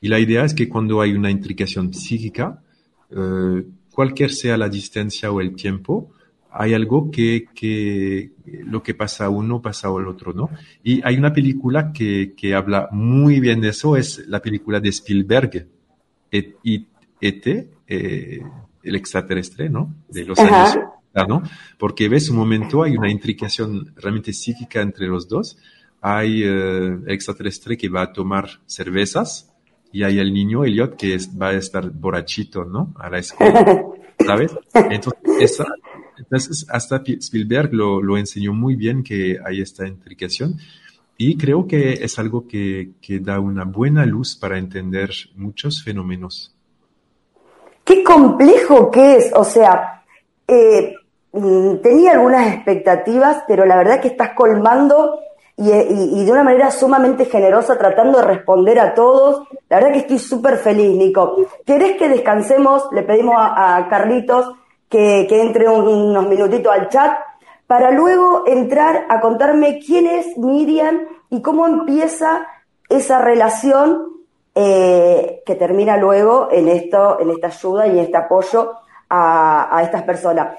Y 0.00 0.08
la 0.08 0.18
idea 0.18 0.44
es 0.44 0.54
que 0.54 0.68
cuando 0.68 1.02
hay 1.02 1.12
una 1.12 1.30
intricación 1.30 1.92
psíquica, 1.92 2.62
eh, 3.10 3.64
cualquier 3.92 4.30
sea 4.30 4.56
la 4.56 4.68
distancia 4.68 5.30
o 5.30 5.40
el 5.40 5.54
tiempo, 5.54 6.12
hay 6.52 6.74
algo 6.74 7.10
que, 7.10 7.46
que 7.54 8.32
lo 8.64 8.82
que 8.82 8.94
pasa 8.94 9.26
a 9.26 9.28
uno 9.28 9.60
pasa 9.60 9.88
al 9.88 10.08
otro, 10.08 10.32
¿no? 10.32 10.50
Y 10.82 11.00
hay 11.04 11.16
una 11.16 11.32
película 11.32 11.92
que, 11.92 12.32
que 12.36 12.54
habla 12.54 12.88
muy 12.90 13.38
bien 13.38 13.60
de 13.60 13.68
eso, 13.68 13.96
es 13.96 14.26
la 14.26 14.40
película 14.40 14.80
de 14.80 14.88
Spielberg, 14.88 15.68
et, 16.30 16.56
ET, 17.20 17.68
eh, 17.90 18.40
el 18.82 18.94
extraterrestre, 18.94 19.68
¿no? 19.68 19.94
De 20.08 20.24
los 20.24 20.38
años, 20.38 20.78
¿no? 21.28 21.42
Porque 21.76 22.08
ves 22.08 22.30
un 22.30 22.36
momento, 22.36 22.84
hay 22.84 22.96
una 22.96 23.10
intricación 23.10 23.92
realmente 23.96 24.32
psíquica 24.32 24.80
entre 24.80 25.08
los 25.08 25.28
dos. 25.28 25.58
Hay 26.00 26.44
eh, 26.44 26.46
el 26.46 27.10
extraterrestre 27.10 27.76
que 27.76 27.88
va 27.88 28.02
a 28.02 28.12
tomar 28.12 28.48
cervezas 28.64 29.52
y 29.92 30.04
hay 30.04 30.20
el 30.20 30.32
niño 30.32 30.64
Elliot 30.64 30.96
que 30.96 31.18
va 31.40 31.48
a 31.48 31.54
estar 31.54 31.90
borrachito, 31.90 32.64
¿no? 32.64 32.94
A 32.96 33.10
la 33.10 33.18
escuela, 33.18 33.84
¿sabes? 34.24 34.56
Entonces, 34.72 35.62
entonces 36.16 36.66
hasta 36.70 37.02
Spielberg 37.04 37.74
lo, 37.74 38.00
lo, 38.00 38.16
enseñó 38.16 38.54
muy 38.54 38.76
bien 38.76 39.02
que 39.02 39.38
hay 39.44 39.60
esta 39.60 39.86
intricación 39.86 40.58
y 41.18 41.36
creo 41.36 41.66
que 41.66 41.92
es 42.04 42.18
algo 42.18 42.46
que, 42.46 42.92
que 43.02 43.18
da 43.18 43.40
una 43.40 43.64
buena 43.64 44.06
luz 44.06 44.36
para 44.36 44.58
entender 44.58 45.10
muchos 45.34 45.82
fenómenos 45.82 46.54
qué 47.90 48.04
complejo 48.04 48.88
que 48.88 49.16
es, 49.16 49.32
o 49.34 49.42
sea, 49.42 50.04
eh, 50.46 50.94
tenía 51.82 52.12
algunas 52.12 52.54
expectativas, 52.54 53.42
pero 53.48 53.66
la 53.66 53.76
verdad 53.76 54.00
que 54.00 54.06
estás 54.06 54.30
colmando 54.36 55.18
y, 55.56 56.24
de 56.24 56.30
una 56.30 56.44
manera 56.44 56.70
sumamente 56.70 57.24
generosa 57.24 57.76
tratando 57.76 58.18
de 58.18 58.26
responder 58.26 58.78
a 58.78 58.94
todos. 58.94 59.42
La 59.68 59.78
verdad 59.78 59.92
que 59.92 59.98
estoy 59.98 60.20
súper 60.20 60.58
feliz, 60.58 60.96
Nico. 60.96 61.36
¿Querés 61.66 61.96
que 61.98 62.08
descansemos? 62.08 62.84
Le 62.92 63.02
pedimos 63.02 63.34
a, 63.36 63.84
Carlitos 63.90 64.54
que, 64.88 65.26
que 65.28 65.42
entre 65.42 65.68
unos 65.68 66.28
minutitos 66.28 66.72
al 66.72 66.88
chat 66.90 67.18
para 67.66 67.90
luego 67.90 68.44
entrar 68.46 69.06
a 69.08 69.20
contarme 69.20 69.80
quién 69.84 70.06
es 70.06 70.38
Miriam 70.38 71.08
y 71.28 71.42
cómo 71.42 71.66
empieza 71.66 72.46
esa 72.88 73.18
relación 73.18 74.19
eh, 74.62 75.42
que 75.46 75.54
termina 75.54 75.96
luego 75.96 76.48
en 76.52 76.68
esto, 76.68 77.18
en 77.18 77.30
esta 77.30 77.46
ayuda 77.46 77.86
y 77.86 77.92
en 77.92 78.04
este 78.04 78.18
apoyo 78.18 78.74
a, 79.08 79.80
estas 79.82 80.02
personas. 80.02 80.58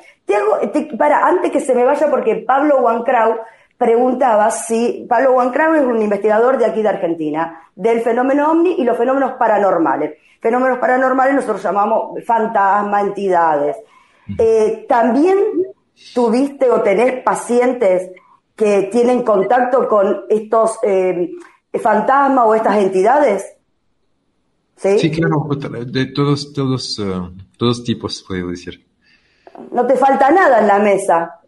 para, 0.97 1.27
antes 1.27 1.51
que 1.51 1.59
se 1.59 1.75
me 1.75 1.83
vaya, 1.83 2.09
porque 2.09 2.37
Pablo 2.37 2.79
Wancrau 2.81 3.37
preguntaba 3.77 4.49
si, 4.49 5.05
Pablo 5.07 5.33
Wancrau 5.33 5.75
es 5.75 5.83
un 5.83 6.01
investigador 6.01 6.57
de 6.57 6.65
aquí 6.65 6.81
de 6.81 6.89
Argentina, 6.89 7.61
del 7.75 8.01
fenómeno 8.01 8.51
ovni 8.51 8.75
y 8.79 8.83
los 8.83 8.97
fenómenos 8.97 9.33
paranormales. 9.33 10.17
Fenómenos 10.41 10.79
paranormales 10.79 11.35
nosotros 11.35 11.61
llamamos 11.61 12.23
fantasma, 12.25 13.01
entidades. 13.01 13.77
Eh, 14.35 14.85
También 14.89 15.37
tuviste 16.15 16.71
o 16.71 16.81
tenés 16.81 17.21
pacientes 17.21 18.11
que 18.55 18.89
tienen 18.91 19.21
contacto 19.21 19.87
con 19.87 20.25
estos 20.27 20.79
eh, 20.81 21.29
fantasmas 21.79 22.45
o 22.47 22.55
estas 22.55 22.77
entidades? 22.77 23.60
¿Sí? 24.81 25.11
claro, 25.11 25.47
de 25.85 26.07
todos, 26.07 26.53
todos, 26.53 26.97
eh, 26.97 27.03
todos 27.55 27.83
tipos, 27.83 28.23
puedo 28.27 28.47
decir. 28.47 28.83
No 29.71 29.85
te 29.85 29.95
falta 29.95 30.31
nada 30.31 30.61
en 30.61 30.67
la 30.67 30.79
mesa. 30.79 31.39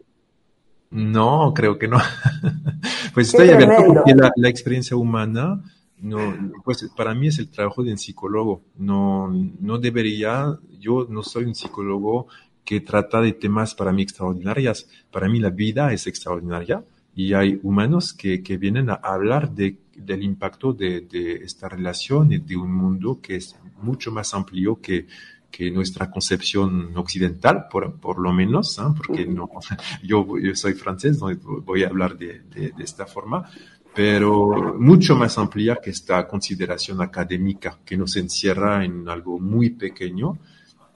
No, 0.90 1.52
creo 1.52 1.76
que 1.76 1.88
no. 1.88 1.98
pues 3.14 3.28
estoy 3.28 3.50
abierto 3.50 3.92
porque 3.92 4.14
la, 4.36 4.48
experiencia 4.48 4.96
humana 4.96 5.60
no, 5.98 6.18
pues 6.64 6.88
para 6.96 7.12
mí 7.12 7.26
es 7.26 7.40
el 7.40 7.50
trabajo 7.50 7.82
de 7.82 7.90
un 7.90 7.98
psicólogo. 7.98 8.62
No, 8.76 9.28
no 9.58 9.78
debería, 9.78 10.56
yo 10.78 11.06
no 11.10 11.24
soy 11.24 11.44
un 11.44 11.56
psicólogo 11.56 12.28
que 12.64 12.82
trata 12.82 13.20
de 13.20 13.32
temas 13.32 13.74
para 13.74 13.90
mí 13.90 14.02
extraordinarias. 14.02 14.88
Para 15.10 15.28
mí 15.28 15.40
la 15.40 15.50
vida 15.50 15.92
es 15.92 16.06
extraordinaria 16.06 16.84
y 17.16 17.32
hay 17.32 17.58
humanos 17.64 18.12
que, 18.12 18.44
que 18.44 18.58
vienen 18.58 18.90
a 18.90 18.94
hablar 18.94 19.50
de, 19.50 19.76
del 19.96 20.22
impacto 20.22 20.72
de, 20.72 21.02
de, 21.02 21.34
esta 21.36 21.68
relación 21.68 22.32
y 22.32 22.38
de 22.38 22.56
un 22.56 22.72
mundo 22.72 23.20
que 23.20 23.36
es 23.36 23.56
mucho 23.82 24.10
más 24.10 24.34
amplio 24.34 24.80
que, 24.80 25.06
que 25.50 25.70
nuestra 25.70 26.10
concepción 26.10 26.96
occidental, 26.96 27.68
por, 27.70 28.00
por 28.00 28.18
lo 28.18 28.32
menos, 28.32 28.76
¿eh? 28.78 28.82
porque 28.96 29.24
no, 29.24 29.48
yo, 30.02 30.26
yo, 30.38 30.54
soy 30.56 30.74
francés, 30.74 31.20
no 31.20 31.28
voy 31.62 31.84
a 31.84 31.88
hablar 31.88 32.18
de, 32.18 32.40
de, 32.40 32.72
de, 32.72 32.82
esta 32.82 33.06
forma, 33.06 33.48
pero 33.94 34.74
mucho 34.78 35.14
más 35.14 35.38
amplia 35.38 35.78
que 35.82 35.90
esta 35.90 36.26
consideración 36.26 37.00
académica 37.00 37.78
que 37.84 37.96
nos 37.96 38.16
encierra 38.16 38.84
en 38.84 39.08
algo 39.08 39.38
muy 39.38 39.70
pequeño, 39.70 40.38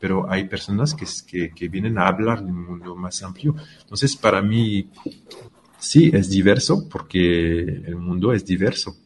pero 0.01 0.31
hay 0.31 0.49
personas 0.49 0.95
que, 0.95 1.07
que, 1.27 1.51
que 1.51 1.69
vienen 1.69 1.99
a 1.99 2.09
hablar 2.09 2.45
de 2.45 2.51
un 2.51 2.65
mundo 2.65 2.97
más 2.97 3.23
amplio. 3.23 3.55
Entonces, 3.81 4.17
para 4.17 4.43
mí, 4.43 4.89
sí, 5.79 6.11
es 6.13 6.29
diverso 6.31 6.89
porque 6.89 7.63
el 7.63 7.97
mundo 7.97 8.33
es 8.33 8.45
diverso. 8.45 8.97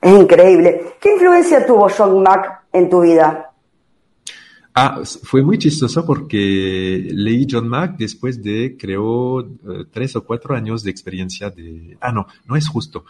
Es 0.00 0.12
increíble. 0.12 0.94
¿Qué 1.00 1.12
influencia 1.12 1.64
tuvo 1.66 1.88
John 1.88 2.22
Mack 2.22 2.64
en 2.72 2.90
tu 2.90 3.00
vida? 3.00 3.50
Ah, 4.76 5.02
fue 5.22 5.42
muy 5.42 5.56
chistoso 5.56 6.04
porque 6.04 7.08
leí 7.12 7.46
John 7.48 7.68
Mack 7.68 7.96
después 7.96 8.42
de, 8.42 8.76
creo, 8.76 9.36
uh, 9.36 9.84
tres 9.90 10.16
o 10.16 10.24
cuatro 10.24 10.56
años 10.56 10.82
de 10.82 10.90
experiencia 10.90 11.48
de... 11.48 11.96
Ah, 12.00 12.10
no, 12.10 12.26
no 12.44 12.56
es 12.56 12.68
justo. 12.68 13.04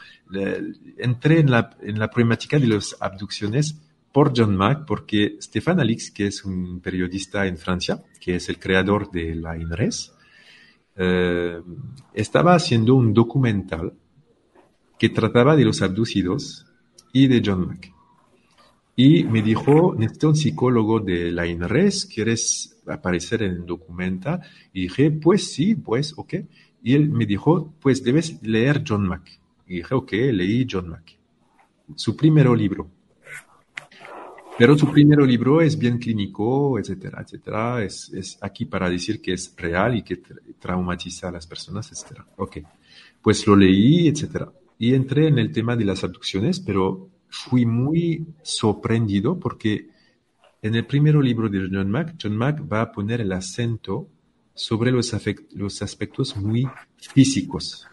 Entré 0.99 1.41
en 1.41 1.51
la, 1.51 1.71
en 1.81 1.99
la 1.99 2.11
problemática 2.11 2.59
de 2.59 2.67
las 2.67 2.95
abducciones 3.01 3.77
por 4.13 4.33
John 4.37 4.55
Mack 4.55 4.85
porque 4.87 5.37
Stéphane 5.41 5.83
Alix, 5.83 6.13
que 6.13 6.29
es 6.29 6.45
un 6.45 6.81
periodista 6.81 7.47
en 7.47 7.57
Francia, 7.57 8.03
que 8.21 8.37
es 8.37 8.49
el 8.49 8.59
creador 8.59 9.11
de 9.11 9.35
la 9.35 9.57
INRES, 9.57 10.14
uh, 10.99 11.63
estaba 12.13 12.55
haciendo 12.55 12.95
un 12.95 13.13
documental 13.13 13.95
que 14.99 15.09
trataba 15.09 15.57
de 15.57 15.65
los 15.65 15.83
abducidos 15.83 16.67
y 17.13 17.27
de 17.27 17.43
John 17.45 17.67
Mack. 17.67 17.93
Y 18.97 19.25
me 19.25 19.43
dijo, 19.43 19.95
necesito 19.97 20.29
un 20.29 20.37
psicólogo 20.37 21.01
de 21.01 21.33
la 21.33 21.47
INRES, 21.47 22.07
¿quieres 22.07 22.81
aparecer 22.87 23.43
en 23.43 23.53
el 23.53 23.67
documental? 23.67 24.41
Y 24.73 24.83
dije, 24.83 25.11
pues 25.11 25.53
sí, 25.53 25.75
pues, 25.75 26.15
ok. 26.17 26.35
Y 26.83 26.95
él 26.95 27.11
me 27.11 27.27
dijo, 27.27 27.75
pues 27.81 28.05
debes 28.05 28.41
leer 28.43 28.85
John 28.87 29.09
Mack. 29.09 29.41
Y 29.67 29.77
dije, 29.77 29.95
ok, 29.95 30.13
leí 30.13 30.67
John 30.71 30.91
Mack. 30.91 31.19
Su 31.97 32.17
primer 32.17 32.49
libro. 32.51 32.89
Pero 34.57 34.79
su 34.79 34.91
primer 34.91 35.19
libro 35.23 35.61
es 35.61 35.77
bien 35.77 35.99
clínico, 35.99 36.79
etcétera, 36.79 37.23
etcétera. 37.23 37.83
Es, 37.83 38.13
es 38.15 38.39
aquí 38.41 38.67
para 38.67 38.89
decir 38.89 39.21
que 39.21 39.33
es 39.33 39.53
real 39.57 39.97
y 39.97 40.03
que 40.03 40.17
tra 40.17 40.37
traumatiza 40.61 41.29
a 41.29 41.33
las 41.33 41.47
personas, 41.47 41.91
etcétera. 41.91 42.25
Ok. 42.37 42.59
Pues 43.21 43.47
lo 43.47 43.57
leí, 43.57 44.07
etcétera. 44.07 44.53
Y 44.79 44.95
entré 44.95 45.27
en 45.27 45.39
el 45.39 45.51
tema 45.51 45.77
de 45.77 45.85
las 45.85 46.05
abducciones, 46.05 46.61
pero 46.61 47.09
fui 47.29 47.67
muy 47.67 48.25
sorprendido 48.43 49.39
porque 49.41 49.89
en 50.63 50.77
el 50.77 50.87
primer 50.87 51.17
libro 51.17 51.49
de 51.49 51.69
John 51.71 51.91
Mack, 51.91 52.15
John 52.23 52.37
Mack 52.37 52.63
va 52.73 52.81
a 52.83 52.93
poner 52.93 53.21
el 53.21 53.33
acento 53.33 54.09
sobre 54.55 54.93
los, 54.93 55.15
los 55.53 55.83
aspectos 55.83 56.37
muy 56.37 56.67
físicos. 56.97 57.87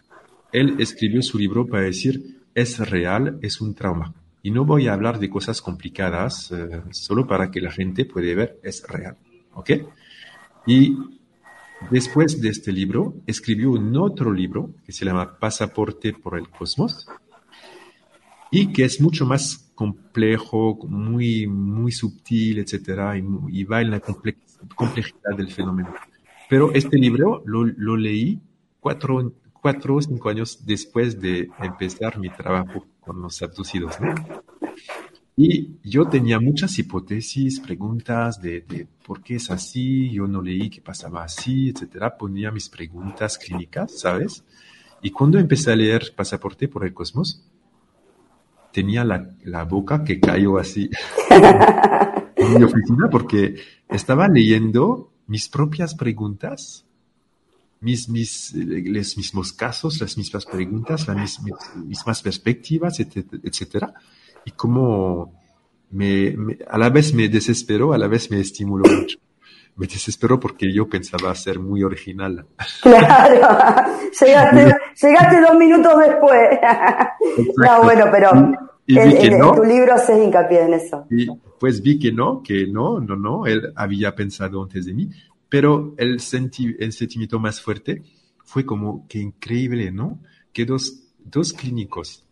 Él 0.52 0.76
escribió 0.78 1.22
su 1.22 1.38
libro 1.38 1.66
para 1.66 1.82
decir, 1.82 2.40
es 2.54 2.78
real, 2.78 3.38
es 3.42 3.60
un 3.60 3.74
trauma. 3.74 4.14
Y 4.42 4.50
no 4.50 4.64
voy 4.64 4.88
a 4.88 4.94
hablar 4.94 5.18
de 5.18 5.30
cosas 5.30 5.62
complicadas, 5.62 6.50
eh, 6.50 6.82
solo 6.90 7.26
para 7.26 7.50
que 7.50 7.60
la 7.60 7.70
gente 7.70 8.04
pueda 8.04 8.34
ver, 8.34 8.58
es 8.62 8.84
real. 8.88 9.16
¿Ok? 9.54 9.70
Y 10.66 10.96
después 11.90 12.40
de 12.40 12.48
este 12.48 12.72
libro, 12.72 13.14
escribió 13.26 13.70
un 13.70 13.96
otro 13.96 14.32
libro 14.32 14.70
que 14.84 14.92
se 14.92 15.04
llama 15.04 15.38
Pasaporte 15.38 16.12
por 16.12 16.38
el 16.38 16.48
Cosmos, 16.48 17.06
y 18.50 18.72
que 18.72 18.84
es 18.84 19.00
mucho 19.00 19.24
más 19.24 19.72
complejo, 19.74 20.78
muy, 20.88 21.46
muy 21.46 21.90
sutil, 21.92 22.58
etcétera, 22.58 23.16
y, 23.16 23.24
y 23.48 23.64
va 23.64 23.80
en 23.80 23.90
la 23.90 24.00
complejidad 24.00 25.36
del 25.36 25.50
fenómeno. 25.50 25.94
Pero 26.48 26.72
este 26.74 26.98
libro 26.98 27.42
lo, 27.46 27.64
lo 27.64 27.96
leí 27.96 28.38
cuatro, 28.78 29.32
cuatro 29.52 29.96
o 29.96 30.02
cinco 30.02 30.28
años 30.28 30.66
después 30.66 31.18
de 31.18 31.48
empezar 31.60 32.18
mi 32.18 32.28
trabajo 32.28 32.84
con 33.04 33.20
los 33.20 33.42
abducidos, 33.42 34.00
¿no? 34.00 34.14
Y 35.36 35.78
yo 35.82 36.06
tenía 36.08 36.38
muchas 36.38 36.78
hipótesis, 36.78 37.58
preguntas 37.60 38.40
de, 38.40 38.60
de, 38.60 38.86
por 39.04 39.22
qué 39.22 39.36
es 39.36 39.50
así, 39.50 40.10
yo 40.10 40.26
no 40.26 40.42
leí 40.42 40.68
que 40.68 40.80
pasaba 40.80 41.24
así, 41.24 41.70
etcétera. 41.70 42.16
Ponía 42.16 42.50
mis 42.50 42.68
preguntas 42.68 43.38
clínicas, 43.38 43.98
¿sabes? 43.98 44.44
Y 45.02 45.10
cuando 45.10 45.38
empecé 45.38 45.72
a 45.72 45.76
leer 45.76 46.12
Pasaporte 46.14 46.68
por 46.68 46.84
el 46.84 46.94
Cosmos, 46.94 47.42
tenía 48.72 49.04
la, 49.04 49.30
la, 49.42 49.64
boca 49.64 50.04
que 50.04 50.20
cayó 50.20 50.58
así 50.58 50.88
en 52.36 52.54
mi 52.54 52.62
oficina 52.62 53.08
porque 53.10 53.56
estaba 53.88 54.28
leyendo 54.28 55.12
mis 55.26 55.48
propias 55.48 55.94
preguntas, 55.94 56.86
mis, 57.82 58.08
mis, 58.08 58.54
los 58.54 59.16
mismos 59.16 59.52
casos, 59.52 60.00
las 60.00 60.16
mismas 60.16 60.46
preguntas, 60.46 61.06
las 61.08 61.16
mismas, 61.16 61.76
mismas 61.76 62.22
perspectivas, 62.22 63.00
etcétera. 63.00 63.92
Y 64.44 64.52
como 64.52 65.34
me, 65.90 66.34
me, 66.36 66.58
a 66.68 66.78
la 66.78 66.90
vez 66.90 67.12
me 67.12 67.28
desesperó, 67.28 67.92
a 67.92 67.98
la 67.98 68.06
vez 68.06 68.30
me 68.30 68.40
estimuló 68.40 68.84
mucho. 68.88 69.18
Me 69.74 69.86
desesperó 69.86 70.38
porque 70.38 70.72
yo 70.72 70.88
pensaba 70.88 71.34
ser 71.34 71.58
muy 71.58 71.82
original. 71.82 72.46
Claro, 72.82 73.48
llegaste, 74.20 74.76
llegaste 75.02 75.40
dos 75.40 75.56
minutos 75.56 75.92
después. 75.98 76.58
no, 77.56 77.82
bueno, 77.82 78.04
pero 78.12 78.30
y, 78.86 79.30
no. 79.30 79.54
tu 79.54 79.64
libro 79.64 79.94
haces 79.94 80.22
hincapié 80.22 80.62
en 80.62 80.74
eso. 80.74 81.06
Y 81.10 81.26
pues 81.58 81.82
vi 81.82 81.98
que 81.98 82.12
no, 82.12 82.42
que 82.42 82.66
no, 82.66 83.00
no, 83.00 83.16
no, 83.16 83.46
él 83.46 83.72
había 83.74 84.14
pensado 84.14 84.62
antes 84.62 84.86
de 84.86 84.94
mí, 84.94 85.08
pero 85.52 85.94
el, 85.98 86.18
senti 86.20 86.74
el 86.78 86.94
sentimiento 86.94 87.38
más 87.38 87.60
fuerte 87.60 88.02
fue 88.42 88.64
como 88.64 89.06
que 89.06 89.18
increíble, 89.18 89.92
¿no? 89.92 90.18
Que 90.50 90.64
dos, 90.64 91.10
dos 91.18 91.52
clínicos, 91.52 92.24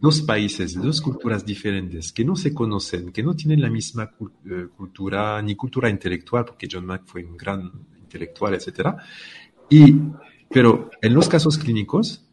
dos 0.00 0.22
países, 0.22 0.80
dos 0.80 1.00
culturas 1.00 1.44
diferentes, 1.44 2.12
que 2.12 2.24
no 2.24 2.36
se 2.36 2.54
conocen, 2.54 3.10
que 3.10 3.24
no 3.24 3.34
tienen 3.34 3.60
la 3.60 3.68
misma 3.68 4.12
uh, 4.20 4.68
cultura, 4.76 5.42
ni 5.42 5.56
cultura 5.56 5.90
intelectual, 5.90 6.44
porque 6.44 6.68
John 6.70 6.86
Mack 6.86 7.02
fue 7.06 7.24
un 7.24 7.36
gran 7.36 7.68
intelectual, 7.98 8.54
etcétera. 8.54 8.96
Y, 9.68 9.96
pero 10.48 10.88
en 11.02 11.14
los 11.14 11.28
casos 11.28 11.58
clínicos, 11.58 12.24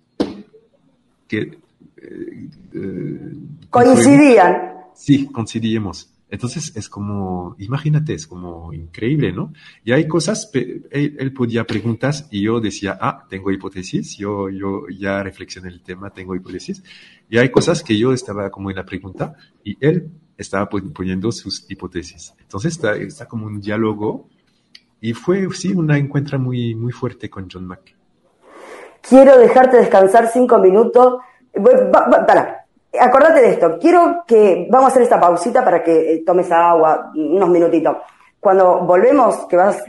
que 1.28 1.58
eh, 1.98 3.34
coincidían. 3.72 4.74
Sí, 4.94 5.26
coincidíamos. 5.26 6.13
Entonces 6.34 6.76
es 6.76 6.90
como, 6.90 7.56
imagínate, 7.60 8.16
es 8.16 8.26
como 8.26 8.74
increíble, 8.74 9.32
¿no? 9.32 9.54
Y 9.84 9.92
hay 9.92 10.08
cosas, 10.08 10.50
él, 10.54 11.16
él, 11.20 11.32
podía 11.32 11.64
preguntar 11.64 12.16
y 12.32 12.42
yo 12.42 12.60
decía, 12.60 12.98
ah, 13.00 13.24
tengo 13.30 13.52
hipótesis, 13.52 14.18
yo, 14.18 14.50
yo 14.50 14.88
ya 14.90 15.22
reflexioné 15.22 15.70
el 15.70 15.84
tema, 15.84 16.10
tengo 16.10 16.36
hipótesis. 16.36 16.84
Y 17.30 17.38
hay 17.38 17.50
cosas 17.50 17.84
que 17.84 17.96
yo 17.96 18.14
estaba 18.14 18.50
como 18.50 18.72
en 18.72 18.78
la 18.78 18.84
pregunta 18.84 19.36
y 19.64 19.78
él 19.80 20.10
estaba 20.36 20.68
poniendo 20.68 21.32
sus 21.32 21.70
hipótesis. 21.70 22.34
Entonces 22.40 22.80
está, 22.84 23.28
como 23.28 23.46
un 23.46 23.62
diálogo 23.62 24.28
y 25.00 25.14
fue, 25.14 25.48
sí, 25.54 25.72
una 25.72 26.00
encuentra 26.00 26.40
muy, 26.40 26.74
muy 26.74 26.92
fuerte 26.92 27.30
con 27.30 27.48
John 27.48 27.68
Mack. 27.68 27.96
Quiero 29.08 29.38
dejarte 29.38 29.78
descansar 29.78 30.32
cinco 30.34 30.58
minutos. 30.58 31.20
Para, 32.26 32.63
acordate 33.00 33.42
de 33.42 33.50
esto, 33.52 33.78
quiero 33.80 34.24
que 34.28 34.68
vamos 34.70 34.88
a 34.88 34.92
hacer 34.92 35.04
esta 35.04 35.20
pausita 35.20 35.64
para 35.64 35.84
que 35.84 36.14
eh, 36.14 36.24
tomes 36.26 36.52
agua, 36.52 37.12
unos 37.16 37.50
minutitos. 37.50 37.98
Cuando 38.40 38.80
volvemos, 38.80 39.46
que 39.48 39.56
vas 39.56 39.84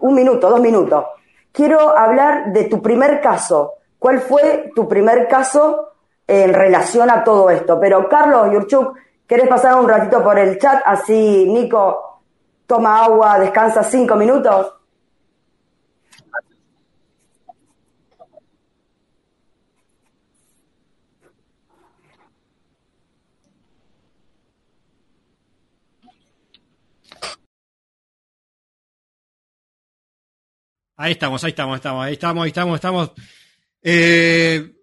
un 0.00 0.14
minuto, 0.14 0.48
dos 0.48 0.60
minutos, 0.60 1.04
quiero 1.52 1.96
hablar 1.96 2.52
de 2.52 2.64
tu 2.64 2.80
primer 2.80 3.20
caso. 3.20 3.74
¿Cuál 3.98 4.20
fue 4.20 4.70
tu 4.74 4.88
primer 4.88 5.28
caso 5.28 5.92
en 6.26 6.54
relación 6.54 7.10
a 7.10 7.22
todo 7.22 7.50
esto? 7.50 7.78
Pero 7.78 8.08
Carlos 8.08 8.52
Yurchuk, 8.52 8.96
¿querés 9.26 9.48
pasar 9.48 9.74
un 9.78 9.88
ratito 9.88 10.22
por 10.22 10.38
el 10.38 10.58
chat? 10.58 10.80
Así 10.84 11.46
Nico 11.48 12.22
toma 12.66 13.04
agua, 13.04 13.38
descansa 13.38 13.82
cinco 13.82 14.14
minutos. 14.14 14.77
Ahí 31.00 31.12
estamos, 31.12 31.42
ahí 31.44 31.50
estamos, 31.50 31.76
estamos, 31.76 32.04
ahí 32.04 32.12
estamos, 32.14 32.42
ahí 32.42 32.48
estamos, 32.48 32.74
estamos. 32.74 33.12
Eh, 33.80 34.74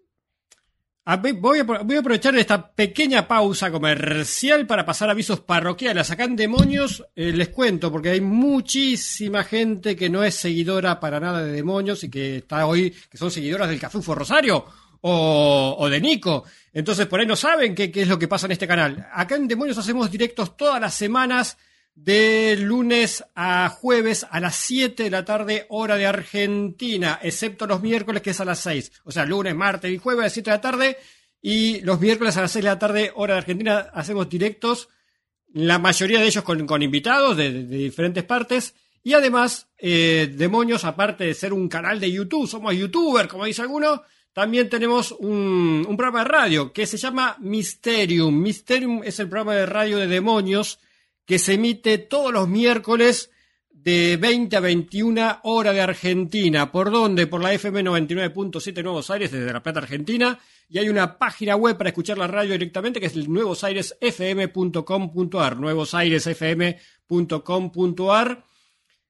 Voy 1.35 1.59
a, 1.59 1.99
aprovechar 1.99 2.35
esta 2.35 2.71
pequeña 2.71 3.27
pausa 3.27 3.69
comercial 3.69 4.65
para 4.65 4.85
pasar 4.85 5.09
avisos 5.09 5.41
parroquiales. 5.41 6.09
Acá 6.09 6.23
en 6.23 6.37
Demonios 6.37 7.05
eh, 7.15 7.31
les 7.31 7.49
cuento, 7.49 7.91
porque 7.91 8.09
hay 8.09 8.21
muchísima 8.21 9.43
gente 9.43 9.95
que 9.95 10.09
no 10.09 10.23
es 10.23 10.33
seguidora 10.35 10.99
para 10.99 11.19
nada 11.19 11.43
de 11.43 11.51
Demonios 11.51 12.03
y 12.05 12.09
que 12.09 12.37
está 12.37 12.65
hoy, 12.65 12.91
que 13.09 13.17
son 13.17 13.29
seguidoras 13.29 13.69
del 13.69 13.79
Cafufo 13.79 14.15
Rosario 14.15 14.65
o, 15.01 15.87
de 15.91 15.99
Nico. 15.99 16.45
Entonces 16.73 17.05
por 17.05 17.19
ahí 17.19 17.27
no 17.27 17.35
saben 17.35 17.75
qué 17.75 17.91
es 17.93 18.07
lo 18.07 18.17
que 18.17 18.29
pasa 18.29 18.47
en 18.47 18.53
este 18.53 18.67
canal. 18.67 19.07
Acá 19.13 19.35
en 19.35 19.49
Demonios 19.49 19.77
hacemos 19.77 20.09
directos 20.09 20.55
todas 20.55 20.79
las 20.79 20.95
semanas 20.95 21.57
de 21.95 22.57
lunes 22.59 23.23
a 23.35 23.69
jueves 23.69 24.27
a 24.29 24.41
las 24.41 24.57
7 24.57 25.03
de 25.03 25.09
la 25.09 25.23
tarde, 25.23 25.65
hora 25.69 25.95
de 25.95 26.05
Argentina, 26.05 27.19
excepto 27.23 27.65
los 27.65 27.81
miércoles 27.81 28.21
que 28.21 28.31
es 28.31 28.39
a 28.41 28.45
las 28.45 28.59
6. 28.59 28.91
O 29.05 29.11
sea, 29.11 29.25
lunes, 29.25 29.55
martes 29.55 29.91
y 29.91 29.97
jueves 29.97 30.19
a 30.19 30.25
las 30.25 30.33
7 30.33 30.49
de 30.49 30.55
la 30.57 30.61
tarde. 30.61 30.97
Y 31.41 31.79
los 31.81 31.99
miércoles 31.99 32.35
a 32.35 32.41
las 32.41 32.51
6 32.51 32.63
de 32.63 32.69
la 32.69 32.79
tarde, 32.79 33.11
hora 33.15 33.35
de 33.35 33.39
Argentina, 33.39 33.89
hacemos 33.93 34.29
directos, 34.29 34.89
la 35.53 35.79
mayoría 35.79 36.19
de 36.19 36.25
ellos 36.25 36.43
con, 36.43 36.81
invitados 36.81 37.37
de, 37.37 37.63
diferentes 37.63 38.25
partes. 38.25 38.75
Y 39.01 39.13
además, 39.13 39.69
eh, 39.77 40.33
Demonios, 40.35 40.83
aparte 40.83 41.23
de 41.23 41.33
ser 41.33 41.53
un 41.53 41.69
canal 41.69 41.99
de 41.99 42.11
YouTube, 42.11 42.47
somos 42.47 42.75
youtubers, 42.75 43.29
como 43.29 43.45
dice 43.45 43.61
alguno, 43.61 44.03
también 44.33 44.67
tenemos 44.69 45.13
un, 45.13 45.85
un 45.87 45.95
programa 45.95 46.23
de 46.23 46.29
radio 46.29 46.73
que 46.73 46.85
se 46.85 46.97
llama 46.97 47.37
Mysterium. 47.39 48.37
Mysterium 48.37 49.01
es 49.03 49.19
el 49.19 49.29
programa 49.29 49.55
de 49.55 49.65
radio 49.65 49.97
de 49.97 50.07
Demonios 50.07 50.79
que 51.25 51.39
se 51.39 51.53
emite 51.53 51.97
todos 51.97 52.31
los 52.31 52.47
miércoles 52.47 53.31
de 53.85 54.17
20 54.17 54.53
a 54.55 54.59
21 54.61 55.39
hora 55.43 55.71
de 55.71 55.81
Argentina. 55.81 56.71
¿Por 56.71 56.89
dónde? 56.89 57.27
Por 57.27 57.43
la 57.43 57.53
FM 57.53 57.83
99.7 57.83 58.83
Nuevos 58.83 59.11
Aires 59.11 59.31
desde 59.31 59.53
La 59.53 59.61
Plata, 59.61 59.77
Argentina. 59.79 60.39
Y 60.67 60.79
hay 60.79 60.89
una 60.89 61.19
página 61.19 61.55
web 61.55 61.77
para 61.77 61.89
escuchar 61.89 62.17
la 62.17 62.25
radio 62.25 62.53
directamente 62.53 62.99
que 62.99 63.05
es 63.05 63.15
el 63.15 63.31
nuevosairesfm.com.ar. 63.31 65.57
nuevosairesfm.com.ar. 65.57 68.45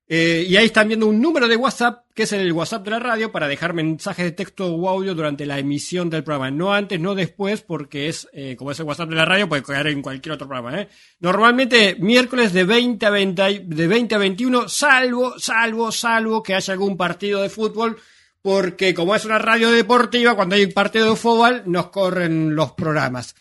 Eh, 0.08 0.46
y 0.48 0.56
ahí 0.56 0.66
están 0.66 0.88
viendo 0.88 1.08
un 1.08 1.20
número 1.20 1.48
de 1.48 1.56
WhatsApp, 1.56 2.06
que 2.14 2.24
es 2.24 2.32
el 2.32 2.52
WhatsApp 2.52 2.84
de 2.84 2.92
la 2.92 3.00
radio, 3.00 3.32
para 3.32 3.48
dejar 3.48 3.74
mensajes 3.74 4.26
de 4.26 4.32
texto 4.34 4.68
o 4.68 4.88
audio 4.88 5.16
durante 5.16 5.48
la 5.48 5.58
emisión 5.58 6.12
del 6.12 6.24
programa. 6.24 6.52
No 6.52 6.74
antes, 6.74 7.00
no 7.00 7.16
después, 7.16 7.62
porque 7.62 8.08
es, 8.08 8.28
eh, 8.32 8.56
como 8.56 8.72
es 8.72 8.80
el 8.80 8.86
WhatsApp 8.86 9.10
de 9.10 9.16
la 9.16 9.26
radio, 9.26 9.50
puede 9.50 9.64
quedar 9.64 9.88
en 9.88 10.04
cualquier 10.04 10.34
otro 10.34 10.48
programa. 10.48 10.80
¿eh? 10.80 10.90
Normalmente 11.20 11.96
miércoles 12.00 12.54
de 12.54 12.66
20 12.66 13.06
a 13.06 13.10
20, 13.10 13.60
de 13.66 13.88
20 13.88 14.16
a 14.16 14.18
21, 14.20 14.70
salvo, 14.70 15.40
salvo, 15.40 15.92
salvo 15.92 16.44
que 16.44 16.54
haya 16.54 16.74
algún 16.74 16.98
partido 16.98 17.42
de 17.42 17.50
fútbol, 17.50 17.98
porque 18.44 18.94
como 18.94 19.16
es 19.16 19.26
una 19.26 19.40
radio 19.40 19.72
deportiva, 19.72 20.36
cuando 20.36 20.54
hay 20.54 20.66
un 20.66 20.72
partido 20.72 21.10
de 21.10 21.16
fútbol, 21.16 21.64
nos 21.66 21.90
corren 21.90 22.56
los 22.56 22.74
programas. 22.74 23.36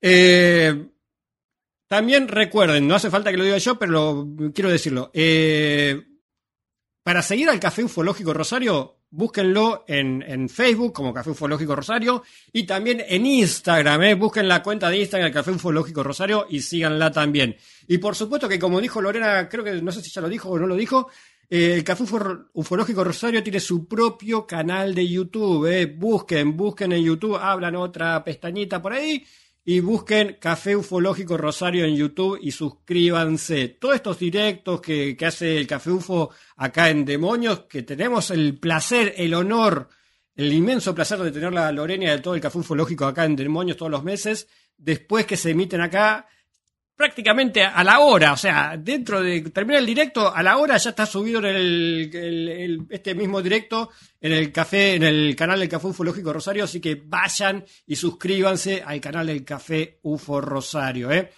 Eh, 0.00 0.86
también 1.92 2.26
recuerden, 2.26 2.88
no 2.88 2.94
hace 2.94 3.10
falta 3.10 3.30
que 3.30 3.36
lo 3.36 3.44
diga 3.44 3.58
yo, 3.58 3.78
pero 3.78 4.26
quiero 4.54 4.70
decirlo. 4.70 5.10
Eh, 5.12 6.02
para 7.02 7.20
seguir 7.20 7.50
al 7.50 7.60
Café 7.60 7.84
Ufológico 7.84 8.32
Rosario, 8.32 9.02
búsquenlo 9.10 9.84
en, 9.86 10.48
Facebook 10.48 10.94
como 10.94 11.12
Café 11.12 11.32
Ufológico 11.32 11.76
Rosario 11.76 12.22
y 12.50 12.64
también 12.64 13.04
en 13.06 13.26
Instagram. 13.26 14.04
Eh, 14.04 14.14
busquen 14.14 14.48
la 14.48 14.62
cuenta 14.62 14.88
de 14.88 15.00
Instagram 15.00 15.26
del 15.26 15.34
Café 15.34 15.50
Ufológico 15.50 16.02
Rosario 16.02 16.46
y 16.48 16.62
síganla 16.62 17.12
también. 17.12 17.56
Y 17.86 17.98
por 17.98 18.16
supuesto 18.16 18.48
que 18.48 18.58
como 18.58 18.80
dijo 18.80 19.02
Lorena, 19.02 19.46
creo 19.50 19.62
que 19.62 19.82
no 19.82 19.92
sé 19.92 20.00
si 20.00 20.08
ya 20.08 20.22
lo 20.22 20.30
dijo 20.30 20.48
o 20.48 20.58
no 20.58 20.66
lo 20.66 20.76
dijo, 20.76 21.10
eh, 21.50 21.74
el 21.74 21.84
Café 21.84 22.04
Ufológico 22.54 23.04
Rosario 23.04 23.42
tiene 23.42 23.60
su 23.60 23.86
propio 23.86 24.46
canal 24.46 24.94
de 24.94 25.06
YouTube. 25.06 25.94
Busquen, 25.98 26.56
busquen 26.56 26.92
en 26.92 27.04
YouTube, 27.04 27.36
hablan 27.36 27.76
otra 27.76 28.24
pestañita 28.24 28.80
por 28.80 28.94
ahí 28.94 29.22
y 29.64 29.80
busquen 29.80 30.38
Café 30.40 30.74
Ufológico 30.74 31.36
Rosario 31.36 31.84
en 31.84 31.94
YouTube 31.94 32.38
y 32.40 32.50
suscríbanse. 32.50 33.68
Todos 33.68 33.96
estos 33.96 34.18
directos 34.18 34.80
que, 34.80 35.16
hace 35.24 35.56
el 35.56 35.66
Café 35.66 35.90
Ufo 35.90 36.30
acá 36.56 36.90
en 36.90 37.04
Demonios, 37.04 37.60
que 37.66 37.82
tenemos 37.82 38.30
el 38.30 38.58
placer, 38.58 39.14
el 39.16 39.34
honor, 39.34 39.88
el 40.34 40.52
inmenso 40.52 40.94
placer 40.94 41.20
de 41.20 41.30
tener 41.30 41.52
la 41.52 41.70
Lorena 41.70 42.10
de 42.10 42.18
todo 42.18 42.34
el 42.34 42.40
Café 42.40 42.58
Ufológico 42.58 43.04
acá 43.04 43.24
en 43.24 43.36
Demonios 43.36 43.76
todos 43.76 43.92
los 43.92 44.02
meses, 44.02 44.48
después 44.76 45.26
que 45.26 45.36
se 45.36 45.50
emiten 45.50 45.80
acá 45.80 46.26
prácticamente 46.96 47.62
a 47.62 47.82
la 47.82 48.00
hora, 48.00 48.32
o 48.32 48.36
sea, 48.36 48.76
dentro 48.78 49.20
de 49.20 49.40
terminar 49.50 49.80
el 49.80 49.86
directo, 49.86 50.32
a 50.32 50.42
la 50.42 50.58
hora 50.58 50.76
ya 50.76 50.90
está 50.90 51.06
subido 51.06 51.40
en 51.40 51.46
el, 51.46 52.86
este 52.90 53.14
mismo 53.14 53.42
directo 53.42 53.90
en 54.20 54.32
el 54.32 54.52
café, 54.52 54.94
en 54.94 55.02
el 55.02 55.34
canal 55.34 55.58
del 55.58 55.68
Café 55.68 55.88
Ufológico 55.88 56.32
Rosario, 56.32 56.64
así 56.64 56.80
que 56.80 57.02
vayan 57.04 57.64
y 57.86 57.96
suscríbanse 57.96 58.82
al 58.84 59.00
canal 59.00 59.26
del 59.26 59.44
Café 59.44 59.98
UFO 60.02 60.40
Rosario. 60.40 61.10
¿eh? 61.10 61.30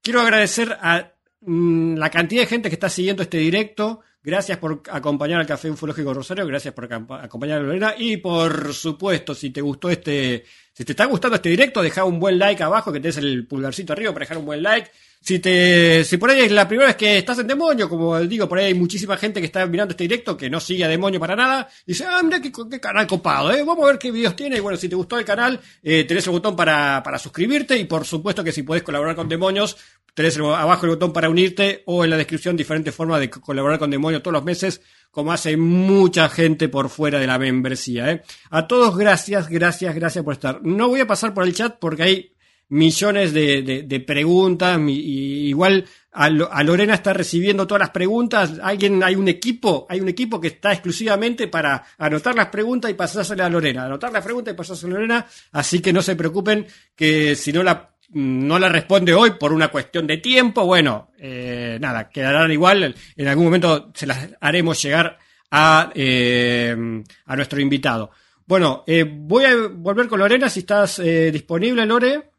Quiero 0.00 0.20
agradecer 0.20 0.76
a 0.80 1.12
mm, 1.40 1.96
la 1.96 2.10
cantidad 2.10 2.42
de 2.42 2.48
gente 2.48 2.68
que 2.68 2.76
está 2.76 2.88
siguiendo 2.88 3.22
este 3.22 3.38
directo. 3.38 4.00
Gracias 4.22 4.58
por 4.58 4.82
acompañar 4.90 5.40
al 5.40 5.46
Café 5.46 5.70
Ufológico 5.70 6.12
Rosario, 6.12 6.46
gracias 6.46 6.74
por 6.74 6.92
acompañar 6.92 7.58
a 7.58 7.62
Lorena 7.62 7.94
y 7.96 8.18
por 8.18 8.74
supuesto, 8.74 9.34
si 9.34 9.50
te 9.50 9.62
gustó 9.62 9.88
este, 9.88 10.44
si 10.72 10.84
te 10.84 10.92
está 10.92 11.04
gustando 11.06 11.36
este 11.36 11.48
directo, 11.48 11.82
deja 11.82 12.04
un 12.04 12.20
buen 12.20 12.38
like 12.38 12.62
abajo, 12.62 12.92
que 12.92 13.00
te 13.00 13.08
des 13.08 13.16
el 13.18 13.46
pulgarcito 13.46 13.92
arriba 13.92 14.12
para 14.12 14.24
dejar 14.24 14.38
un 14.38 14.46
buen 14.46 14.62
like. 14.62 14.90
Si 15.22 15.38
te, 15.38 16.02
si 16.04 16.16
por 16.16 16.30
ahí 16.30 16.40
es 16.40 16.52
la 16.52 16.66
primera 16.66 16.86
vez 16.88 16.96
que 16.96 17.18
estás 17.18 17.38
en 17.40 17.46
Demonio, 17.46 17.90
como 17.90 18.18
digo, 18.20 18.48
por 18.48 18.58
ahí 18.58 18.66
hay 18.66 18.74
muchísima 18.74 19.18
gente 19.18 19.40
que 19.40 19.46
está 19.46 19.66
mirando 19.66 19.92
este 19.92 20.04
directo 20.04 20.34
que 20.34 20.48
no 20.48 20.60
sigue 20.60 20.84
a 20.84 20.88
Demonio 20.88 21.20
para 21.20 21.36
nada, 21.36 21.68
y 21.84 21.92
dice, 21.92 22.06
ah, 22.08 22.22
mira 22.22 22.40
qué, 22.40 22.50
canal 22.80 23.06
copado, 23.06 23.52
eh, 23.52 23.62
vamos 23.62 23.84
a 23.84 23.88
ver 23.88 23.98
qué 23.98 24.10
videos 24.10 24.34
tiene, 24.34 24.56
y 24.56 24.60
bueno, 24.60 24.78
si 24.78 24.88
te 24.88 24.94
gustó 24.94 25.18
el 25.18 25.26
canal, 25.26 25.60
eh, 25.82 26.04
tenés 26.04 26.26
el 26.26 26.32
botón 26.32 26.56
para, 26.56 27.02
para 27.02 27.18
suscribirte, 27.18 27.76
y 27.76 27.84
por 27.84 28.06
supuesto 28.06 28.42
que 28.42 28.50
si 28.50 28.62
podés 28.62 28.82
colaborar 28.82 29.14
con 29.14 29.28
Demonios, 29.28 29.76
tenés 30.14 30.38
abajo 30.38 30.86
el 30.86 30.92
botón 30.92 31.12
para 31.12 31.28
unirte, 31.28 31.82
o 31.84 32.02
en 32.02 32.08
la 32.08 32.16
descripción 32.16 32.56
diferentes 32.56 32.94
formas 32.94 33.20
de 33.20 33.28
colaborar 33.28 33.78
con 33.78 33.90
Demonio 33.90 34.22
todos 34.22 34.32
los 34.32 34.44
meses, 34.44 34.80
como 35.10 35.32
hace 35.32 35.56
mucha 35.56 36.28
gente 36.28 36.68
por 36.68 36.88
fuera 36.88 37.18
de 37.18 37.26
la 37.26 37.38
membresía, 37.38 38.10
eh. 38.10 38.22
A 38.50 38.66
todos 38.66 38.96
gracias, 38.96 39.48
gracias, 39.48 39.94
gracias 39.94 40.24
por 40.24 40.34
estar. 40.34 40.62
No 40.62 40.88
voy 40.88 41.00
a 41.00 41.06
pasar 41.06 41.34
por 41.34 41.44
el 41.44 41.54
chat 41.54 41.78
porque 41.78 42.02
hay 42.02 42.32
millones 42.70 43.32
de, 43.32 43.82
de, 43.86 44.00
preguntas. 44.00 44.80
Y, 44.88 45.48
igual 45.48 45.84
a, 46.12 46.30
Lorena 46.30 46.94
está 46.94 47.12
recibiendo 47.12 47.66
todas 47.66 47.80
las 47.80 47.90
preguntas. 47.90 48.58
Alguien, 48.62 49.02
hay 49.02 49.16
un 49.16 49.28
equipo, 49.28 49.86
hay 49.88 50.00
un 50.00 50.08
equipo 50.08 50.40
que 50.40 50.48
está 50.48 50.72
exclusivamente 50.72 51.48
para 51.48 51.84
anotar 51.98 52.34
las 52.34 52.46
preguntas 52.46 52.90
y 52.90 52.94
pasárselas 52.94 53.46
a 53.46 53.50
Lorena. 53.50 53.84
Anotar 53.84 54.12
las 54.12 54.24
preguntas 54.24 54.54
y 54.54 54.56
pasárselas 54.56 54.94
a 54.94 54.98
Lorena. 54.98 55.26
Así 55.52 55.80
que 55.80 55.92
no 55.92 56.00
se 56.00 56.16
preocupen 56.16 56.66
que 56.94 57.34
si 57.34 57.52
no 57.52 57.62
la 57.62 57.89
no 58.12 58.58
la 58.58 58.68
responde 58.68 59.14
hoy 59.14 59.32
por 59.32 59.52
una 59.52 59.68
cuestión 59.68 60.06
de 60.06 60.18
tiempo, 60.18 60.64
bueno, 60.64 61.10
eh, 61.18 61.78
nada, 61.80 62.08
quedarán 62.08 62.50
igual. 62.50 62.94
En 63.16 63.28
algún 63.28 63.44
momento 63.44 63.92
se 63.94 64.06
las 64.06 64.28
haremos 64.40 64.82
llegar 64.82 65.18
a, 65.50 65.92
eh, 65.94 67.02
a 67.26 67.36
nuestro 67.36 67.60
invitado. 67.60 68.10
Bueno, 68.46 68.82
eh, 68.86 69.04
voy 69.04 69.44
a 69.44 69.54
volver 69.70 70.08
con 70.08 70.18
Lorena 70.18 70.48
si 70.48 70.60
estás 70.60 71.00
disponible, 71.00 71.86
Lore. 71.86 72.30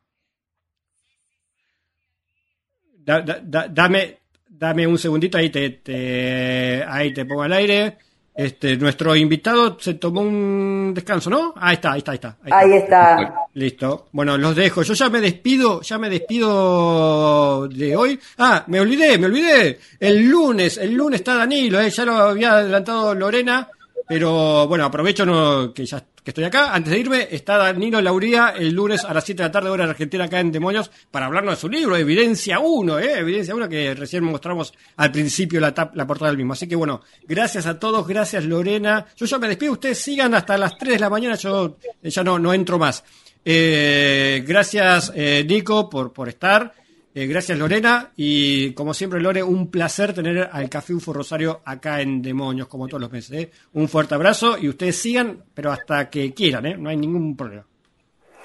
dame, 3.03 4.19
dame 4.47 4.87
un 4.87 4.97
segundito, 4.97 5.37
ahí 5.37 5.49
te, 5.49 6.83
ahí 6.85 7.13
te 7.13 7.25
pongo 7.25 7.43
al 7.43 7.53
aire. 7.53 7.97
Este, 8.33 8.77
nuestro 8.77 9.13
invitado 9.15 9.77
se 9.79 9.95
tomó 9.95 10.21
un 10.21 10.93
descanso, 10.95 11.29
¿no? 11.29 11.53
Ahí 11.57 11.75
está, 11.75 11.91
ahí 11.91 11.97
está, 11.97 12.11
ahí 12.11 12.17
está. 12.17 12.37
Ahí 12.49 12.73
está. 12.73 13.35
Listo. 13.53 14.07
Bueno, 14.13 14.37
los 14.37 14.55
dejo. 14.55 14.83
Yo 14.83 14.93
ya 14.93 15.09
me 15.09 15.19
despido, 15.19 15.81
ya 15.81 15.97
me 15.97 16.09
despido 16.09 17.67
de 17.67 17.95
hoy. 17.95 18.19
Ah, 18.37 18.63
me 18.67 18.79
olvidé, 18.79 19.17
me 19.17 19.25
olvidé. 19.25 19.79
El 19.99 20.29
lunes, 20.29 20.77
el 20.77 20.93
lunes 20.93 21.19
está 21.19 21.35
Danilo, 21.35 21.81
¿eh? 21.81 21.89
ya 21.89 22.05
lo 22.05 22.13
había 22.15 22.53
adelantado 22.53 23.13
Lorena, 23.13 23.69
pero 24.07 24.67
bueno, 24.67 24.85
aprovecho 24.85 25.25
no, 25.25 25.73
que 25.73 25.85
ya 25.85 26.01
que 26.23 26.31
estoy 26.31 26.43
acá. 26.43 26.73
Antes 26.73 26.91
de 26.91 26.99
irme, 26.99 27.27
está 27.31 27.57
Danilo 27.57 28.01
Lauría 28.01 28.53
el 28.57 28.73
lunes 28.73 29.03
a 29.03 29.13
las 29.13 29.23
7 29.23 29.41
de 29.41 29.49
la 29.49 29.51
tarde, 29.51 29.69
hora 29.69 29.85
Argentina, 29.85 30.25
acá 30.25 30.39
en 30.39 30.51
Demonios, 30.51 30.91
para 31.09 31.25
hablarnos 31.25 31.55
de 31.55 31.61
su 31.61 31.69
libro, 31.69 31.97
Evidencia 31.97 32.59
1, 32.59 32.99
¿eh? 32.99 33.19
Evidencia 33.19 33.55
1, 33.55 33.67
que 33.67 33.95
recién 33.95 34.23
mostramos 34.23 34.73
al 34.97 35.11
principio 35.11 35.59
la, 35.59 35.73
la 35.93 36.07
portada 36.07 36.29
del 36.29 36.37
mismo. 36.37 36.53
Así 36.53 36.67
que 36.67 36.75
bueno, 36.75 37.01
gracias 37.27 37.65
a 37.65 37.79
todos, 37.79 38.07
gracias 38.07 38.45
Lorena. 38.45 39.05
Yo 39.15 39.25
ya 39.25 39.37
me 39.39 39.47
despido, 39.47 39.73
ustedes 39.73 39.99
sigan 39.99 40.33
hasta 40.35 40.57
las 40.57 40.77
3 40.77 40.93
de 40.93 40.99
la 40.99 41.09
mañana, 41.09 41.35
yo 41.35 41.77
ya 42.03 42.23
no, 42.23 42.37
no 42.37 42.53
entro 42.53 42.77
más. 42.77 43.03
Eh, 43.43 44.43
gracias, 44.45 45.11
eh, 45.15 45.43
Nico, 45.47 45.89
por, 45.89 46.13
por 46.13 46.29
estar. 46.29 46.73
Eh, 47.13 47.27
gracias 47.27 47.57
Lorena 47.57 48.11
y 48.15 48.73
como 48.73 48.93
siempre 48.93 49.19
Lore, 49.19 49.43
un 49.43 49.69
placer 49.69 50.13
tener 50.13 50.49
al 50.51 50.69
Café 50.69 50.93
UFO 50.93 51.11
Rosario 51.11 51.59
acá 51.65 51.99
en 51.99 52.21
Demonios 52.21 52.67
como 52.67 52.87
todos 52.87 53.01
los 53.01 53.11
meses. 53.11 53.31
¿eh? 53.37 53.51
Un 53.73 53.89
fuerte 53.89 54.15
abrazo 54.15 54.57
y 54.57 54.69
ustedes 54.69 54.95
sigan, 54.95 55.43
pero 55.53 55.71
hasta 55.71 56.09
que 56.09 56.33
quieran, 56.33 56.65
¿eh? 56.65 56.77
no 56.77 56.89
hay 56.89 56.95
ningún 56.95 57.35
problema. 57.35 57.65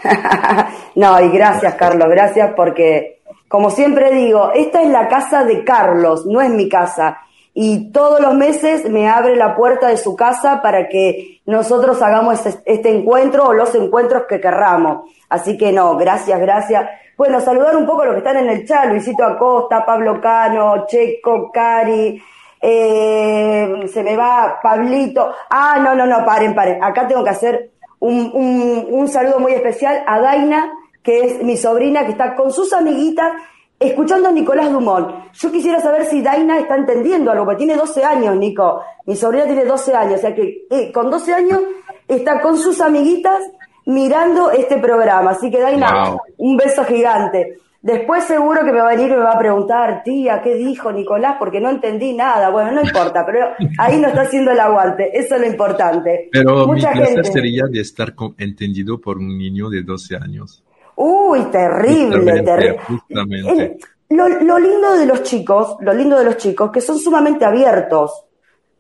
no, 0.97 1.21
y 1.21 1.29
gracias 1.31 1.75
Carlos, 1.77 2.09
gracias 2.11 2.53
porque 2.57 3.21
como 3.49 3.71
siempre 3.71 4.13
digo, 4.13 4.51
esta 4.53 4.83
es 4.83 4.89
la 4.89 5.07
casa 5.07 5.45
de 5.45 5.63
Carlos, 5.63 6.27
no 6.27 6.41
es 6.41 6.51
mi 6.51 6.69
casa. 6.69 7.19
Y 7.59 7.91
todos 7.91 8.21
los 8.21 8.35
meses 8.35 8.87
me 8.91 9.09
abre 9.09 9.35
la 9.35 9.57
puerta 9.57 9.89
de 9.89 9.97
su 9.97 10.15
casa 10.15 10.61
para 10.61 10.89
que 10.91 11.41
nosotros 11.47 12.03
hagamos 12.03 12.45
este, 12.45 12.61
este 12.67 12.91
encuentro 12.91 13.47
o 13.47 13.55
los 13.55 13.75
encuentros 13.75 14.25
que 14.29 14.43
querramos. 14.43 15.09
Así 15.31 15.57
que 15.57 15.73
no, 15.73 15.97
gracias, 15.97 16.39
gracias. 16.39 16.87
Bueno, 17.17 17.41
saludar 17.41 17.75
un 17.75 17.87
poco 17.87 18.03
a 18.03 18.05
los 18.05 18.15
que 18.15 18.19
están 18.19 18.37
en 18.37 18.51
el 18.51 18.67
chat, 18.67 18.91
Luisito 18.91 19.25
Acosta, 19.25 19.87
Pablo 19.87 20.21
Cano, 20.21 20.85
Checo, 20.87 21.51
Cari, 21.51 22.23
eh, 22.61 23.87
se 23.91 24.03
me 24.03 24.15
va 24.19 24.59
Pablito. 24.63 25.33
Ah, 25.49 25.79
no, 25.81 25.95
no, 25.95 26.05
no, 26.05 26.27
paren, 26.27 26.55
paren. 26.55 26.85
Acá 26.85 27.09
tengo 27.09 27.25
que 27.25 27.31
hacer 27.31 27.71
un, 28.01 28.33
un, 28.35 28.87
un 28.91 29.09
saludo 29.09 29.41
muy 29.41 29.53
especial 29.53 30.05
a 30.07 30.21
Daina, 30.21 30.75
que 31.03 31.21
es 31.21 31.43
mi 31.43 31.57
sobrina, 31.57 32.05
que 32.05 32.13
está 32.13 32.35
con 32.35 32.53
sus 32.53 32.75
amiguitas 32.75 33.33
escuchando 33.79 34.29
a 34.29 34.33
Nicolás 34.33 34.73
Dumont. 34.73 35.33
Yo 35.33 35.53
quisiera 35.53 35.81
saber 35.81 36.07
si 36.07 36.23
Daina 36.23 36.59
está 36.59 36.77
entendiendo 36.77 37.31
algo, 37.31 37.45
porque 37.45 37.59
tiene 37.59 37.77
12 37.77 38.05
años, 38.05 38.37
Nico. 38.37 38.83
Mi 39.07 39.17
sobrina 39.17 39.45
tiene 39.45 39.65
12 39.65 39.95
años, 39.95 40.19
o 40.19 40.23
sea 40.23 40.35
que 40.35 40.67
eh, 40.71 40.93
con 40.93 41.11
12 41.11 41.35
años 41.35 41.61
está 42.09 42.41
con 42.41 42.57
sus 42.57 42.81
amiguitas 42.81 43.41
mirando 43.87 44.51
este 44.51 44.79
programa. 44.79 45.33
Así 45.33 45.51
que 45.51 45.61
Daina, 45.61 46.17
un 46.39 46.57
beso 46.57 46.85
gigante. 46.85 47.59
Después 47.87 48.25
seguro 48.25 48.65
que 48.65 48.73
me 48.73 48.81
va 48.81 48.89
a 48.89 48.97
venir 48.97 49.13
y 49.13 49.15
me 49.15 49.23
va 49.23 49.35
a 49.35 49.39
preguntar, 49.39 50.03
tía, 50.03 50.41
¿qué 50.43 50.57
dijo 50.57 50.91
Nicolás? 50.91 51.37
Porque 51.39 51.61
no 51.61 51.71
entendí 51.71 52.15
nada. 52.15 52.51
Bueno, 52.51 52.73
no 52.73 52.81
importa, 52.81 53.25
pero 53.25 53.51
ahí 53.79 54.01
no 54.01 54.09
está 54.09 54.23
haciendo 54.23 54.51
el 54.51 54.59
aguante. 54.59 55.17
Eso 55.17 55.37
es 55.37 55.41
lo 55.41 55.47
importante. 55.47 56.29
Pero 56.33 56.67
Mucha 56.67 56.91
mi 56.91 56.97
placer 56.97 57.27
sería 57.27 57.63
de 57.71 57.81
estar 57.81 58.13
entendido 58.39 59.01
por 59.01 59.19
un 59.19 59.39
niño 59.39 59.71
de 59.71 59.83
12 59.83 60.17
años. 60.17 60.65
Uy, 60.97 61.45
terrible, 61.45 62.43
terrible. 62.43 62.81
Lo, 64.09 64.29
lo, 64.29 64.59
lindo 64.59 64.95
de 64.95 65.05
los 65.05 65.23
chicos, 65.25 65.77
lo 65.81 65.93
lindo 65.93 66.17
de 66.17 66.25
los 66.25 66.37
chicos, 66.37 66.71
que 66.71 66.81
son 66.81 66.99
sumamente 66.99 67.45
abiertos. 67.45 68.27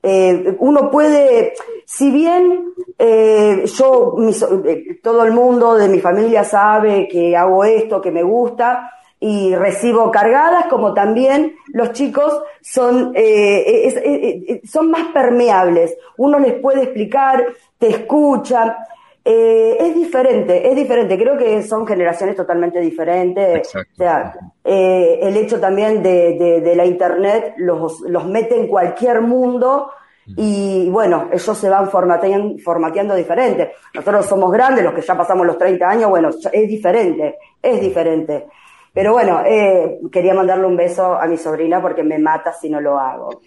Eh, 0.03 0.57
uno 0.61 0.89
puede, 0.89 1.55
si 1.85 2.13
bien 2.13 2.73
eh, 2.97 3.65
yo, 3.67 4.17
eh, 4.65 5.01
todo 5.03 5.25
el 5.25 5.33
mundo 5.33 5.75
de 5.75 5.89
mi 5.89 5.99
familia 5.99 6.45
sabe 6.45 7.09
que 7.09 7.37
hago 7.37 7.65
esto, 7.65 8.01
que 8.01 8.13
me 8.13 8.23
gusta, 8.23 8.89
y 9.19 9.53
recibo 9.57 10.09
cargadas, 10.13 10.67
como 10.67 10.95
también 10.95 11.57
los 11.73 11.91
chicos 11.91 12.41
son, 12.61 13.15
son 14.65 14.91
más 14.91 15.09
permeables. 15.13 15.97
Uno 16.19 16.39
les 16.39 16.55
puede 16.61 16.85
explicar, 16.85 17.45
te 17.77 17.89
escucha. 17.89 18.77
Eh, 19.28 19.77
es 19.81 19.93
diferente, 19.93 20.69
es 20.69 20.77
diferente. 20.77 21.19
Creo 21.19 21.36
que 21.36 21.61
son 21.65 21.85
generaciones 21.85 22.36
totalmente 22.36 22.78
diferentes. 22.78 23.74
O 23.74 23.97
sea, 23.97 24.32
eh, 24.62 25.19
el 25.20 25.36
hecho 25.36 25.59
también 25.59 26.01
de, 26.01 26.61
de, 26.62 26.77
la 26.77 26.86
internet 26.86 27.55
los, 27.57 28.03
los, 28.03 28.24
mete 28.28 28.57
en 28.57 28.69
cualquier 28.69 29.23
mundo 29.23 29.90
y 30.36 30.89
bueno, 30.90 31.28
ellos 31.32 31.59
se 31.59 31.69
van 31.69 31.90
formateando, 31.90 32.57
formateando 32.62 33.16
diferente. 33.16 33.73
Nosotros 33.94 34.27
somos 34.27 34.53
grandes, 34.53 34.85
los 34.85 34.94
que 34.94 35.03
ya 35.03 35.16
pasamos 35.16 35.44
los 35.44 35.59
30 35.59 35.89
años, 35.89 36.09
bueno, 36.09 36.28
es 36.28 36.69
diferente, 36.69 37.36
es 37.61 37.81
diferente. 37.81 38.47
Pero 38.93 39.12
bueno, 39.12 39.43
eh, 39.44 39.98
quería 40.12 40.35
mandarle 40.35 40.66
un 40.66 40.77
beso 40.77 41.15
a 41.16 41.27
mi 41.27 41.36
sobrina 41.36 41.82
porque 41.82 42.05
me 42.05 42.20
mata 42.20 42.53
si 42.53 42.70
no 42.70 42.81
lo 42.81 42.97
hago. 42.97 43.40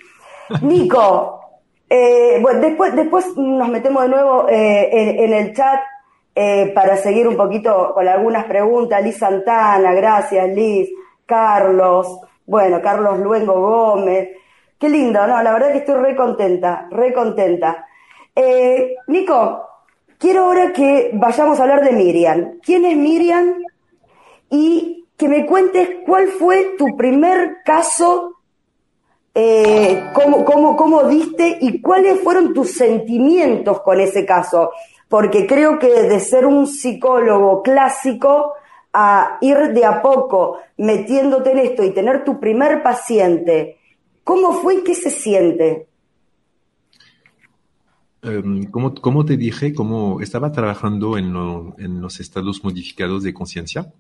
Nico, 0.62 1.49
eh, 1.90 2.38
bueno, 2.42 2.60
después, 2.60 2.96
después 2.96 3.36
nos 3.36 3.68
metemos 3.68 4.04
de 4.04 4.10
nuevo 4.10 4.48
eh, 4.48 5.24
en, 5.24 5.34
el 5.34 5.56
chat 5.56 5.82
eh, 6.36 6.72
para 6.76 6.96
seguir 6.98 7.28
un 7.28 7.36
poquito 7.36 7.94
con 7.94 8.08
algunas 8.08 8.46
preguntas. 8.46 9.04
Liz 9.04 9.18
Santana, 9.18 9.94
gracias 9.94 10.48
Liz, 10.50 10.90
Carlos, 11.26 12.20
bueno, 12.46 12.80
Carlos 12.82 13.18
Luengo 13.20 13.60
Gómez. 13.60 14.30
Qué 14.78 14.88
lindo, 14.88 15.26
¿no? 15.26 15.42
La 15.42 15.52
verdad 15.52 15.72
que 15.72 15.80
estoy 15.80 15.96
re 15.96 16.16
contenta, 16.16 16.88
re 16.92 17.12
contenta. 17.12 17.86
Nico, 19.08 19.68
quiero 20.18 20.46
ahora 20.46 20.72
que 20.72 21.10
vayamos 21.14 21.60
a 21.60 21.64
hablar 21.64 21.84
de 21.84 21.92
Miriam. 21.92 22.60
¿Quién 22.64 22.86
es 22.86 22.96
Miriam? 22.96 23.56
Y 24.50 25.08
que 25.18 25.28
me 25.28 25.46
cuentes 25.46 25.90
cuál 26.06 26.30
fue 26.30 26.76
tu 26.78 26.96
primer 26.96 27.58
caso 27.66 28.39
eh, 29.34 30.10
cómo, 30.14 30.44
cómo, 30.44 30.76
cómo 30.76 31.04
diste 31.04 31.58
y 31.62 31.82
cuáles 31.82 32.22
fueron 32.22 32.54
tus 32.54 32.72
sentimientos 32.72 33.82
con 33.82 34.00
ese 34.00 34.26
caso. 34.26 34.72
Porque 35.08 35.48
creo 35.48 35.80
que 35.80 35.88
de 35.88 36.20
ser 36.20 36.46
un 36.46 36.68
psicólogo 36.68 37.64
clásico 37.64 38.54
a 38.94 39.38
ir 39.42 39.58
de 39.74 39.86
a 39.86 40.02
poco 40.02 40.58
metiéndote 40.78 41.52
en 41.52 41.60
esto 41.60 41.84
y 41.84 41.94
tener 41.94 42.24
tu 42.24 42.40
primer 42.40 42.82
paciente, 42.82 43.78
¿cómo 44.24 44.54
fue 44.54 44.76
y 44.76 44.84
qué 44.84 44.96
se 44.96 45.10
siente? 45.10 45.88
Um, 48.22 48.66
como, 48.66 49.26
te 49.26 49.38
dije, 49.38 49.74
como 49.74 50.20
estaba 50.22 50.52
trabajando 50.52 51.18
en, 51.18 51.34
en 51.78 52.02
los 52.02 52.20
estados 52.20 52.64
modificados 52.64 53.24
de 53.24 53.34
conciencia, 53.34 53.94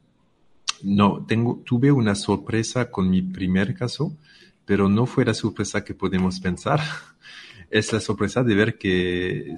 no, 0.83 1.25
tengo, 1.25 1.61
tuve 1.65 1.91
una 1.91 2.15
sorpresa 2.15 2.89
con 2.91 3.09
mi 3.09 3.21
primer 3.21 3.73
caso 3.75 4.13
pero 4.69 4.87
no 4.87 5.07
fue 5.07 5.25
la 5.25 5.33
sorpresa 5.33 5.83
que 5.83 5.95
podemos 5.95 6.39
pensar. 6.39 6.79
Es 7.71 7.91
la 7.91 7.99
sorpresa 7.99 8.43
de 8.43 8.55
ver 8.55 8.77
que, 8.77 9.55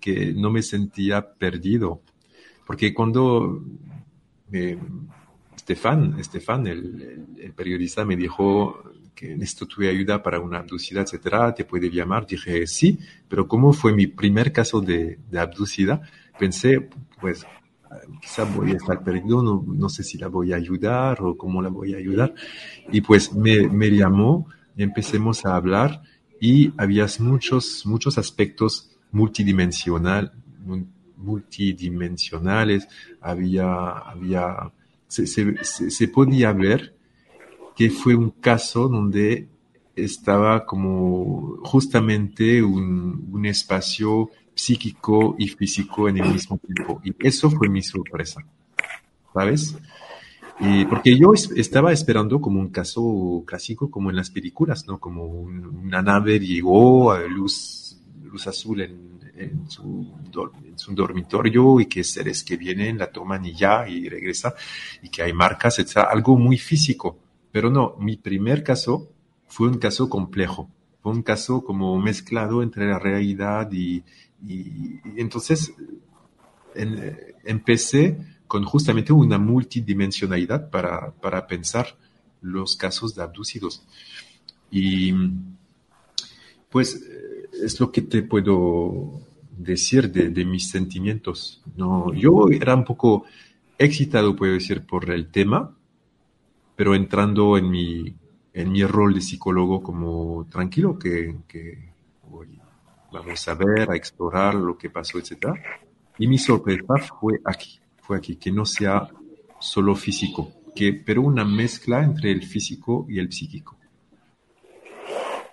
que 0.00 0.32
no 0.34 0.50
me 0.50 0.62
sentía 0.62 1.26
perdido. 1.26 2.02
Porque 2.66 2.92
cuando 2.92 3.62
eh, 4.52 4.78
Estefan, 5.54 6.18
Estefan 6.18 6.66
el, 6.66 7.52
periodista, 7.54 8.04
me 8.06 8.16
dijo 8.16 8.82
que 9.14 9.36
necesito 9.36 9.66
tu 9.66 9.82
ayuda 9.82 10.22
para 10.22 10.40
una 10.40 10.58
abducida, 10.58 11.02
etcétera, 11.02 11.54
te 11.54 11.64
puede 11.64 11.90
llamar. 11.90 12.26
Dije 12.26 12.66
sí, 12.66 12.98
pero 13.28 13.46
como 13.46 13.74
fue 13.74 13.92
mi 13.92 14.06
primer 14.06 14.52
caso 14.52 14.80
de, 14.80 15.18
de 15.30 15.38
abducida, 15.38 16.00
pensé, 16.38 16.88
pues 17.20 17.46
quizá 18.20 18.44
voy 18.44 18.72
a 18.72 18.76
estar 18.76 19.02
perdido, 19.02 19.42
no, 19.42 19.64
no, 19.66 19.88
sé 19.88 20.02
si 20.02 20.18
la 20.18 20.28
voy 20.28 20.52
a 20.52 20.56
ayudar 20.56 21.22
o 21.22 21.36
cómo 21.36 21.62
la 21.62 21.68
voy 21.68 21.94
a 21.94 21.98
ayudar. 21.98 22.34
Y 22.90 23.00
pues 23.00 23.32
me, 23.32 23.68
me 23.68 23.90
llamó, 23.90 24.48
empecemos 24.76 25.44
a 25.44 25.56
hablar 25.56 26.02
y 26.40 26.72
había 26.76 27.06
muchos, 27.18 27.84
muchos 27.86 28.18
aspectos 28.18 28.90
multidimensional, 29.12 30.32
multidimensionales, 31.16 32.86
había, 33.20 33.88
había, 33.90 34.72
se, 35.08 35.26
se, 35.26 35.90
se 35.90 36.08
podía 36.08 36.52
ver 36.52 36.94
que 37.74 37.90
fue 37.90 38.14
un 38.14 38.30
caso 38.30 38.88
donde 38.88 39.48
estaba 39.94 40.64
como 40.64 41.56
justamente 41.62 42.62
un, 42.62 43.28
un 43.32 43.46
espacio 43.46 44.30
psíquico 44.54 45.36
y 45.38 45.48
físico 45.48 46.08
en 46.08 46.18
el 46.18 46.32
mismo 46.32 46.58
tiempo. 46.58 47.00
Y 47.04 47.14
eso 47.18 47.50
fue 47.50 47.68
mi 47.68 47.82
sorpresa, 47.82 48.44
¿sabes? 49.32 49.76
Y 50.58 50.86
porque 50.86 51.18
yo 51.18 51.32
estaba 51.34 51.92
esperando 51.92 52.40
como 52.40 52.60
un 52.60 52.70
caso 52.70 53.44
clásico, 53.46 53.90
como 53.90 54.10
en 54.10 54.16
las 54.16 54.30
películas, 54.30 54.86
¿no? 54.86 54.98
Como 54.98 55.26
una 55.26 56.00
nave 56.00 56.38
llegó 56.38 57.12
a 57.12 57.20
luz, 57.26 58.00
luz 58.24 58.46
azul 58.46 58.80
en, 58.80 59.20
en, 59.36 59.70
su, 59.70 60.14
en, 60.64 60.78
su, 60.78 60.94
dormitorio 60.94 61.78
y 61.80 61.86
que 61.86 62.02
seres 62.02 62.42
que 62.42 62.56
vienen 62.56 62.98
la 62.98 63.12
toman 63.12 63.44
y 63.44 63.52
ya, 63.52 63.86
y 63.86 64.08
regresa, 64.08 64.54
y 65.02 65.10
que 65.10 65.22
hay 65.22 65.34
marcas, 65.34 65.78
etc. 65.78 65.98
Algo 66.10 66.38
muy 66.38 66.56
físico. 66.56 67.18
Pero 67.52 67.70
no, 67.70 67.94
mi 67.98 68.16
primer 68.16 68.62
caso 68.62 69.10
fue 69.46 69.68
un 69.68 69.78
caso 69.78 70.08
complejo. 70.08 70.70
Fue 71.02 71.12
un 71.12 71.22
caso 71.22 71.62
como 71.62 71.98
mezclado 72.00 72.62
entre 72.62 72.86
la 72.86 72.98
realidad 72.98 73.70
y, 73.72 74.02
y, 74.42 75.00
entonces 75.16 75.74
empecé 77.44 78.18
con 78.46 78.64
justamente 78.64 79.12
una 79.12 79.38
multidimensionalidad 79.38 80.70
para, 80.70 81.12
para, 81.12 81.46
pensar 81.46 81.96
los 82.42 82.76
casos 82.76 83.14
de 83.14 83.22
abducidos. 83.22 83.84
Y 84.70 85.12
pues 86.70 87.02
es 87.52 87.80
lo 87.80 87.90
que 87.90 88.02
te 88.02 88.22
puedo 88.22 89.20
decir 89.56 90.10
de, 90.10 90.28
de, 90.28 90.44
mis 90.44 90.68
sentimientos. 90.68 91.62
No, 91.76 92.12
yo 92.12 92.48
era 92.50 92.74
un 92.74 92.84
poco 92.84 93.24
excitado, 93.78 94.36
puedo 94.36 94.52
decir, 94.52 94.84
por 94.84 95.10
el 95.10 95.28
tema, 95.30 95.74
pero 96.74 96.94
entrando 96.94 97.56
en 97.56 97.70
mi, 97.70 98.14
en 98.52 98.72
mi 98.72 98.84
rol 98.84 99.14
de 99.14 99.20
psicólogo 99.20 99.82
como 99.82 100.46
tranquilo, 100.50 100.98
que, 100.98 101.36
que 101.48 101.86
vamos 103.12 103.48
a 103.48 103.54
ver, 103.54 103.90
a 103.90 103.96
explorar 103.96 104.54
lo 104.54 104.76
que 104.76 104.90
pasó, 104.90 105.18
etc. 105.18 105.54
Y 106.18 106.26
mi 106.26 106.38
sorpresa 106.38 106.96
fue 107.20 107.40
aquí, 107.44 107.78
fue 108.06 108.18
aquí, 108.18 108.36
que 108.36 108.52
no 108.52 108.64
sea 108.64 109.08
solo 109.58 109.94
físico, 109.94 110.52
que, 110.74 110.92
pero 111.04 111.22
una 111.22 111.44
mezcla 111.44 112.02
entre 112.02 112.30
el 112.30 112.44
físico 112.44 113.06
y 113.08 113.18
el 113.18 113.32
psíquico. 113.32 113.76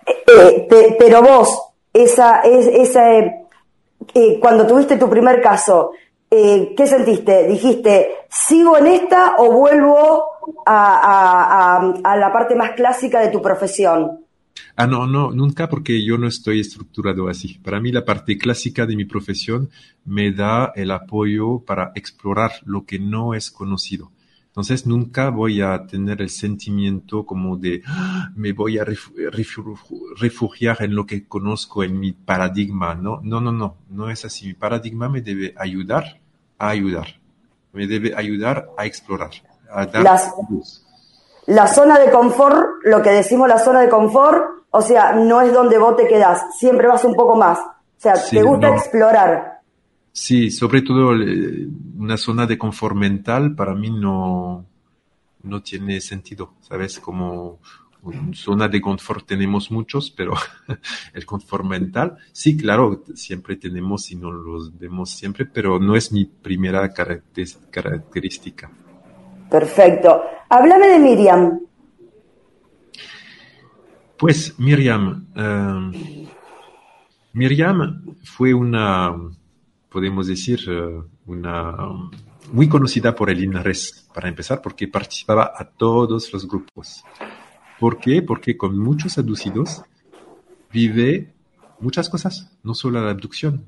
Eh, 0.06 0.96
pero 0.98 1.22
vos, 1.22 1.72
esa, 1.92 2.40
esa, 2.40 3.18
eh, 3.18 4.38
cuando 4.40 4.66
tuviste 4.66 4.96
tu 4.96 5.08
primer 5.08 5.40
caso, 5.40 5.92
eh, 6.30 6.74
¿qué 6.76 6.86
sentiste? 6.86 7.46
¿Dijiste, 7.46 8.26
sigo 8.28 8.76
en 8.76 8.88
esta 8.88 9.36
o 9.38 9.52
vuelvo 9.52 10.24
a, 10.66 11.94
la 12.16 12.32
parte 12.32 12.54
más 12.54 12.72
clásica 12.72 13.20
de 13.20 13.28
tu 13.28 13.40
profesión? 13.40 14.23
Ah, 14.76 14.86
no, 14.86 15.06
no, 15.06 15.30
nunca 15.30 15.68
porque 15.68 16.04
yo 16.04 16.18
no 16.18 16.26
estoy 16.26 16.60
estructurado 16.60 17.28
así. 17.28 17.58
Para 17.58 17.80
mí 17.80 17.92
la 17.92 18.04
parte 18.04 18.38
clásica 18.38 18.86
de 18.86 18.96
mi 18.96 19.04
profesión 19.04 19.70
me 20.04 20.32
da 20.32 20.72
el 20.74 20.90
apoyo 20.90 21.60
para 21.60 21.92
explorar 21.94 22.52
lo 22.64 22.84
que 22.84 22.98
no 22.98 23.34
es 23.34 23.50
conocido. 23.50 24.10
Entonces 24.46 24.86
nunca 24.86 25.30
voy 25.30 25.60
a 25.60 25.84
tener 25.86 26.22
el 26.22 26.30
sentimiento 26.30 27.26
como 27.26 27.56
de 27.56 27.82
ah, 27.86 28.30
me 28.36 28.52
voy 28.52 28.78
a 28.78 28.84
refugiar 28.84 30.76
en 30.82 30.94
lo 30.94 31.06
que 31.06 31.26
conozco, 31.26 31.82
en 31.82 31.98
mi 31.98 32.12
paradigma. 32.12 32.94
No, 32.94 33.20
no, 33.22 33.40
no, 33.40 33.50
no, 33.50 33.76
no 33.90 34.10
es 34.10 34.24
así. 34.24 34.46
Mi 34.46 34.54
paradigma 34.54 35.08
me 35.08 35.22
debe 35.22 35.54
ayudar 35.58 36.20
a 36.56 36.68
ayudar. 36.68 37.20
Me 37.72 37.88
debe 37.88 38.14
ayudar 38.14 38.70
a 38.78 38.86
explorar, 38.86 39.32
a 39.68 39.86
dar 39.86 40.04
la 41.46 41.66
zona 41.66 41.98
de 41.98 42.10
confort, 42.10 42.84
lo 42.84 43.02
que 43.02 43.10
decimos 43.10 43.48
la 43.48 43.58
zona 43.58 43.80
de 43.82 43.88
confort, 43.88 44.64
o 44.70 44.82
sea, 44.82 45.12
no 45.12 45.40
es 45.40 45.52
donde 45.52 45.78
vos 45.78 45.96
te 45.96 46.06
quedás, 46.06 46.56
siempre 46.58 46.88
vas 46.88 47.04
un 47.04 47.14
poco 47.14 47.36
más. 47.36 47.58
O 47.58 48.00
sea, 48.04 48.14
te 48.14 48.42
gusta 48.42 48.68
explorar. 48.68 49.60
Sí, 50.12 50.50
sobre 50.50 50.82
todo 50.82 51.10
una 51.98 52.16
zona 52.16 52.46
de 52.46 52.58
confort 52.58 52.96
mental 52.96 53.54
para 53.54 53.74
mí 53.74 53.90
no, 53.90 54.64
no 55.42 55.62
tiene 55.62 56.00
sentido, 56.00 56.54
¿sabes? 56.60 56.98
Como 57.00 57.58
zona 58.32 58.68
de 58.68 58.80
confort 58.80 59.26
tenemos 59.26 59.70
muchos, 59.70 60.10
pero 60.10 60.34
el 61.14 61.24
confort 61.24 61.64
mental, 61.64 62.16
sí, 62.32 62.56
claro, 62.56 63.04
siempre 63.14 63.56
tenemos 63.56 64.10
y 64.10 64.16
no 64.16 64.30
los 64.30 64.76
vemos 64.78 65.10
siempre, 65.10 65.46
pero 65.46 65.78
no 65.78 65.96
es 65.96 66.12
mi 66.12 66.24
primera 66.26 66.92
característica. 66.92 68.70
Perfecto. 69.54 70.20
Háblame 70.48 70.88
de 70.88 70.98
Miriam. 70.98 71.60
Pues 74.16 74.58
Miriam, 74.58 75.28
eh, 75.36 76.26
Miriam 77.34 78.16
fue 78.24 78.52
una, 78.52 79.14
podemos 79.88 80.26
decir, 80.26 80.58
eh, 80.66 81.00
una 81.26 81.76
muy 82.50 82.68
conocida 82.68 83.14
por 83.14 83.30
el 83.30 83.44
INRES, 83.44 84.08
para 84.12 84.28
empezar, 84.28 84.60
porque 84.60 84.88
participaba 84.88 85.52
a 85.56 85.64
todos 85.64 86.32
los 86.32 86.48
grupos. 86.48 87.04
¿Por 87.78 88.00
qué? 88.00 88.22
Porque 88.22 88.56
con 88.56 88.76
muchos 88.76 89.18
abducidos 89.18 89.84
vive 90.72 91.32
muchas 91.78 92.08
cosas, 92.08 92.50
no 92.64 92.74
solo 92.74 93.00
la 93.00 93.12
abducción. 93.12 93.64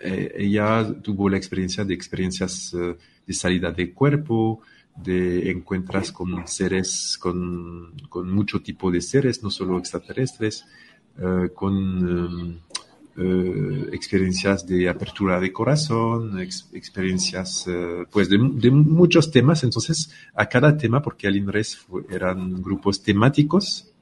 Eh, 0.00 0.32
ella 0.38 0.90
tuvo 1.02 1.28
la 1.28 1.36
experiencia 1.36 1.84
de 1.84 1.92
experiencias 1.92 2.74
de 3.26 3.34
salida 3.34 3.70
de 3.70 3.92
cuerpo, 3.92 4.60
de 4.96 5.50
encuentras 5.50 6.12
con 6.12 6.46
seres, 6.46 7.18
con, 7.18 7.94
con 8.08 8.30
mucho 8.30 8.62
tipo 8.62 8.90
de 8.90 9.00
seres, 9.00 9.42
no 9.42 9.50
solo 9.50 9.78
extraterrestres, 9.78 10.64
eh, 11.16 11.50
con 11.54 12.60
eh, 13.16 13.22
eh, 13.22 13.88
experiencias 13.92 14.66
de 14.66 14.88
apertura 14.88 15.38
de 15.38 15.52
corazón, 15.52 16.40
experiencias 16.40 17.66
pues 18.10 18.28
de, 18.28 18.38
muchos 18.38 19.30
temas. 19.30 19.62
Entonces, 19.62 20.10
a 20.34 20.46
cada 20.48 20.76
tema, 20.76 21.02
porque 21.02 21.28
al 21.28 21.36
INRES 21.36 21.86
eran 22.10 22.60
grupos 22.62 23.02
temáticos 23.02 23.92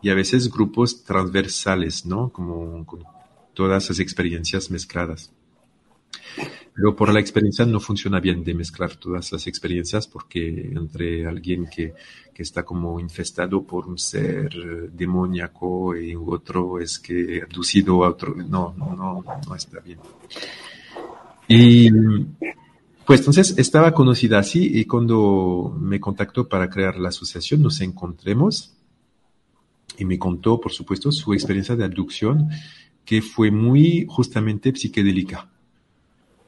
y 0.00 0.10
a 0.10 0.14
veces 0.14 0.50
grupos 0.50 1.04
transversales, 1.04 2.06
¿no? 2.06 2.30
Como 2.30 2.86
con 2.86 3.04
todas 3.52 3.84
esas 3.84 3.98
experiencias 3.98 4.70
mezcladas. 4.70 5.32
Pero 6.80 6.94
por 6.94 7.12
la 7.12 7.18
experiencia 7.18 7.66
no 7.66 7.80
funciona 7.80 8.20
bien 8.20 8.44
de 8.44 8.54
mezclar 8.54 8.94
todas 8.94 9.32
las 9.32 9.48
experiencias 9.48 10.06
porque 10.06 10.70
entre 10.76 11.26
alguien 11.26 11.66
que, 11.66 11.92
que 12.32 12.42
está 12.44 12.62
como 12.62 13.00
infestado 13.00 13.64
por 13.64 13.88
un 13.88 13.98
ser 13.98 14.48
demoníaco 14.92 15.96
y 15.96 16.14
otro 16.14 16.78
es 16.78 17.00
que 17.00 17.42
abducido 17.42 18.04
a 18.04 18.10
otro, 18.10 18.32
no, 18.32 18.76
no, 18.78 19.24
no 19.44 19.54
está 19.56 19.80
bien. 19.80 19.98
Y 21.48 21.90
pues 23.04 23.20
entonces 23.22 23.58
estaba 23.58 23.92
conocida 23.92 24.38
así 24.38 24.78
y 24.78 24.84
cuando 24.84 25.76
me 25.80 25.98
contactó 25.98 26.48
para 26.48 26.70
crear 26.70 26.96
la 26.96 27.08
asociación 27.08 27.60
nos 27.60 27.80
encontremos 27.80 28.72
y 29.98 30.04
me 30.04 30.16
contó, 30.16 30.60
por 30.60 30.70
supuesto, 30.70 31.10
su 31.10 31.32
experiencia 31.32 31.74
de 31.74 31.84
abducción 31.84 32.50
que 33.04 33.20
fue 33.20 33.50
muy 33.50 34.06
justamente 34.08 34.72
psicodélica 34.76 35.48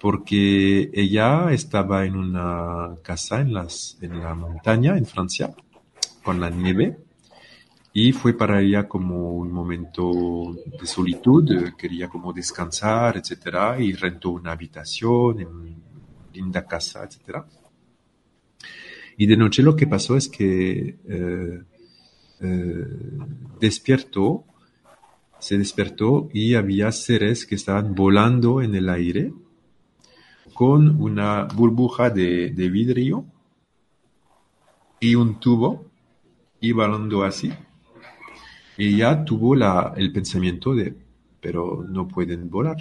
porque 0.00 0.90
ella 0.94 1.52
estaba 1.52 2.06
en 2.06 2.16
una 2.16 2.96
casa 3.02 3.40
en, 3.40 3.52
las, 3.52 3.98
en 4.00 4.18
la 4.18 4.34
montaña, 4.34 4.96
en 4.96 5.04
Francia, 5.04 5.54
con 6.22 6.40
la 6.40 6.48
nieve, 6.48 6.98
y 7.92 8.12
fue 8.12 8.32
para 8.32 8.62
ella 8.62 8.88
como 8.88 9.32
un 9.34 9.52
momento 9.52 10.56
de 10.80 10.86
solitud, 10.86 11.74
quería 11.76 12.08
como 12.08 12.32
descansar, 12.32 13.18
etcétera, 13.18 13.78
y 13.78 13.92
rentó 13.92 14.30
una 14.30 14.52
habitación 14.52 15.40
en 15.40 15.82
linda 16.32 16.64
casa, 16.64 17.04
etcétera. 17.04 17.44
Y 19.18 19.26
de 19.26 19.36
noche 19.36 19.62
lo 19.62 19.76
que 19.76 19.86
pasó 19.86 20.16
es 20.16 20.28
que 20.28 20.96
eh, 21.06 21.62
eh, 22.40 22.86
despiertó, 23.60 24.44
se 25.38 25.58
despertó 25.58 26.30
y 26.32 26.54
había 26.54 26.90
seres 26.90 27.44
que 27.44 27.56
estaban 27.56 27.94
volando 27.94 28.62
en 28.62 28.74
el 28.74 28.88
aire 28.88 29.32
con 30.60 31.00
una 31.00 31.48
burbuja 31.54 32.10
de, 32.10 32.50
vidrio 32.54 33.24
y 35.00 35.14
un 35.14 35.40
tubo 35.40 35.86
y 36.60 36.72
volando 36.72 37.24
así. 37.24 37.50
Y 38.76 38.98
ya 38.98 39.24
tuvo 39.24 39.54
la, 39.54 39.94
el 39.96 40.12
pensamiento 40.12 40.74
de, 40.74 40.94
pero 41.40 41.82
no 41.88 42.06
pueden 42.06 42.50
volar, 42.50 42.76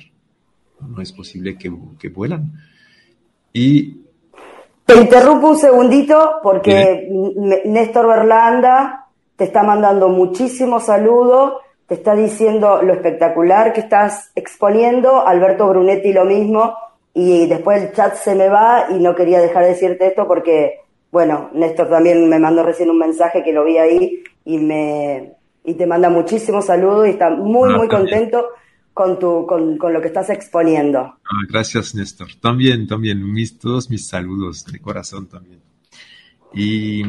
no 0.82 1.02
es 1.02 1.14
posible 1.14 1.58
que, 1.58 1.72
que 1.98 2.10
vuelan. 2.10 2.52
Y... 3.54 4.02
Te 4.86 5.00
interrumpo 5.00 5.52
un 5.52 5.58
segundito 5.58 6.32
porque 6.44 7.08
Néstor 7.64 8.08
Berlanda 8.08 9.08
te 9.38 9.46
está 9.46 9.64
mandando 9.64 10.10
muchísimos 10.10 10.84
saludos, 10.84 11.54
te 11.88 11.94
está 11.94 12.14
diciendo 12.14 12.82
lo 12.82 12.92
espectacular 12.92 13.72
que 13.72 13.80
estás 13.80 14.34
exponiendo, 14.36 15.26
Alberto 15.26 15.70
Brunetti 15.70 16.12
lo 16.12 16.26
mismo, 16.26 16.76
y 17.14 17.48
después 17.48 17.82
el 17.82 17.94
chat 17.94 18.16
se 18.16 18.36
me 18.36 18.50
va 18.50 18.88
y 18.90 19.00
no 19.00 19.16
quería 19.16 19.40
dejar 19.40 19.64
de 19.64 19.70
decirte 19.70 20.08
esto 20.08 20.28
porque, 20.28 20.82
bueno, 21.12 21.50
Néstor 21.54 21.90
también 21.90 22.30
me 22.30 22.40
mandó 22.40 22.64
recién 22.64 22.90
un 22.90 23.00
mensaje 23.00 23.44
que 23.44 23.54
lo 23.54 23.64
vi 23.64 23.78
ahí 23.78 24.24
y 24.46 24.58
me 24.58 25.34
y 25.64 25.74
te 25.74 25.86
manda 25.86 26.10
muchísimos 26.10 26.66
saludos 26.66 27.08
y 27.08 27.12
está 27.12 27.30
muy, 27.30 27.76
muy 27.76 27.88
contento 27.88 28.48
con, 28.94 29.20
tu, 29.20 29.46
con, 29.46 29.78
con, 29.78 29.94
lo 29.94 30.02
que 30.02 30.08
estás 30.08 30.30
exponiendo. 30.30 31.00
Ah, 31.00 31.46
gracias, 31.48 31.94
Néstor. 31.94 32.30
También, 32.42 32.88
también, 32.88 33.32
mis, 33.32 33.60
todos 33.60 33.90
mis 33.90 34.08
saludos 34.08 34.66
de 34.66 34.80
corazón 34.80 35.28
también. 35.28 35.60
Y 36.54 37.04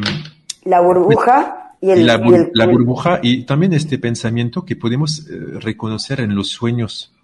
la 0.64 0.80
burbuja 0.80 1.74
y, 1.80 1.90
el, 1.90 2.06
la, 2.06 2.20
la, 2.52 2.66
burbuja 2.66 3.20
y 3.22 3.44
también 3.44 3.72
este 3.72 3.98
pensamiento 3.98 4.66
que 4.66 4.76
podemos 4.76 5.26
eh, 5.30 5.58
reconocer 5.60 6.20
en 6.20 6.34
los 6.34 6.48
sueños 6.48 7.14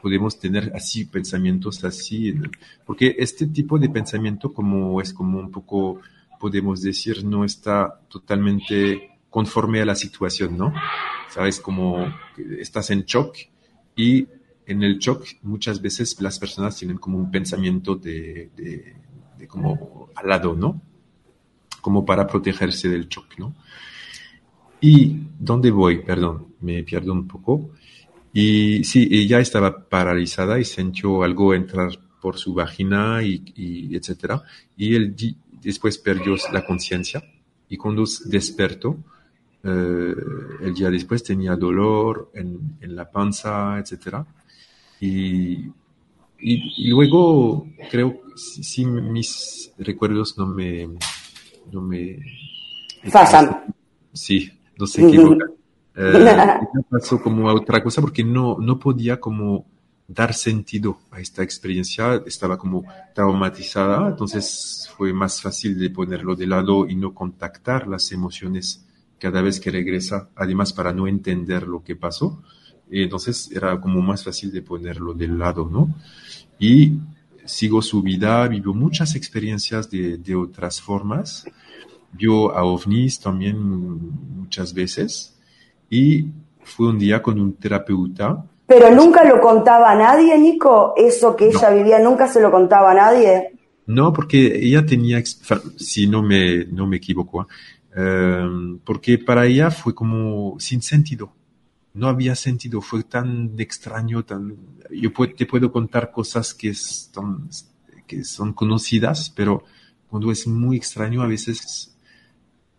podemos 0.00 0.38
tener 0.38 0.72
así 0.74 1.04
pensamientos 1.04 1.84
así, 1.84 2.34
porque 2.84 3.14
este 3.18 3.46
tipo 3.46 3.78
de 3.78 3.88
pensamiento 3.88 4.52
como 4.52 5.00
es 5.00 5.12
como 5.12 5.38
un 5.38 5.50
poco, 5.50 6.00
podemos 6.38 6.82
decir, 6.82 7.24
no 7.24 7.44
está 7.44 8.00
totalmente 8.08 9.10
conforme 9.28 9.80
a 9.80 9.84
la 9.84 9.94
situación, 9.94 10.58
¿no? 10.58 10.72
Sabes, 11.28 11.60
como 11.60 12.12
estás 12.58 12.90
en 12.90 13.04
shock 13.04 13.36
y 13.94 14.26
en 14.66 14.82
el 14.82 14.98
shock 14.98 15.24
muchas 15.42 15.80
veces 15.80 16.20
las 16.20 16.38
personas 16.38 16.76
tienen 16.76 16.98
como 16.98 17.18
un 17.18 17.30
pensamiento 17.30 17.94
de, 17.94 18.50
de, 18.56 19.46
como 19.46 20.08
al 20.16 20.28
lado, 20.28 20.54
¿no? 20.54 20.82
Como 21.80 22.04
para 22.04 22.26
protegerse 22.26 22.88
del 22.88 23.08
shock, 23.08 23.38
¿no? 23.38 23.54
¿Y 24.80 25.26
dónde 25.38 25.70
voy? 25.70 26.02
Perdón, 26.02 26.54
me 26.60 26.82
pierdo 26.82 27.12
un 27.12 27.28
poco. 27.28 27.70
Y 28.32 28.84
sí, 28.84 29.08
ella 29.10 29.40
estaba 29.40 29.88
paralizada 29.88 30.58
y 30.58 30.64
sintió 30.64 31.22
algo 31.22 31.54
entrar 31.54 31.90
por 32.20 32.38
su 32.38 32.54
vagina 32.54 33.22
y, 33.22 33.42
y 33.56 33.96
etcétera. 33.96 34.42
Y 34.76 34.94
él 34.94 35.14
después 35.62 35.98
perdió 35.98 36.36
la 36.52 36.64
conciencia 36.64 37.22
y 37.68 37.76
cuando 37.76 38.04
despertó, 38.26 38.98
eh, 39.62 40.14
el 40.62 40.74
día 40.74 40.90
después 40.90 41.22
tenía 41.22 41.54
dolor 41.54 42.30
en, 42.34 42.76
en 42.80 42.96
la 42.96 43.08
panza, 43.10 43.78
etcétera. 43.78 44.26
Y, 45.00 45.66
y, 46.40 46.88
luego 46.88 47.66
creo, 47.90 48.22
si 48.34 48.84
mis 48.84 49.72
recuerdos 49.78 50.36
no 50.36 50.46
me, 50.46 50.88
no 51.70 51.80
me, 51.80 52.18
Sí, 54.12 54.50
no 54.76 54.86
se 54.86 55.06
equivocan. 55.06 55.52
Eh, 56.02 56.60
pasó 56.90 57.20
como 57.20 57.50
a 57.50 57.54
otra 57.54 57.82
cosa 57.82 58.00
porque 58.00 58.24
no, 58.24 58.56
no 58.58 58.78
podía 58.78 59.20
como 59.20 59.66
dar 60.08 60.34
sentido 60.34 60.98
a 61.10 61.20
esta 61.20 61.42
experiencia, 61.42 62.22
estaba 62.26 62.56
como 62.58 62.84
traumatizada, 63.14 64.08
entonces 64.08 64.90
fue 64.96 65.12
más 65.12 65.40
fácil 65.40 65.78
de 65.78 65.90
ponerlo 65.90 66.34
de 66.34 66.46
lado 66.46 66.88
y 66.88 66.96
no 66.96 67.14
contactar 67.14 67.86
las 67.86 68.10
emociones 68.10 68.84
cada 69.20 69.42
vez 69.42 69.60
que 69.60 69.70
regresa, 69.70 70.30
además 70.34 70.72
para 70.72 70.92
no 70.92 71.06
entender 71.06 71.68
lo 71.68 71.84
que 71.84 71.94
pasó. 71.94 72.42
Entonces 72.90 73.50
era 73.52 73.80
como 73.80 74.00
más 74.00 74.24
fácil 74.24 74.50
de 74.50 74.62
ponerlo 74.62 75.14
del 75.14 75.38
lado, 75.38 75.68
¿no? 75.70 75.94
Y 76.58 76.94
sigo 77.44 77.82
su 77.82 78.02
vida, 78.02 78.48
vivió 78.48 78.74
muchas 78.74 79.14
experiencias 79.14 79.90
de, 79.90 80.16
de 80.16 80.34
otras 80.34 80.80
formas, 80.80 81.44
vio 82.12 82.56
a 82.56 82.64
ovnis 82.64 83.20
también 83.20 83.56
muchas 84.38 84.74
veces 84.74 85.36
y 85.90 86.26
fue 86.62 86.88
un 86.88 86.98
día 86.98 87.20
con 87.20 87.38
un 87.38 87.54
terapeuta. 87.54 88.44
Pero 88.66 88.94
nunca 88.94 89.24
lo 89.24 89.40
contaba 89.40 89.90
a 89.90 89.96
nadie, 89.96 90.38
Nico, 90.38 90.94
eso 90.96 91.34
que 91.34 91.48
ella 91.48 91.70
vivía, 91.70 91.98
nunca 91.98 92.28
se 92.28 92.40
lo 92.40 92.50
contaba 92.50 92.92
a 92.92 92.94
nadie. 92.94 93.58
No, 93.86 94.12
porque 94.12 94.58
ella 94.62 94.86
tenía, 94.86 95.20
si 95.76 96.06
no 96.06 96.22
me, 96.22 96.64
no 96.66 96.86
me 96.86 96.98
equivoco, 96.98 97.48
eh, 97.96 98.48
porque 98.84 99.18
para 99.18 99.46
ella 99.46 99.72
fue 99.72 99.92
como 99.92 100.54
sin 100.60 100.80
sentido. 100.80 101.32
No 101.94 102.06
había 102.06 102.36
sentido, 102.36 102.80
fue 102.80 103.02
tan 103.02 103.58
extraño, 103.58 104.24
tan... 104.24 104.56
Yo 104.92 105.10
te 105.36 105.46
puedo 105.46 105.72
contar 105.72 106.12
cosas 106.12 106.54
que, 106.54 106.72
son, 106.72 107.50
que 108.06 108.22
son 108.22 108.52
conocidas, 108.52 109.32
pero 109.34 109.64
cuando 110.06 110.30
es 110.30 110.46
muy 110.46 110.76
extraño 110.76 111.22
a 111.22 111.26
veces 111.26 111.96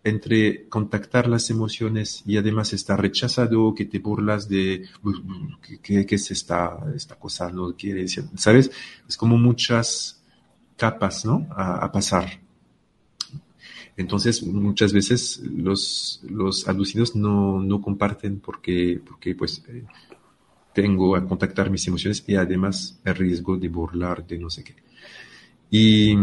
entre 0.03 0.67
contactar 0.67 1.27
las 1.27 1.49
emociones 1.49 2.23
y 2.25 2.37
además 2.37 2.73
estar 2.73 2.99
rechazado, 2.99 3.75
que 3.75 3.85
te 3.85 3.99
burlas 3.99 4.49
de 4.49 4.87
que, 5.83 6.05
es 6.09 6.31
esta, 6.31 6.77
esta 6.95 7.15
cosa, 7.15 7.51
no 7.51 7.75
quiere 7.75 8.01
decir, 8.01 8.25
¿sabes? 8.35 8.71
Es 9.07 9.15
como 9.15 9.37
muchas 9.37 10.23
capas, 10.75 11.25
¿no? 11.25 11.47
A, 11.51 11.91
pasar. 11.91 12.41
Entonces, 13.95 14.41
muchas 14.41 14.91
veces 14.93 15.41
los, 15.43 16.21
los 16.27 16.67
aducidos 16.67 17.15
no, 17.15 17.61
no 17.61 17.81
comparten 17.81 18.39
porque, 18.39 18.99
porque 19.05 19.35
pues, 19.35 19.63
eh, 19.67 19.85
tengo 20.73 21.15
a 21.15 21.27
contactar 21.27 21.69
mis 21.69 21.85
emociones 21.87 22.23
y 22.25 22.35
además 22.35 22.99
el 23.03 23.15
riesgo 23.15 23.57
de 23.57 23.69
burlar 23.69 24.25
de 24.25 24.39
no 24.39 24.49
sé 24.49 24.63
qué. 24.63 24.75
Y, 25.71 26.13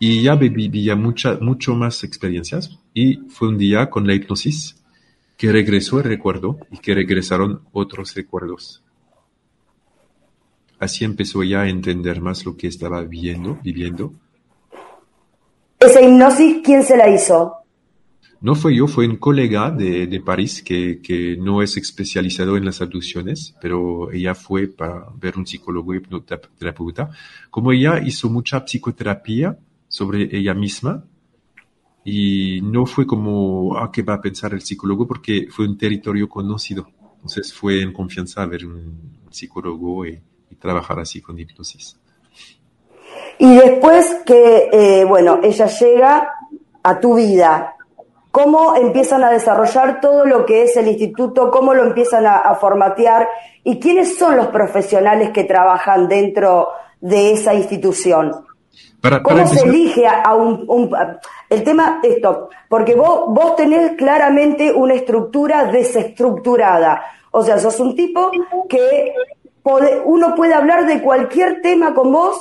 y 0.00 0.22
ya 0.22 0.34
vivía 0.34 0.96
mucha, 0.96 1.38
mucho 1.40 1.74
más 1.74 2.04
experiencias 2.04 2.78
y 2.92 3.18
fue 3.28 3.48
un 3.48 3.56
día 3.56 3.88
con 3.88 4.06
la 4.06 4.14
hipnosis 4.14 4.76
que 5.36 5.52
regresó 5.52 5.98
el 5.98 6.04
recuerdo 6.04 6.58
y 6.70 6.78
que 6.78 6.94
regresaron 6.94 7.62
otros 7.72 8.14
recuerdos. 8.14 8.82
Así 10.80 11.04
empezó 11.04 11.42
ya 11.44 11.62
a 11.62 11.68
entender 11.68 12.20
más 12.20 12.44
lo 12.44 12.56
que 12.56 12.66
estaba 12.66 13.02
viendo, 13.02 13.58
viviendo. 13.62 14.12
¿Esa 15.78 16.00
hipnosis 16.00 16.58
quién 16.64 16.82
se 16.82 16.96
la 16.96 17.08
hizo? 17.08 17.59
No 18.42 18.54
fue 18.54 18.74
yo, 18.74 18.86
fue 18.86 19.06
un 19.06 19.16
colega 19.16 19.70
de, 19.70 20.06
de 20.06 20.20
París 20.20 20.62
que, 20.62 21.00
que, 21.02 21.36
no 21.36 21.60
es 21.60 21.76
especializado 21.76 22.56
en 22.56 22.64
las 22.64 22.80
abducciones, 22.80 23.54
pero 23.60 24.10
ella 24.10 24.34
fue 24.34 24.66
para 24.66 25.06
ver 25.20 25.36
un 25.36 25.46
psicólogo 25.46 25.94
hipnoterapeuta. 25.94 27.10
Como 27.50 27.72
ella 27.72 28.00
hizo 28.00 28.30
mucha 28.30 28.64
psicoterapia 28.64 29.58
sobre 29.88 30.34
ella 30.34 30.54
misma, 30.54 31.04
y 32.04 32.60
no 32.62 32.86
fue 32.86 33.06
como, 33.06 33.76
ah, 33.76 33.90
¿qué 33.92 34.02
va 34.02 34.14
a 34.14 34.20
pensar 34.20 34.54
el 34.54 34.62
psicólogo? 34.62 35.06
Porque 35.06 35.48
fue 35.50 35.66
un 35.66 35.76
territorio 35.76 36.28
conocido. 36.28 36.88
Entonces 37.16 37.52
fue 37.52 37.82
en 37.82 37.92
confianza 37.92 38.46
ver 38.46 38.66
un 38.66 39.26
psicólogo 39.30 40.06
y, 40.06 40.20
trabajar 40.58 40.98
así 40.98 41.22
con 41.22 41.38
hipnosis. 41.38 41.96
Y 43.38 43.54
después 43.54 44.16
que, 44.26 44.68
eh, 44.70 45.04
bueno, 45.06 45.40
ella 45.42 45.66
llega 45.66 46.28
a 46.82 47.00
tu 47.00 47.14
vida, 47.14 47.76
cómo 48.30 48.76
empiezan 48.76 49.24
a 49.24 49.30
desarrollar 49.30 50.00
todo 50.00 50.24
lo 50.24 50.46
que 50.46 50.62
es 50.62 50.76
el 50.76 50.88
instituto, 50.88 51.50
cómo 51.50 51.74
lo 51.74 51.84
empiezan 51.84 52.26
a, 52.26 52.54
formatear 52.54 53.28
y 53.64 53.78
quiénes 53.78 54.16
son 54.16 54.36
los 54.36 54.48
profesionales 54.48 55.30
que 55.30 55.44
trabajan 55.44 56.08
dentro 56.08 56.68
de 57.00 57.32
esa 57.32 57.54
institución. 57.54 58.44
¿Cómo 59.22 59.46
se 59.46 59.66
elige 59.66 60.06
a 60.06 60.34
un, 60.34 60.94
El 61.48 61.64
tema, 61.64 62.00
esto, 62.02 62.50
porque 62.68 62.94
vos, 62.94 63.24
vos 63.28 63.56
tenés 63.56 63.92
claramente 63.92 64.70
una 64.72 64.94
estructura 64.94 65.64
desestructurada. 65.64 67.02
O 67.30 67.42
sea, 67.42 67.58
sos 67.58 67.80
un 67.80 67.96
tipo 67.96 68.30
que 68.68 69.14
uno 70.04 70.34
puede 70.34 70.52
hablar 70.52 70.86
de 70.86 71.00
cualquier 71.00 71.62
tema 71.62 71.94
con 71.94 72.12
vos, 72.12 72.38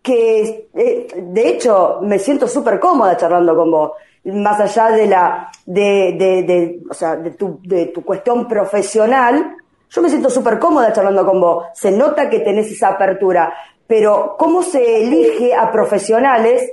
que 0.00 0.68
eh, 0.74 1.06
de 1.14 1.48
hecho 1.48 1.98
me 2.02 2.18
siento 2.18 2.48
súper 2.48 2.80
cómoda 2.80 3.16
charlando 3.16 3.54
con 3.54 3.70
vos 3.70 3.92
más 4.24 4.60
allá 4.60 4.90
de 4.90 5.06
la, 5.06 5.50
de, 5.66 6.14
de, 6.18 6.42
de, 6.42 6.80
o 6.88 6.94
sea, 6.94 7.16
de 7.16 7.32
tu, 7.32 7.60
de 7.62 7.86
tu 7.86 8.02
cuestión 8.02 8.46
profesional, 8.46 9.56
yo 9.90 10.00
me 10.00 10.08
siento 10.08 10.30
súper 10.30 10.58
cómoda 10.58 10.92
charlando 10.92 11.26
con 11.26 11.40
vos. 11.40 11.66
Se 11.74 11.90
nota 11.90 12.30
que 12.30 12.40
tenés 12.40 12.70
esa 12.70 12.88
apertura, 12.88 13.52
pero 13.86 14.36
¿cómo 14.38 14.62
se 14.62 15.02
elige 15.02 15.54
a 15.54 15.70
profesionales 15.70 16.70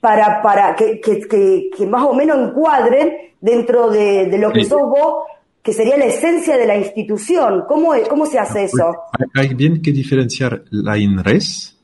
para, 0.00 0.42
para 0.42 0.74
que, 0.74 1.00
que, 1.00 1.70
que, 1.76 1.86
más 1.86 2.04
o 2.04 2.14
menos 2.14 2.38
encuadren 2.38 3.12
dentro 3.40 3.90
de, 3.90 4.26
de 4.26 4.38
lo 4.38 4.50
que 4.50 4.64
sos 4.64 4.82
vos, 4.82 5.26
que 5.62 5.72
sería 5.72 5.96
la 5.96 6.06
esencia 6.06 6.56
de 6.56 6.66
la 6.66 6.76
institución? 6.76 7.64
¿Cómo, 7.68 7.92
cómo 8.08 8.26
se 8.26 8.38
hace 8.38 8.64
eso? 8.64 8.96
Hay 9.34 9.54
bien 9.54 9.82
que 9.82 9.92
diferenciar 9.92 10.64
la 10.70 10.96
INRES, 10.96 11.75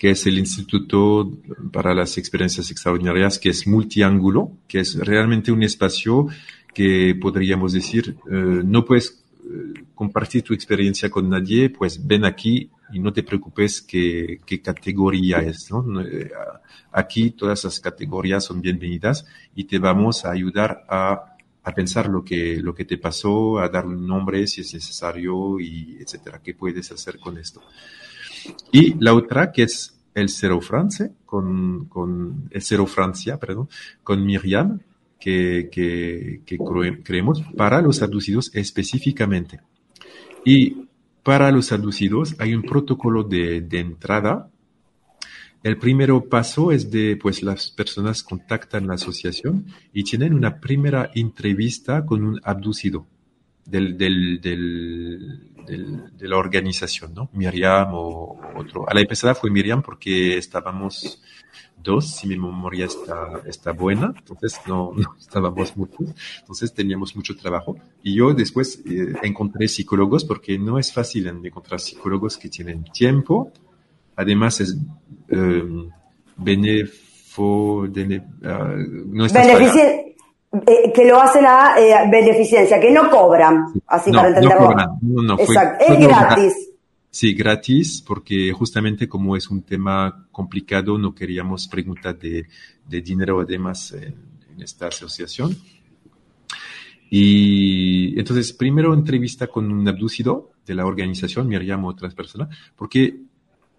que 0.00 0.12
es 0.12 0.24
el 0.24 0.38
Instituto 0.38 1.30
para 1.70 1.94
las 1.94 2.16
Experiencias 2.16 2.70
Extraordinarias, 2.70 3.38
que 3.38 3.50
es 3.50 3.66
multiángulo, 3.66 4.50
que 4.66 4.80
es 4.80 4.96
realmente 4.96 5.52
un 5.52 5.62
espacio 5.62 6.26
que 6.72 7.14
podríamos 7.20 7.74
decir, 7.74 8.16
eh, 8.30 8.62
no 8.64 8.82
puedes 8.86 9.22
eh, 9.44 9.84
compartir 9.94 10.42
tu 10.42 10.54
experiencia 10.54 11.10
con 11.10 11.28
nadie, 11.28 11.68
pues 11.68 12.00
ven 12.06 12.24
aquí 12.24 12.70
y 12.94 12.98
no 12.98 13.12
te 13.12 13.22
preocupes 13.22 13.82
qué, 13.82 14.40
categoría 14.64 15.40
es. 15.40 15.70
¿no? 15.70 16.00
Eh, 16.00 16.30
aquí 16.92 17.32
todas 17.32 17.64
las 17.64 17.78
categorías 17.78 18.42
son 18.42 18.62
bienvenidas 18.62 19.26
y 19.54 19.64
te 19.64 19.78
vamos 19.78 20.24
a 20.24 20.30
ayudar 20.30 20.82
a, 20.88 21.26
pensar 21.76 22.08
lo 22.08 22.24
que, 22.24 22.56
lo 22.56 22.74
que 22.74 22.86
te 22.86 22.96
pasó, 22.96 23.58
a 23.58 23.68
dar 23.68 23.84
un 23.84 24.06
nombre 24.06 24.46
si 24.46 24.62
es 24.62 24.72
necesario 24.72 25.60
y 25.60 25.98
etcétera. 26.00 26.40
¿Qué 26.42 26.54
puedes 26.54 26.90
hacer 26.90 27.18
con 27.18 27.36
esto? 27.36 27.60
Y 28.72 28.94
la 29.02 29.14
otra 29.14 29.52
que 29.52 29.64
es 29.64 29.96
el 30.14 30.28
Cero 30.28 30.60
Francia, 30.60 31.10
con, 31.24 31.86
con 31.86 32.48
el 32.50 32.62
Cero 32.62 32.86
Francia, 32.86 33.38
perdón, 33.38 33.68
con 34.02 34.24
Miriam, 34.24 34.80
que, 35.18 35.68
que, 35.70 36.58
creemos 37.04 37.42
para 37.56 37.82
los 37.82 38.02
aducidos 38.02 38.50
específicamente. 38.54 39.60
Y 40.44 40.88
para 41.22 41.52
los 41.52 41.70
aducidos 41.72 42.34
hay 42.38 42.54
un 42.54 42.62
protocolo 42.62 43.22
de, 43.22 43.60
de 43.60 43.78
entrada. 43.78 44.50
El 45.62 45.76
primero 45.76 46.24
paso 46.24 46.72
es 46.72 46.90
de, 46.90 47.18
pues 47.20 47.42
las 47.42 47.70
personas 47.70 48.22
contactan 48.22 48.86
la 48.86 48.94
asociación 48.94 49.66
y 49.92 50.04
tienen 50.04 50.32
una 50.32 50.58
primera 50.58 51.10
entrevista 51.14 52.06
con 52.06 52.24
un 52.24 52.40
abducido 52.42 53.06
del, 53.70 53.96
del, 53.96 54.40
del, 54.40 55.49
de 55.66 56.28
la 56.28 56.36
organización, 56.36 57.14
¿no? 57.14 57.28
Miriam 57.32 57.90
o 57.92 58.40
otro. 58.56 58.88
A 58.88 58.94
la 58.94 59.00
empezada 59.00 59.34
fue 59.34 59.50
Miriam 59.50 59.82
porque 59.82 60.36
estábamos 60.36 61.22
dos, 61.82 62.16
si 62.16 62.26
mi 62.26 62.36
memoria 62.36 62.86
está, 62.86 63.40
está 63.46 63.72
buena, 63.72 64.12
entonces 64.16 64.60
no, 64.66 64.92
no 64.94 65.16
estábamos 65.18 65.76
muchos, 65.76 66.14
entonces 66.40 66.72
teníamos 66.72 67.16
mucho 67.16 67.36
trabajo. 67.36 67.76
Y 68.02 68.16
yo 68.16 68.32
después 68.34 68.82
eh, 68.86 69.14
encontré 69.22 69.68
psicólogos 69.68 70.24
porque 70.24 70.58
no 70.58 70.78
es 70.78 70.92
fácil 70.92 71.26
encontrar 71.28 71.80
psicólogos 71.80 72.36
que 72.36 72.48
tienen 72.48 72.84
tiempo, 72.84 73.52
además 74.16 74.60
es 74.60 74.76
eh, 75.28 75.64
benefo, 76.36 77.86
de, 77.88 78.18
uh, 78.18 79.06
no 79.06 79.26
eh, 80.52 80.92
que 80.92 81.04
lo 81.04 81.20
hacen 81.20 81.44
a 81.46 81.74
eh, 81.78 82.08
beneficencia, 82.10 82.80
que 82.80 82.90
no 82.90 83.08
cobran, 83.08 83.66
así 83.86 84.10
para 84.10 84.28
entenderlo. 84.28 84.74
No 85.00 85.22
No, 85.22 85.38
Exacto, 85.38 85.84
es 85.88 85.98
gratis. 86.00 86.54
Sí, 87.08 87.34
gratis, 87.34 88.02
porque 88.06 88.52
justamente 88.52 89.08
como 89.08 89.36
es 89.36 89.48
un 89.48 89.62
tema 89.62 90.26
complicado, 90.30 90.98
no 90.98 91.14
queríamos 91.14 91.68
preguntar 91.68 92.18
de, 92.18 92.46
de 92.86 93.00
dinero 93.00 93.40
además 93.40 93.92
en, 93.92 94.14
en, 94.52 94.62
esta 94.62 94.88
asociación. 94.88 95.56
Y 97.10 98.18
entonces, 98.18 98.52
primero 98.52 98.94
entrevista 98.94 99.48
con 99.48 99.70
un 99.70 99.86
abducido 99.88 100.52
de 100.64 100.74
la 100.74 100.86
organización, 100.86 101.48
Miriam 101.48 101.84
o 101.84 101.88
otras 101.88 102.14
personas, 102.14 102.56
porque 102.76 103.22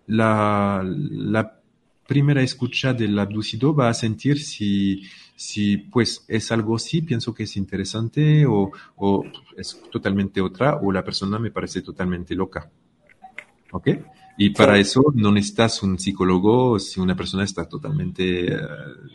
la, 0.07 0.83
la 0.85 1.60
primera 2.11 2.41
escucha 2.41 2.93
del 2.93 3.17
abducido 3.17 3.73
va 3.73 3.87
a 3.87 3.93
sentir 3.93 4.37
si 4.37 5.01
si 5.33 5.77
pues 5.77 6.25
es 6.27 6.51
algo 6.51 6.77
sí, 6.77 7.01
pienso 7.03 7.33
que 7.33 7.43
es 7.43 7.55
interesante 7.55 8.45
o, 8.45 8.69
o, 8.97 9.23
es 9.55 9.81
totalmente 9.89 10.41
otra 10.41 10.75
o 10.75 10.91
la 10.91 11.05
persona 11.05 11.39
me 11.39 11.51
parece 11.51 11.81
totalmente 11.81 12.35
loca. 12.35 12.69
¿Ok? 13.71 13.87
Y 14.37 14.49
para 14.49 14.77
eso 14.77 15.05
no 15.15 15.31
necesitas 15.31 15.83
un 15.83 15.97
psicólogo 15.97 16.77
si 16.79 16.99
una 16.99 17.15
persona 17.15 17.45
está 17.45 17.63
totalmente 17.63 18.53
eh, 18.53 18.59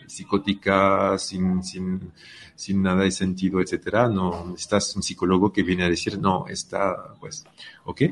psicótica, 0.06 1.18
sin, 1.18 1.62
sin, 1.62 2.12
sin, 2.54 2.82
nada 2.82 3.02
de 3.02 3.10
sentido, 3.10 3.60
etcétera. 3.60 4.08
No 4.08 4.46
necesitas 4.46 4.96
un 4.96 5.02
psicólogo 5.02 5.52
que 5.52 5.62
viene 5.62 5.84
a 5.84 5.90
decir, 5.90 6.18
no, 6.18 6.46
está, 6.48 7.14
pues, 7.20 7.44
¿ok? 7.84 8.02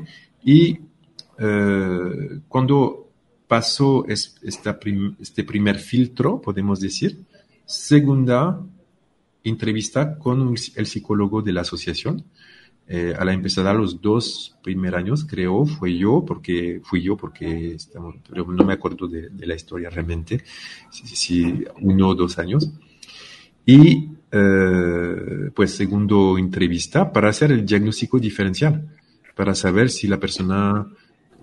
Y 0.43 0.79
eh, 1.39 2.39
cuando 2.47 3.04
pasó 3.47 4.05
este 4.07 5.43
primer 5.43 5.77
filtro, 5.77 6.41
podemos 6.41 6.79
decir, 6.79 7.19
segunda 7.65 8.59
entrevista 9.43 10.17
con 10.17 10.55
el 10.75 10.85
psicólogo 10.87 11.41
de 11.41 11.53
la 11.53 11.61
asociación, 11.61 12.23
eh, 12.87 13.15
a 13.17 13.25
la 13.25 13.33
empezada 13.33 13.73
los 13.73 13.99
dos 13.99 14.55
primeros 14.61 14.99
años, 14.99 15.25
creo, 15.25 15.65
fue 15.65 15.97
yo, 15.97 16.23
porque 16.25 16.81
fui 16.83 17.01
yo, 17.01 17.17
porque 17.17 17.77
no 17.95 18.63
me 18.63 18.73
acuerdo 18.73 19.07
de, 19.07 19.29
la 19.45 19.55
historia 19.55 19.89
realmente, 19.89 20.43
si, 20.91 21.63
uno 21.81 22.09
o 22.09 22.15
dos 22.15 22.37
años. 22.37 22.69
Y 23.65 24.09
eh, 24.31 25.49
pues 25.55 25.71
segundo 25.71 26.37
entrevista 26.37 27.11
para 27.11 27.29
hacer 27.29 27.51
el 27.51 27.65
diagnóstico 27.65 28.19
diferencial, 28.19 28.87
para 29.35 29.55
saber 29.55 29.89
si 29.89 30.07
la 30.07 30.19
persona 30.19 30.87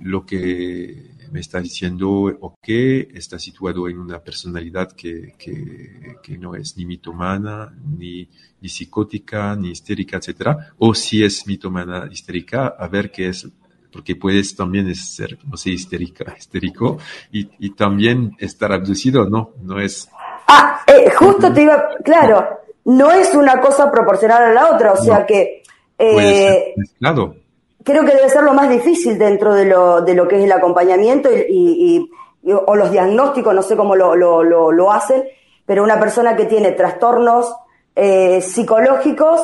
lo 0.01 0.25
que 0.25 1.11
me 1.33 1.41
está 1.41 1.61
diciendo 1.61 2.09
o 2.11 2.55
que 2.63 3.09
está 3.15 3.39
situado 3.39 3.89
en 3.89 3.99
una 3.99 4.21
personalidad 4.21 4.93
que, 4.93 5.35
que, 5.39 6.39
no 6.39 6.55
es 6.55 6.77
ni 6.77 6.85
mitomana, 6.85 7.73
ni, 7.99 8.29
ni, 8.61 8.69
psicótica, 8.69 9.57
ni 9.57 9.71
histérica, 9.71 10.19
etcétera, 10.19 10.75
o 10.79 10.95
si 10.95 11.25
es 11.25 11.47
mitomana, 11.47 12.09
histérica, 12.11 12.75
a 12.79 12.87
ver 12.89 13.11
qué 13.11 13.29
es, 13.29 13.49
porque 13.91 14.15
puedes 14.17 14.55
también 14.55 14.95
ser, 14.95 15.39
no 15.45 15.57
sé, 15.57 15.71
histérica, 15.71 16.35
histérico, 16.39 16.99
y, 17.33 17.49
y 17.59 17.71
también 17.71 18.37
estar 18.39 18.73
abducido, 18.73 19.29
no, 19.29 19.53
no 19.63 19.81
es. 19.81 20.09
Ah, 20.49 20.83
eh, 20.87 21.11
justo 21.17 21.53
te 21.53 21.63
iba, 21.63 21.89
claro, 22.05 22.61
no 22.85 23.11
es 23.11 23.35
una 23.35 23.59
cosa 23.59 23.91
proporcional 23.91 24.43
a 24.43 24.53
la 24.53 24.71
otra, 24.75 24.93
o 24.93 25.03
sea 25.03 25.25
que... 25.25 25.63
Eh, 25.99 26.75
claro 26.99 27.42
creo 27.85 28.05
que 28.05 28.15
debe 28.15 28.29
ser 28.29 28.43
lo 28.43 28.55
más 28.55 28.69
difícil 28.69 29.19
dentro 29.19 29.55
de 29.55 29.67
lo, 29.67 30.01
de 30.01 30.15
lo 30.15 30.29
que 30.29 30.39
es 30.39 30.45
el 30.45 30.53
acompañamiento 30.53 31.31
y, 31.33 32.11
o 32.45 32.75
los 32.75 32.91
diagnósticos, 32.91 33.55
no 33.55 33.63
sé 33.63 33.77
cómo 33.77 33.95
lo, 33.95 34.17
lo, 34.17 34.43
lo, 34.43 34.93
hacen, 34.93 35.23
pero 35.65 35.85
una 35.85 36.01
persona 36.01 36.35
que 36.35 36.47
tiene 36.47 36.73
trastornos 36.73 37.55
eh, 37.95 38.41
psicológicos 38.41 39.41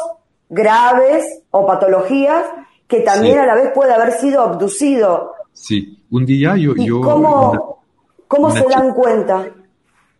graves 0.49 1.43
o 1.51 1.67
patologías 1.67 2.45
que 2.89 3.01
también 3.01 3.39
a 3.39 3.47
la 3.47 3.55
vez 3.55 3.71
puede 3.75 3.93
haber 3.93 4.13
sido 4.13 4.43
abducido. 4.43 5.33
Sí, 5.53 6.03
un 6.11 6.25
día 6.25 6.57
yo... 6.57 6.75
yo 6.75 7.01
¿Cómo, 7.01 7.83
cómo 8.27 8.51
se 8.51 8.65
dan 8.69 8.95
cuenta? 8.95 9.47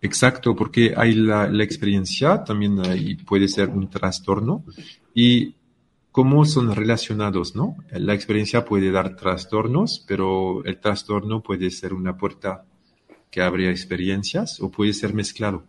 Exacto, 0.01 0.55
porque 0.55 0.95
hay 0.97 1.15
la, 1.15 1.49
la 1.49 1.65
experiencia, 1.65 2.45
también 2.45 2.79
ahí 2.87 3.17
puede 3.17 3.49
ser 3.49 3.69
un 3.71 3.91
trastorno 3.91 4.63
y 5.15 5.57
cómo 6.19 6.45
son 6.45 6.75
relacionados, 6.75 7.55
¿no? 7.55 7.77
La 7.93 8.13
experiencia 8.13 8.65
puede 8.65 8.91
dar 8.91 9.15
trastornos, 9.15 10.05
pero 10.09 10.65
el 10.65 10.81
trastorno 10.81 11.45
puede 11.45 11.71
ser 11.71 11.95
una 11.95 12.17
puerta 12.17 12.65
que 13.31 13.41
abre 13.41 13.71
experiencias 13.71 14.61
o 14.61 14.69
puede 14.69 14.95
ser 14.95 15.15
mezclado. 15.15 15.63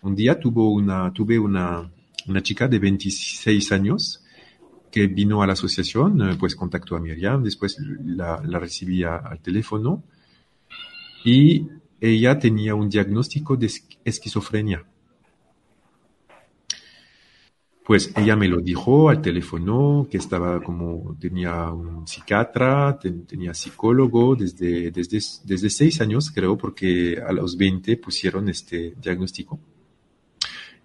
Un 0.00 0.16
día 0.16 0.40
tuvo 0.40 0.72
una, 0.72 1.12
tuve 1.12 1.38
una, 1.38 1.88
una 2.26 2.42
chica 2.42 2.66
de 2.66 2.80
26 2.80 3.70
años 3.70 4.24
que 4.90 5.06
vino 5.06 5.40
a 5.40 5.46
la 5.46 5.52
asociación, 5.52 6.20
eh, 6.20 6.36
pues 6.36 6.56
contactó 6.56 6.96
a 6.96 7.00
Miriam, 7.00 7.44
después 7.44 7.76
la, 8.04 8.42
la 8.44 8.58
recibía 8.58 9.18
al 9.18 9.38
teléfono 9.38 10.02
y 11.24 11.68
ella 12.00 12.40
tenía 12.40 12.74
un 12.74 12.88
diagnóstico 12.88 13.56
de 13.56 13.70
esquizofrenia. 14.04 14.84
Pues 17.84 18.12
ella 18.16 18.36
me 18.36 18.46
lo 18.46 18.60
dijo 18.60 19.08
al 19.08 19.20
teléfono, 19.20 20.06
que 20.08 20.18
estaba 20.18 20.62
como, 20.62 21.16
tenía 21.18 21.70
un 21.72 22.06
psiquiatra, 22.06 22.96
tenía 23.26 23.54
psicólogo 23.54 24.36
desde, 24.36 24.92
desde, 24.92 25.18
desde 25.44 25.68
seis 25.70 26.00
años, 26.00 26.30
creo, 26.30 26.56
porque 26.56 27.20
a 27.20 27.32
los 27.32 27.56
20 27.56 27.96
pusieron 27.96 28.48
este 28.48 28.94
diagnóstico. 29.02 29.58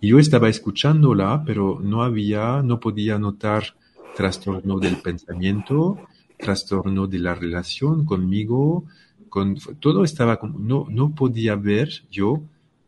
Y 0.02 0.10
yo 0.10 0.20
estaba 0.20 0.50
escuchándola, 0.50 1.44
pero 1.46 1.80
no 1.82 2.02
había, 2.02 2.64
no 2.64 2.80
podía 2.80 3.20
notar 3.20 3.76
trastorno 4.16 4.80
del 4.80 4.98
pensamiento, 4.98 6.00
trastorno 6.38 7.06
de 7.06 7.20
la 7.20 7.36
relación 7.36 8.06
conmigo, 8.06 8.86
con, 9.30 9.56
todo 9.80 10.04
estaba 10.04 10.38
como, 10.38 10.58
no, 10.58 10.88
no 10.90 11.14
podía 11.14 11.56
ver 11.56 11.90
yo, 12.10 12.42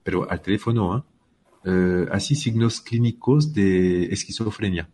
pero 0.04 0.30
al 0.30 0.42
teléfono, 0.42 0.98
¿eh? 0.98 1.02
Eh, 1.66 2.06
así 2.12 2.36
signos 2.36 2.82
clínicos 2.82 3.54
de 3.54 4.06
esquizofrenia. 4.06 4.90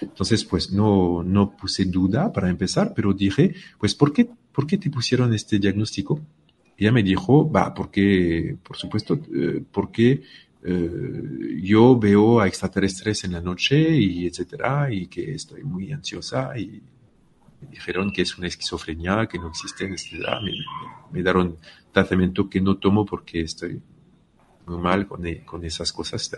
Entonces, 0.00 0.44
pues 0.44 0.72
no, 0.72 1.22
no 1.22 1.56
puse 1.56 1.84
duda 1.84 2.32
para 2.32 2.50
empezar, 2.50 2.92
pero 2.94 3.12
dije, 3.12 3.54
pues, 3.78 3.94
¿por 3.94 4.12
qué, 4.12 4.28
¿por 4.52 4.66
qué 4.66 4.78
te 4.78 4.90
pusieron 4.90 5.32
este 5.34 5.58
diagnóstico? 5.58 6.20
ella 6.76 6.92
me 6.92 7.02
dijo, 7.02 7.50
va, 7.50 7.72
porque, 7.72 8.56
por 8.62 8.76
supuesto, 8.76 9.18
eh, 9.34 9.62
porque 9.72 10.22
eh, 10.62 11.60
yo 11.62 11.98
veo 11.98 12.40
a 12.40 12.46
extraterrestres 12.46 13.24
en 13.24 13.32
la 13.32 13.40
noche 13.40 13.96
y 13.96 14.26
etcétera, 14.26 14.92
y 14.92 15.06
que 15.06 15.34
estoy 15.34 15.64
muy 15.64 15.92
ansiosa 15.92 16.56
y 16.58 16.82
dijeron 17.70 18.12
que 18.12 18.22
es 18.22 18.36
una 18.36 18.48
esquizofrenia, 18.48 19.26
que 19.26 19.38
no 19.38 19.48
existe, 19.48 19.86
etcétera. 19.86 20.40
Me, 20.40 20.50
me, 20.50 20.58
me 21.12 21.22
dieron 21.22 21.56
tratamiento 21.92 22.48
que 22.48 22.60
no 22.60 22.76
tomo 22.76 23.06
porque 23.06 23.40
estoy 23.40 23.80
mal 24.66 25.06
con, 25.06 25.26
e, 25.26 25.44
con 25.44 25.64
esas 25.64 25.92
cosas. 25.92 26.30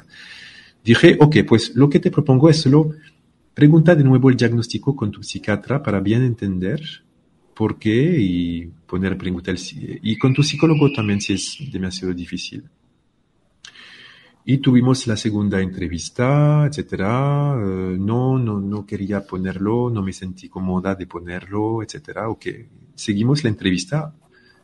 Dije, 0.85 1.17
ok, 1.21 1.37
pues 1.47 1.75
lo 1.75 1.89
que 1.89 2.01
te 2.01 2.11
propongo 2.11 2.49
es 2.49 2.61
solo 2.61 2.91
pregunta 3.55 3.95
de 3.95 4.05
nuevo 4.05 4.31
el 4.31 4.37
diagnóstico 4.37 4.95
con 4.95 5.11
tu 5.11 5.23
psiquiatra 5.23 5.83
para 5.83 6.01
bien 6.01 6.23
entender 6.23 6.81
por 7.55 7.79
qué 7.79 8.17
y 8.21 8.67
poner 8.87 9.19
pregunta 9.19 9.53
y 10.01 10.17
con 10.17 10.33
tu 10.33 10.45
psicólogo 10.45 10.93
también 10.93 11.21
si 11.21 11.33
es 11.33 11.59
demasiado 11.73 12.15
difícil. 12.15 12.63
Y 14.45 14.59
tuvimos 14.59 15.07
la 15.09 15.17
segunda 15.17 15.61
entrevista, 15.61 16.67
etcétera. 16.67 17.57
Eh, 17.61 17.97
no, 17.99 18.39
no, 18.39 18.61
no 18.61 18.87
quería 18.87 19.27
ponerlo, 19.27 19.91
no 19.91 20.03
me 20.03 20.13
sentí 20.13 20.49
cómoda 20.49 20.95
de 20.95 21.07
ponerlo, 21.07 21.83
etcétera. 21.83 22.31
Ok, 22.31 22.47
seguimos 22.95 23.43
la 23.45 23.51
entrevista. 23.51 24.15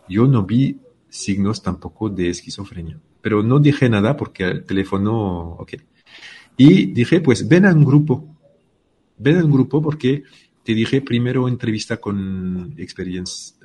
Yo 0.08 0.26
no 0.26 0.44
vi 0.44 0.78
signos 1.08 1.60
tampoco 1.62 2.08
de 2.08 2.30
esquizofrenia 2.30 2.98
pero 3.24 3.42
no 3.42 3.58
dije 3.58 3.88
nada 3.88 4.18
porque 4.18 4.44
el 4.44 4.64
teléfono, 4.64 5.56
ok. 5.56 5.72
Y 6.58 6.92
dije, 6.92 7.22
pues 7.22 7.48
ven 7.48 7.64
a 7.64 7.72
un 7.72 7.82
grupo, 7.82 8.36
ven 9.16 9.38
a 9.38 9.44
un 9.46 9.50
grupo 9.50 9.80
porque 9.80 10.24
te 10.62 10.74
dije 10.74 11.00
primero 11.00 11.48
entrevista 11.48 11.96
con 11.96 12.74
experiencia, 12.76 13.56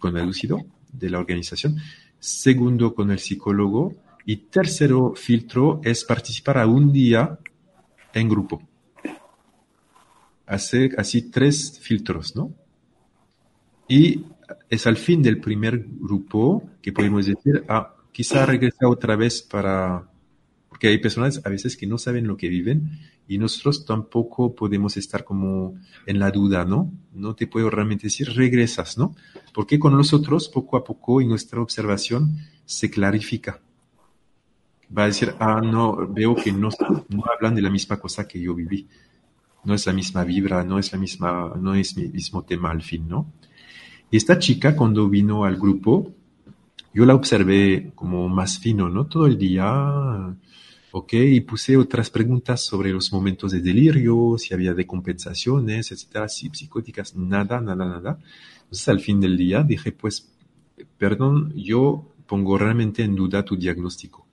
con 0.00 0.16
el 0.16 0.26
lúcido 0.26 0.66
de 0.92 1.10
la 1.10 1.20
organización, 1.20 1.76
segundo 2.18 2.92
con 2.92 3.12
el 3.12 3.20
psicólogo 3.20 3.94
y 4.26 4.48
tercero 4.50 5.14
filtro 5.14 5.80
es 5.84 6.02
participar 6.04 6.58
a 6.58 6.66
un 6.66 6.92
día 6.92 7.38
en 8.14 8.28
grupo. 8.28 8.62
Hace 10.44 10.90
así 10.98 11.30
tres 11.30 11.78
filtros, 11.80 12.34
¿no? 12.34 12.52
Y 13.86 14.24
es 14.68 14.88
al 14.88 14.96
fin 14.96 15.22
del 15.22 15.40
primer 15.40 15.86
grupo 15.86 16.68
que 16.82 16.92
podemos 16.92 17.26
decir, 17.26 17.64
ah, 17.68 17.93
quizá 18.14 18.46
regresa 18.46 18.88
otra 18.88 19.16
vez 19.16 19.42
para, 19.42 20.08
porque 20.68 20.86
hay 20.86 20.98
personas 20.98 21.42
a 21.44 21.48
veces 21.48 21.76
que 21.76 21.86
no 21.86 21.98
saben 21.98 22.28
lo 22.28 22.36
que 22.36 22.48
viven 22.48 23.00
y 23.26 23.38
nosotros 23.38 23.84
tampoco 23.84 24.54
podemos 24.54 24.96
estar 24.96 25.24
como 25.24 25.74
en 26.06 26.20
la 26.20 26.30
duda, 26.30 26.64
¿no? 26.64 26.92
No 27.12 27.34
te 27.34 27.48
puedo 27.48 27.70
realmente 27.70 28.04
decir, 28.04 28.32
regresas, 28.32 28.96
¿no? 28.96 29.16
Porque 29.52 29.80
con 29.80 29.96
nosotros 29.96 30.48
poco 30.48 30.76
a 30.76 30.84
poco 30.84 31.20
y 31.20 31.26
nuestra 31.26 31.60
observación 31.60 32.38
se 32.64 32.88
clarifica. 32.88 33.60
Va 34.96 35.04
a 35.04 35.06
decir, 35.08 35.34
ah, 35.40 35.60
no, 35.60 36.06
veo 36.06 36.36
que 36.36 36.52
no, 36.52 36.68
no 37.08 37.24
hablan 37.34 37.56
de 37.56 37.62
la 37.62 37.70
misma 37.70 37.98
cosa 37.98 38.28
que 38.28 38.40
yo 38.40 38.54
viví. 38.54 38.86
No 39.64 39.74
es 39.74 39.86
la 39.86 39.92
misma 39.92 40.22
vibra, 40.22 40.62
no 40.62 40.78
es 40.78 40.92
la 40.92 40.98
misma, 40.98 41.52
no 41.60 41.74
es 41.74 41.96
mi 41.96 42.06
mismo 42.06 42.44
tema 42.44 42.70
al 42.70 42.82
fin, 42.82 43.08
¿no? 43.08 43.32
Y 44.08 44.18
esta 44.18 44.38
chica 44.38 44.76
cuando 44.76 45.08
vino 45.08 45.44
al 45.44 45.56
grupo, 45.56 46.14
yo 46.94 47.04
la 47.04 47.14
observé 47.14 47.92
como 47.96 48.28
más 48.28 48.60
fino, 48.60 48.88
¿no? 48.88 49.06
Todo 49.06 49.26
el 49.26 49.36
día, 49.36 49.66
ok, 50.92 51.12
y 51.12 51.40
puse 51.40 51.76
otras 51.76 52.08
preguntas 52.08 52.64
sobre 52.64 52.92
los 52.92 53.12
momentos 53.12 53.50
de 53.50 53.60
delirio, 53.60 54.36
si 54.38 54.54
había 54.54 54.74
decompensaciones, 54.74 55.90
etcétera, 55.90 56.28
si 56.28 56.48
psicóticas, 56.50 57.16
nada, 57.16 57.60
nada, 57.60 57.84
nada. 57.84 58.18
Entonces 58.62 58.88
al 58.88 59.00
fin 59.00 59.20
del 59.20 59.36
día 59.36 59.64
dije, 59.64 59.90
pues, 59.90 60.32
perdón, 60.96 61.52
yo 61.56 62.12
pongo 62.28 62.56
realmente 62.56 63.02
en 63.02 63.16
duda 63.16 63.44
tu 63.44 63.56
diagnóstico. 63.56 64.24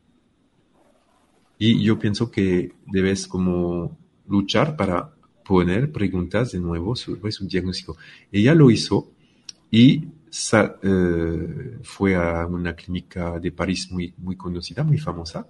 Y 1.58 1.84
yo 1.84 1.98
pienso 1.98 2.30
que 2.30 2.74
debes 2.86 3.28
como 3.28 3.98
luchar 4.28 4.76
para 4.76 5.16
poner 5.44 5.92
preguntas 5.92 6.52
de 6.52 6.60
nuevo 6.60 6.96
sobre 6.96 7.32
su 7.32 7.48
diagnóstico. 7.48 7.98
Ella 8.32 8.54
lo 8.54 8.70
hizo 8.70 9.12
y 9.72 10.06
eh, 10.84 11.80
fue 11.81 12.15
a 12.15 12.45
una 12.45 12.76
clínica 12.76 13.39
de 13.39 13.52
París 13.53 13.89
muy, 13.89 14.14
muy 14.18 14.35
conocida, 14.35 14.84
muy 14.84 14.98
famosa, 14.98 15.48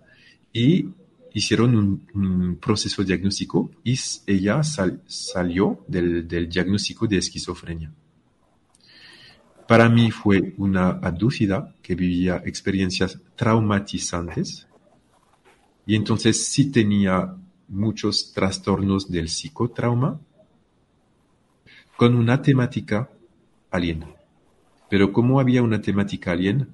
y 0.53 0.87
hicieron 1.33 2.05
un, 2.13 2.57
proceso 2.57 3.03
diagnóstico 3.03 3.71
y 3.83 3.97
ella 4.27 4.61
salió 4.63 5.83
del, 5.87 6.27
del, 6.27 6.47
diagnóstico 6.47 7.07
de 7.07 7.17
esquizofrenia. 7.17 7.91
Para 9.67 9.89
mí 9.89 10.11
fue 10.11 10.53
una 10.57 10.89
abducida 10.89 11.73
que 11.81 11.95
vivía 11.95 12.41
experiencias 12.45 13.17
traumatizantes 13.35 14.67
y 15.85 15.95
entonces 15.95 16.45
sí 16.47 16.69
tenía 16.69 17.35
muchos 17.69 18.33
trastornos 18.33 19.09
del 19.09 19.29
psicotrauma 19.29 20.19
con 21.95 22.15
una 22.15 22.41
temática 22.41 23.09
alien. 23.71 24.05
Pero 24.89 25.11
como 25.11 25.39
había 25.39 25.63
una 25.63 25.81
temática 25.81 26.33
alien 26.33 26.67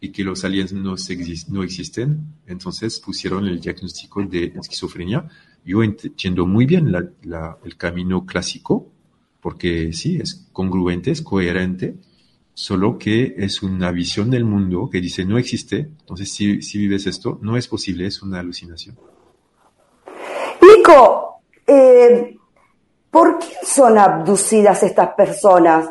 y 0.00 0.10
que 0.12 0.22
los 0.22 0.44
aliens 0.44 0.72
no, 0.72 0.94
no 1.48 1.62
existen, 1.62 2.34
entonces 2.46 3.00
pusieron 3.00 3.46
el 3.46 3.60
diagnóstico 3.60 4.22
de 4.22 4.52
esquizofrenia. 4.60 5.26
Yo 5.64 5.82
entiendo 5.82 6.46
muy 6.46 6.66
bien 6.66 6.94
el 6.94 7.76
camino 7.76 8.24
clásico, 8.24 8.92
porque 9.40 9.92
sí, 9.92 10.18
es 10.20 10.48
congruente, 10.52 11.10
es 11.10 11.22
coherente, 11.22 11.96
solo 12.54 12.98
que 12.98 13.34
es 13.38 13.62
una 13.62 13.90
visión 13.92 14.30
del 14.30 14.44
mundo 14.44 14.88
que 14.90 15.00
dice 15.00 15.24
no 15.24 15.38
existe, 15.38 15.90
entonces 16.00 16.30
si, 16.30 16.78
vives 16.78 17.06
esto, 17.06 17.38
no 17.40 17.56
es 17.56 17.68
posible, 17.68 18.06
es 18.06 18.20
una 18.20 18.40
alucinación. 18.40 18.98
Nico, 20.60 21.40
eh, 21.66 22.36
¿por 23.10 23.38
qué 23.38 23.54
son 23.64 23.96
abducidas 23.96 24.82
estas 24.82 25.10
personas? 25.14 25.88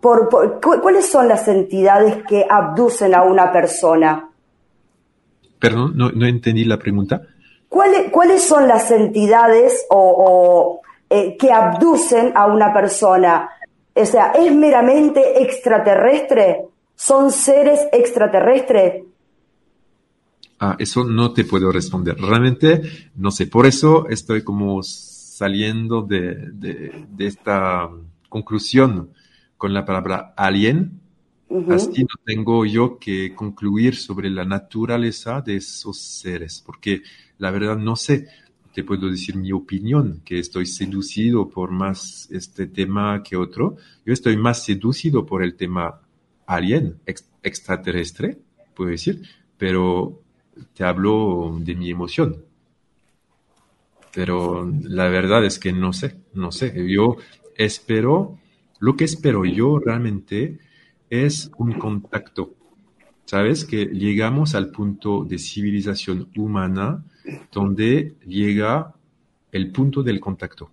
¿Por, 0.00 0.28
cuáles 0.60 1.06
son 1.06 1.28
las 1.28 1.46
entidades 1.48 2.24
que 2.26 2.46
abducen 2.48 3.14
a 3.14 3.22
una 3.22 3.52
persona? 3.52 4.30
Perdón, 5.58 5.92
no, 5.94 6.26
entendí 6.26 6.64
la 6.64 6.78
pregunta. 6.78 7.22
¿Cuáles, 7.68 8.10
¿Cuáles 8.10 8.42
son 8.42 8.66
las 8.66 8.90
entidades 8.90 9.86
o, 9.90 10.80
eh, 11.08 11.36
que 11.36 11.52
abducen 11.52 12.32
a 12.34 12.46
una 12.46 12.72
persona? 12.72 13.50
O 13.94 14.06
sea, 14.06 14.32
¿es 14.32 14.52
meramente 14.54 15.42
extraterrestre? 15.42 16.64
¿Son 16.96 17.30
seres 17.30 17.80
extraterrestres? 17.92 19.04
Ah, 20.58 20.76
eso 20.78 21.04
no 21.04 21.32
te 21.32 21.44
puedo 21.44 21.72
responder. 21.72 22.16
Realmente 22.18 22.82
no 23.16 23.30
sé. 23.30 23.46
Por 23.46 23.66
eso 23.66 24.06
estoy 24.08 24.44
como 24.44 24.82
saliendo 24.82 26.02
de, 26.02 26.34
de, 26.52 27.26
esta 27.26 27.88
conclusión 28.28 29.10
con 29.60 29.74
la 29.74 29.84
palabra 29.84 30.32
alien. 30.38 31.02
Así 31.68 32.02
no 32.02 32.14
tengo 32.24 32.64
yo 32.64 32.98
que 32.98 33.34
concluir 33.34 33.94
sobre 33.94 34.30
la 34.30 34.46
naturaleza 34.46 35.42
de 35.42 35.56
esos 35.56 35.98
seres, 36.00 36.62
porque 36.64 37.02
la 37.38 37.50
verdad 37.50 37.76
no 37.76 37.94
sé 37.94 38.28
te 38.72 38.84
puedo 38.84 39.10
decir 39.10 39.36
mi 39.36 39.52
opinión, 39.52 40.22
que 40.24 40.38
estoy 40.38 40.64
seducido 40.64 41.48
por 41.48 41.70
más 41.70 42.28
este 42.30 42.68
tema 42.68 43.22
que 43.22 43.36
otro. 43.36 43.76
Yo 44.06 44.12
estoy 44.12 44.36
más 44.36 44.64
seducido 44.64 45.26
por 45.26 45.42
el 45.42 45.56
tema 45.56 46.00
alien, 46.46 46.96
extraterrestre, 47.42 48.38
puedo 48.74 48.90
decir, 48.90 49.22
pero 49.58 50.22
te 50.72 50.84
hablo 50.84 51.58
de 51.60 51.74
mi 51.74 51.90
emoción. 51.90 52.44
Pero 54.14 54.72
la 54.84 55.08
verdad 55.08 55.44
es 55.44 55.58
que 55.58 55.72
no 55.72 55.92
sé, 55.92 56.16
no 56.32 56.50
sé. 56.50 56.72
Yo 56.88 57.16
espero, 57.56 58.38
lo 58.80 58.96
que 58.96 59.04
espero 59.04 59.44
yo 59.44 59.78
realmente 59.78 60.58
es 61.08 61.50
un 61.56 61.72
contacto. 61.72 62.54
¿Sabes? 63.24 63.64
Que 63.64 63.84
llegamos 63.86 64.56
al 64.56 64.70
punto 64.70 65.24
de 65.24 65.38
civilización 65.38 66.28
humana 66.36 67.04
donde 67.52 68.16
llega 68.26 68.92
el 69.52 69.70
punto 69.70 70.02
del 70.02 70.18
contacto. 70.18 70.70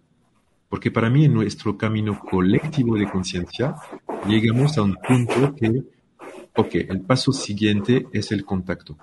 Porque 0.70 0.90
para 0.90 1.10
mí 1.10 1.26
en 1.26 1.34
nuestro 1.34 1.78
camino 1.78 2.20
colectivo 2.20 2.98
de 2.98 3.10
conciencia 3.10 3.76
llegamos 4.28 4.78
a 4.78 4.82
un 4.82 4.96
punto 4.96 5.54
que, 5.56 5.84
ok, 6.56 6.76
el 6.90 7.02
paso 7.02 7.32
siguiente 7.32 8.08
es 8.12 8.32
el 8.32 8.44
contacto. 8.44 8.98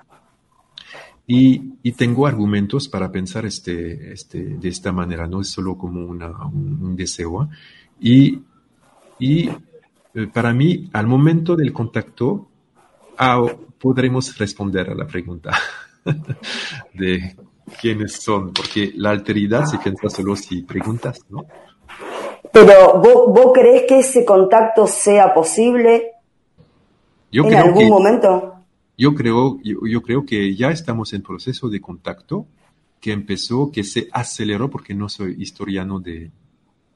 Y, 1.27 1.93
tengo 1.93 2.27
argumentos 2.27 2.89
para 2.89 3.11
pensar 3.11 3.47
este, 3.47 4.13
este, 4.13 4.43
de 4.43 4.69
esta 4.69 4.93
manera, 4.93 5.27
no 5.27 5.41
es 5.41 5.49
solo 5.49 5.79
como 5.79 6.05
un, 6.05 6.97
deseo. 6.97 7.49
Y, 7.99 8.41
y 9.19 9.49
eh, 9.49 10.27
para 10.33 10.53
mí, 10.53 10.89
al 10.93 11.07
momento 11.07 11.57
del 11.57 11.73
contacto, 11.73 12.49
ah, 13.19 13.45
podremos 13.79 14.37
responder 14.39 14.91
a 14.91 14.95
la 14.95 15.07
pregunta. 15.07 15.51
de 16.95 17.35
quiénes 17.81 18.13
son, 18.13 18.53
porque 18.53 18.93
la 18.97 19.11
alteridad 19.11 19.65
se 19.65 19.79
piensa 19.79 20.09
solo 20.09 20.37
si 20.37 20.63
preguntas, 20.63 21.21
¿no? 21.29 21.47
Pero 22.53 23.01
¿vos, 23.01 23.51
crees 23.53 23.83
que 23.89 23.99
ese 23.99 24.25
contacto 24.25 24.87
sea 24.87 25.35
posible 25.35 26.13
yo 27.33 27.45
en 27.45 27.55
algún 27.55 27.89
momento? 27.89 28.55
Yo 28.97 29.15
creo, 29.15 29.59
yo, 29.63 30.03
creo 30.03 30.25
que 30.25 30.55
ya 30.55 30.71
estamos 30.71 31.13
en 31.15 31.23
proceso 31.23 31.69
de 31.69 31.81
contacto 31.81 32.47
que 33.01 33.13
empezó, 33.13 33.73
que 33.73 33.83
se 33.83 34.09
aceleró, 34.13 34.71
porque 34.71 34.95
no 34.95 35.09
soy 35.09 35.35
historiano 35.43 35.99
de, 35.99 36.31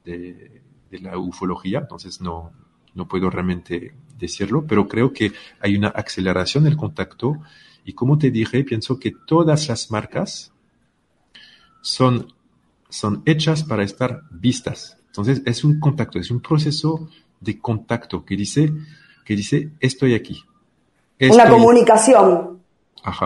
de, 0.04 0.62
de 0.90 1.00
la 1.00 1.18
ufología, 1.18 1.80
entonces 1.80 2.20
no, 2.20 2.52
no 2.94 3.06
puedo 3.06 3.30
realmente 3.30 3.94
decirlo, 4.18 4.64
pero 4.66 4.88
creo 4.88 5.12
que 5.12 5.32
hay 5.60 5.76
una 5.76 5.88
aceleración 5.88 6.64
del 6.64 6.76
contacto 6.76 7.38
y 7.84 7.94
como 7.94 8.18
te 8.18 8.30
dije, 8.30 8.64
pienso 8.64 8.98
que 8.98 9.12
todas 9.26 9.68
las 9.68 9.90
marcas 9.90 10.52
son, 11.80 12.32
son 12.88 13.22
hechas 13.24 13.64
para 13.64 13.82
estar 13.82 14.22
vistas. 14.30 14.98
Entonces, 15.06 15.42
es 15.46 15.64
un 15.64 15.80
contacto, 15.80 16.18
es 16.18 16.30
un 16.30 16.40
proceso 16.40 17.08
de 17.40 17.58
contacto 17.58 18.24
que 18.24 18.36
dice, 18.36 18.70
que 19.24 19.36
dice 19.36 19.70
estoy 19.80 20.14
aquí. 20.14 20.44
Una 21.20 21.48
comunicación. 21.48 22.60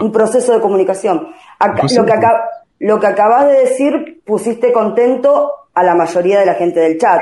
Un 0.00 0.12
proceso 0.12 0.52
de 0.52 0.60
comunicación. 0.60 1.28
lo, 1.60 2.06
que 2.06 2.12
lo 2.80 3.00
que 3.00 3.06
acabas 3.06 3.46
de 3.46 3.54
decir, 3.54 4.22
pusiste 4.24 4.72
contento 4.72 5.50
a 5.74 5.82
la 5.82 5.94
mayoría 5.94 6.38
de 6.40 6.46
la 6.46 6.54
gente 6.54 6.80
del 6.80 6.98
chat. 6.98 7.20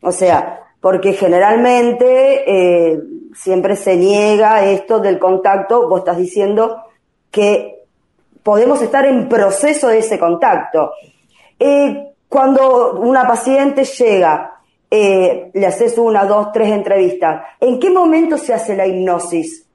O 0.00 0.12
sea, 0.12 0.68
porque 0.80 1.12
generalmente 1.12 2.44
eh, 2.46 3.02
siempre 3.34 3.76
se 3.76 3.96
niega 3.96 4.64
esto 4.64 5.00
del 5.00 5.18
contacto, 5.18 5.88
vos 5.88 6.00
estás 6.00 6.18
diciendo 6.18 6.82
que 7.30 7.84
podemos 8.42 8.80
estar 8.80 9.04
en 9.04 9.28
proceso 9.28 9.88
de 9.88 9.98
ese 9.98 10.18
contacto. 10.18 10.92
Eh, 11.58 12.12
cuando 12.28 13.00
una 13.00 13.26
paciente 13.26 13.84
llega, 13.84 14.62
eh, 14.90 15.50
le 15.52 15.66
haces 15.66 15.98
una, 15.98 16.24
dos, 16.24 16.52
tres 16.52 16.70
entrevistas, 16.70 17.42
¿en 17.60 17.78
qué 17.78 17.90
momento 17.90 18.38
se 18.38 18.54
hace 18.54 18.76
la 18.76 18.86
hipnosis? 18.86 19.66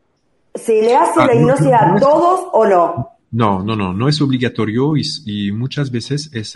¿Se 0.56 0.82
le 0.82 0.96
hace 0.96 1.20
ah, 1.20 1.28
la 1.28 1.36
hipnosis 1.36 1.72
a 1.74 1.96
todos 2.00 2.48
o 2.54 2.66
no? 2.66 3.10
No, 3.32 3.64
no, 3.64 3.76
no, 3.76 3.94
no 3.94 4.08
es 4.08 4.22
obligatorio 4.22 4.94
y, 4.96 5.52
muchas 5.52 5.92
veces 5.92 6.30
es, 6.34 6.56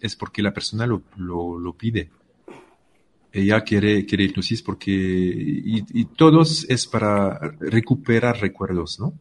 es, 0.00 0.16
porque 0.16 0.42
la 0.42 0.52
persona 0.52 0.86
lo, 0.86 1.02
lo 1.16 1.72
pide 1.74 2.08
ella 3.32 3.62
quiere, 3.62 4.04
quiere 4.04 4.24
hipnosis 4.24 4.62
porque, 4.62 4.90
y, 4.92 6.04
todos 6.04 6.66
es 6.68 6.86
para 6.86 7.38
recuperar 7.60 8.40
recuerdos, 8.40 8.98
¿no? 8.98 9.14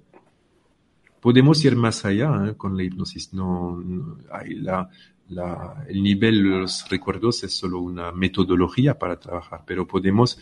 Podemos 1.19 1.63
ir 1.65 1.75
más 1.75 2.05
allá 2.05 2.47
¿eh? 2.47 2.55
con 2.55 2.77
la 2.77 2.83
hipnosis, 2.83 3.33
no, 3.33 3.83
hay 4.31 4.55
la, 4.55 4.89
la, 5.27 5.85
el 5.87 6.01
nivel 6.01 6.43
de 6.43 6.49
los 6.49 6.87
recuerdos 6.89 7.43
es 7.43 7.53
solo 7.53 7.79
una 7.79 8.11
metodología 8.11 8.97
para 8.97 9.19
trabajar, 9.19 9.63
pero 9.65 9.85
podemos, 9.85 10.39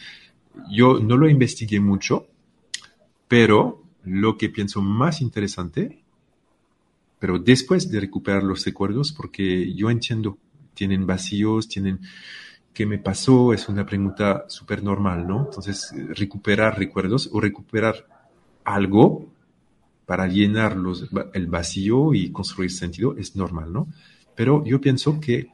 yo 0.71 0.99
no 0.99 1.17
lo 1.17 1.27
investigué 1.27 1.79
mucho, 1.79 2.27
pero 3.27 3.83
lo 4.03 4.37
que 4.37 4.49
pienso 4.49 4.81
más 4.81 5.21
interesante, 5.21 6.03
pero 7.19 7.39
después 7.39 7.89
de 7.89 7.99
recuperar 7.99 8.43
los 8.43 8.63
recuerdos, 8.63 9.11
porque 9.11 9.73
yo 9.73 9.89
entiendo, 9.89 10.37
tienen 10.73 11.07
vacíos, 11.07 11.67
tienen 11.67 11.99
¿qué 12.77 12.85
me 12.85 12.99
pasó? 12.99 13.53
Es 13.53 13.67
una 13.69 13.87
pregunta 13.87 14.45
súper 14.49 14.83
normal, 14.83 15.27
¿no? 15.27 15.45
Entonces, 15.45 15.91
recuperar 16.09 16.77
recuerdos 16.77 17.27
o 17.33 17.41
recuperar 17.41 18.05
algo 18.63 19.33
para 20.05 20.27
llenar 20.27 20.77
el 21.33 21.47
vacío 21.47 22.13
y 22.13 22.29
construir 22.31 22.69
sentido 22.69 23.17
es 23.17 23.35
normal, 23.35 23.73
¿no? 23.73 23.87
Pero 24.35 24.63
yo 24.63 24.79
pienso 24.79 25.19
que 25.19 25.47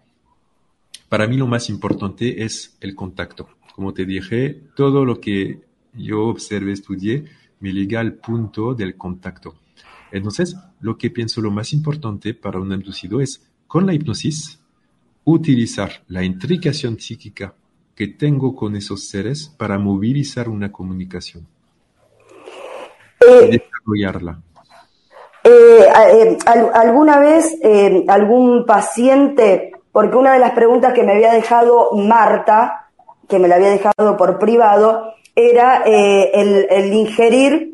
para 1.08 1.26
mí 1.26 1.38
lo 1.38 1.48
más 1.48 1.70
importante 1.70 2.44
es 2.44 2.76
el 2.82 2.94
contacto. 2.94 3.48
Como 3.74 3.94
te 3.94 4.06
dije, 4.06 4.62
todo 4.76 5.06
lo 5.06 5.22
que 5.22 5.62
yo 5.94 6.26
observé, 6.26 6.74
estudié, 6.74 7.24
me 7.62 7.72
liga 7.72 8.02
al 8.02 8.16
punto 8.16 8.74
del 8.74 8.98
contacto. 8.98 9.56
Entonces, 10.12 10.58
lo 10.82 10.98
que 10.98 11.10
pienso 11.10 11.40
lo 11.40 11.52
más 11.52 11.72
importante 11.72 12.34
para 12.34 12.60
un 12.60 12.74
abducido 12.74 13.22
es, 13.22 13.50
con 13.66 13.86
la 13.86 13.94
hipnosis, 13.94 14.60
utilizar 15.26 15.92
la 16.08 16.24
intricación 16.24 17.00
psíquica 17.00 17.54
que 17.96 18.08
tengo 18.08 18.56
con 18.56 18.76
esos 18.76 19.08
seres 19.08 19.54
para 19.58 19.78
movilizar 19.78 20.50
una 20.50 20.72
comunicación 20.72 21.46
Eh, 23.22 23.48
y 23.48 23.52
desarrollarla. 23.58 24.40
Eh, 25.44 25.86
eh, 26.12 26.38
al- 26.46 26.72
¿Alguna 26.74 27.20
vez 27.20 27.58
algún 28.08 28.66
paciente, 28.66 29.72
porque 29.92 30.16
una 30.18 30.34
de 30.34 30.40
las 30.40 30.52
preguntas 30.52 30.94
que 30.94 31.04
me 31.04 31.14
había 31.14 31.34
dejado 31.34 31.92
Marta, 31.94 32.90
que 33.30 33.40
me 33.40 33.48
la 33.48 33.56
había 33.56 33.70
dejado 33.70 34.18
por 34.18 34.40
privado, 34.40 35.14
era 35.36 35.84
el, 35.86 36.68
el 36.70 36.94
ingerir 36.94 37.73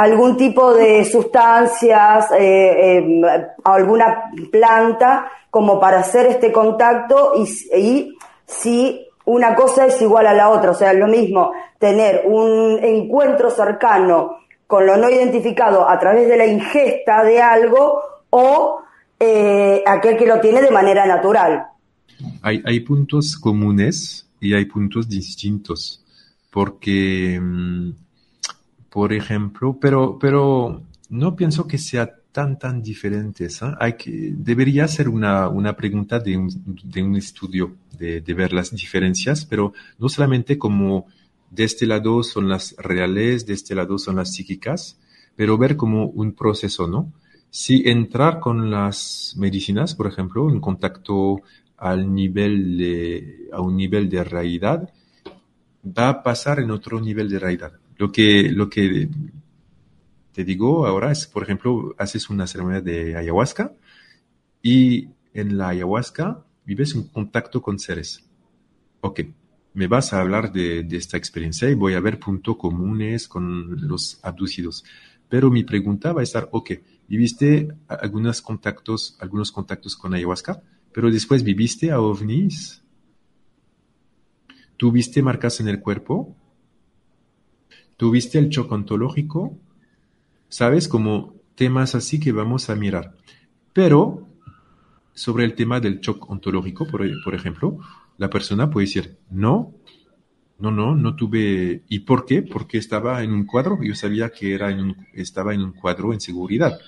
algún 0.00 0.34
tipo 0.34 0.72
de 0.72 1.04
sustancias, 1.04 2.30
eh, 2.32 2.96
eh, 2.98 3.22
alguna 3.64 4.30
planta, 4.50 5.30
como 5.50 5.78
para 5.78 6.00
hacer 6.00 6.24
este 6.24 6.50
contacto 6.50 7.34
y, 7.36 8.16
si 8.46 9.06
una 9.26 9.54
cosa 9.54 9.86
es 9.86 10.00
igual 10.00 10.26
a 10.26 10.32
la 10.32 10.48
otra, 10.48 10.70
o 10.70 10.74
sea, 10.74 10.92
es 10.92 10.98
lo 10.98 11.06
mismo 11.06 11.52
tener 11.78 12.22
un 12.24 12.78
encuentro 12.82 13.50
cercano 13.50 14.38
con 14.66 14.86
lo 14.86 14.96
no 14.96 15.10
identificado 15.10 15.86
a 15.86 15.98
través 15.98 16.28
de 16.28 16.36
la 16.38 16.46
ingesta 16.46 17.22
de 17.22 17.42
algo 17.42 18.00
o 18.30 18.80
eh, 19.18 19.84
aquel 19.86 20.16
que 20.16 20.26
lo 20.26 20.40
tiene 20.40 20.62
de 20.62 20.70
manera 20.70 21.04
natural. 21.06 21.66
Hay, 22.40 22.62
hay 22.64 22.80
puntos 22.80 23.36
comunes 23.36 24.26
y 24.40 24.54
hay 24.54 24.64
puntos 24.64 25.08
distintos, 25.10 26.02
porque, 26.50 27.38
mm, 27.38 27.90
por 28.90 29.12
ejemplo, 29.12 29.78
pero, 29.80 30.18
pero 30.18 30.82
no 31.08 31.36
pienso 31.36 31.66
que 31.66 31.78
sea 31.78 32.12
tan, 32.32 32.58
tan 32.58 32.82
diferentes. 32.82 33.62
¿ah? 33.62 33.76
Hay 33.80 33.94
que, 33.94 34.32
debería 34.34 34.86
ser 34.88 35.08
una, 35.08 35.48
una 35.48 35.76
pregunta 35.76 36.18
de 36.18 36.36
un, 36.36 36.48
de 36.84 37.02
un 37.02 37.16
estudio, 37.16 37.76
de, 37.96 38.20
de 38.20 38.34
ver 38.34 38.52
las 38.52 38.72
diferencias, 38.72 39.46
pero 39.46 39.72
no 39.98 40.08
solamente 40.08 40.58
como 40.58 41.06
de 41.50 41.64
este 41.64 41.86
lado 41.86 42.22
son 42.22 42.48
las 42.48 42.74
reales, 42.78 43.46
de 43.46 43.54
este 43.54 43.74
lado 43.74 43.98
son 43.98 44.16
las 44.16 44.32
psíquicas, 44.32 44.98
pero 45.36 45.58
ver 45.58 45.76
como 45.76 46.06
un 46.06 46.32
proceso, 46.32 46.86
¿no? 46.86 47.12
Si 47.50 47.88
entrar 47.88 48.38
con 48.38 48.70
las 48.70 49.34
medicinas, 49.36 49.96
por 49.96 50.06
ejemplo, 50.06 50.48
en 50.50 50.60
contacto 50.60 51.42
al 51.76 52.14
nivel 52.14 52.78
de, 52.78 53.48
a 53.52 53.60
un 53.60 53.76
nivel 53.76 54.08
de 54.08 54.22
realidad, 54.22 54.92
va 55.84 56.08
a 56.08 56.22
pasar 56.22 56.60
en 56.60 56.70
otro 56.70 57.00
nivel 57.00 57.28
de 57.28 57.38
realidad. 57.38 57.72
Lo 58.00 58.10
que, 58.10 58.50
lo 58.50 58.70
que 58.70 59.10
te 60.32 60.42
digo 60.42 60.86
ahora 60.86 61.12
es, 61.12 61.26
por 61.26 61.42
ejemplo, 61.42 61.94
haces 61.98 62.30
una 62.30 62.46
ceremonia 62.46 62.80
de 62.80 63.14
ayahuasca 63.14 63.74
y 64.62 65.10
en 65.34 65.58
la 65.58 65.68
ayahuasca 65.68 66.42
vives 66.64 66.94
un 66.94 67.08
contacto 67.08 67.60
con 67.60 67.78
seres. 67.78 68.26
Ok, 69.02 69.20
me 69.74 69.86
vas 69.86 70.14
a 70.14 70.22
hablar 70.22 70.50
de, 70.50 70.82
de 70.82 70.96
esta 70.96 71.18
experiencia 71.18 71.68
y 71.68 71.74
voy 71.74 71.92
a 71.92 72.00
ver 72.00 72.18
puntos 72.18 72.56
comunes 72.56 73.28
con 73.28 73.86
los 73.86 74.18
abducidos. 74.22 74.82
Pero 75.28 75.50
mi 75.50 75.64
pregunta 75.64 76.14
va 76.14 76.22
a 76.22 76.24
estar, 76.24 76.48
ok, 76.52 76.70
viviste 77.06 77.68
algunos 77.86 78.40
contactos, 78.40 79.18
algunos 79.20 79.52
contactos 79.52 79.94
con 79.94 80.14
ayahuasca, 80.14 80.62
pero 80.90 81.10
después 81.10 81.42
viviste 81.42 81.90
a 81.90 82.00
ovnis. 82.00 82.82
¿Tuviste 84.78 85.22
marcas 85.22 85.60
en 85.60 85.68
el 85.68 85.80
cuerpo? 85.80 86.34
¿Tuviste 88.00 88.38
el 88.38 88.48
choque 88.48 88.72
ontológico? 88.72 89.58
¿Sabes? 90.48 90.88
Como 90.88 91.34
temas 91.54 91.94
así 91.94 92.18
que 92.18 92.32
vamos 92.32 92.70
a 92.70 92.74
mirar. 92.74 93.14
Pero 93.74 94.26
sobre 95.12 95.44
el 95.44 95.54
tema 95.54 95.80
del 95.80 96.00
shock 96.00 96.30
ontológico, 96.30 96.86
por, 96.86 97.02
por 97.22 97.34
ejemplo, 97.34 97.78
la 98.16 98.30
persona 98.30 98.70
puede 98.70 98.86
decir, 98.86 99.18
no, 99.28 99.74
no, 100.58 100.70
no, 100.70 100.94
no 100.96 101.14
tuve. 101.14 101.82
¿Y 101.90 101.98
por 101.98 102.24
qué? 102.24 102.40
Porque 102.40 102.78
estaba 102.78 103.22
en 103.22 103.34
un 103.34 103.44
cuadro. 103.44 103.78
Yo 103.82 103.94
sabía 103.94 104.30
que 104.30 104.54
era 104.54 104.70
en 104.70 104.80
un, 104.80 104.96
estaba 105.12 105.52
en 105.52 105.60
un 105.60 105.72
cuadro 105.72 106.14
en 106.14 106.22
seguridad. 106.22 106.80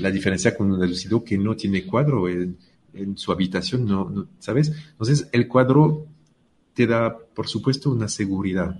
La 0.00 0.10
diferencia 0.10 0.54
con 0.54 0.70
un 0.70 0.80
deducido 0.80 1.24
que 1.24 1.38
no 1.38 1.56
tiene 1.56 1.86
cuadro 1.86 2.28
en, 2.28 2.58
en 2.92 3.16
su 3.16 3.32
habitación, 3.32 3.86
no, 3.86 4.10
no, 4.10 4.26
¿sabes? 4.38 4.70
Entonces, 4.90 5.30
el 5.32 5.48
cuadro 5.48 6.04
te 6.74 6.86
da, 6.86 7.16
por 7.16 7.48
supuesto, 7.48 7.90
una 7.90 8.08
seguridad. 8.08 8.78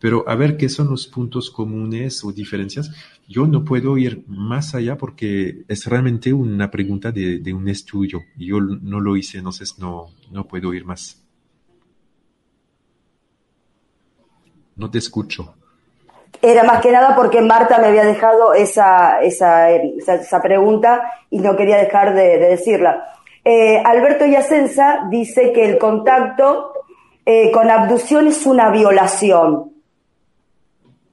Pero 0.00 0.24
a 0.28 0.36
ver 0.36 0.56
qué 0.56 0.68
son 0.68 0.90
los 0.90 1.06
puntos 1.06 1.50
comunes 1.50 2.24
o 2.24 2.32
diferencias. 2.32 2.90
Yo 3.28 3.46
no 3.46 3.64
puedo 3.64 3.98
ir 3.98 4.24
más 4.28 4.74
allá 4.74 4.96
porque 4.96 5.64
es 5.66 5.86
realmente 5.86 6.32
una 6.32 6.70
pregunta 6.70 7.10
de, 7.10 7.52
un 7.52 7.68
estudio. 7.68 8.22
Yo 8.36 8.60
no 8.60 9.00
lo 9.00 9.16
hice, 9.16 9.38
entonces 9.38 9.78
no, 9.78 10.08
no 10.30 10.46
puedo 10.46 10.72
ir 10.72 10.84
más. 10.84 11.22
No 14.76 14.90
te 14.90 14.98
escucho. 14.98 15.54
Era 16.40 16.62
más 16.62 16.80
que 16.80 16.92
nada 16.92 17.16
porque 17.16 17.40
Marta 17.40 17.78
me 17.78 17.88
había 17.88 18.04
dejado 18.04 18.54
esa, 18.54 19.20
esa, 19.22 19.70
esa, 19.70 20.40
pregunta 20.40 21.10
y 21.30 21.38
no 21.38 21.56
quería 21.56 21.78
dejar 21.78 22.14
de, 22.14 22.38
de 22.38 22.48
decirla. 22.50 23.18
Eh, 23.44 23.82
Alberto 23.84 24.26
Yacenza 24.26 25.06
dice 25.10 25.52
que 25.52 25.64
el 25.64 25.78
contacto 25.78 26.72
eh, 27.24 27.50
con 27.50 27.70
abducción 27.70 28.26
es 28.26 28.46
una 28.46 28.70
violación. 28.70 29.72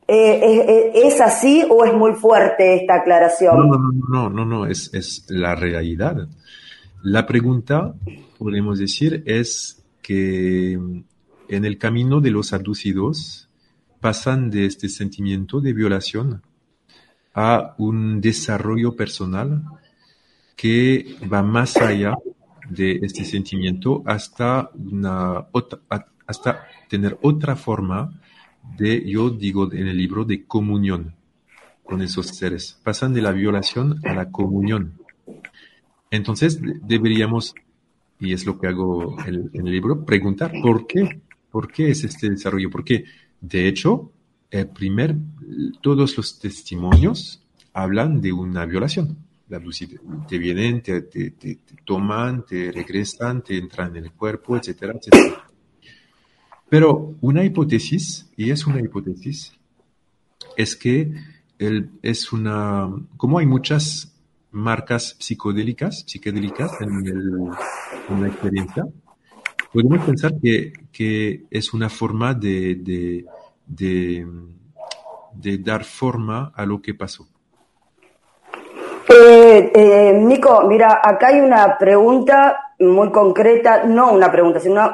Eh, 0.08 0.94
¿es, 0.94 1.14
¿Es 1.14 1.22
así 1.22 1.66
o 1.70 1.84
es 1.84 1.94
muy 1.94 2.14
fuerte 2.14 2.76
esta 2.76 2.96
aclaración? 2.96 3.58
No, 3.58 3.78
no, 3.78 3.92
no, 4.08 4.30
no, 4.30 4.46
no, 4.46 4.66
es, 4.66 4.94
es 4.94 5.26
la 5.30 5.56
realidad. 5.56 6.28
La 7.02 7.26
pregunta, 7.26 7.96
podemos 8.38 8.80
decir, 8.80 9.24
es 9.26 9.84
que 10.02 10.74
en 10.74 11.66
el 11.66 11.78
camino 11.78 12.22
de 12.22 12.32
los 12.32 12.54
abducidos 12.54 13.50
pasan 14.00 14.50
de 14.52 14.66
este 14.66 14.90
sentimiento 14.90 15.62
de 15.62 15.74
violación 15.74 16.42
a 17.34 17.76
un 17.78 18.22
desarrollo 18.22 18.96
personal 18.96 19.64
que 20.56 21.18
va 21.32 21.44
más 21.44 21.78
allá 21.78 22.16
de 22.70 23.00
este 23.02 23.26
sentimiento 23.26 24.04
hasta 24.06 24.70
una 24.74 25.48
hasta 26.28 26.66
tener 26.90 27.18
otra 27.22 27.56
forma 27.56 28.20
de, 28.78 29.10
yo 29.10 29.30
digo 29.30 29.72
en 29.72 29.88
el 29.88 29.98
libro, 29.98 30.26
de 30.26 30.46
comunión 30.46 31.16
con 31.84 32.02
esos 32.02 32.28
seres. 32.28 32.80
Pasan 32.84 33.14
de 33.14 33.22
la 33.22 33.32
violación 33.32 34.00
a 34.06 34.14
la 34.14 34.32
comunión. 34.32 34.94
Entonces 36.12 36.60
deberíamos, 36.84 37.54
y 38.20 38.34
es 38.34 38.46
lo 38.46 38.60
que 38.60 38.68
hago 38.68 39.18
en, 39.26 39.50
en 39.54 39.68
el 39.68 39.74
libro, 39.74 40.06
preguntar 40.06 40.52
por 40.62 40.88
qué, 40.88 41.22
por 41.52 41.72
qué 41.72 41.90
es 41.90 42.04
este 42.04 42.30
desarrollo, 42.30 42.70
porque 42.70 43.06
de 43.42 43.68
hecho, 43.68 44.12
el 44.50 44.70
primer, 44.70 45.16
todos 45.82 46.18
los 46.18 46.40
testimonios 46.40 47.44
hablan 47.74 48.22
de 48.22 48.34
una 48.34 48.66
violación. 48.66 49.18
Te 50.28 50.40
vienen, 50.40 50.82
te, 50.82 51.04
te, 51.04 51.32
te 51.32 51.60
toman, 51.84 52.46
te 52.46 52.72
regresan, 52.72 53.44
te 53.44 53.58
entran 53.58 53.96
en 53.96 54.06
el 54.06 54.12
cuerpo, 54.12 54.58
etcétera, 54.58 54.94
etcétera. 54.94 55.46
Pero 56.70 57.16
una 57.22 57.44
hipótesis, 57.44 58.30
y 58.36 58.52
es 58.52 58.66
una 58.66 58.80
hipótesis, 58.80 59.54
es 60.58 60.76
que 60.76 61.12
el, 61.60 61.90
es 62.02 62.34
una, 62.34 62.90
como 63.18 63.40
hay 63.40 63.46
muchas 63.46 64.14
marcas 64.52 65.16
psicodélicas, 65.20 66.04
psicodélicas 66.08 66.80
en, 66.82 67.06
el, 67.06 67.50
en 68.10 68.22
la 68.22 68.28
experiencia, 68.28 68.86
podemos 69.72 70.06
pensar 70.06 70.32
que, 70.42 70.74
que 70.92 71.46
es 71.52 71.74
una 71.74 71.90
forma 71.90 72.34
de, 72.34 72.76
de, 72.76 73.26
de, 73.66 74.26
de, 75.34 75.58
dar 75.58 75.84
forma 75.84 76.52
a 76.56 76.66
lo 76.66 76.82
que 76.82 76.94
pasó. 76.94 77.28
Eh, 79.08 79.72
eh, 79.76 80.14
Nico, 80.14 80.66
mira, 80.68 81.02
acá 81.04 81.28
hay 81.28 81.42
una 81.42 81.78
pregunta 81.78 82.72
muy 82.80 83.12
concreta, 83.12 83.84
no 83.84 84.12
una 84.12 84.32
pregunta, 84.32 84.60
sino 84.60 84.90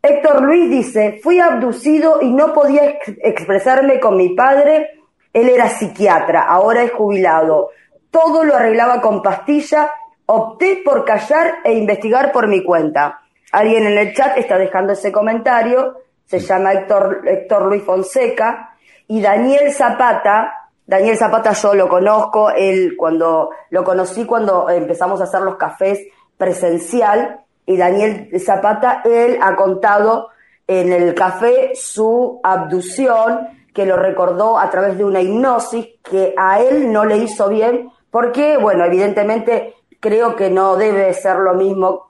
Héctor 0.00 0.42
Luis 0.42 0.70
dice, 0.70 1.18
fui 1.22 1.40
abducido 1.40 2.22
y 2.22 2.30
no 2.30 2.52
podía 2.52 2.84
ex 2.84 3.12
expresarme 3.22 3.98
con 3.98 4.16
mi 4.16 4.34
padre, 4.34 4.90
él 5.32 5.48
era 5.48 5.68
psiquiatra, 5.68 6.42
ahora 6.42 6.82
es 6.82 6.92
jubilado, 6.92 7.70
todo 8.10 8.44
lo 8.44 8.54
arreglaba 8.54 9.00
con 9.00 9.22
pastilla, 9.22 9.90
opté 10.26 10.82
por 10.84 11.04
callar 11.04 11.56
e 11.64 11.72
investigar 11.74 12.32
por 12.32 12.46
mi 12.46 12.62
cuenta. 12.62 13.20
Alguien 13.50 13.86
en 13.86 13.98
el 13.98 14.14
chat 14.14 14.36
está 14.38 14.56
dejando 14.56 14.92
ese 14.92 15.10
comentario, 15.10 15.96
se 16.26 16.38
llama 16.38 16.72
Héctor, 16.72 17.22
Héctor 17.26 17.66
Luis 17.66 17.82
Fonseca, 17.82 18.76
y 19.08 19.20
Daniel 19.20 19.72
Zapata, 19.72 20.70
Daniel 20.86 21.16
Zapata 21.16 21.52
yo 21.52 21.74
lo 21.74 21.88
conozco, 21.88 22.50
él 22.50 22.94
cuando 22.96 23.50
lo 23.70 23.84
conocí 23.84 24.24
cuando 24.26 24.70
empezamos 24.70 25.20
a 25.20 25.24
hacer 25.24 25.40
los 25.40 25.56
cafés 25.56 25.98
presencial, 26.36 27.40
y 27.68 27.76
Daniel 27.76 28.30
Zapata, 28.40 29.02
él 29.04 29.38
ha 29.42 29.54
contado 29.54 30.30
en 30.66 30.90
el 30.90 31.14
café 31.14 31.72
su 31.74 32.40
abducción, 32.42 33.46
que 33.74 33.84
lo 33.84 33.96
recordó 33.96 34.58
a 34.58 34.70
través 34.70 34.96
de 34.96 35.04
una 35.04 35.20
hipnosis 35.20 35.86
que 36.02 36.32
a 36.38 36.62
él 36.62 36.90
no 36.90 37.04
le 37.04 37.18
hizo 37.18 37.46
bien, 37.50 37.90
porque, 38.10 38.56
bueno, 38.56 38.86
evidentemente 38.86 39.74
creo 40.00 40.34
que 40.34 40.48
no 40.48 40.76
debe 40.76 41.12
ser 41.12 41.36
lo 41.36 41.52
mismo 41.54 42.06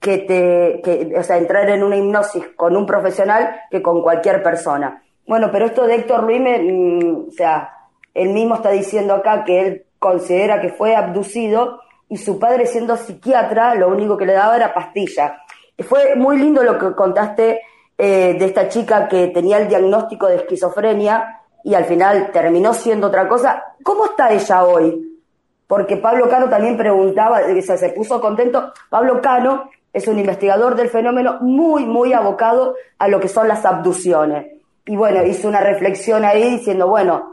que 0.00 0.16
te, 0.16 0.80
que, 0.82 1.12
o 1.14 1.22
sea, 1.22 1.36
entrar 1.36 1.68
en 1.68 1.82
una 1.82 1.96
hipnosis 1.96 2.48
con 2.56 2.74
un 2.74 2.86
profesional 2.86 3.54
que 3.70 3.82
con 3.82 4.00
cualquier 4.00 4.42
persona. 4.42 5.02
Bueno, 5.26 5.50
pero 5.52 5.66
esto 5.66 5.86
de 5.86 5.96
Héctor 5.96 6.22
Luis, 6.22 6.40
mm, 6.40 7.28
o 7.28 7.32
sea, 7.32 7.70
él 8.14 8.30
mismo 8.30 8.54
está 8.54 8.70
diciendo 8.70 9.12
acá 9.12 9.44
que 9.44 9.60
él 9.60 9.84
considera 9.98 10.62
que 10.62 10.70
fue 10.70 10.96
abducido 10.96 11.80
y 12.12 12.18
su 12.18 12.38
padre 12.38 12.66
siendo 12.66 12.94
psiquiatra 12.94 13.74
lo 13.74 13.88
único 13.88 14.18
que 14.18 14.26
le 14.26 14.34
daba 14.34 14.54
era 14.54 14.74
pastilla. 14.74 15.38
Fue 15.78 16.14
muy 16.14 16.36
lindo 16.36 16.62
lo 16.62 16.78
que 16.78 16.94
contaste 16.94 17.62
eh, 17.96 18.36
de 18.38 18.44
esta 18.44 18.68
chica 18.68 19.08
que 19.08 19.28
tenía 19.28 19.56
el 19.56 19.66
diagnóstico 19.66 20.26
de 20.26 20.36
esquizofrenia 20.36 21.40
y 21.64 21.72
al 21.72 21.86
final 21.86 22.30
terminó 22.30 22.74
siendo 22.74 23.06
otra 23.06 23.26
cosa. 23.26 23.64
¿Cómo 23.82 24.04
está 24.04 24.30
ella 24.30 24.62
hoy? 24.62 25.22
Porque 25.66 25.96
Pablo 25.96 26.28
Cano 26.28 26.50
también 26.50 26.76
preguntaba, 26.76 27.40
se 27.62 27.88
puso 27.96 28.20
contento. 28.20 28.74
Pablo 28.90 29.22
Cano 29.22 29.70
es 29.90 30.06
un 30.06 30.18
investigador 30.18 30.74
del 30.74 30.90
fenómeno 30.90 31.38
muy, 31.40 31.86
muy 31.86 32.12
abocado 32.12 32.74
a 32.98 33.08
lo 33.08 33.20
que 33.20 33.28
son 33.28 33.48
las 33.48 33.64
abducciones. 33.64 34.48
Y 34.84 34.96
bueno, 34.96 35.24
hizo 35.24 35.48
una 35.48 35.60
reflexión 35.60 36.26
ahí 36.26 36.58
diciendo, 36.58 36.88
bueno, 36.88 37.31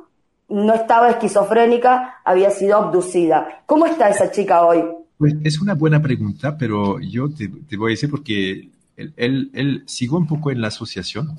no 0.49 0.73
estaba 0.73 1.09
esquizofrénica, 1.11 2.21
había 2.25 2.49
sido 2.49 2.77
abducida. 2.77 3.63
¿Cómo 3.65 3.85
está 3.85 4.09
esa 4.09 4.31
chica 4.31 4.65
hoy? 4.65 4.83
Pues 5.17 5.35
es 5.43 5.61
una 5.61 5.75
buena 5.75 6.01
pregunta, 6.01 6.57
pero 6.57 6.99
yo 6.99 7.29
te, 7.29 7.77
voy 7.77 7.91
a 7.91 7.93
decir 7.93 8.09
porque 8.09 8.69
él, 8.95 9.51
él, 9.53 9.83
siguió 9.85 10.17
un 10.17 10.27
poco 10.27 10.51
en 10.51 10.61
la 10.61 10.69
asociación 10.69 11.37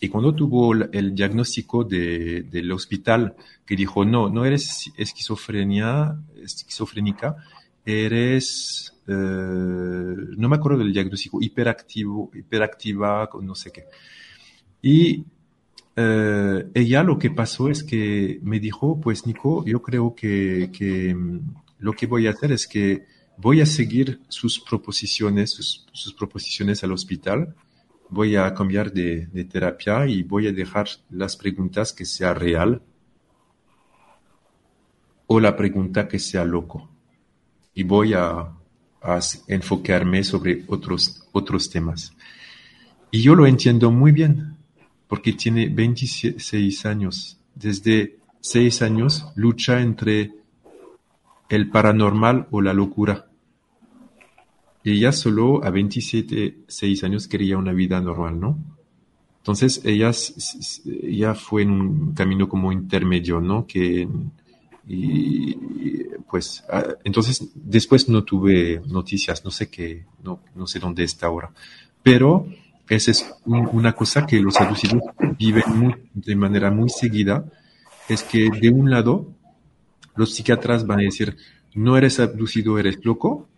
y 0.00 0.08
cuando 0.08 0.34
tuvo 0.34 0.74
el 0.74 1.14
diagnóstico 1.14 1.84
de, 1.84 2.42
del 2.42 2.70
hospital 2.72 3.34
que 3.64 3.76
dijo, 3.76 4.04
no, 4.04 4.28
no 4.28 4.44
eres 4.44 4.90
esquizofrenia, 4.96 6.16
esquizofrénica, 6.42 7.36
eres, 7.84 8.94
eh, 9.06 9.12
no 9.12 10.48
me 10.48 10.56
acuerdo 10.56 10.78
del 10.78 10.92
diagnóstico, 10.92 11.40
hiperactivo, 11.40 12.30
hiperactiva, 12.34 13.28
no 13.40 13.54
sé 13.54 13.70
qué. 13.70 13.84
Y 14.82 15.24
eh, 15.98 16.70
ella 16.74 17.02
lo 17.02 17.18
que 17.18 17.30
pasó 17.30 17.70
es 17.70 17.82
que 17.82 18.38
me 18.42 18.60
dijo, 18.60 19.00
pues 19.00 19.26
Nico, 19.26 19.64
yo 19.64 19.80
creo 19.80 20.14
que, 20.14 20.70
que 20.70 21.14
mm, 21.14 21.40
lo 21.78 21.92
que 21.94 22.06
voy 22.06 22.26
a 22.26 22.30
hacer 22.30 22.52
es 22.52 22.66
que 22.66 23.06
voy 23.38 23.62
a 23.62 23.66
seguir 23.66 24.20
sus 24.28 24.60
proposiciones, 24.60 25.52
sus, 25.92 26.12
proposiciones 26.12 26.84
al 26.84 26.92
hospital, 26.92 27.54
voy 28.10 28.36
a 28.36 28.52
cambiar 28.52 28.92
de, 28.92 29.26
de, 29.26 29.44
terapia 29.44 30.06
y 30.06 30.22
voy 30.22 30.46
a 30.48 30.52
dejar 30.52 30.86
las 31.10 31.36
preguntas 31.36 31.94
que 31.94 32.04
sea 32.04 32.34
real 32.34 32.82
o 35.26 35.40
la 35.40 35.56
pregunta 35.56 36.06
que 36.06 36.18
sea 36.18 36.44
loco. 36.44 36.90
Y 37.72 37.84
voy 37.84 38.12
a, 38.12 38.52
a 39.02 39.20
enfocarme 39.48 40.24
sobre 40.24 40.62
otros, 40.66 41.26
otros 41.32 41.70
temas. 41.70 42.12
Y 43.10 43.22
yo 43.22 43.34
lo 43.34 43.46
entiendo 43.46 43.90
muy 43.90 44.12
bien 44.12 44.55
porque 45.08 45.32
tiene 45.32 45.68
26 45.68 46.86
años. 46.86 47.38
Desde 47.54 48.18
6 48.40 48.82
años 48.82 49.26
lucha 49.34 49.80
entre 49.80 50.32
el 51.48 51.68
paranormal 51.70 52.48
o 52.50 52.60
la 52.60 52.72
locura. 52.72 53.26
Ella 54.84 55.10
solo 55.12 55.64
a 55.64 55.70
27, 55.70 56.58
6 56.66 57.04
años 57.04 57.26
quería 57.28 57.58
una 57.58 57.72
vida 57.72 58.00
normal, 58.00 58.38
¿no? 58.38 58.58
Entonces 59.38 59.80
ella, 59.84 60.10
ella 61.02 61.34
fue 61.34 61.62
en 61.62 61.70
un 61.70 62.14
camino 62.14 62.48
como 62.48 62.72
intermedio, 62.72 63.40
¿no? 63.40 63.66
Que, 63.66 64.08
y, 64.88 65.54
pues, 66.28 66.64
ah, 66.70 66.84
entonces 67.04 67.50
después 67.54 68.08
no 68.08 68.24
tuve 68.24 68.80
noticias, 68.86 69.44
no 69.44 69.50
sé 69.50 69.68
qué, 69.68 70.04
no, 70.22 70.40
no 70.54 70.66
sé 70.66 70.78
dónde 70.78 71.04
está 71.04 71.26
ahora. 71.26 71.52
Pero 72.02 72.48
esa 72.88 73.10
es 73.10 73.34
una 73.44 73.92
cosa 73.94 74.26
que 74.26 74.40
los 74.40 74.60
abducidos 74.60 75.02
viven 75.38 76.08
de 76.14 76.36
manera 76.36 76.70
muy 76.70 76.88
seguida, 76.88 77.44
es 78.08 78.22
que 78.22 78.48
de 78.50 78.70
un 78.70 78.90
lado 78.90 79.32
los 80.14 80.34
psiquiatras 80.34 80.86
van 80.86 81.00
a 81.00 81.02
decir, 81.02 81.36
no 81.74 81.96
eres 81.96 82.20
abducido, 82.20 82.78
eres 82.78 83.04
loco, 83.04 83.48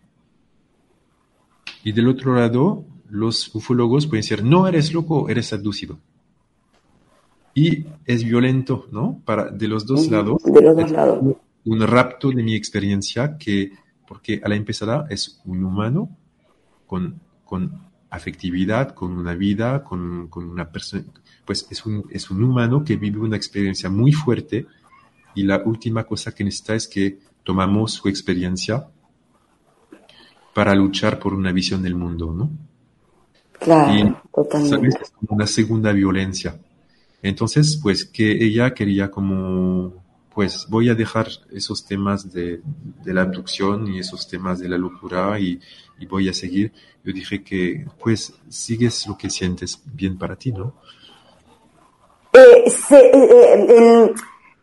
y 1.83 1.91
del 1.91 2.07
otro 2.07 2.35
lado 2.35 2.85
los 3.09 3.53
ufólogos 3.55 4.07
pueden 4.07 4.21
decir, 4.21 4.43
no 4.43 4.67
eres 4.67 4.93
loco, 4.93 5.29
eres 5.29 5.53
abducido. 5.53 5.99
Y 7.53 7.85
es 8.05 8.23
violento, 8.23 8.87
¿no? 8.91 9.21
Para, 9.25 9.49
de 9.49 9.67
los 9.67 9.85
dos 9.85 10.09
lados. 10.09 10.43
De 10.43 10.61
los 10.61 10.75
dos 10.75 10.91
lados. 10.91 11.35
Un 11.65 11.81
rapto 11.81 12.29
de 12.29 12.43
mi 12.43 12.55
experiencia 12.55 13.37
que, 13.37 13.71
porque 14.07 14.41
a 14.43 14.49
la 14.49 14.55
empezada 14.55 15.07
es 15.09 15.41
un 15.45 15.63
humano 15.63 16.09
con, 16.85 17.19
con 17.43 17.88
afectividad, 18.09 18.93
con 18.93 19.17
una 19.17 19.35
vida, 19.35 19.83
con, 19.83 20.27
con 20.27 20.49
una 20.49 20.71
persona, 20.71 21.03
pues 21.45 21.67
es 21.69 21.85
un, 21.85 22.05
es 22.09 22.29
un 22.29 22.43
humano 22.43 22.83
que 22.83 22.95
vive 22.95 23.19
una 23.19 23.37
experiencia 23.37 23.89
muy 23.89 24.11
fuerte 24.11 24.65
y 25.35 25.43
la 25.43 25.61
última 25.63 26.03
cosa 26.03 26.33
que 26.33 26.43
necesita 26.43 26.75
es 26.75 26.87
que 26.87 27.19
tomamos 27.43 27.93
su 27.93 28.07
experiencia 28.07 28.87
para 30.53 30.75
luchar 30.75 31.19
por 31.19 31.33
una 31.33 31.51
visión 31.51 31.81
del 31.81 31.95
mundo, 31.95 32.33
¿no? 32.33 32.49
Claro, 33.59 33.93
y, 33.93 34.15
totalmente. 34.33 34.99
Es 35.03 35.11
como 35.11 35.35
una 35.35 35.47
segunda 35.47 35.91
violencia. 35.91 36.59
Entonces, 37.21 37.79
pues 37.81 38.05
que 38.05 38.31
ella 38.31 38.73
quería 38.73 39.11
como, 39.11 39.93
pues 40.33 40.67
voy 40.69 40.89
a 40.89 40.95
dejar 40.95 41.27
esos 41.51 41.85
temas 41.85 42.31
de, 42.31 42.61
de 43.03 43.13
la 43.13 43.21
abducción 43.21 43.87
y 43.87 43.99
esos 43.99 44.27
temas 44.27 44.59
de 44.59 44.69
la 44.69 44.77
locura 44.77 45.39
y, 45.39 45.59
y 45.99 46.05
voy 46.05 46.29
a 46.29 46.33
seguir 46.33 46.71
yo 47.03 47.13
dije 47.13 47.43
que 47.43 47.85
pues 47.99 48.33
sigues 48.49 49.07
lo 49.07 49.17
que 49.17 49.29
sientes 49.29 49.81
bien 49.85 50.17
para 50.17 50.35
ti, 50.35 50.51
¿no? 50.51 50.73
Eh, 52.33 52.65
eh, 52.91 53.11
eh, 53.13 54.13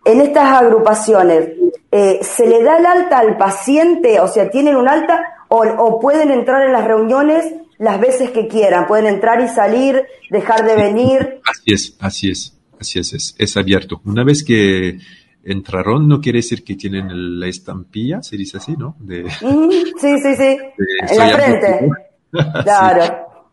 en, 0.05 0.21
estas 0.21 0.63
agrupaciones, 0.63 1.49
¿se 1.91 2.47
le 2.47 2.63
da 2.63 2.79
el 2.79 2.87
alta 2.87 3.19
al 3.19 3.37
paciente? 3.37 4.21
O 4.21 4.29
sea, 4.29 4.51
¿tienen 4.51 4.77
un 4.77 4.89
alta 4.89 5.21
o, 5.49 5.99
pueden 5.99 6.31
entrar 6.31 6.65
en 6.65 6.73
las 6.73 6.85
reuniones 6.85 7.45
las 7.79 8.01
veces 8.01 8.31
que 8.31 8.47
quieran? 8.47 8.87
¿Pueden 8.87 9.07
entrar 9.07 9.41
y 9.41 9.49
salir, 9.49 10.05
dejar 10.31 10.65
de 10.65 10.77
venir? 10.77 11.41
Así 11.45 11.73
es, 11.73 11.97
así 11.99 12.31
es, 12.31 12.57
así 12.81 12.99
es, 13.01 13.35
es, 13.37 13.57
abierto. 13.57 14.01
Una 14.05 14.23
vez 14.23 14.45
que 14.45 14.99
entraron, 15.47 16.09
no 16.09 16.21
quiere 16.21 16.39
decir 16.39 16.65
que 16.65 16.75
tienen 16.75 17.39
la 17.39 17.47
estampilla, 17.47 18.23
se 18.23 18.37
dice 18.37 18.57
así, 18.57 18.77
¿no? 18.77 18.97
De, 18.99 19.29
sí, 19.31 20.19
sí, 20.19 20.37
sí, 20.37 20.59
en 21.11 21.19
la 21.19 21.29
frente. 21.31 21.91
Claro. 22.65 23.03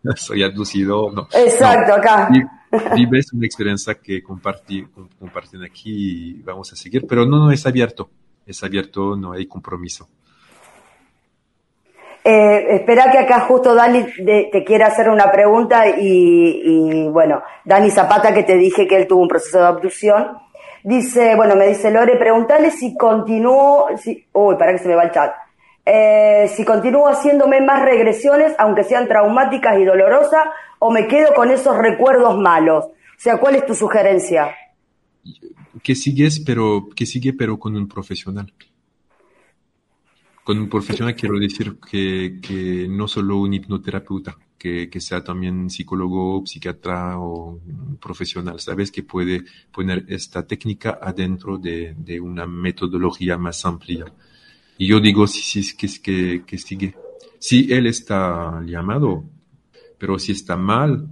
Soy 0.15 0.44
abducido, 0.44 1.10
no. 1.11 1.28
Exacto, 1.34 1.94
acá. 1.94 2.30
Vives 2.95 3.32
una 3.32 3.45
experiencia 3.45 3.94
que 3.95 4.22
compartí, 4.22 4.86
comparten 5.18 5.64
aquí 5.64 6.40
y 6.40 6.41
vamos 6.41 6.74
a 6.74 6.76
seguir, 6.76 7.06
pero 7.07 7.26
no, 7.26 7.38
no 7.38 7.52
es 7.52 7.65
abierto, 7.65 8.10
es 8.45 8.61
abierto, 8.64 9.15
no 9.15 9.32
hay 9.32 9.45
compromiso. 9.45 10.10
Eh, 12.26 12.76
espera 12.76 13.11
que 13.11 13.20
acá 13.20 13.41
justo 13.41 13.76
Dani 13.76 14.06
te 14.26 14.64
quiera 14.65 14.88
hacer 14.88 15.10
una 15.10 15.32
pregunta 15.32 15.86
y, 15.88 17.07
bueno, 17.10 17.44
Dani 17.64 17.91
Zapata 17.91 18.34
que 18.34 18.44
te 18.44 18.57
dije 18.57 18.88
que 18.88 18.95
él 18.95 19.07
tuvo 19.07 19.22
un 19.22 19.28
proceso 19.28 19.60
de 19.60 19.65
abducción. 19.65 20.38
Dice, 20.84 21.35
bueno, 21.35 21.55
me 21.55 21.68
dice 21.68 21.91
Lore, 21.91 22.18
pregúntale 22.18 22.69
si 22.69 22.95
continuó, 22.97 23.88
si, 23.97 24.26
uy, 24.34 24.55
para 24.57 24.73
que 24.73 24.80
se 24.80 24.88
me 24.88 24.95
va 24.95 25.03
el 25.03 25.11
chat. 25.11 25.34
Eh, 25.85 26.49
si 26.53 26.64
continúo 26.65 27.07
haciéndome 27.07 27.61
más 27.61 27.84
regresiones, 27.84 28.53
aunque 28.57 28.84
sean 28.84 29.07
traumáticas 29.07 29.80
y 29.80 29.85
dolorosas, 29.85 30.43
o 30.80 30.91
me 30.91 31.07
quedo 31.07 31.34
con 31.34 31.51
esos 31.51 31.77
recuerdos 31.77 32.38
malos. 32.38 32.85
O 32.85 33.19
sea, 33.23 33.38
¿cuál 33.38 33.55
es 33.55 33.65
tu 33.65 33.76
sugerencia? 33.76 34.53
Que 35.81 35.95
sigues, 35.95 36.41
pero 36.41 36.88
que 36.95 37.05
sigue, 37.05 37.34
pero 37.34 37.57
con 37.57 37.76
un 37.76 37.88
profesional. 37.88 38.51
Con 40.44 40.60
un 40.60 40.70
profesional 40.70 41.15
quiero 41.15 41.40
decir 41.40 41.78
que, 41.80 42.40
que 42.41 42.88
no 42.90 43.07
solo 43.07 43.38
un 43.38 43.53
hipnoterapeuta, 43.53 44.38
que, 44.57 44.90
que, 44.90 44.99
sea 44.99 45.24
también 45.24 45.70
psicólogo, 45.70 46.45
psiquiatra 46.45 47.20
o 47.20 47.60
profesional, 47.99 48.60
¿sabes? 48.60 48.91
Que 48.91 49.03
puede 49.03 49.44
poner 49.72 50.06
esta 50.07 50.45
técnica 50.45 50.99
adentro 51.02 51.57
de, 51.57 51.95
de 51.98 52.20
una 52.20 52.45
metodología 52.45 53.38
más 53.38 53.65
amplia 53.65 54.06
y 54.78 54.88
yo 54.88 54.99
digo, 54.99 55.28
sí, 55.28 55.64
sí, 55.64 55.78
que, 55.78 55.88
que, 56.02 56.44
que 56.45 56.57
sigue. 56.57 56.95
Si 57.40 57.72
él 57.72 57.88
está 57.88 58.61
llamado, 58.65 59.24
pero 59.98 60.18
si 60.18 60.32
está 60.32 60.57
mal, 60.57 61.07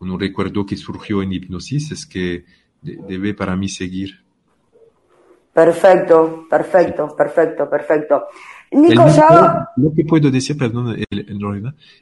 un 0.00 0.18
recuerdo 0.18 0.64
que 0.64 0.76
surgió 0.76 1.22
en 1.22 1.32
hipnosis 1.32 1.92
es 1.92 2.06
que 2.06 2.44
debe 2.82 3.34
para 3.34 3.56
mí 3.56 3.68
seguir. 3.68 4.24
Perfecto, 5.58 6.46
perfecto, 6.48 7.16
perfecto, 7.16 7.68
perfecto. 7.68 8.26
Nico, 8.70 9.08
ya... 9.08 9.68
Lo 9.76 9.92
que 9.92 10.04
puedo 10.04 10.30
decir, 10.30 10.56
perdón, 10.56 10.96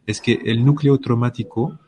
es 0.06 0.20
que 0.20 0.38
el 0.44 0.62
núcleo 0.62 0.98
traumático 0.98 1.78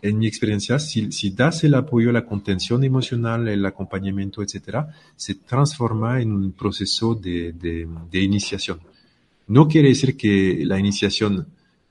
en 0.00 0.18
mi 0.18 0.26
experiencia, 0.26 0.78
si, 0.78 1.12
si, 1.12 1.32
das 1.32 1.64
el 1.64 1.74
apoyo, 1.74 2.12
la 2.12 2.24
contención 2.24 2.82
emocional, 2.82 3.46
el 3.46 3.66
acompañamiento, 3.66 4.42
etcétera, 4.42 4.88
se 5.16 5.34
transforma 5.34 6.22
en 6.22 6.32
un 6.32 6.52
proceso 6.52 7.14
de, 7.14 7.52
de, 7.52 7.86
de, 8.10 8.20
iniciación. 8.20 8.80
No 9.48 9.68
quiere 9.68 9.88
decir 9.88 10.16
que 10.16 10.62
la 10.64 10.78
iniciación 10.78 11.46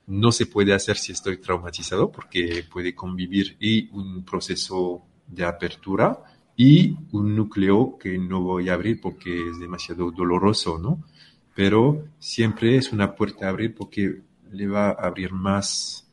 no 0.08 0.32
se 0.32 0.46
puede 0.46 0.74
hacer 0.74 0.96
si 0.96 1.12
estoy 1.12 1.36
traumatizado 1.36 2.10
porque 2.10 2.64
puede 2.68 2.92
convivir 2.92 3.56
y 3.60 3.88
un 3.90 4.24
proceso 4.24 5.04
de 5.28 5.44
apertura 5.44 6.24
y 6.58 6.96
un 7.12 7.36
núcleo 7.36 7.96
que 7.98 8.18
no 8.18 8.42
voy 8.42 8.68
a 8.68 8.74
abrir 8.74 9.00
porque 9.00 9.48
es 9.48 9.60
demasiado 9.60 10.10
doloroso, 10.10 10.76
¿no? 10.76 10.98
Pero 11.54 12.02
siempre 12.18 12.76
es 12.76 12.92
una 12.92 13.14
puerta 13.14 13.46
a 13.46 13.50
abrir 13.50 13.76
porque 13.76 14.22
le 14.50 14.66
va 14.66 14.88
a 14.88 15.06
abrir 15.06 15.32
más, 15.32 16.04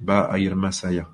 va 0.00 0.32
a 0.32 0.38
ir 0.38 0.56
más 0.56 0.82
allá. 0.82 1.06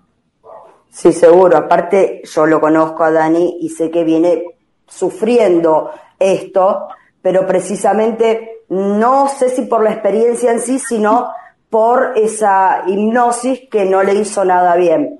Sí, 0.88 1.12
seguro. 1.12 1.56
Aparte, 1.56 2.22
yo 2.24 2.46
lo 2.46 2.60
conozco 2.60 3.02
a 3.02 3.10
Dani 3.10 3.58
y 3.60 3.68
sé 3.68 3.90
que 3.90 4.04
viene 4.04 4.44
sufriendo 4.86 5.90
esto, 6.16 6.86
pero 7.20 7.44
precisamente 7.44 8.60
no 8.68 9.26
sé 9.26 9.48
si 9.48 9.62
por 9.62 9.82
la 9.82 9.92
experiencia 9.92 10.52
en 10.52 10.60
sí, 10.60 10.78
sino 10.78 11.30
por 11.68 12.12
esa 12.14 12.84
hipnosis 12.86 13.62
que 13.68 13.86
no 13.86 14.04
le 14.04 14.14
hizo 14.14 14.44
nada 14.44 14.76
bien. 14.76 15.18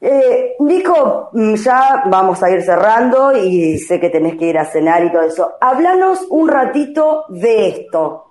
Eh, 0.00 0.54
Nico, 0.60 1.30
mm, 1.32 1.54
ya 1.54 2.04
vamos 2.06 2.42
a 2.42 2.50
ir 2.50 2.62
cerrando 2.62 3.36
y 3.36 3.78
sé 3.78 3.98
que 3.98 4.10
tenés 4.10 4.36
que 4.36 4.46
ir 4.46 4.58
a 4.58 4.64
cenar 4.64 5.04
y 5.04 5.10
todo 5.10 5.22
eso. 5.22 5.54
Háblanos 5.60 6.26
un 6.30 6.48
ratito 6.48 7.24
de 7.28 7.68
esto. 7.68 8.24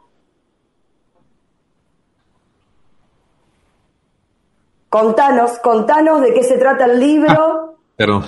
Contanos, 4.90 5.60
contanos 5.60 6.22
de 6.22 6.34
qué 6.34 6.44
se 6.44 6.58
trata 6.58 6.86
el 6.86 7.00
libro. 7.00 7.78
Pero, 7.98 8.24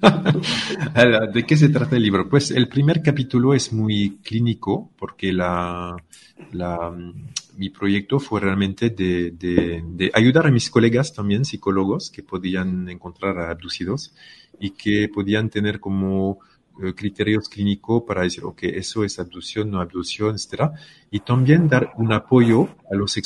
¿de 1.32 1.46
qué 1.46 1.56
se 1.56 1.68
trata 1.68 1.96
el 1.96 2.02
libro? 2.02 2.28
Pues 2.28 2.50
el 2.50 2.68
primer 2.68 3.02
capítulo 3.02 3.52
es 3.52 3.72
muy 3.72 4.18
clínico 4.22 4.90
porque 4.98 5.32
la, 5.32 5.94
la, 6.52 6.90
mi 7.58 7.70
proyecto 7.70 8.20
fue 8.20 8.40
realmente 8.40 8.88
de, 8.90 10.10
ayudar 10.14 10.46
a 10.46 10.50
mis 10.50 10.70
colegas 10.70 11.12
también, 11.12 11.44
psicólogos, 11.44 12.08
que 12.10 12.22
podían 12.22 12.88
encontrar 12.88 13.36
abducidos 13.40 14.14
y 14.60 14.70
que 14.70 15.08
podían 15.08 15.50
tener 15.50 15.80
como 15.80 16.38
eh, 16.80 16.94
criterios 16.94 17.48
clínicos 17.48 18.04
para 18.06 18.22
decir, 18.22 18.44
ok, 18.44 18.62
eso 18.62 19.02
es 19.02 19.18
abducción, 19.18 19.72
no 19.72 19.80
abducción, 19.80 20.36
etc. 20.36 20.70
Y 21.10 21.20
también 21.20 21.68
dar 21.68 21.92
un 21.96 22.12
apoyo 22.12 22.68
a 22.90 22.94
los, 22.94 23.20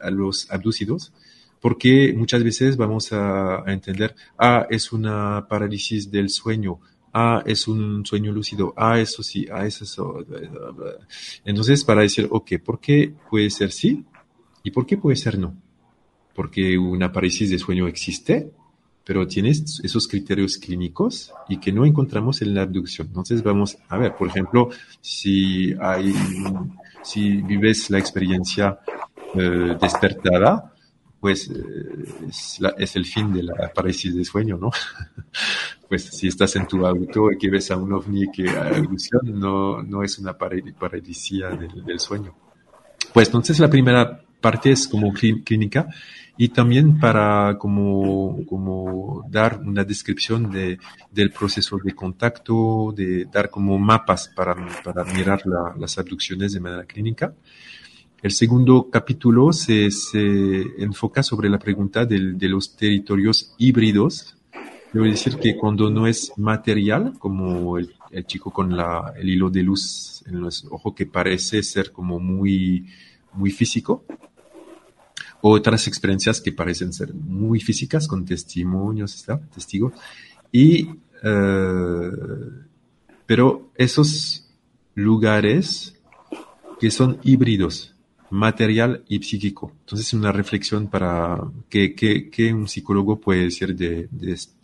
a 0.00 0.10
los 0.10 0.50
abducidos 0.50 1.12
porque 1.60 2.14
muchas 2.16 2.42
veces 2.42 2.76
vamos 2.76 3.12
a, 3.12 3.64
entender, 3.66 4.14
ah, 4.38 4.66
es 4.70 4.92
una 4.92 5.46
parálisis 5.48 6.10
del 6.10 6.30
sueño, 6.30 6.80
ah, 7.12 7.42
es 7.46 7.68
un 7.68 8.04
sueño 8.04 8.32
lúcido, 8.32 8.74
ah, 8.76 8.98
eso 8.98 9.22
sí, 9.22 9.46
ah, 9.52 9.66
eso, 9.66 9.84
eso. 9.84 10.26
Entonces, 11.44 11.84
para 11.84 12.02
decir, 12.02 12.28
ok, 12.30 12.52
¿por 12.64 12.80
qué 12.80 13.12
puede 13.30 13.50
ser 13.50 13.72
sí? 13.72 14.04
¿Y 14.62 14.70
por 14.70 14.86
qué 14.86 14.96
puede 14.96 15.16
ser 15.16 15.38
no? 15.38 15.54
Porque 16.34 16.78
una 16.78 17.12
parálisis 17.12 17.50
de 17.50 17.58
sueño 17.58 17.88
existe, 17.88 18.50
pero 19.04 19.26
tiene 19.26 19.50
esos 19.50 20.06
criterios 20.06 20.56
clínicos 20.58 21.32
y 21.48 21.58
que 21.58 21.72
no 21.72 21.84
encontramos 21.84 22.42
en 22.42 22.54
la 22.54 22.62
abducción. 22.62 23.08
Entonces 23.08 23.42
vamos 23.42 23.78
a 23.88 23.96
ver, 23.96 24.14
por 24.14 24.28
ejemplo, 24.28 24.68
si 25.00 25.74
hay, 25.80 26.14
si 27.02 27.42
vives 27.42 27.90
la 27.90 27.98
experiencia 27.98 28.78
eh, 29.34 29.76
despertada, 29.80 30.74
pues 31.20 31.50
eh, 31.50 32.64
es, 32.78 32.96
el 32.96 33.04
fin 33.04 33.32
de 33.32 33.42
la 33.42 33.70
parálisis 33.74 34.14
de 34.14 34.24
sueño, 34.24 34.56
¿no? 34.56 34.70
pues 35.88 36.04
si 36.04 36.28
estás 36.28 36.56
en 36.56 36.66
tu 36.66 36.84
auto 36.86 37.30
y 37.30 37.36
que 37.36 37.50
ves 37.50 37.70
a 37.70 37.76
un 37.76 37.92
ovni 37.92 38.30
que 38.30 38.48
hay 38.48 38.80
ilusión, 38.80 39.20
no, 39.38 39.82
no 39.82 40.02
es 40.02 40.18
una 40.18 40.36
parálisis 40.36 41.40
del, 41.40 41.84
del, 41.84 42.00
sueño. 42.00 42.34
Pues 43.12 43.28
entonces 43.28 43.58
la 43.58 43.68
primera 43.68 44.22
parte 44.40 44.72
es 44.72 44.88
como 44.88 45.12
clínica 45.12 45.88
y 46.36 46.48
también 46.48 46.98
para 46.98 47.58
como, 47.58 48.46
como 48.48 49.26
dar 49.28 49.60
una 49.60 49.84
descripción 49.84 50.50
de, 50.50 50.78
del 51.10 51.30
proceso 51.32 51.78
de 51.84 51.94
contacto, 51.94 52.94
de 52.96 53.26
dar 53.26 53.50
como 53.50 53.78
mapas 53.78 54.28
para, 54.28 54.56
para 54.82 55.04
mirar 55.04 55.42
las 55.78 55.98
abducciones 55.98 56.52
de 56.52 56.60
manera 56.60 56.84
clínica. 56.84 57.34
El 58.22 58.32
segundo 58.32 58.90
capítulo 58.90 59.50
se, 59.50 59.88
enfoca 60.76 61.22
sobre 61.22 61.48
la 61.48 61.58
pregunta 61.58 62.04
de 62.04 62.48
los 62.48 62.76
territorios 62.76 63.54
híbridos. 63.56 64.36
Debo 64.92 65.06
decir 65.06 65.36
que 65.38 65.56
cuando 65.56 65.88
no 65.88 66.06
es 66.06 66.30
material, 66.36 67.14
como 67.18 67.78
el, 67.78 67.94
chico 68.26 68.50
con 68.50 68.76
la, 68.76 69.14
el 69.16 69.30
hilo 69.30 69.48
de 69.48 69.62
luz 69.62 70.22
en 70.26 70.40
los 70.40 70.66
ojos 70.66 70.94
que 70.94 71.06
parece 71.06 71.62
ser 71.62 71.92
como 71.92 72.18
muy, 72.18 72.86
muy 73.32 73.50
físico, 73.50 74.04
otras 75.40 75.86
experiencias 75.86 76.42
que 76.42 76.52
parecen 76.52 76.92
ser 76.92 77.14
muy 77.14 77.58
físicas 77.60 78.06
con 78.06 78.26
testimonios, 78.26 79.14
¿está? 79.14 79.40
testigos, 79.40 79.94
y, 80.52 80.90
eh, 81.22 82.10
pero 83.24 83.70
esos 83.76 84.46
lugares 84.94 85.96
que 86.78 86.90
son 86.90 87.18
híbridos, 87.22 87.94
material 88.30 89.04
y 89.08 89.22
psíquico. 89.22 89.72
Entonces, 89.80 90.12
una 90.14 90.32
reflexión 90.32 90.88
para 90.88 91.38
qué, 91.68 92.52
un 92.54 92.68
psicólogo 92.68 93.20
puede 93.20 93.44
decir 93.44 93.74
de, 93.74 94.08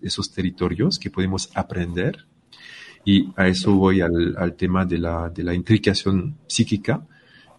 esos 0.01 0.33
territorios 0.33 0.99
que 0.99 1.11
podemos 1.11 1.51
aprender. 1.55 2.27
Y 3.05 3.29
a 3.37 3.47
eso 3.47 3.75
voy 3.75 4.01
al, 4.01 4.55
tema 4.57 4.85
de 4.85 4.99
la, 4.99 5.29
de 5.29 5.45
la 5.45 5.55
intricación 5.55 6.37
psíquica, 6.47 7.07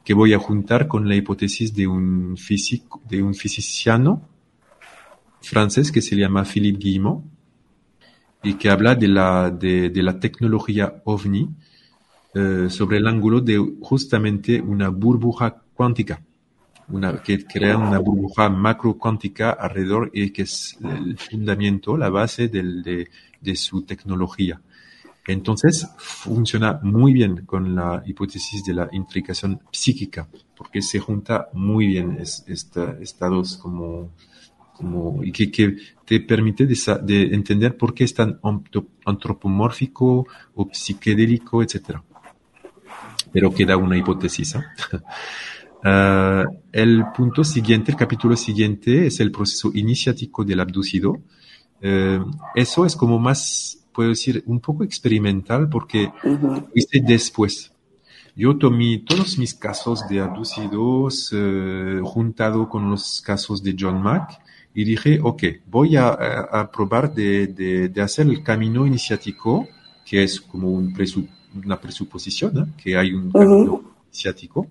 que 0.03 0.13
voy 0.13 0.33
a 0.33 0.39
juntar 0.39 0.87
con 0.87 1.07
la 1.07 1.15
hipótesis 1.15 1.73
de 1.73 1.87
un 1.87 2.35
físico, 2.37 3.01
de 3.07 3.21
un 3.21 3.33
físico 3.33 4.21
francés 5.41 5.91
que 5.91 6.01
se 6.01 6.15
llama 6.15 6.43
Philippe 6.43 6.79
Guillemot 6.79 7.23
y 8.43 8.55
que 8.55 8.69
habla 8.69 8.95
de 8.95 9.07
la, 9.07 9.49
de, 9.49 9.89
de 9.89 10.03
la 10.03 10.19
tecnología 10.19 11.01
ovni 11.05 11.49
eh, 12.33 12.69
sobre 12.69 12.97
el 12.97 13.07
ángulo 13.07 13.41
de 13.41 13.57
justamente 13.81 14.61
una 14.61 14.89
burbuja 14.89 15.63
cuántica, 15.77 16.19
una, 16.89 17.21
que 17.21 17.45
crea 17.45 17.77
una 17.77 17.99
burbuja 17.99 18.49
macro 18.49 18.97
cuántica 18.97 19.51
alrededor 19.51 20.09
y 20.13 20.31
que 20.31 20.41
es 20.43 20.77
el 20.81 21.17
fundamento, 21.17 21.95
la 21.95 22.09
base 22.09 22.47
de, 22.47 23.55
su 23.55 23.83
tecnología. 23.83 24.59
Entonces, 25.27 25.87
funciona 25.97 26.79
muy 26.81 27.13
bien 27.13 27.45
con 27.45 27.75
la 27.75 28.01
hipótesis 28.05 28.63
de 28.65 28.73
la 28.73 28.89
intricación 28.91 29.61
psíquica, 29.71 30.27
porque 30.55 30.81
se 30.81 30.99
junta 30.99 31.49
muy 31.53 31.87
bien 31.87 32.17
es, 32.19 32.45
estados 32.47 33.57
como, 33.57 34.13
como, 34.73 35.21
y 35.23 35.31
que, 35.31 35.75
te 36.05 36.21
permite 36.21 36.65
de, 36.65 36.77
de, 37.03 37.35
entender 37.35 37.75
por 37.75 37.93
qué 37.93 38.05
es 38.05 38.13
tan 38.13 38.39
antropomórfico 39.05 40.25
o 40.55 40.69
psiquedélico, 40.71 41.61
etc. 41.61 41.99
Pero 43.33 43.53
queda 43.53 43.75
una 43.75 43.97
hipótesis. 43.97 44.55
¿eh? 44.55 44.63
Uh, 45.83 46.43
el 46.71 47.05
punto 47.15 47.43
siguiente, 47.43 47.91
el 47.91 47.97
capítulo 47.97 48.35
siguiente 48.35 49.07
es 49.07 49.19
el 49.19 49.31
proceso 49.31 49.71
iniciático 49.73 50.43
del 50.43 50.59
abducido. 50.59 51.11
Uh, 51.83 52.31
eso 52.55 52.85
es 52.85 52.95
como 52.95 53.19
más, 53.19 53.85
puedo 53.93 54.09
decir, 54.09 54.43
un 54.47 54.59
poco 54.59 54.83
experimental 54.83 55.69
porque 55.69 56.11
hice 56.73 57.01
después. 57.01 57.71
Yo 58.35 58.57
tomé 58.57 59.03
todos 59.07 59.37
mis 59.37 59.53
casos 59.53 60.07
de 60.07 60.19
abducidos 60.19 61.31
uh, 61.33 62.03
juntado 62.03 62.67
con 62.69 62.89
los 62.89 63.21
casos 63.21 63.63
de 63.63 63.75
John 63.79 64.01
Mack 64.01 64.39
y 64.73 64.83
dije, 64.83 65.19
ok, 65.21 65.43
voy 65.67 65.95
a, 65.95 66.09
a, 66.09 66.71
probar 66.71 67.13
de, 67.13 67.47
de, 67.47 67.89
de, 67.89 68.01
hacer 68.01 68.27
el 68.27 68.43
camino 68.43 68.85
iniciático, 68.85 69.67
que 70.05 70.23
es 70.23 70.39
como 70.39 70.69
un 70.69 70.93
una 71.55 71.79
presuposición, 71.79 72.75
que 72.77 72.95
hay 72.95 73.11
un 73.13 73.31
camino 73.31 73.81
iniciático 74.05 74.67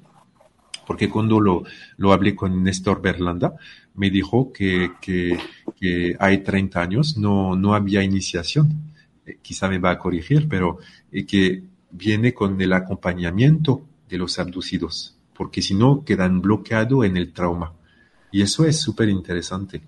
porque 0.87 1.11
cuando 1.11 1.41
lo, 1.41 1.65
lo 1.97 2.13
hablé 2.13 2.35
con 2.35 2.63
Néstor 2.63 3.03
Berlanda, 3.03 3.57
me 3.95 4.11
dijo 4.11 4.53
que, 4.53 4.93
que, 5.01 5.37
que 5.79 6.17
hay 6.19 6.39
30 6.39 6.81
años 6.81 7.17
no, 7.19 7.57
no 7.57 7.75
había 7.75 8.03
iniciación. 8.03 8.93
Eh, 9.27 9.39
quizá 9.43 9.69
me 9.69 9.79
va 9.79 9.91
a 9.91 9.99
corregir, 9.99 10.49
pero 10.49 10.79
eh, 11.11 11.27
que 11.27 11.63
viene 11.91 12.33
con 12.33 12.61
el 12.61 12.73
acompañamiento 12.73 13.83
de 14.09 14.19
los 14.19 14.39
abducidos, 14.39 15.17
porque 15.35 15.61
si 15.63 15.75
no 15.75 16.05
quedan 16.05 16.41
bloqueados 16.41 17.05
en 17.05 17.17
el 17.17 17.33
trauma. 17.33 17.73
Y 18.31 18.43
eso 18.43 18.65
es 18.65 18.81
súper 18.81 19.09
interesante. 19.09 19.83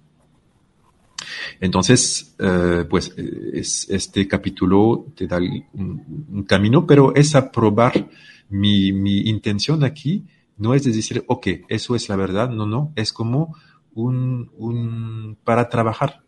Entonces, 1.61 2.35
eh, 2.39 2.85
pues 2.89 3.12
es, 3.16 3.89
este 3.91 4.27
capítulo 4.27 5.07
te 5.15 5.27
da 5.27 5.39
un, 5.39 6.27
un, 6.33 6.43
camino, 6.45 6.87
pero 6.87 7.15
es 7.15 7.35
aprobar 7.35 8.09
mi, 8.49 8.93
mi 8.93 9.20
intención 9.29 9.85
aquí 9.85 10.25
no 10.59 10.74
es 10.74 10.85
decir, 10.85 11.24
ok, 11.26 11.47
eso 11.68 11.94
es 11.94 12.09
la 12.09 12.16
verdad, 12.16 12.51
no, 12.51 12.66
no, 12.66 12.93
es 12.97 13.12
como 13.12 13.55
un, 13.94 14.51
un 14.56 15.39
para 15.44 15.68
trabajar, 15.68 16.22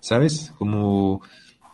¿sabes? 0.00 0.52
Como 0.58 1.22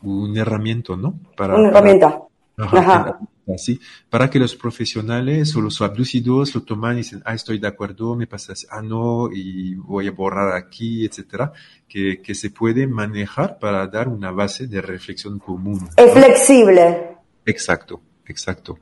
un 0.02 0.36
herramienta, 0.36 0.96
¿no? 0.96 1.18
Para, 1.36 1.56
una 1.56 1.68
herramienta. 1.68 2.20
Para, 2.56 3.18
así, 3.54 3.80
para 4.10 4.28
que 4.28 4.38
los 4.38 4.54
profesionales 4.54 5.54
o 5.56 5.60
los 5.60 5.80
abducidos 5.80 6.54
lo 6.54 6.62
toman 6.62 6.94
y 6.94 6.98
dicen, 6.98 7.22
ah, 7.24 7.34
estoy 7.34 7.58
de 7.58 7.68
acuerdo, 7.68 8.14
me 8.14 8.26
pasa 8.26 8.52
así, 8.52 8.66
ah, 8.70 8.82
no, 8.82 9.30
y 9.32 9.74
voy 9.76 10.08
a 10.08 10.12
borrar 10.12 10.54
aquí, 10.54 11.04
etcétera, 11.06 11.52
que, 11.88 12.20
que 12.20 12.34
se 12.34 12.50
puede 12.50 12.86
manejar 12.86 13.58
para 13.58 13.86
dar 13.86 14.08
una 14.08 14.30
base 14.30 14.66
de 14.66 14.82
reflexión 14.82 15.38
común. 15.38 15.88
Es 15.96 16.12
flexible. 16.12 17.16
Exacto, 17.46 18.00
exacto. 18.26 18.78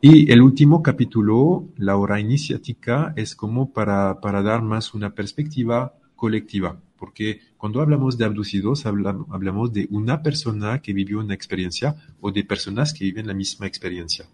Y 0.00 0.30
el 0.30 0.42
último 0.42 0.82
capítulo, 0.82 1.68
la 1.76 1.96
hora 1.96 2.20
iniciática, 2.20 3.12
es 3.16 3.34
como 3.34 3.72
para, 3.72 4.20
para 4.20 4.42
dar 4.42 4.62
más 4.62 4.92
una 4.94 5.14
perspectiva 5.14 5.94
colectiva, 6.14 6.78
porque 6.98 7.40
cuando 7.56 7.80
hablamos 7.80 8.18
de 8.18 8.24
abducidos, 8.24 8.86
hablamos 8.86 9.72
de 9.72 9.88
una 9.90 10.22
persona 10.22 10.80
que 10.80 10.92
vivió 10.92 11.20
una 11.20 11.34
experiencia 11.34 11.96
o 12.20 12.30
de 12.30 12.44
personas 12.44 12.92
que 12.92 13.04
viven 13.04 13.26
la 13.26 13.34
misma 13.34 13.66
experiencia. 13.66 14.26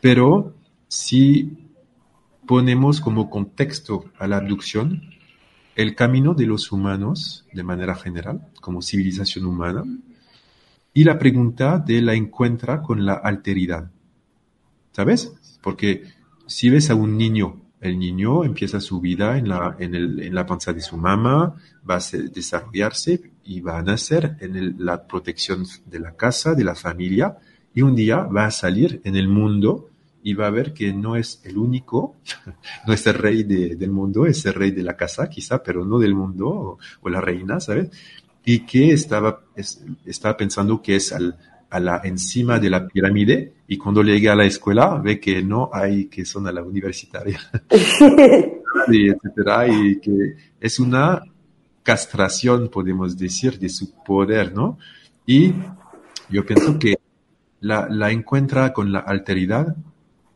Pero 0.00 0.54
si 0.88 1.70
ponemos 2.46 3.00
como 3.00 3.30
contexto 3.30 4.06
a 4.18 4.26
la 4.26 4.38
abducción 4.38 5.02
el 5.76 5.94
camino 5.94 6.34
de 6.34 6.46
los 6.46 6.72
humanos 6.72 7.46
de 7.52 7.62
manera 7.62 7.94
general, 7.94 8.48
como 8.60 8.82
civilización 8.82 9.46
humana, 9.46 9.84
y 10.92 11.04
la 11.04 11.18
pregunta 11.18 11.78
de 11.78 12.02
la 12.02 12.14
encuentra 12.14 12.82
con 12.82 13.06
la 13.06 13.14
alteridad. 13.14 13.90
¿Sabes? 14.92 15.32
Porque 15.62 16.04
si 16.46 16.70
ves 16.70 16.90
a 16.90 16.94
un 16.94 17.16
niño 17.16 17.60
el 17.80 17.98
niño 17.98 18.44
empieza 18.44 18.80
su 18.80 19.00
vida 19.00 19.38
en 19.38 19.48
la, 19.48 19.76
en, 19.78 19.94
el, 19.94 20.20
en 20.20 20.34
la 20.34 20.46
panza 20.46 20.72
de 20.72 20.82
su 20.82 20.96
mamá, 20.96 21.56
va 21.88 21.96
a 21.96 22.18
desarrollarse 22.30 23.32
y 23.44 23.60
va 23.60 23.78
a 23.78 23.82
nacer 23.82 24.36
en 24.40 24.76
la 24.84 25.06
protección 25.06 25.64
de 25.86 25.98
la 25.98 26.14
casa, 26.14 26.54
de 26.54 26.64
la 26.64 26.74
familia, 26.74 27.38
y 27.74 27.82
un 27.82 27.94
día 27.94 28.18
va 28.24 28.46
a 28.46 28.50
salir 28.50 29.00
en 29.04 29.16
el 29.16 29.28
mundo 29.28 29.88
y 30.22 30.34
va 30.34 30.48
a 30.48 30.50
ver 30.50 30.74
que 30.74 30.92
no 30.92 31.16
es 31.16 31.40
el 31.44 31.56
único, 31.56 32.16
no 32.86 32.92
es 32.92 33.06
el 33.06 33.14
rey 33.14 33.44
del 33.44 33.90
mundo, 33.90 34.26
es 34.26 34.44
el 34.44 34.52
rey 34.52 34.72
de 34.72 34.82
la 34.82 34.96
casa 34.96 35.30
quizá, 35.30 35.62
pero 35.62 35.84
no 35.84 35.98
del 35.98 36.14
mundo, 36.14 36.78
o, 37.00 37.08
la 37.08 37.22
reina, 37.22 37.60
¿sabes? 37.60 37.90
Y 38.44 38.60
que 38.60 38.92
estaba, 38.92 39.40
estaba 40.04 40.36
pensando 40.36 40.82
que 40.82 40.96
es 40.96 41.12
al, 41.12 41.38
a 41.70 41.80
la 41.80 42.00
encima 42.04 42.58
de 42.58 42.70
la 42.70 42.86
pirámide 42.86 43.52
y 43.68 43.78
cuando 43.78 44.02
llega 44.02 44.32
a 44.32 44.36
la 44.36 44.44
escuela 44.44 44.96
ve 44.96 45.20
que 45.20 45.42
no 45.42 45.70
hay 45.72 46.06
que 46.06 46.24
son 46.24 46.46
a 46.46 46.52
la 46.52 46.62
universitaria. 46.62 47.40
Y 48.88 49.08
etcétera 49.08 49.68
y 49.68 50.00
que 50.00 50.36
es 50.60 50.78
una 50.78 51.20
castración 51.82 52.68
podemos 52.68 53.18
decir 53.18 53.58
de 53.58 53.68
su 53.68 53.92
poder 54.04 54.54
no 54.54 54.78
y 55.26 55.52
yo 56.28 56.46
pienso 56.46 56.78
que 56.78 56.96
la, 57.60 57.88
la 57.90 58.10
encuentra 58.10 58.72
con 58.72 58.92
la 58.92 59.00
alteridad 59.00 59.76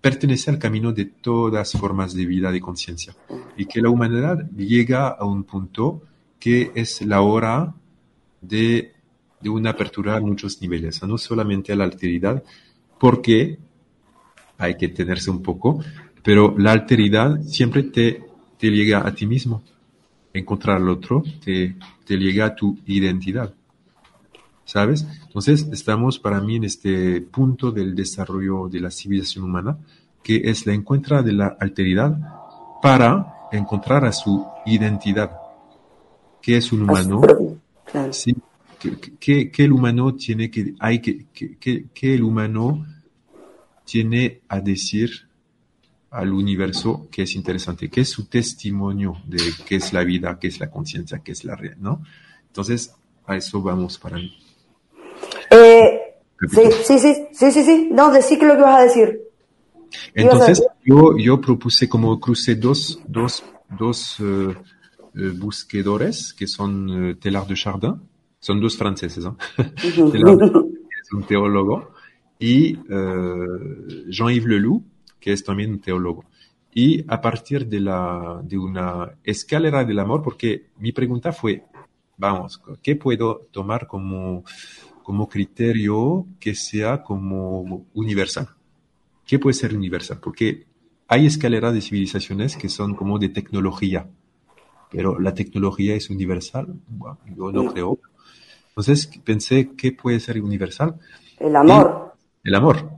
pertenece 0.05 0.51
al 0.51 0.59
camino 0.59 0.93
de 0.93 1.07
todas 1.07 1.73
formas 1.73 2.13
de 2.13 2.27
vida 2.27 2.53
de 2.53 2.61
conciencia. 2.61 3.15
Y 3.57 3.65
que 3.65 3.81
la 3.81 3.89
humanidad 3.89 4.51
llega 4.51 5.09
a 5.09 5.25
un 5.25 5.45
punto 5.45 6.03
que 6.39 6.73
es 6.75 7.01
la 7.01 7.23
hora 7.23 7.73
de 8.43 8.94
de 9.45 9.51
una 9.51 9.71
apertura 9.71 10.17
a 10.17 10.21
muchos 10.21 10.61
niveles, 10.63 11.03
no 11.03 11.19
solamente 11.19 11.71
a 11.73 11.77
la 11.77 11.85
alteridad, 11.85 12.43
porque 12.99 13.59
hay 14.57 14.77
que 14.77 14.89
tenerse 14.89 15.31
un 15.31 15.43
poco, 15.43 15.85
pero 16.23 16.55
la 16.57 16.73
alteridad 16.73 17.43
siempre 17.43 17.83
te, 17.83 18.25
te 18.59 18.71
llega 18.71 19.07
a 19.07 19.15
ti 19.15 19.27
mismo. 19.27 19.63
Encontrar 20.33 20.79
al 20.79 20.89
otro 20.89 21.23
te, 21.45 21.77
te 22.07 22.17
llega 22.17 22.47
a 22.47 22.55
tu 22.55 22.79
identidad. 22.87 23.53
¿Sabes? 24.65 25.07
Entonces, 25.27 25.69
estamos 25.71 26.19
para 26.19 26.41
mí 26.41 26.57
en 26.57 26.65
este 26.65 27.21
punto 27.21 27.71
del 27.71 27.95
desarrollo 27.95 28.69
de 28.69 28.81
la 28.81 28.91
civilización 28.91 29.45
humana, 29.45 29.77
que 30.23 30.41
es 30.43 30.65
la 30.65 30.73
encuentra 30.73 31.23
de 31.23 31.35
la 31.35 31.55
alteridad 31.61 32.17
para 32.81 33.49
encontrar 33.53 34.07
a 34.07 34.13
su 34.13 34.47
identidad. 34.65 35.31
que 36.41 36.57
es 36.57 36.73
un 36.73 36.83
humano? 36.83 37.21
Sí, 38.11 38.35
¿Qué, 39.19 39.51
el 39.57 39.73
humano 39.73 40.15
tiene 40.15 40.51
que, 40.51 40.75
hay 40.79 41.01
que, 41.01 41.27
que, 41.33 42.15
el 42.15 42.23
humano 42.23 42.87
tiene 43.85 44.43
a 44.49 44.61
decir 44.61 45.11
al 46.11 46.33
universo 46.33 47.09
que 47.11 47.23
es 47.23 47.35
interesante, 47.35 47.89
que 47.89 48.03
es 48.03 48.09
su 48.09 48.27
testimonio 48.27 49.17
de 49.27 49.39
qué 49.67 49.77
es 49.77 49.93
la 49.93 50.05
vida, 50.05 50.39
qué 50.39 50.49
es 50.49 50.61
la 50.61 50.71
conciencia, 50.71 51.21
qué 51.25 51.33
es 51.33 51.45
la 51.45 51.57
realidad, 51.57 51.81
¿no? 51.81 52.03
Entonces, 52.47 52.95
a 53.27 53.37
eso 53.37 53.61
vamos 53.63 53.99
para 53.99 54.17
mí. 54.17 54.33
Eh, 55.51 56.01
sí, 56.49 56.63
sí, 56.85 56.99
sí, 56.99 57.15
sí, 57.33 57.51
sí, 57.51 57.65
sí, 57.65 57.89
no, 57.91 58.13
decí 58.13 58.39
que 58.39 58.47
lo 58.47 58.57
que 58.57 58.63
vas 58.63 58.81
a 58.81 58.85
decir. 58.85 59.21
Entonces, 60.15 60.63
yo, 60.85 61.17
yo 61.17 61.41
propuse 61.41 61.89
como 61.89 62.19
crucé 62.21 62.55
dos, 62.55 63.01
dos, 63.07 63.45
dos 63.71 64.17
eh, 64.21 64.55
eh, 65.15 65.33
buscadores 65.37 66.33
que 66.33 66.47
son 66.47 67.17
Telar 67.21 67.47
de 67.47 67.55
Chardin, 67.55 68.01
son 68.45 68.61
dos 68.61 68.77
franceses, 68.77 69.25
¿no? 69.25 69.39
es 69.57 71.13
un 71.15 71.23
teólogo, 71.23 71.95
y 72.39 72.75
eh, 72.75 74.05
Jean-Yves 74.07 74.45
Leloup, 74.45 74.85
que 75.19 75.33
es 75.33 75.43
también 75.43 75.71
un 75.71 75.81
teólogo. 75.81 76.27
Y 76.75 77.03
a 77.09 77.23
partir 77.23 77.67
de, 77.67 77.81
la, 77.81 78.43
de 78.45 78.59
una 78.59 79.17
escalera 79.25 79.83
del 79.83 79.99
amor, 79.99 80.23
porque 80.23 80.67
mi 80.77 80.93
pregunta 80.93 81.33
fue, 81.33 81.65
vamos, 82.19 82.61
¿qué 82.83 82.97
puedo 82.97 83.49
tomar 83.51 83.87
como, 83.87 84.45
como 85.03 85.27
criterio 85.27 86.27
que 86.39 86.55
sea 86.55 87.03
como 87.03 87.87
universal? 87.95 88.49
¿Qué 89.25 89.39
puede 89.39 89.55
ser 89.55 89.75
universal? 89.75 90.21
Porque 90.23 90.67
hay 91.09 91.25
escaleras 91.25 91.73
de 91.73 91.81
civilizaciones 91.81 92.59
que 92.59 92.69
son 92.69 92.95
como 92.95 93.19
de 93.19 93.31
tecnología, 93.31 94.07
pero 94.91 95.19
la 95.19 95.33
tecnología 95.33 95.95
es 95.95 96.11
universal. 96.11 96.75
yo 97.35 97.51
no 97.51 97.73
creo. 97.73 97.99
Entonces 98.77 99.07
pensé, 99.25 99.71
¿qué 99.77 99.93
puede 99.93 100.19
ser 100.19 100.43
universal? 100.43 100.99
El 101.39 101.55
amor. 101.55 102.15
el 102.43 102.55
amor. 102.57 102.91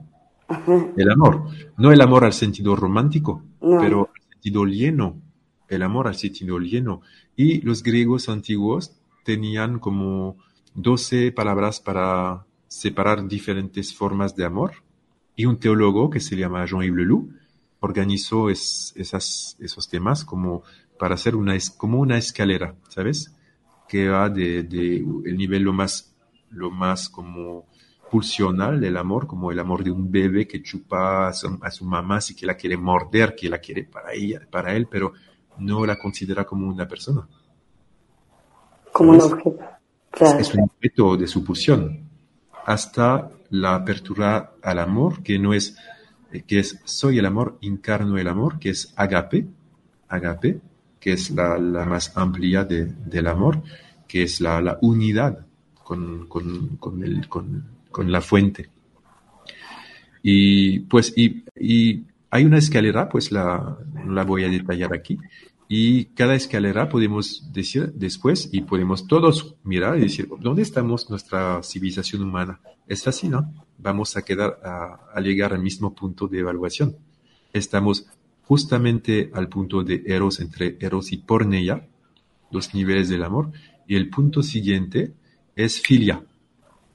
El 0.97 1.11
amor. 1.11 1.49
No 1.77 1.91
el 1.91 2.01
amor 2.01 2.25
al 2.25 2.33
sentido 2.33 2.75
romántico, 2.75 3.43
pero 3.59 4.09
al 4.15 4.33
sentido 4.33 4.65
lleno. 4.65 5.21
El 5.67 5.83
amor 5.83 6.07
al 6.07 6.15
sentido 6.15 6.57
lleno. 6.57 7.01
Y 7.35 7.61
los 7.61 7.83
griegos 7.83 8.27
antiguos 8.27 8.97
tenían 9.23 9.77
como 9.77 10.37
12 10.73 11.31
palabras 11.31 11.79
para 11.79 12.45
separar 12.67 13.27
diferentes 13.27 13.93
formas 13.93 14.35
de 14.35 14.45
amor. 14.45 14.71
Y 15.35 15.45
un 15.45 15.59
teólogo 15.59 16.09
que 16.09 16.19
se 16.19 16.35
llama 16.35 16.65
Jean-Yves 16.65 16.97
Leloup 16.97 17.31
organizó 17.81 18.49
esas, 18.49 19.55
esos 19.59 19.89
temas 19.89 20.25
como 20.25 20.63
para 20.97 21.13
hacer 21.13 21.35
una, 21.35 21.55
como 21.77 21.99
una 21.99 22.17
escalera, 22.17 22.75
¿sabes? 22.89 23.36
Que 23.87 24.09
va 24.09 24.29
de, 24.29 24.59
el 24.59 25.37
nivel 25.37 25.63
lo 25.63 25.73
más, 25.73 26.13
lo 26.49 26.69
más 26.71 27.09
como 27.09 27.65
pulsional 28.09 28.79
del 28.79 28.97
amor, 28.97 29.27
como 29.27 29.51
el 29.51 29.59
amor 29.59 29.83
de 29.83 29.91
un 29.91 30.11
bebé 30.11 30.47
que 30.47 30.61
chupa 30.63 31.29
a 31.29 31.33
su, 31.33 31.85
mamá, 31.85 32.21
si 32.21 32.35
que 32.35 32.45
la 32.45 32.55
quiere 32.55 32.77
morder, 32.77 33.35
que 33.35 33.49
la 33.49 33.59
quiere 33.59 33.83
para 33.83 34.13
ella, 34.13 34.41
para 34.49 34.73
él, 34.73 34.87
pero 34.89 35.13
no 35.57 35.85
la 35.85 35.97
considera 35.97 36.45
como 36.45 36.67
una 36.67 36.87
persona. 36.87 37.27
Como 38.91 39.11
un 39.11 39.21
objeto. 39.21 39.59
Es 40.39 40.53
un 40.53 40.61
objeto 40.61 41.17
de 41.17 41.27
su 41.27 41.43
pulsión. 41.43 42.09
Hasta 42.65 43.31
la 43.49 43.75
apertura 43.75 44.53
al 44.61 44.79
amor, 44.79 45.21
que 45.21 45.37
no 45.37 45.53
es, 45.53 45.77
que 46.47 46.59
es 46.59 46.81
soy 46.85 47.19
el 47.19 47.25
amor, 47.25 47.57
encarno 47.61 48.17
el 48.17 48.27
amor, 48.27 48.59
que 48.59 48.69
es 48.69 48.93
agape, 48.95 49.47
agape, 50.07 50.59
que 51.07 51.13
es 51.13 51.31
la, 51.31 51.57
la 51.57 51.85
más 51.85 52.11
amplia 52.17 52.65
de, 52.65 52.83
del 52.83 53.27
amor, 53.27 53.63
que 54.09 54.23
es 54.23 54.41
la, 54.41 54.59
la 54.59 54.77
unidad 54.81 55.47
con, 55.81 56.27
con, 56.27 56.75
con, 56.81 57.01
el, 57.01 57.29
con, 57.29 58.11
la 58.11 58.19
fuente. 58.19 58.69
Y 60.21 60.79
pues, 60.79 61.13
y, 61.15 61.45
y, 61.57 62.03
hay 62.29 62.43
una 62.43 62.57
escalera, 62.57 63.07
pues 63.07 63.31
la, 63.31 63.77
la 64.05 64.23
voy 64.25 64.43
a 64.43 64.49
detallar 64.49 64.93
aquí, 64.93 65.17
y 65.69 66.07
cada 66.07 66.35
escalera 66.35 66.89
podemos 66.89 67.53
decir 67.53 67.93
después 67.93 68.49
y 68.51 68.63
podemos 68.63 69.07
todos 69.07 69.55
mirar 69.63 69.97
y 69.97 70.01
decir, 70.01 70.27
¿dónde 70.41 70.63
estamos 70.63 71.09
nuestra 71.09 71.63
civilización 71.63 72.21
humana? 72.23 72.59
Es 72.85 73.07
así, 73.07 73.29
¿no? 73.29 73.53
Vamos 73.77 74.17
a 74.17 74.23
quedar 74.23 74.59
a, 74.61 75.07
a 75.15 75.21
llegar 75.21 75.53
al 75.53 75.63
mismo 75.63 75.95
punto 75.95 76.27
de 76.27 76.39
evaluación. 76.39 76.97
Estamos 77.53 78.07
justamente 78.47 79.29
al 79.33 79.49
punto 79.49 79.83
de 79.83 80.03
Eros 80.05 80.39
entre 80.39 80.77
Eros 80.79 81.11
y 81.11 81.17
Porneia, 81.17 81.85
dos 82.49 82.73
niveles 82.73 83.09
del 83.09 83.23
amor, 83.23 83.51
y 83.87 83.95
el 83.95 84.09
punto 84.09 84.41
siguiente 84.41 85.13
es 85.55 85.81
filia. 85.81 86.23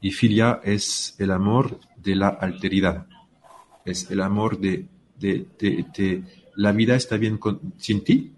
Y 0.00 0.12
filia 0.12 0.60
es 0.64 1.14
el 1.18 1.30
amor 1.30 1.78
de 1.96 2.16
la 2.16 2.28
alteridad. 2.28 3.06
Es 3.84 4.10
el 4.10 4.22
amor 4.22 4.58
de, 4.58 4.86
de, 5.18 5.46
de, 5.58 6.22
la 6.56 6.72
vida 6.72 6.96
está 6.96 7.18
bien 7.18 7.38
sin 7.76 8.02
ti. 8.02 8.32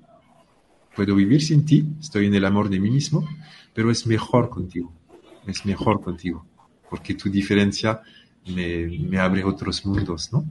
Puedo 0.96 1.14
vivir 1.14 1.40
sin 1.40 1.64
ti, 1.64 1.86
estoy 2.00 2.26
en 2.26 2.34
el 2.34 2.44
amor 2.44 2.68
de 2.68 2.80
mí 2.80 2.90
mismo, 2.90 3.28
pero 3.72 3.90
es 3.92 4.06
mejor 4.06 4.50
contigo. 4.50 4.92
Es 5.46 5.64
mejor 5.64 6.00
contigo. 6.00 6.44
Porque 6.90 7.14
tu 7.14 7.30
diferencia 7.30 8.00
me, 8.46 9.18
abre 9.18 9.44
otros 9.44 9.86
mundos, 9.86 10.32
¿no? 10.32 10.44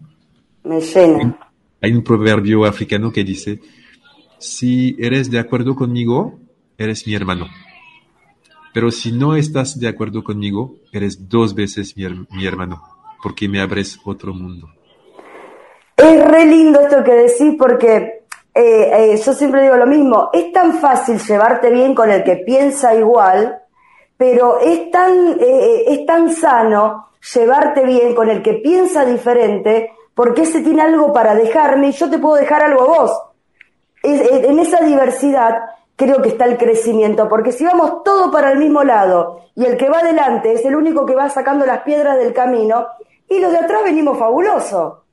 Me 0.64 0.80
llena. 0.80 1.43
Hay 1.84 1.92
un 1.92 2.02
proverbio 2.02 2.64
africano 2.64 3.12
que 3.12 3.26
dice, 3.26 3.60
si 4.40 4.96
eres 4.98 5.30
de 5.30 5.38
acuerdo 5.38 5.76
conmigo, 5.76 6.40
eres 6.78 7.06
mi 7.06 7.14
hermano. 7.14 7.48
Pero 8.74 8.90
si 8.90 9.12
no 9.12 9.36
estás 9.36 9.78
de 9.78 9.90
acuerdo 9.90 10.24
conmigo, 10.24 10.78
eres 10.94 11.28
dos 11.28 11.54
veces 11.54 11.94
mi, 11.98 12.46
hermano, 12.46 12.82
porque 13.22 13.50
me 13.50 13.60
abres 13.60 14.00
otro 14.06 14.34
mundo. 14.34 14.70
Es 15.98 16.26
re 16.26 16.46
lindo 16.46 16.80
esto 16.80 17.04
que 17.04 17.16
decís 17.16 17.56
porque 17.60 18.24
eh, 18.56 19.14
eh, 19.14 19.22
yo 19.22 19.34
siempre 19.34 19.64
digo 19.64 19.76
lo 19.76 19.86
mismo, 19.86 20.30
es 20.32 20.54
tan 20.54 20.80
fácil 20.80 21.20
llevarte 21.20 21.70
bien 21.70 21.94
con 21.94 22.10
el 22.10 22.24
que 22.24 22.38
piensa 22.38 22.96
igual, 22.96 23.58
pero 24.16 24.58
es 24.62 24.90
tan, 24.90 25.38
eh, 25.38 25.84
es 25.88 26.06
tan 26.06 26.34
sano 26.34 27.10
llevarte 27.34 27.86
bien 27.86 28.16
con 28.16 28.30
el 28.30 28.42
que 28.42 28.54
piensa 28.54 29.06
diferente, 29.06 29.92
porque 30.16 30.44
ese 30.44 30.62
tiene 30.62 30.82
algo 30.82 31.12
para 31.12 31.36
dejarme 31.36 31.90
y 31.90 31.92
yo 31.94 32.10
te 32.10 32.20
puedo 32.20 32.36
dejar 32.36 32.64
algo 32.64 32.82
a 32.82 32.86
vos. 32.86 33.22
en 34.04 34.60
esa 34.60 34.82
diversidad 34.82 35.64
creo 35.96 36.22
que 36.22 36.30
está 36.30 36.46
el 36.46 36.58
crecimiento, 36.58 37.30
porque 37.30 37.52
si 37.52 37.64
vamos 37.64 38.04
todo 38.04 38.32
para 38.32 38.52
el 38.52 38.58
mismo 38.58 38.84
lado 38.84 39.42
y 39.56 39.66
el 39.66 39.78
que 39.78 39.90
va 39.90 40.00
adelante 40.00 40.54
es 40.54 40.66
el 40.66 40.76
único 40.76 41.06
que 41.06 41.16
va 41.16 41.30
sacando 41.30 41.66
las 41.66 41.82
piedras 41.82 42.18
del 42.18 42.34
camino, 42.34 42.88
y 43.30 43.40
los 43.40 43.52
de 43.52 43.60
atrás 43.60 43.84
venimos 43.84 44.18
fabuloso. 44.18 45.04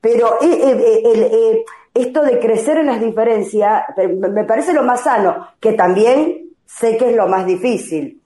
Pero 0.00 0.38
eh, 0.40 0.48
eh, 0.50 1.02
eh, 1.04 1.64
esto 1.94 2.22
de 2.22 2.38
crecer 2.38 2.78
en 2.78 2.86
las 2.86 3.00
diferencias 3.00 3.84
me 3.96 4.44
parece 4.44 4.72
lo 4.72 4.82
más 4.82 5.00
sano, 5.02 5.48
que 5.60 5.72
también 5.72 6.50
sé 6.64 6.96
que 6.96 7.10
es 7.10 7.16
lo 7.16 7.26
más 7.26 7.46
difícil. 7.46 8.22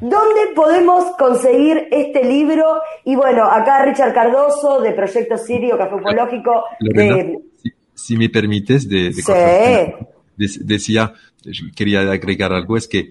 ¿Dónde 0.00 0.54
podemos 0.54 1.16
conseguir 1.16 1.88
este 1.90 2.24
libro? 2.24 2.80
Y 3.04 3.16
bueno, 3.16 3.44
acá 3.44 3.84
Richard 3.84 4.14
Cardoso 4.14 4.80
de 4.80 4.92
Proyecto 4.92 5.36
Sirio 5.36 5.76
Café 5.76 5.96
Ufológico. 5.96 6.64
si, 7.94 8.16
me 8.16 8.28
permites, 8.28 8.88
de, 8.88 9.12
decía, 10.36 11.12
quería 11.74 12.00
agregar 12.00 12.52
algo, 12.52 12.76
es 12.76 12.86
que 12.86 13.10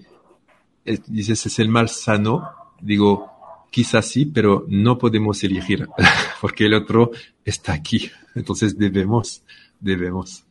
dices 1.06 1.44
es 1.44 1.58
el 1.58 1.68
mal 1.68 1.88
sano, 1.88 2.48
digo, 2.80 3.38
quizás 3.70 4.06
sí, 4.06 4.26
pero 4.26 4.64
no 4.68 4.98
podemos 4.98 5.42
elegir, 5.44 5.88
porque 6.40 6.66
el 6.66 6.74
otro 6.74 7.10
está 7.44 7.74
aquí, 7.74 8.10
entonces 8.34 8.78
debemos, 8.78 9.42
debemos. 9.80 10.44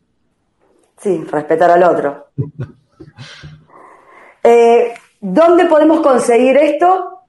Sí, 0.98 1.24
respetar 1.30 1.72
al 1.72 1.84
otro. 1.84 2.28
eh, 4.44 4.94
¿Dónde 5.20 5.66
podemos 5.66 6.02
conseguir 6.02 6.58
esto? 6.58 7.22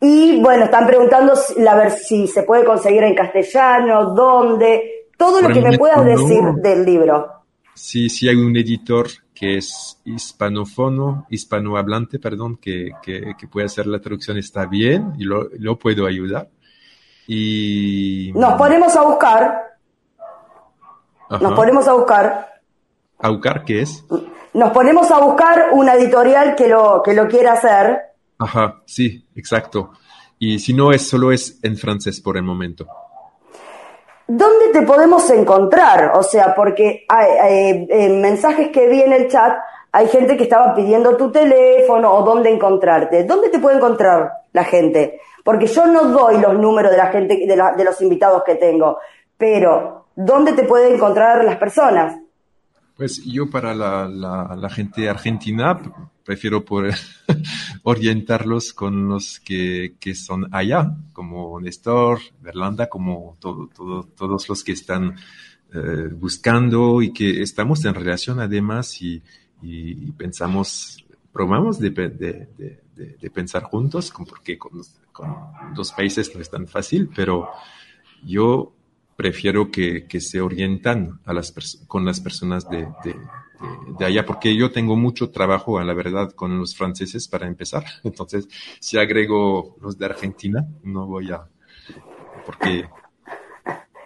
Y 0.00 0.40
bueno, 0.40 0.64
están 0.64 0.86
preguntando 0.86 1.32
a 1.32 1.74
ver 1.74 1.90
si 1.90 2.28
se 2.28 2.44
puede 2.44 2.64
conseguir 2.64 3.02
en 3.02 3.14
castellano, 3.14 4.14
dónde, 4.14 5.08
todo 5.16 5.40
lo 5.40 5.48
que 5.48 5.60
me 5.60 5.76
puedas 5.76 6.04
decir 6.04 6.42
del 6.62 6.84
libro. 6.84 7.26
Sí, 7.74 8.08
sí 8.08 8.28
hay 8.28 8.36
un 8.36 8.56
editor 8.56 9.08
que 9.34 9.56
es 9.56 10.00
hispanófono, 10.04 11.26
hispanohablante, 11.30 12.18
perdón, 12.18 12.56
que, 12.56 12.90
que, 13.02 13.34
puede 13.50 13.66
hacer 13.66 13.86
la 13.86 14.00
traducción, 14.00 14.36
está 14.36 14.66
bien 14.66 15.12
y 15.18 15.24
lo, 15.24 15.48
lo 15.58 15.78
puedo 15.78 16.06
ayudar. 16.06 16.48
Y... 17.26 18.32
Nos 18.34 18.54
ponemos 18.54 18.96
a 18.96 19.02
buscar. 19.02 19.62
Nos 21.30 21.52
ponemos 21.54 21.86
a 21.86 21.92
buscar. 21.92 22.48
¿A 23.18 23.28
buscar 23.28 23.64
qué 23.64 23.82
es? 23.82 24.04
Nos 24.54 24.72
ponemos 24.72 25.10
a 25.10 25.18
buscar 25.20 25.70
una 25.72 25.94
editorial 25.94 26.54
que 26.54 26.68
lo, 26.68 27.02
que 27.02 27.12
lo 27.12 27.28
quiera 27.28 27.52
hacer. 27.52 28.00
Ajá, 28.38 28.82
sí, 28.86 29.26
exacto. 29.34 29.90
Y 30.38 30.58
si 30.58 30.72
no 30.72 30.92
es, 30.92 31.08
solo 31.08 31.32
es 31.32 31.58
en 31.62 31.76
francés 31.76 32.20
por 32.20 32.36
el 32.36 32.42
momento. 32.42 32.86
¿Dónde 34.26 34.68
te 34.72 34.82
podemos 34.82 35.28
encontrar? 35.30 36.12
O 36.14 36.22
sea, 36.22 36.54
porque 36.54 37.06
hay, 37.08 37.86
en 37.88 38.20
mensajes 38.20 38.68
que 38.68 38.88
vi 38.88 39.00
en 39.00 39.12
el 39.12 39.28
chat 39.28 39.58
hay 39.90 40.06
gente 40.08 40.36
que 40.36 40.44
estaba 40.44 40.74
pidiendo 40.74 41.16
tu 41.16 41.32
teléfono 41.32 42.12
o 42.12 42.22
dónde 42.22 42.50
encontrarte. 42.50 43.24
¿Dónde 43.24 43.48
te 43.48 43.58
puede 43.58 43.76
encontrar 43.76 44.32
la 44.52 44.64
gente? 44.64 45.20
Porque 45.42 45.66
yo 45.66 45.86
no 45.86 46.04
doy 46.04 46.38
los 46.38 46.54
números 46.58 46.90
de 46.90 46.98
la 46.98 47.06
gente, 47.06 47.36
de, 47.36 47.62
de 47.76 47.84
los 47.84 48.00
invitados 48.02 48.42
que 48.44 48.56
tengo, 48.56 48.98
pero 49.36 50.08
¿dónde 50.14 50.52
te 50.52 50.64
pueden 50.64 50.94
encontrar 50.94 51.42
las 51.42 51.56
personas? 51.56 52.16
Pues 52.98 53.24
yo 53.24 53.48
para 53.48 53.76
la, 53.76 54.08
la, 54.08 54.68
gente 54.70 55.08
argentina 55.08 55.80
prefiero 56.24 56.64
por 56.64 56.90
orientarlos 57.84 58.72
con 58.72 59.08
los 59.08 59.38
que, 59.38 59.94
que, 60.00 60.16
son 60.16 60.52
allá, 60.52 60.96
como 61.12 61.60
Néstor, 61.60 62.18
Berlanda, 62.40 62.88
como 62.88 63.36
todo, 63.38 63.68
todo, 63.68 64.02
todos 64.02 64.48
los 64.48 64.64
que 64.64 64.72
están 64.72 65.14
eh, 65.72 66.08
buscando 66.12 67.00
y 67.00 67.12
que 67.12 67.40
estamos 67.40 67.84
en 67.84 67.94
relación 67.94 68.40
además 68.40 69.00
y, 69.00 69.22
y 69.62 70.10
pensamos, 70.10 71.04
probamos 71.32 71.78
de, 71.78 71.90
de, 71.90 72.48
de, 72.96 73.30
pensar 73.30 73.62
juntos, 73.62 74.12
porque 74.28 74.58
con, 74.58 74.72
con 75.12 75.46
dos 75.72 75.92
países 75.92 76.34
no 76.34 76.40
es 76.40 76.50
tan 76.50 76.66
fácil, 76.66 77.08
pero 77.14 77.48
yo 78.24 78.72
prefiero 79.18 79.72
que, 79.72 80.06
que 80.06 80.20
se 80.20 80.40
orientan 80.40 81.18
a 81.26 81.32
las 81.32 81.52
con 81.88 82.04
las 82.04 82.20
personas 82.20 82.70
de, 82.70 82.86
de, 83.02 83.16
de, 83.98 84.04
allá, 84.06 84.24
porque 84.24 84.56
yo 84.56 84.70
tengo 84.70 84.94
mucho 84.94 85.32
trabajo, 85.32 85.80
a 85.80 85.84
la 85.84 85.92
verdad, 85.92 86.30
con 86.36 86.56
los 86.56 86.76
franceses 86.76 87.26
para 87.26 87.48
empezar. 87.48 87.82
Entonces, 88.04 88.48
si 88.78 88.96
agrego 88.96 89.74
los 89.80 89.98
de 89.98 90.06
Argentina, 90.06 90.64
no 90.84 91.06
voy 91.06 91.32
a... 91.32 91.42
porque... 92.46 92.88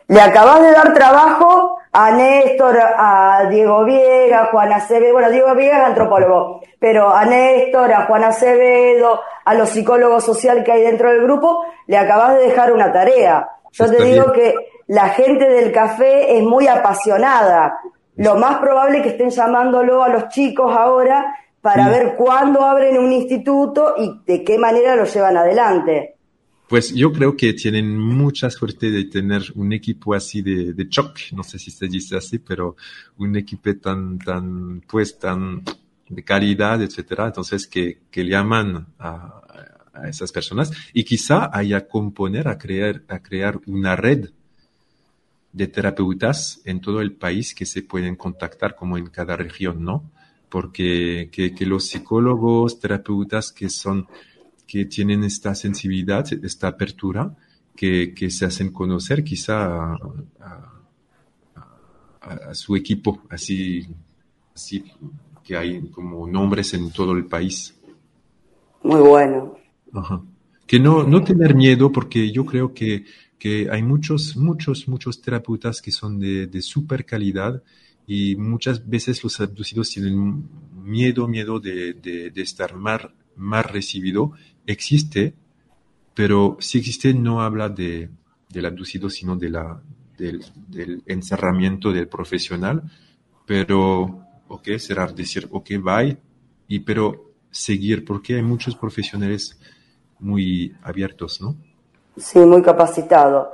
Le 0.08 0.20
acabas 0.20 0.62
de 0.62 0.72
dar 0.72 0.94
trabajo 0.94 1.76
a 1.92 2.10
Néstor, 2.12 2.78
a 2.80 3.48
Diego 3.50 3.84
Viega, 3.84 4.44
a 4.44 4.46
Juan 4.46 4.72
Acevedo, 4.72 5.12
bueno, 5.12 5.30
Diego 5.30 5.54
Viega 5.54 5.82
es 5.82 5.88
antropólogo, 5.88 6.62
pero 6.78 7.14
a 7.14 7.26
Néstor, 7.26 7.92
a 7.92 8.06
Juan 8.06 8.24
Acevedo, 8.24 9.20
a 9.44 9.54
los 9.54 9.68
psicólogos 9.68 10.24
sociales 10.24 10.64
que 10.64 10.72
hay 10.72 10.80
dentro 10.80 11.10
del 11.10 11.22
grupo, 11.22 11.66
le 11.86 11.98
acabas 11.98 12.38
de 12.38 12.44
dejar 12.44 12.72
una 12.72 12.90
tarea. 12.90 13.46
Yo 13.72 13.90
te 13.90 14.04
digo 14.04 14.32
que 14.32 14.71
la 14.92 15.08
gente 15.08 15.48
del 15.48 15.72
café 15.72 16.36
es 16.36 16.44
muy 16.44 16.66
apasionada. 16.66 17.80
Lo 18.16 18.36
más 18.36 18.58
probable 18.58 18.98
es 18.98 19.02
que 19.04 19.08
estén 19.10 19.30
llamándolo 19.30 20.02
a 20.04 20.10
los 20.10 20.28
chicos 20.28 20.70
ahora 20.70 21.34
para 21.62 21.88
ver 21.88 22.14
cuándo 22.14 22.62
abren 22.62 22.98
un 22.98 23.10
instituto 23.10 23.94
y 23.96 24.20
de 24.26 24.44
qué 24.44 24.58
manera 24.58 24.94
lo 24.94 25.06
llevan 25.06 25.38
adelante. 25.38 26.16
Pues 26.68 26.94
yo 26.94 27.10
creo 27.10 27.34
que 27.34 27.54
tienen 27.54 27.98
mucha 27.98 28.50
suerte 28.50 28.90
de 28.90 29.04
tener 29.04 29.42
un 29.54 29.72
equipo 29.72 30.12
así 30.12 30.42
de, 30.42 30.74
de 30.74 30.88
choc, 30.90 31.18
no 31.32 31.42
sé 31.42 31.58
si 31.58 31.70
se 31.70 31.86
dice 31.86 32.18
así, 32.18 32.38
pero 32.38 32.76
un 33.16 33.34
equipo 33.36 33.74
tan, 33.76 34.18
tan, 34.18 34.82
pues 34.82 35.18
tan 35.18 35.62
de 36.06 36.22
calidad, 36.22 36.82
etcétera. 36.82 37.28
Entonces 37.28 37.66
que, 37.66 38.00
que 38.10 38.24
llaman 38.24 38.88
a, 38.98 39.40
a 39.94 40.08
esas 40.10 40.30
personas 40.30 40.70
y 40.92 41.02
quizá 41.04 41.48
haya 41.50 41.88
componer 41.88 42.46
a 42.46 42.58
crear, 42.58 43.00
a 43.08 43.20
crear 43.20 43.58
una 43.66 43.96
red 43.96 44.28
de 45.52 45.66
terapeutas 45.66 46.60
en 46.64 46.80
todo 46.80 47.00
el 47.00 47.12
país 47.12 47.54
que 47.54 47.66
se 47.66 47.82
pueden 47.82 48.16
contactar 48.16 48.74
como 48.74 48.96
en 48.96 49.06
cada 49.06 49.36
región, 49.36 49.84
¿no? 49.84 50.10
Porque 50.48 51.28
que, 51.30 51.66
los 51.66 51.86
psicólogos, 51.86 52.80
terapeutas 52.80 53.52
que 53.52 53.68
son, 53.68 54.06
que 54.66 54.86
tienen 54.86 55.24
esta 55.24 55.54
sensibilidad, 55.54 56.26
esta 56.44 56.68
apertura, 56.68 57.34
que, 57.76 58.14
se 58.30 58.44
hacen 58.44 58.72
conocer 58.72 59.24
quizá 59.24 59.94
a, 60.40 60.68
su 62.52 62.76
equipo, 62.76 63.22
así, 63.30 63.84
así 64.54 64.84
que 65.42 65.56
hay 65.56 65.88
como 65.90 66.26
nombres 66.26 66.72
en 66.74 66.90
todo 66.92 67.12
el 67.12 67.26
país. 67.26 67.74
Muy 68.82 69.00
bueno. 69.00 69.56
Que 70.66 70.78
no, 70.78 71.02
no 71.02 71.24
tener 71.24 71.54
miedo, 71.54 71.90
porque 71.90 72.30
yo 72.30 72.46
creo 72.46 72.72
que 72.72 73.04
que 73.42 73.68
hay 73.72 73.82
muchos, 73.82 74.36
muchos, 74.36 74.86
muchos 74.86 75.20
terapeutas 75.20 75.82
que 75.82 75.90
son 75.90 76.20
de, 76.20 76.46
de 76.46 76.62
super 76.62 77.04
calidad 77.04 77.60
y 78.06 78.36
muchas 78.36 78.88
veces 78.88 79.24
los 79.24 79.40
abducidos 79.40 79.90
tienen 79.90 80.48
miedo, 80.72 81.26
miedo 81.26 81.58
de, 81.58 81.92
de, 81.94 82.40
estar 82.40 82.76
mal, 82.76 83.12
mal 83.34 83.64
recibido. 83.64 84.30
Existe, 84.64 85.34
pero 86.14 86.56
si 86.60 86.78
existe 86.78 87.14
no 87.14 87.42
habla 87.42 87.68
de, 87.68 88.10
del 88.48 88.64
abducido, 88.64 89.10
sino 89.10 89.34
de 89.34 89.50
la, 89.50 89.82
del, 90.16 91.02
encerramiento 91.06 91.92
del 91.92 92.06
profesional. 92.06 92.84
Pero, 93.44 94.24
ok, 94.46 94.68
será 94.78 95.08
decir, 95.08 95.48
ok, 95.50 95.68
bye, 95.82 96.16
y 96.68 96.78
pero 96.78 97.34
seguir, 97.50 98.04
porque 98.04 98.36
hay 98.36 98.42
muchos 98.42 98.76
profesionales 98.76 99.58
muy 100.20 100.76
abiertos, 100.84 101.40
¿no? 101.40 101.56
Sí, 102.16 102.38
muy 102.38 102.62
capacitado. 102.62 103.52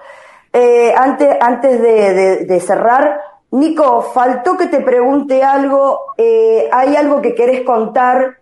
Eh, 0.52 0.92
antes 0.96 1.36
antes 1.40 1.80
de, 1.80 2.60
cerrar, 2.60 3.20
Nico, 3.52 4.02
faltó 4.02 4.56
que 4.56 4.66
te 4.66 4.80
pregunte 4.80 5.42
algo. 5.42 6.14
Eh, 6.16 6.68
¿Hay 6.72 6.96
algo 6.96 7.20
que 7.22 7.34
querés 7.34 7.62
contar 7.64 8.38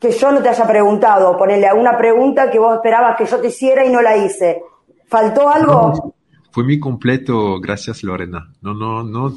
que 0.00 0.10
yo 0.10 0.30
no 0.32 0.42
te 0.42 0.50
haya 0.50 0.66
preguntado, 0.66 1.36
ponerle 1.38 1.66
alguna 1.66 1.96
pregunta 1.96 2.50
que 2.50 2.58
vos 2.58 2.74
esperabas 2.74 3.16
que 3.16 3.24
yo 3.24 3.40
te 3.40 3.48
hiciera 3.48 3.86
y 3.86 3.90
no 3.90 4.02
la 4.02 4.16
hice. 4.16 4.62
¿Faltó 5.06 5.48
algo? 5.48 6.14
fue 6.54 6.62
muy 6.62 6.78
completo, 6.78 7.58
gracias 7.58 8.04
Lorena. 8.04 8.52
No, 8.62 8.74
no, 8.74 9.02
no, 9.02 9.34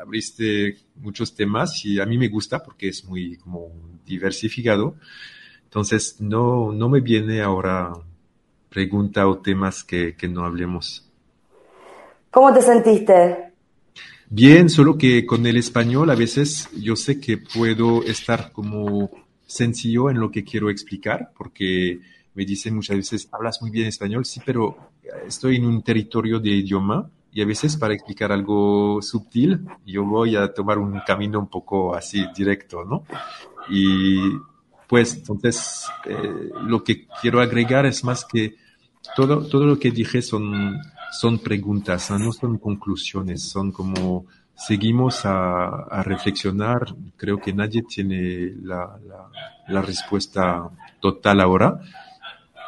abriste 0.00 0.76
muchos 0.96 1.34
temas 1.34 1.84
y 1.84 1.98
a 1.98 2.06
mí 2.06 2.16
me 2.16 2.28
gusta 2.28 2.62
porque 2.62 2.90
es 2.90 3.04
muy 3.06 3.36
diversificado. 4.06 4.94
Entonces, 5.64 6.20
no, 6.20 6.70
no 6.70 6.88
me 6.88 7.00
viene 7.00 7.42
ahora 7.42 7.90
pregunta 8.70 9.28
o 9.28 9.38
temas 9.38 9.84
que, 9.84 10.16
que 10.16 10.28
no 10.28 10.44
hablemos. 10.44 11.10
¿Cómo 12.30 12.52
te 12.54 12.62
sentiste? 12.62 13.52
Bien, 14.28 14.70
solo 14.70 14.96
que 14.96 15.26
con 15.26 15.44
el 15.44 15.56
español 15.56 16.08
a 16.08 16.14
veces 16.14 16.68
yo 16.80 16.94
sé 16.94 17.20
que 17.20 17.36
puedo 17.36 18.04
estar 18.04 18.52
como 18.52 19.10
sencillo 19.44 20.08
en 20.08 20.20
lo 20.20 20.30
que 20.30 20.44
quiero 20.44 20.70
explicar, 20.70 21.32
porque 21.36 21.98
me 22.34 22.44
dicen 22.44 22.76
muchas 22.76 22.96
veces, 22.96 23.28
hablas 23.32 23.60
muy 23.60 23.70
bien 23.72 23.88
español, 23.88 24.24
sí, 24.24 24.40
pero 24.46 24.92
estoy 25.26 25.56
en 25.56 25.66
un 25.66 25.82
territorio 25.82 26.38
de 26.38 26.50
idioma 26.50 27.10
y 27.32 27.42
a 27.42 27.44
veces 27.44 27.76
para 27.76 27.94
explicar 27.94 28.30
algo 28.30 29.02
sutil 29.02 29.66
yo 29.84 30.04
voy 30.04 30.36
a 30.36 30.52
tomar 30.52 30.78
un 30.78 31.00
camino 31.06 31.40
un 31.40 31.48
poco 31.48 31.94
así 31.94 32.24
directo, 32.34 32.84
¿no? 32.84 33.04
Y 33.68 34.20
pues 34.88 35.14
entonces 35.14 35.86
eh, 36.04 36.50
lo 36.66 36.82
que 36.82 37.06
quiero 37.20 37.40
agregar 37.40 37.86
es 37.86 38.04
más 38.04 38.24
que 38.24 38.56
todo, 39.16 39.46
todo 39.46 39.66
lo 39.66 39.78
que 39.78 39.90
dije 39.90 40.22
son, 40.22 40.78
son 41.12 41.38
preguntas, 41.38 42.10
no 42.10 42.32
son 42.32 42.58
conclusiones, 42.58 43.42
son 43.42 43.72
como 43.72 44.26
seguimos 44.54 45.24
a, 45.24 46.02
reflexionar. 46.02 46.94
Creo 47.16 47.38
que 47.40 47.52
nadie 47.52 47.82
tiene 47.82 48.52
la, 48.62 48.98
la, 49.68 49.82
respuesta 49.82 50.68
total 51.00 51.40
ahora, 51.40 51.80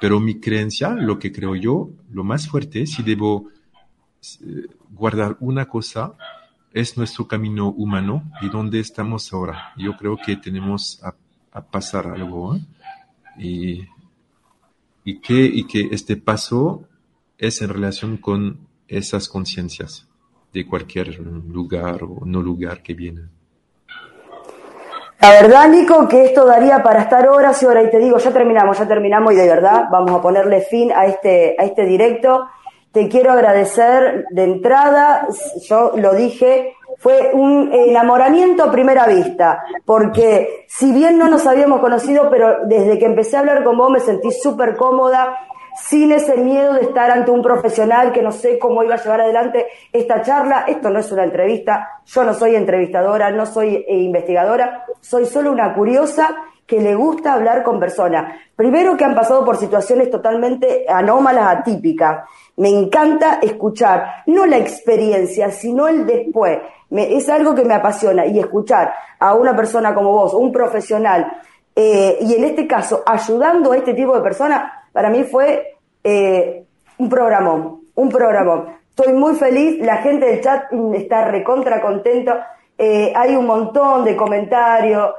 pero 0.01 0.21
mi 0.21 0.41
creencia, 0.41 0.91
lo 0.91 1.19
que 1.19 1.33
creo 1.33 1.55
yo, 1.55 1.91
lo 2.13 2.25
más 2.25 2.49
fuerte, 2.49 2.87
si 2.87 3.03
debo 3.03 3.49
eh, 4.41 4.67
guardar 4.91 5.37
una 5.41 5.67
cosa, 5.67 6.15
es 6.73 6.97
nuestro 6.97 7.29
camino 7.29 7.69
humano 7.69 8.25
y 8.41 8.49
dónde 8.49 8.81
estamos 8.81 9.33
ahora. 9.33 9.73
Yo 9.77 9.97
creo 9.97 10.17
que 10.17 10.37
tenemos 10.37 11.03
a 11.03 11.15
a 11.53 11.61
pasar 11.61 12.07
algo. 12.07 12.57
¿eh? 12.57 12.61
Y, 13.39 13.89
y, 15.05 15.21
que, 15.21 15.35
y 15.35 15.67
que 15.67 15.89
este 15.93 16.17
paso 16.17 16.85
es 17.39 17.63
en 17.63 17.69
relación 17.71 18.17
con 18.17 18.69
esas 18.89 19.29
conciencias 19.29 20.09
de 20.53 20.67
cualquier 20.67 21.19
lugar 21.19 22.03
o 22.05 22.25
no 22.25 22.43
lugar 22.43 22.83
que 22.83 22.95
viene. 22.95 23.23
La 25.21 25.31
verdad, 25.31 25.69
Nico, 25.69 26.09
que 26.09 26.25
esto 26.25 26.45
daría 26.45 26.83
para 26.83 27.03
estar 27.03 27.29
horas 27.29 27.63
y 27.63 27.67
horas. 27.67 27.85
Y 27.87 27.91
te 27.91 27.99
digo, 27.99 28.19
ya 28.19 28.33
terminamos, 28.33 28.77
ya 28.77 28.89
terminamos 28.89 29.33
y 29.33 29.37
de 29.37 29.47
verdad 29.47 29.85
vamos 29.89 30.11
a 30.11 30.21
ponerle 30.21 30.63
fin 30.63 30.91
a 30.93 31.07
este, 31.07 31.55
a 31.59 31.65
este 31.65 31.87
directo. 31.87 32.49
Te 32.93 33.09
quiero 33.09 33.33
agradecer 33.33 34.27
de 34.31 34.45
entrada, 34.45 35.27
yo 35.69 35.93
lo 35.97 36.15
dije, 36.15 36.77
fue 36.99 37.31
un 37.33 37.73
enamoramiento 37.73 38.65
a 38.65 38.71
primera 38.71 39.07
vista, 39.07 39.65
porque 39.85 40.67
si 40.69 40.93
bien 40.93 41.19
no 41.19 41.29
nos 41.29 41.47
habíamos 41.47 41.81
conocido, 41.81 42.29
pero 42.31 42.67
desde 42.67 42.99
que 42.99 43.07
empecé 43.07 43.37
a 43.37 43.41
hablar 43.41 43.65
con 43.65 43.79
vos 43.79 43.91
me 43.91 44.01
sentí 44.01 44.31
súper 44.31 44.77
cómoda, 44.77 45.37
sin 45.77 46.13
ese 46.13 46.37
miedo 46.37 46.75
de 46.75 46.83
estar 46.83 47.11
ante 47.11 47.31
un 47.31 47.43
profesional 47.43 48.13
que 48.13 48.23
no 48.23 48.33
sé 48.33 48.59
cómo 48.59 48.83
iba 48.83 48.95
a 48.95 49.03
llevar 49.03 49.21
adelante 49.23 49.67
esta 49.93 50.23
charla. 50.23 50.65
Esto 50.67 50.91
no 50.91 50.99
es 50.99 51.11
una 51.13 51.25
entrevista, 51.25 52.03
yo 52.05 52.25
no 52.25 52.35
soy 52.35 52.57
entrevistadora, 52.57 53.31
no 53.31 53.47
soy 53.47 53.77
eh, 53.77 53.97
investigadora, 53.99 54.85
soy 55.01 55.27
solo 55.27 55.53
una 55.53 55.75
curiosa 55.75 56.37
que 56.67 56.81
le 56.81 56.95
gusta 56.95 57.35
hablar 57.35 57.63
con 57.63 57.81
personas. 57.81 58.35
Primero 58.57 58.97
que 58.97 59.05
han 59.05 59.15
pasado 59.15 59.45
por 59.45 59.57
situaciones 59.57 60.11
totalmente 60.11 60.87
anómalas, 60.89 61.59
atípicas. 61.59 62.25
Me 62.57 62.69
encanta 62.69 63.41
escuchar, 63.43 64.23
no 64.27 64.47
la 64.47 64.59
experiencia, 64.59 65.51
sino 65.51 65.89
el 65.89 66.07
después 66.07 66.59
es 66.91 67.29
algo 67.29 67.55
que 67.55 67.65
me 67.65 67.75
apasiona 67.75 68.27
y 68.27 68.39
escuchar 68.39 68.93
a 69.19 69.35
una 69.35 69.57
persona 69.57 69.95
como 69.95 70.13
vos, 70.13 70.35
un 70.35 70.53
profesional, 70.53 71.41
eh, 71.75 72.19
y 72.21 72.35
en 72.35 72.45
este 72.45 72.67
caso 72.67 73.03
ayudando 73.07 73.73
a 73.73 73.77
este 73.79 73.95
tipo 73.95 74.15
de 74.15 74.21
personas, 74.21 74.71
para 74.93 75.11
mí 75.11 75.25
fue 75.25 75.77
eh, 76.05 76.65
un 76.99 77.09
programón, 77.09 77.83
un 77.95 78.09
programón. 78.09 78.67
Estoy 78.89 79.15
muy 79.15 79.35
feliz, 79.35 79.81
la 79.81 79.99
gente 79.99 80.27
del 80.27 80.41
chat 80.41 80.65
está 80.95 81.25
recontra 81.25 81.81
contento, 81.81 82.35
eh, 82.77 83.13
hay 83.15 83.35
un 83.35 83.47
montón 83.47 84.05
de 84.05 84.17
comentarios, 84.17 85.13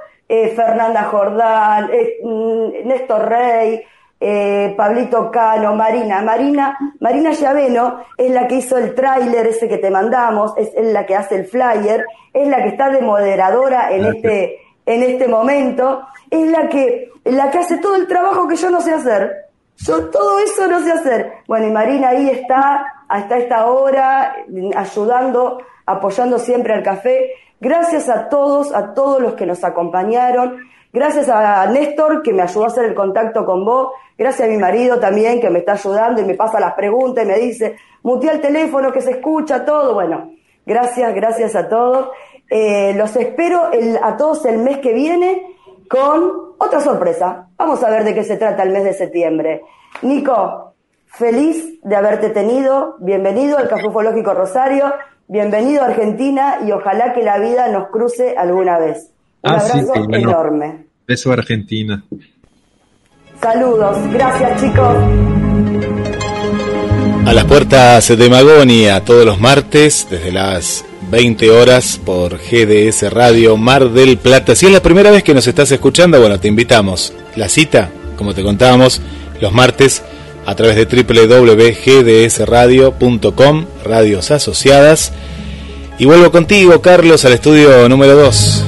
Fernanda 0.56 1.04
Jordán, 1.04 1.92
mm, 2.24 2.88
Néstor 2.88 3.30
Rey, 3.30 3.84
eh, 4.26 4.74
Pablito 4.78 5.30
Cano, 5.30 5.76
Marina. 5.76 6.22
Marina, 6.22 6.78
Marina 7.02 7.34
Llaveno 7.34 8.06
es 8.18 8.32
la 8.32 8.48
que 8.48 8.56
hizo 8.56 8.78
el 8.78 8.96
tráiler 8.96 9.48
ese 9.48 9.68
que 9.68 9.80
te 9.80 9.92
mandamos, 9.92 10.54
es, 10.56 10.72
la 10.94 11.06
que 11.06 11.14
hace 11.14 11.36
el 11.36 11.46
flyer, 11.46 12.06
es 12.32 12.48
la 12.48 12.64
que 12.64 12.70
está 12.70 12.90
de 12.90 13.02
moderadora 13.02 13.92
en 13.92 14.06
este, 14.06 14.60
en 14.86 15.04
este 15.04 15.28
momento, 15.28 16.08
es 16.32 16.50
la 16.50 16.70
que, 16.70 17.12
la 17.26 17.52
que 17.52 17.58
hace 17.58 17.80
todo 17.80 17.98
el 17.98 18.08
trabajo 18.08 18.48
que 18.48 18.56
yo 18.56 18.70
no 18.70 18.80
sé 18.80 18.94
hacer. 18.94 19.43
Yo 19.86 20.10
todo 20.10 20.40
eso 20.40 20.68
no 20.68 20.82
sé 20.82 20.92
hacer. 20.92 21.34
Bueno, 21.48 21.68
y 21.68 21.72
Marina 21.72 22.10
ahí 22.10 22.30
está 22.30 23.04
hasta 23.10 23.38
esta 23.38 23.66
hora, 23.66 24.36
ayudando, 24.76 25.60
apoyando 25.86 26.40
siempre 26.40 26.74
al 26.74 26.84
café. 26.84 27.32
Gracias 27.60 28.08
a 28.08 28.30
todos, 28.30 28.74
a 28.74 28.94
todos 28.94 29.22
los 29.22 29.34
que 29.34 29.46
nos 29.46 29.64
acompañaron. 29.64 30.58
Gracias 30.94 31.28
a 31.28 31.66
Néstor, 31.68 32.22
que 32.22 32.32
me 32.32 32.44
ayudó 32.44 32.66
a 32.66 32.68
hacer 32.68 32.86
el 32.86 32.94
contacto 32.94 33.46
con 33.46 33.66
vos. 33.66 33.92
Gracias 34.18 34.48
a 34.48 34.52
mi 34.52 34.58
marido 34.58 35.00
también, 35.00 35.42
que 35.42 35.50
me 35.50 35.60
está 35.60 35.74
ayudando 35.74 36.22
y 36.22 36.26
me 36.26 36.36
pasa 36.36 36.60
las 36.60 36.74
preguntas 36.76 37.26
y 37.26 37.28
me 37.28 37.40
dice, 37.40 37.76
mutea 38.04 38.34
el 38.34 38.42
teléfono, 38.42 38.92
que 38.92 39.02
se 39.02 39.12
escucha 39.12 39.66
todo. 39.66 39.96
Bueno, 39.96 40.32
gracias, 40.66 41.14
gracias 41.14 41.56
a 41.56 41.68
todos. 41.68 42.10
Eh, 42.50 42.94
los 42.96 43.16
espero 43.16 43.70
a 44.02 44.16
todos 44.16 44.46
el 44.46 44.60
mes 44.60 44.78
que 44.78 44.94
viene 44.94 45.53
con 45.94 46.56
otra 46.58 46.82
sorpresa. 46.82 47.50
Vamos 47.56 47.84
a 47.84 47.90
ver 47.92 48.04
de 48.04 48.16
qué 48.16 48.24
se 48.24 48.38
trata 48.38 48.64
el 48.64 48.72
mes 48.72 48.84
de 48.84 48.96
septiembre. 48.96 49.62
Nico, 50.02 50.74
feliz 51.06 51.80
de 51.84 51.96
haberte 51.96 52.32
tenido. 52.32 52.96
Bienvenido 53.00 53.60
al 53.60 53.70
Café 53.70 53.90
Ufológico 53.90 54.34
Rosario. 54.34 54.92
Bienvenido 55.28 55.84
a 55.84 55.90
Argentina 55.90 56.58
y 56.66 56.72
ojalá 56.72 57.14
que 57.14 57.22
la 57.22 57.38
vida 57.38 57.68
nos 57.68 57.90
cruce 57.90 58.34
alguna 58.36 58.80
vez. 58.80 59.12
Un 59.44 59.52
ah, 59.52 59.60
abrazo 59.60 59.94
enorme. 60.10 60.88
Beso 61.08 61.30
a 61.30 61.34
Argentina. 61.34 62.04
Saludos, 63.40 63.96
gracias 64.12 64.62
chicos. 64.62 64.96
A 67.28 67.34
las 67.34 67.46
puertas 67.46 68.18
de 68.18 68.30
Magonia 68.32 69.06
todos 69.06 69.26
los 69.28 69.40
martes 69.40 70.08
desde 70.10 70.32
las 70.32 70.84
20 71.14 71.50
horas 71.52 72.02
por 72.04 72.40
GDS 72.40 73.14
Radio 73.14 73.56
Mar 73.56 73.92
del 73.92 74.18
Plata. 74.18 74.56
Si 74.56 74.66
es 74.66 74.72
la 74.72 74.82
primera 74.82 75.12
vez 75.12 75.22
que 75.22 75.36
nos 75.36 75.46
estás 75.46 75.72
escuchando, 75.72 76.20
bueno, 76.20 76.40
te 76.40 76.48
invitamos. 76.48 77.14
La 77.36 77.50
cita, 77.50 77.92
como 78.18 78.34
te 78.34 78.42
contábamos, 78.42 79.00
los 79.40 79.54
martes 79.54 80.02
a 80.48 80.56
través 80.56 80.76
de 80.76 80.86
www.gdsradio.com, 80.86 83.66
radios 83.86 84.32
asociadas. 84.32 85.14
Y 86.00 86.06
vuelvo 86.06 86.32
contigo, 86.32 86.82
Carlos, 86.82 87.24
al 87.26 87.34
estudio 87.34 87.88
número 87.88 88.16
2. 88.16 88.66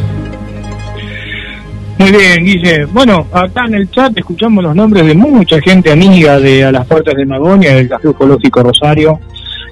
Muy 1.98 2.12
bien, 2.12 2.46
Guille. 2.46 2.86
Bueno, 2.86 3.26
acá 3.32 3.66
en 3.66 3.74
el 3.74 3.90
chat 3.90 4.16
escuchamos 4.16 4.64
los 4.64 4.76
nombres 4.76 5.08
de 5.08 5.16
mucha 5.16 5.60
gente 5.62 5.92
amiga 5.92 6.40
de 6.40 6.64
A 6.64 6.72
las 6.72 6.86
Puertas 6.86 7.16
de 7.16 7.26
Magonia, 7.26 7.74
del 7.74 7.90
Café 7.90 8.10
Ecológico 8.10 8.62
Rosario, 8.62 9.20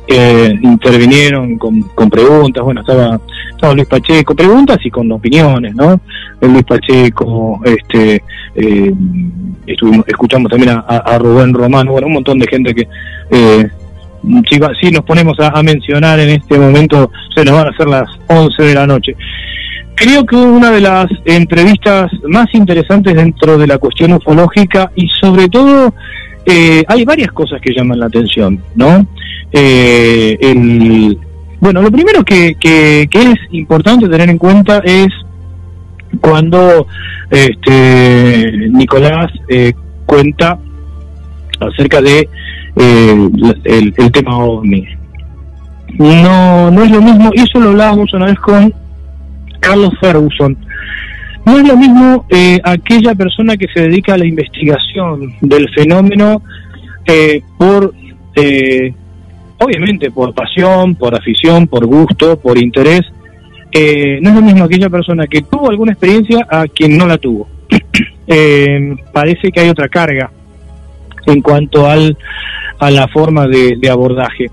que 0.07 0.59
intervinieron 0.61 1.57
con, 1.57 1.81
con, 1.81 2.09
preguntas. 2.09 2.63
Bueno, 2.63 2.81
estaba, 2.81 3.19
estaba 3.51 3.73
Luis 3.73 3.87
Pacheco, 3.87 4.35
preguntas 4.35 4.77
y 4.83 4.89
con 4.89 5.11
opiniones, 5.11 5.75
¿no? 5.75 5.99
Luis 6.41 6.63
Pacheco, 6.63 7.61
este, 7.63 8.23
eh, 8.55 8.93
estuvimos, 9.65 10.05
escuchamos 10.07 10.51
también 10.51 10.77
a, 10.85 11.17
Rubén 11.17 11.53
Romano, 11.53 11.91
bueno, 11.91 12.07
un 12.07 12.13
montón 12.13 12.39
de 12.39 12.47
gente 12.47 12.73
que. 12.73 12.87
Eh, 13.31 13.67
si, 14.49 14.59
si 14.81 14.91
nos 14.91 15.03
ponemos 15.03 15.37
a, 15.39 15.49
a 15.49 15.61
mencionar 15.63 16.19
en 16.19 16.29
este 16.29 16.57
momento, 16.57 17.11
se 17.35 17.43
nos 17.43 17.55
van 17.55 17.67
a 17.67 17.69
hacer 17.71 17.87
las 17.87 18.09
11 18.27 18.63
de 18.63 18.73
la 18.73 18.87
noche. 18.87 19.15
Creo 19.95 20.25
que 20.25 20.35
una 20.35 20.71
de 20.71 20.81
las 20.81 21.07
entrevistas 21.25 22.11
más 22.27 22.47
interesantes 22.53 23.15
dentro 23.15 23.57
de 23.57 23.67
la 23.67 23.77
cuestión 23.77 24.13
ufológica 24.13 24.91
y 24.95 25.07
sobre 25.21 25.47
todo 25.49 25.93
eh, 26.45 26.83
hay 26.87 27.05
varias 27.05 27.31
cosas 27.31 27.61
que 27.61 27.73
llaman 27.73 27.99
la 27.99 28.07
atención, 28.07 28.61
¿no? 28.75 29.07
Eh, 29.51 30.37
el, 30.41 31.17
bueno, 31.59 31.81
lo 31.81 31.91
primero 31.91 32.23
que, 32.23 32.55
que, 32.59 33.07
es 33.13 33.35
importante 33.51 34.09
tener 34.09 34.29
en 34.29 34.37
cuenta 34.37 34.79
es 34.79 35.07
cuando 36.19 36.87
este, 37.29 38.69
Nicolás 38.71 39.31
eh, 39.47 39.73
cuenta 40.05 40.59
acerca 41.59 42.01
de 42.01 42.27
el, 42.75 43.93
el, 43.97 44.11
tema 44.11 44.37
OVNI. 44.37 44.87
No, 45.99 46.71
no 46.71 46.83
es 46.83 46.91
lo 46.91 47.01
mismo, 47.01 47.31
y 47.33 47.41
eso 47.41 47.59
lo 47.59 47.69
hablábamos 47.69 48.13
una 48.13 48.25
vez 48.25 48.39
con 48.39 48.73
Carlos 49.59 49.93
Ferguson, 50.01 50.57
no 51.45 51.57
es 51.57 51.67
lo 51.67 51.77
mismo 51.77 52.25
eh, 52.29 52.59
aquella 52.63 53.15
persona 53.15 53.57
que 53.57 53.67
se 53.73 53.81
dedica 53.81 54.13
a 54.13 54.17
la 54.17 54.25
investigación 54.25 55.33
del 55.41 55.69
fenómeno 55.73 56.41
eh, 57.05 57.41
por, 57.57 57.93
eh, 58.35 58.93
obviamente, 59.59 60.09
por 60.09 60.33
pasión, 60.33 60.95
por 60.95 61.15
afición, 61.15 61.67
por 61.67 61.85
gusto, 61.85 62.39
por 62.39 62.57
interés. 62.57 63.01
no 63.73 64.29
es 64.29 64.35
lo 64.35 64.41
mismo 64.41 64.63
aquella 64.63 64.89
persona 64.89 65.27
que 65.27 65.41
tuvo 65.41 65.69
alguna 65.69 65.91
experiencia 65.91 66.47
a 66.49 66.65
quien 66.67 66.97
no 66.97 67.07
la 67.07 67.17
tuvo. 67.17 67.47
parece 69.13 69.51
que 69.51 69.59
hay 69.59 69.69
otra 69.69 69.89
carga 69.89 70.31
en 71.25 71.41
cuanto 71.41 71.87
al, 71.87 72.17
a 72.79 72.89
la 72.89 73.07
forma 73.09 73.47
de, 73.47 73.77
abordaje. 73.89 74.49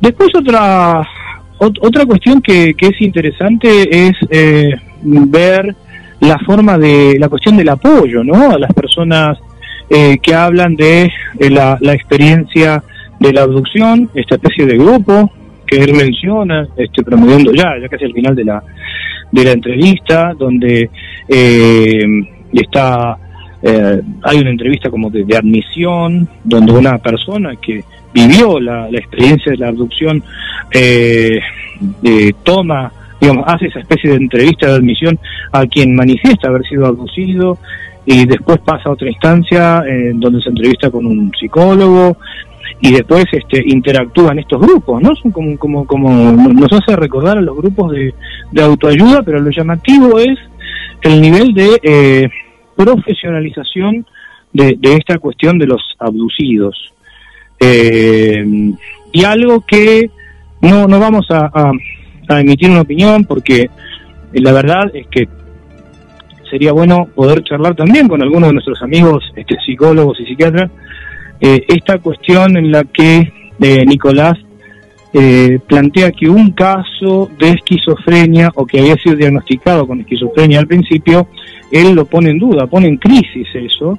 Después 0.00 0.30
otra 0.34 1.06
otra 1.58 2.06
cuestión 2.06 2.40
que, 2.40 2.72
que 2.72 2.86
es 2.86 3.00
interesante 3.02 4.06
es 4.06 4.12
eh, 4.30 4.74
ver 5.02 5.74
la 6.20 6.38
forma 6.38 6.78
de 6.78 7.16
la 7.18 7.28
cuestión 7.28 7.56
del 7.56 7.68
apoyo, 7.68 8.22
¿no? 8.22 8.50
A 8.50 8.58
las 8.58 8.72
personas 8.72 9.38
eh, 9.88 10.18
que 10.22 10.34
hablan 10.34 10.76
de, 10.76 11.10
la, 11.50 11.78
experiencia 11.92 12.82
de 13.18 13.32
la 13.32 13.42
abducción, 13.42 14.10
esta 14.14 14.36
especie 14.36 14.66
de 14.66 14.76
grupo 14.76 15.32
que 15.66 15.78
él 15.82 15.94
menciona, 15.94 16.66
este, 16.76 17.02
promoviendo 17.02 17.52
ya, 17.52 17.78
ya 17.80 17.88
casi 17.88 18.04
al 18.04 18.12
final 18.12 18.36
de 18.36 18.44
la, 18.44 18.62
de 19.32 19.44
la 19.44 19.52
entrevista, 19.52 20.32
donde 20.38 20.90
eh, 21.28 22.04
está, 22.52 23.16
eh, 23.62 24.00
hay 24.22 24.38
una 24.38 24.50
entrevista 24.50 24.90
como 24.90 25.10
de, 25.10 25.24
admisión, 25.36 26.28
donde 26.44 26.72
una 26.72 26.98
persona 26.98 27.56
que 27.56 27.82
vivió 28.12 28.60
la, 28.60 28.88
experiencia 28.90 29.52
de 29.52 29.58
la 29.58 29.68
abducción 29.68 30.22
toma 32.44 32.92
digamos, 33.20 33.44
hace 33.46 33.66
esa 33.66 33.80
especie 33.80 34.10
de 34.10 34.16
entrevista 34.16 34.66
de 34.66 34.74
admisión 34.74 35.18
a 35.52 35.66
quien 35.66 35.94
manifiesta 35.94 36.48
haber 36.48 36.64
sido 36.66 36.86
abducido 36.86 37.58
y 38.06 38.24
después 38.26 38.58
pasa 38.58 38.88
a 38.88 38.92
otra 38.92 39.08
instancia 39.08 39.82
en 39.86 40.18
donde 40.18 40.40
se 40.40 40.48
entrevista 40.48 40.90
con 40.90 41.04
un 41.04 41.30
psicólogo 41.38 42.16
y 42.80 42.92
después 42.92 43.26
este, 43.32 43.62
interactúan 43.66 44.38
estos 44.38 44.60
grupos, 44.60 45.02
¿no? 45.02 45.14
Son 45.16 45.30
como, 45.32 45.56
como, 45.58 45.86
como 45.86 46.32
nos 46.32 46.72
hace 46.72 46.96
recordar 46.96 47.36
a 47.36 47.42
los 47.42 47.56
grupos 47.56 47.92
de, 47.92 48.62
autoayuda, 48.62 49.22
pero 49.22 49.38
lo 49.38 49.50
llamativo 49.50 50.18
es 50.18 50.38
el 51.02 51.20
nivel 51.20 51.52
de 51.52 51.80
eh, 51.82 52.28
profesionalización 52.74 54.06
de, 54.52 54.78
esta 54.82 55.18
cuestión 55.18 55.58
de 55.58 55.66
los 55.66 55.82
abducidos. 55.98 56.92
Eh, 57.58 58.72
y 59.12 59.24
algo 59.24 59.60
que 59.66 60.10
no, 60.62 60.86
no 60.86 60.98
vamos 60.98 61.26
a 61.30 61.72
emitir 62.38 62.70
una 62.70 62.82
opinión 62.82 63.24
porque 63.24 63.62
eh, 63.62 63.70
la 64.34 64.52
verdad 64.52 64.90
es 64.94 65.06
que 65.08 65.28
sería 66.48 66.72
bueno 66.72 67.08
poder 67.14 67.42
charlar 67.42 67.74
también 67.74 68.08
con 68.08 68.22
algunos 68.22 68.48
de 68.48 68.52
nuestros 68.52 68.82
amigos 68.82 69.24
este, 69.34 69.56
psicólogos 69.64 70.20
y 70.20 70.26
psiquiatras. 70.26 70.70
Eh, 71.40 71.64
esta 71.68 71.98
cuestión 71.98 72.56
en 72.56 72.70
la 72.70 72.84
que 72.84 73.32
eh, 73.60 73.84
Nicolás 73.86 74.38
plantea 75.66 76.12
que 76.12 76.28
un 76.28 76.52
caso 76.52 77.28
de 77.36 77.50
esquizofrenia 77.50 78.52
o 78.54 78.64
que 78.64 78.78
había 78.78 78.94
sido 78.94 79.16
diagnosticado 79.16 79.84
con 79.84 79.98
esquizofrenia 79.98 80.60
al 80.60 80.68
principio, 80.68 81.26
él 81.72 81.94
lo 81.94 82.04
pone 82.04 82.30
en 82.30 82.38
duda, 82.38 82.68
pone 82.68 82.86
en 82.86 82.96
crisis 82.96 83.48
eso 83.52 83.98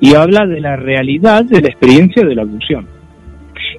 y 0.00 0.14
habla 0.14 0.46
de 0.46 0.60
la 0.60 0.76
realidad 0.76 1.44
de 1.44 1.62
la 1.62 1.66
experiencia 1.66 2.24
de 2.24 2.36
la 2.36 2.42
abducción 2.42 2.86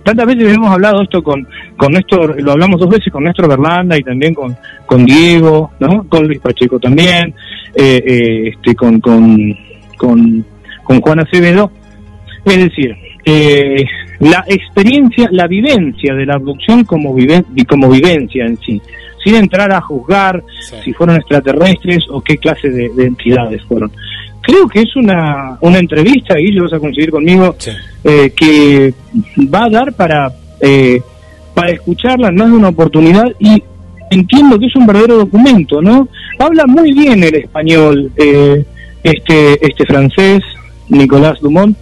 tantas 0.03 0.25
veces 0.25 0.53
hemos 0.53 0.69
hablado 0.69 1.01
esto 1.01 1.23
con, 1.23 1.48
con 1.77 1.93
Néstor, 1.93 2.41
lo 2.41 2.51
hablamos 2.51 2.80
dos 2.80 2.90
veces 2.90 3.11
con 3.11 3.23
Néstor 3.23 3.48
Berlanda 3.48 3.98
y 3.98 4.03
también 4.03 4.33
con, 4.33 4.56
con 4.85 5.06
Diego, 5.06 5.72
¿no? 5.80 6.06
con 6.07 6.27
Luis 6.27 6.40
Pacheco 6.40 6.80
también, 6.80 7.33
eh, 7.73 8.03
eh, 8.06 8.49
este, 8.49 8.75
con, 8.75 8.99
con, 8.99 9.56
con, 9.98 10.45
con 10.83 11.01
Juan 11.01 11.19
Acevedo. 11.22 11.72
Es 12.45 12.57
decir, 12.57 12.95
eh, 13.23 13.85
la 14.19 14.43
experiencia, 14.48 15.30
la 15.32 15.48
vivencia 15.48 16.14
de 16.14 16.25
la 16.25 16.35
abducción 16.35 16.83
como, 16.83 17.14
vive, 17.14 17.43
como 17.67 17.90
vivencia 17.90 18.45
en 18.45 18.57
sí, 18.57 18.82
sin 19.23 19.35
entrar 19.35 19.72
a 19.72 19.80
juzgar 19.80 20.43
si 20.83 20.91
fueron 20.91 21.15
extraterrestres 21.15 22.06
o 22.09 22.22
qué 22.22 22.38
clase 22.38 22.69
de 22.69 23.06
entidades 23.06 23.64
fueron 23.64 23.91
creo 24.43 24.67
que 24.67 24.81
es 24.81 24.95
una, 24.95 25.57
una 25.61 25.80
entrevista, 25.80 26.39
y 26.39 26.59
vas 26.59 26.73
a 26.73 26.80
conseguir 26.80 27.09
conmigo, 27.09 27.55
eh, 28.03 28.31
que 28.35 28.93
va 29.53 29.65
a 29.65 29.69
dar 29.69 29.93
para, 29.93 30.31
eh, 30.59 31.01
para 31.53 31.72
escucharla, 31.72 32.30
no 32.30 32.43
es 32.45 32.51
una 32.51 32.67
oportunidad, 32.69 33.25
y 33.39 33.63
entiendo 34.11 34.59
que 34.59 34.65
es 34.67 34.75
un 34.75 34.85
verdadero 34.85 35.17
documento, 35.17 35.81
¿no? 35.81 36.09
Habla 36.38 36.65
muy 36.67 36.91
bien 36.91 37.23
el 37.23 37.35
español, 37.35 38.11
eh, 38.17 38.63
este, 39.01 39.65
este 39.65 39.85
francés, 39.85 40.43
Nicolás 40.89 41.39
Dumont, 41.39 41.75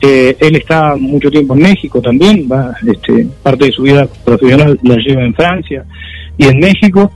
él 0.00 0.56
está 0.56 0.96
mucho 0.96 1.30
tiempo 1.30 1.54
en 1.54 1.62
México 1.62 1.98
también, 2.02 2.46
va, 2.50 2.74
este, 2.86 3.26
parte 3.42 3.64
de 3.64 3.72
su 3.72 3.84
vida 3.84 4.06
profesional 4.22 4.78
la 4.82 4.96
lleva 4.96 5.24
en 5.24 5.32
Francia 5.32 5.82
y 6.36 6.44
en 6.44 6.58
México, 6.58 7.10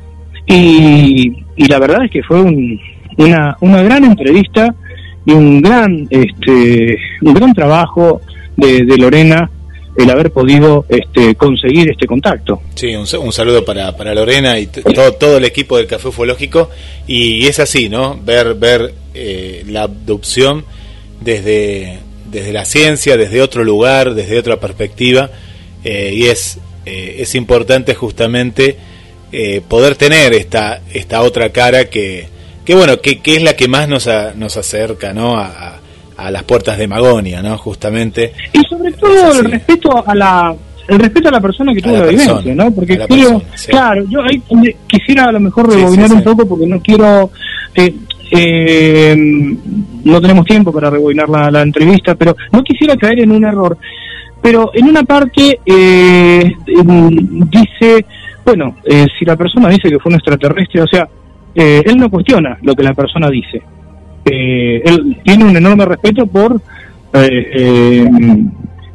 y, 0.47 1.44
y 1.55 1.67
la 1.67 1.78
verdad 1.78 2.07
es 2.07 2.10
que 2.10 2.23
fue 2.23 2.41
un, 2.41 2.81
una, 3.18 3.57
una 3.60 3.83
gran 3.83 4.05
entrevista 4.05 4.75
y 5.28 5.32
un 5.32 5.60
gran, 5.60 6.08
este, 6.08 6.98
un 7.20 7.34
gran 7.34 7.52
trabajo 7.52 8.23
de, 8.57 8.82
Lorena 8.97 9.50
el 9.94 10.08
haber 10.08 10.31
podido 10.31 10.86
este, 10.89 11.34
conseguir 11.34 11.90
este 11.90 12.07
contacto. 12.07 12.62
Sí, 12.74 12.94
un, 12.94 13.07
saludo 13.07 13.62
para, 13.62 13.94
para, 13.94 14.15
Lorena 14.15 14.58
y 14.58 14.68
todo, 14.68 15.12
todo 15.12 15.36
el 15.36 15.44
equipo 15.44 15.76
del 15.76 15.86
Café 15.86 16.08
Ufológico. 16.08 16.70
Y, 17.07 17.47
es 17.47 17.58
así, 17.58 17.90
¿no? 17.90 18.18
Ver, 18.24 18.55
ver 18.55 18.94
eh, 19.12 19.65
la 19.68 19.82
abducción 19.82 20.65
desde, 21.20 21.98
desde 22.31 22.52
la 22.55 22.65
ciencia, 22.65 23.18
desde 23.18 23.42
otro 23.42 23.65
lugar, 23.65 24.15
desde 24.15 24.39
otra 24.39 24.58
perspectiva. 24.58 25.31
Eh, 25.84 26.12
y 26.15 26.24
es, 26.24 26.58
eh, 26.86 27.16
es 27.18 27.34
importante 27.34 27.94
justamente 27.94 28.76
poder 29.68 29.94
tener 29.97 30.32
esta, 30.32 30.81
esta 30.94 31.20
otra 31.20 31.50
cara 31.50 31.90
que, 31.90 32.28
que 32.69 32.75
bueno, 32.75 33.01
que, 33.01 33.19
es 33.25 33.43
la 33.43 33.57
que 33.57 33.67
más 33.67 33.89
nos, 33.89 34.07
nos 34.37 34.55
acerca 34.59 35.15
¿no? 35.15 35.39
A, 35.39 35.79
a, 36.19 36.31
las 36.31 36.43
puertas 36.43 36.77
de 36.77 36.87
Magonia, 36.87 37.41
¿no? 37.41 37.57
Justamente. 37.57 38.35
Y 38.53 38.61
sobre 38.69 38.93
todo 38.93 39.33
el 39.41 39.51
respeto 39.51 40.07
a 40.07 40.15
la 40.15 40.55
el 40.87 40.99
respeto 40.99 41.29
a 41.31 41.33
la 41.33 41.41
persona 41.41 41.73
que 41.73 41.81
tuvo 41.81 41.97
la, 41.97 42.05
vivencia, 42.05 42.55
¿no? 42.55 42.71
Porque 42.71 42.99
quiero, 43.09 43.41
claro, 43.69 44.05
yo 44.11 44.21
ahí 44.23 44.43
quisiera 44.87 45.25
a 45.25 45.33
lo 45.33 45.41
mejor 45.41 45.71
rebobinar 45.71 46.13
un 46.13 46.23
poco 46.23 46.47
porque 46.47 46.67
no 46.67 46.79
quiero, 46.83 47.31
eh, 47.75 47.95
eh, 48.33 49.17
no 50.05 50.21
tenemos 50.21 50.45
tiempo 50.45 50.71
para 50.71 50.91
rebobinar 50.91 51.27
la, 51.31 51.63
entrevista, 51.63 52.17
pero 52.17 52.37
no 52.53 52.63
quisiera 52.63 52.97
caer 52.97 53.21
en 53.21 53.31
un 53.31 53.45
error. 53.47 53.79
Pero 54.43 54.73
en 54.75 54.89
una 54.89 55.05
parte 55.05 55.59
eh, 55.65 56.53
dice, 56.67 58.05
bueno, 58.45 58.77
si 59.19 59.25
la 59.25 59.37
persona 59.37 59.71
dice 59.71 59.89
que 59.89 59.99
fue 59.99 60.11
un 60.11 60.17
extraterrestre, 60.17 60.83
o 60.83 60.87
sea, 60.87 61.09
eh, 61.55 61.83
él 61.85 61.97
no 61.97 62.10
cuestiona 62.10 62.59
lo 62.62 62.75
que 62.75 62.83
la 62.83 62.94
persona 62.94 63.28
dice. 63.31 63.62
Eh, 64.25 64.83
él 64.85 65.17
tiene 65.25 65.44
un 65.44 65.57
enorme 65.57 65.85
respeto 65.86 66.27
por, 66.27 66.60
eh, 67.15 68.09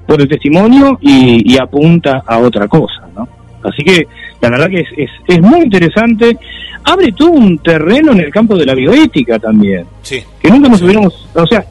por 0.06 0.22
el 0.22 0.28
testimonio 0.28 0.98
y, 1.02 1.58
apunta 1.58 2.24
a 2.26 2.40
otra 2.40 2.68
cosa, 2.68 3.08
¿no? 3.16 3.28
Así 3.64 3.84
que 3.84 4.08
la 4.42 4.50
verdad 4.50 4.70
que 4.70 4.82
es, 4.82 5.10
es, 5.28 5.42
muy 5.42 5.62
interesante. 5.62 6.38
Abre 6.84 7.14
todo 7.14 7.32
un 7.32 7.58
terreno 7.60 8.12
en 8.12 8.20
el 8.20 8.32
campo 8.32 8.58
de 8.58 8.66
la 8.66 8.76
bioética 8.76 9.40
también. 9.40 9.86
Sí. 10.02 10.22
Que 10.42 10.50
nunca 10.50 10.68
nos 10.68 10.82
hubiéramos, 10.82 11.30
o 11.34 11.48
sea, 11.48 11.66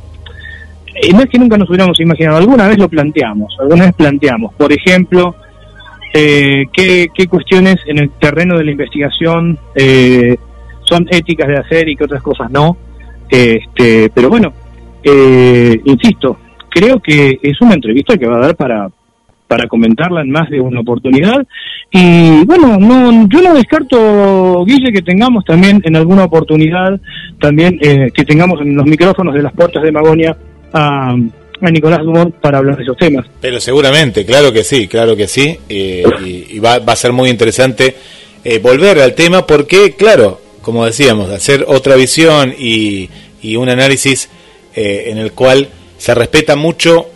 no 1.12 1.20
es 1.20 1.26
que 1.28 1.38
nunca 1.38 1.58
nos 1.58 1.68
hubiéramos 1.68 2.00
imaginado, 2.00 2.38
alguna 2.38 2.66
vez 2.66 2.78
lo 2.78 2.88
planteamos, 2.88 3.54
alguna 3.60 3.84
vez 3.86 3.94
planteamos, 3.94 4.54
por 4.54 4.72
ejemplo, 4.72 5.36
qué, 6.12 7.08
qué, 7.14 7.26
cuestiones 7.28 7.76
en 7.86 7.98
el 7.98 8.10
terreno 8.10 8.56
de 8.56 8.64
la 8.64 8.70
investigación 8.70 9.58
eh, 9.74 10.38
son 10.92 11.08
éticas 11.10 11.48
de 11.48 11.58
hacer 11.58 11.88
y 11.88 11.96
que 11.96 12.04
otras 12.04 12.22
cosas 12.22 12.50
no. 12.50 12.76
Este, 13.30 14.10
pero 14.14 14.28
bueno, 14.28 14.52
eh, 15.02 15.80
insisto, 15.84 16.38
creo 16.68 17.00
que 17.00 17.38
es 17.42 17.60
una 17.60 17.74
entrevista 17.74 18.16
que 18.18 18.26
va 18.26 18.36
a 18.36 18.46
dar 18.46 18.56
para, 18.56 18.90
para 19.48 19.66
comentarla 19.68 20.20
en 20.20 20.30
más 20.30 20.50
de 20.50 20.60
una 20.60 20.80
oportunidad. 20.80 21.46
Y 21.90 22.44
bueno, 22.44 22.76
no, 22.78 23.28
yo 23.28 23.42
no 23.42 23.54
descarto, 23.54 24.64
Guille, 24.66 24.92
que 24.92 25.02
tengamos 25.02 25.44
también 25.44 25.80
en 25.84 25.96
alguna 25.96 26.24
oportunidad, 26.24 27.00
también 27.40 27.78
eh, 27.80 28.10
que 28.12 28.24
tengamos 28.24 28.60
en 28.60 28.76
los 28.76 28.86
micrófonos 28.86 29.34
de 29.34 29.42
las 29.42 29.52
puertas 29.52 29.82
de 29.82 29.92
Magonia 29.92 30.36
a, 30.72 31.16
Nicolás 31.70 32.00
Dumont 32.00 32.34
para 32.34 32.58
hablar 32.58 32.76
de 32.76 32.82
esos 32.82 32.96
temas. 32.96 33.24
Pero 33.40 33.60
seguramente, 33.60 34.26
claro 34.26 34.52
que 34.52 34.64
sí, 34.64 34.88
claro 34.88 35.14
que 35.14 35.28
sí. 35.28 35.56
Eh, 35.68 36.02
y, 36.50 36.58
va, 36.58 36.80
va, 36.80 36.94
a 36.94 36.96
ser 36.96 37.12
muy 37.12 37.30
interesante 37.30 37.94
volver 38.60 38.98
al 38.98 39.14
tema 39.14 39.46
porque, 39.46 39.94
claro, 39.96 40.40
como 40.62 40.86
decíamos, 40.86 41.30
hacer 41.30 41.64
otra 41.68 41.96
visión 41.96 42.54
y, 42.58 43.10
y 43.42 43.56
un 43.56 43.68
análisis 43.68 44.28
eh, 44.74 45.04
en 45.08 45.18
el 45.18 45.32
cual 45.32 45.68
se 45.98 46.14
respeta 46.14 46.56
mucho 46.56 47.08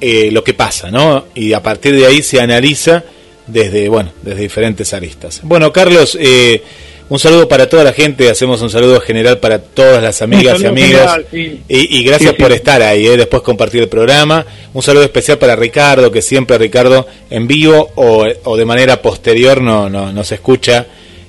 eh, 0.00 0.30
lo 0.32 0.42
que 0.42 0.54
pasa, 0.54 0.90
¿no? 0.90 1.26
Y 1.34 1.52
a 1.52 1.62
partir 1.62 1.94
de 1.94 2.06
ahí 2.06 2.22
se 2.22 2.40
analiza 2.40 3.04
desde, 3.46 3.88
bueno, 3.88 4.10
desde 4.22 4.40
diferentes 4.40 4.92
aristas. 4.92 5.40
Bueno, 5.42 5.72
Carlos, 5.72 6.18
eh, 6.20 6.62
Un 7.08 7.18
saludo 7.18 7.46
para 7.46 7.68
toda 7.68 7.84
la 7.84 7.92
gente, 7.92 8.30
hacemos 8.30 8.62
un 8.62 8.70
saludo 8.70 8.98
general 8.98 9.38
para 9.38 9.58
todas 9.58 10.02
las 10.02 10.22
amigas 10.22 10.60
y 10.62 10.66
amigos. 10.66 11.02
y, 11.32 12.02
gracias 12.02 12.32
por 12.32 12.50
estar 12.50 12.80
ahí, 12.80 13.06
¿eh? 13.06 13.16
después 13.18 13.42
compartir 13.42 13.82
el 13.82 13.88
programa. 13.88 14.44
Un 14.72 14.82
saludo 14.82 15.04
especial 15.04 15.36
para 15.36 15.54
Ricardo, 15.54 16.10
que 16.10 16.22
siempre 16.22 16.56
Ricardo 16.56 17.06
en 17.28 17.46
vivo 17.46 17.90
o, 17.96 18.56
de 18.56 18.64
manera 18.64 19.02
posterior 19.02 19.60
no, 19.60 19.90
no, 19.90 20.12
nos 20.12 20.32
escucha. 20.32 20.86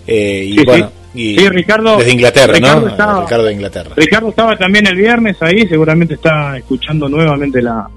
Eh, 0.08 0.46
y 0.48 0.64
bueno, 0.64 0.92
y 1.16 1.50
Ricardo, 1.50 1.98
desde 1.98 2.12
Inglaterra, 2.12 2.60
¿no? 2.60 3.22
Ricardo 3.22 3.46
de 3.46 3.54
Inglaterra. 3.54 3.92
Ricardo 3.96 4.30
estaba 4.30 4.56
también 4.58 4.88
el 4.88 4.96
viernes 4.96 5.38
ahí, 5.42 5.68
seguramente 5.68 6.16
está 6.16 6.58
escuchando 6.58 7.08
nuevamente 7.08 7.62
la, 7.62 7.88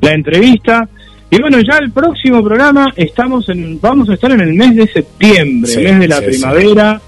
la 0.00 0.12
entrevista. 0.12 0.88
Y 1.30 1.40
bueno, 1.40 1.58
ya 1.60 1.78
el 1.78 1.92
próximo 1.92 2.42
programa 2.42 2.92
estamos 2.96 3.48
en, 3.48 3.80
vamos 3.80 4.08
a 4.08 4.14
estar 4.14 4.32
en 4.32 4.40
el 4.40 4.52
mes 4.54 4.74
de 4.74 4.86
septiembre, 4.88 5.76
mes 5.76 5.98
de 6.00 6.08
la 6.08 6.20
primavera, 6.20 7.00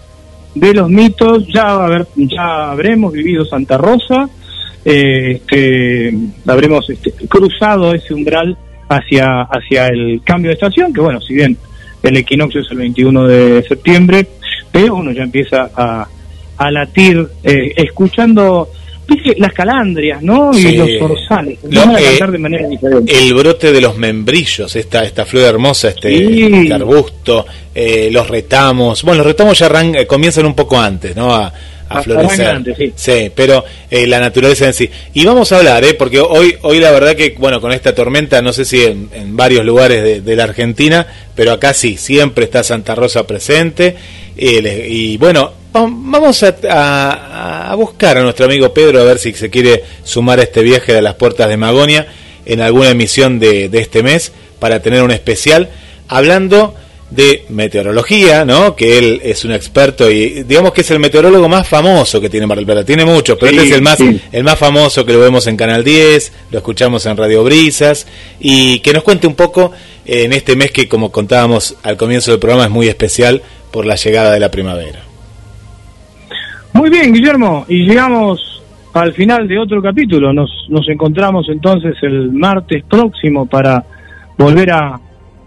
de 0.54 0.74
los 0.74 0.88
mitos. 0.88 1.46
Ya 1.48 1.86
a 1.86 2.06
ya 2.14 2.70
habremos 2.70 3.12
vivido 3.12 3.44
Santa 3.44 3.76
Rosa, 3.78 4.28
eh, 4.84 5.42
que 5.46 6.16
habremos 6.46 6.88
este, 6.88 7.12
cruzado 7.26 7.94
ese 7.94 8.14
umbral 8.14 8.56
hacia 8.88 9.42
hacia 9.42 9.88
el 9.88 10.22
cambio 10.24 10.50
de 10.50 10.54
estación, 10.54 10.92
que 10.92 11.00
bueno, 11.00 11.20
si 11.20 11.34
bien 11.34 11.56
el 12.02 12.16
equinoccio 12.16 12.60
es 12.60 12.70
el 12.70 12.78
21 12.78 13.26
de 13.26 13.62
septiembre, 13.62 14.28
pero 14.72 14.96
uno 14.96 15.12
ya 15.12 15.22
empieza 15.22 15.70
a, 15.76 16.08
a 16.56 16.70
latir 16.70 17.28
eh, 17.44 17.72
escuchando 17.76 18.68
las 19.36 19.52
calandrias, 19.52 20.22
¿no? 20.22 20.56
Y 20.56 20.76
los 20.76 20.88
zorzales. 20.98 21.58
Eh, 21.64 22.26
de 22.30 22.38
manera 22.38 22.66
diferente. 22.66 23.12
El 23.12 23.34
brote 23.34 23.72
de 23.72 23.80
los 23.80 23.96
membrillos, 23.96 24.74
esta, 24.74 25.04
esta 25.04 25.26
flor 25.26 25.44
hermosa, 25.44 25.90
este, 25.90 26.72
arbusto, 26.72 27.44
eh, 27.74 28.08
los 28.10 28.28
retamos. 28.28 29.02
Bueno, 29.02 29.18
los 29.18 29.26
retamos 29.26 29.58
ya 29.58 29.66
arran 29.66 29.92
comienzan 30.06 30.46
un 30.46 30.54
poco 30.54 30.80
antes, 30.80 31.14
¿no? 31.14 31.34
A, 31.34 31.52
a 31.98 32.02
florecer. 32.02 32.92
sí. 32.94 33.30
pero 33.34 33.64
eh, 33.90 34.06
la 34.06 34.20
naturaleza 34.20 34.66
en 34.66 34.74
sí. 34.74 34.88
Y 35.14 35.24
vamos 35.24 35.52
a 35.52 35.58
hablar, 35.58 35.84
¿eh? 35.84 35.94
porque 35.94 36.20
hoy, 36.20 36.56
hoy 36.62 36.80
la 36.80 36.90
verdad 36.90 37.14
que, 37.14 37.34
bueno, 37.38 37.60
con 37.60 37.72
esta 37.72 37.94
tormenta, 37.94 38.42
no 38.42 38.52
sé 38.52 38.64
si 38.64 38.84
en, 38.84 39.36
varios 39.36 39.64
lugares 39.64 40.24
de, 40.24 40.36
la 40.36 40.44
Argentina, 40.44 41.06
pero 41.34 41.52
acá 41.52 41.74
sí, 41.74 41.96
siempre 41.96 42.44
está 42.44 42.62
Santa 42.62 42.94
Rosa 42.94 43.26
presente. 43.26 43.96
y 44.36 45.16
bueno, 45.18 45.52
vamos 45.72 46.42
a, 46.42 47.74
buscar 47.76 48.18
a 48.18 48.22
nuestro 48.22 48.46
amigo 48.46 48.72
Pedro 48.72 49.00
a 49.00 49.04
ver 49.04 49.18
si 49.18 49.32
se 49.32 49.50
quiere 49.50 49.82
sumar 50.04 50.38
a 50.38 50.42
este 50.42 50.62
viaje 50.62 50.92
de 50.92 51.02
las 51.02 51.14
puertas 51.14 51.48
de 51.48 51.56
Magonia 51.56 52.06
en 52.44 52.60
alguna 52.60 52.90
emisión 52.90 53.38
de, 53.38 53.68
de 53.68 53.80
este 53.80 54.02
mes 54.02 54.32
para 54.58 54.80
tener 54.80 55.02
un 55.02 55.10
especial 55.10 55.70
hablando 56.08 56.74
de 57.14 57.44
meteorología, 57.50 58.44
¿no? 58.44 58.74
Que 58.74 58.98
él 58.98 59.20
es 59.22 59.44
un 59.44 59.52
experto 59.52 60.10
y 60.10 60.44
digamos 60.44 60.72
que 60.72 60.80
es 60.80 60.90
el 60.90 60.98
meteorólogo 60.98 61.48
más 61.48 61.68
famoso 61.68 62.20
que 62.20 62.30
tiene 62.30 62.46
Mar 62.46 62.56
del 62.56 62.64
Plata. 62.64 62.84
Tiene 62.84 63.04
muchos, 63.04 63.36
pero 63.38 63.52
este 63.52 63.64
es 63.64 63.72
el 63.72 63.82
más 63.82 63.98
el 64.00 64.44
más 64.44 64.58
famoso 64.58 65.04
que 65.04 65.12
lo 65.12 65.20
vemos 65.20 65.46
en 65.46 65.56
Canal 65.56 65.84
10, 65.84 66.32
lo 66.50 66.58
escuchamos 66.58 67.04
en 67.04 67.16
Radio 67.16 67.44
Brisas 67.44 68.06
y 68.40 68.80
que 68.80 68.92
nos 68.94 69.02
cuente 69.02 69.26
un 69.26 69.34
poco 69.34 69.72
eh, 70.06 70.24
en 70.24 70.32
este 70.32 70.56
mes 70.56 70.70
que 70.72 70.88
como 70.88 71.12
contábamos 71.12 71.76
al 71.82 71.96
comienzo 71.96 72.30
del 72.30 72.40
programa 72.40 72.64
es 72.64 72.70
muy 72.70 72.88
especial 72.88 73.42
por 73.70 73.84
la 73.84 73.96
llegada 73.96 74.32
de 74.32 74.40
la 74.40 74.50
primavera. 74.50 75.00
Muy 76.72 76.88
bien, 76.88 77.12
Guillermo, 77.12 77.66
y 77.68 77.84
llegamos 77.84 78.62
al 78.94 79.12
final 79.12 79.46
de 79.46 79.58
otro 79.58 79.82
capítulo. 79.82 80.32
Nos 80.32 80.50
nos 80.68 80.88
encontramos 80.88 81.46
entonces 81.50 81.94
el 82.00 82.32
martes 82.32 82.84
próximo 82.84 83.44
para 83.44 83.84
volver 84.38 84.70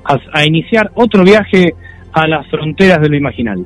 a 0.06 0.46
iniciar 0.46 0.92
otro 0.96 1.24
viaje 1.24 1.74
a 2.14 2.28
las 2.28 2.48
fronteras 2.48 3.02
de 3.02 3.10
lo 3.10 3.18
imaginario. 3.18 3.66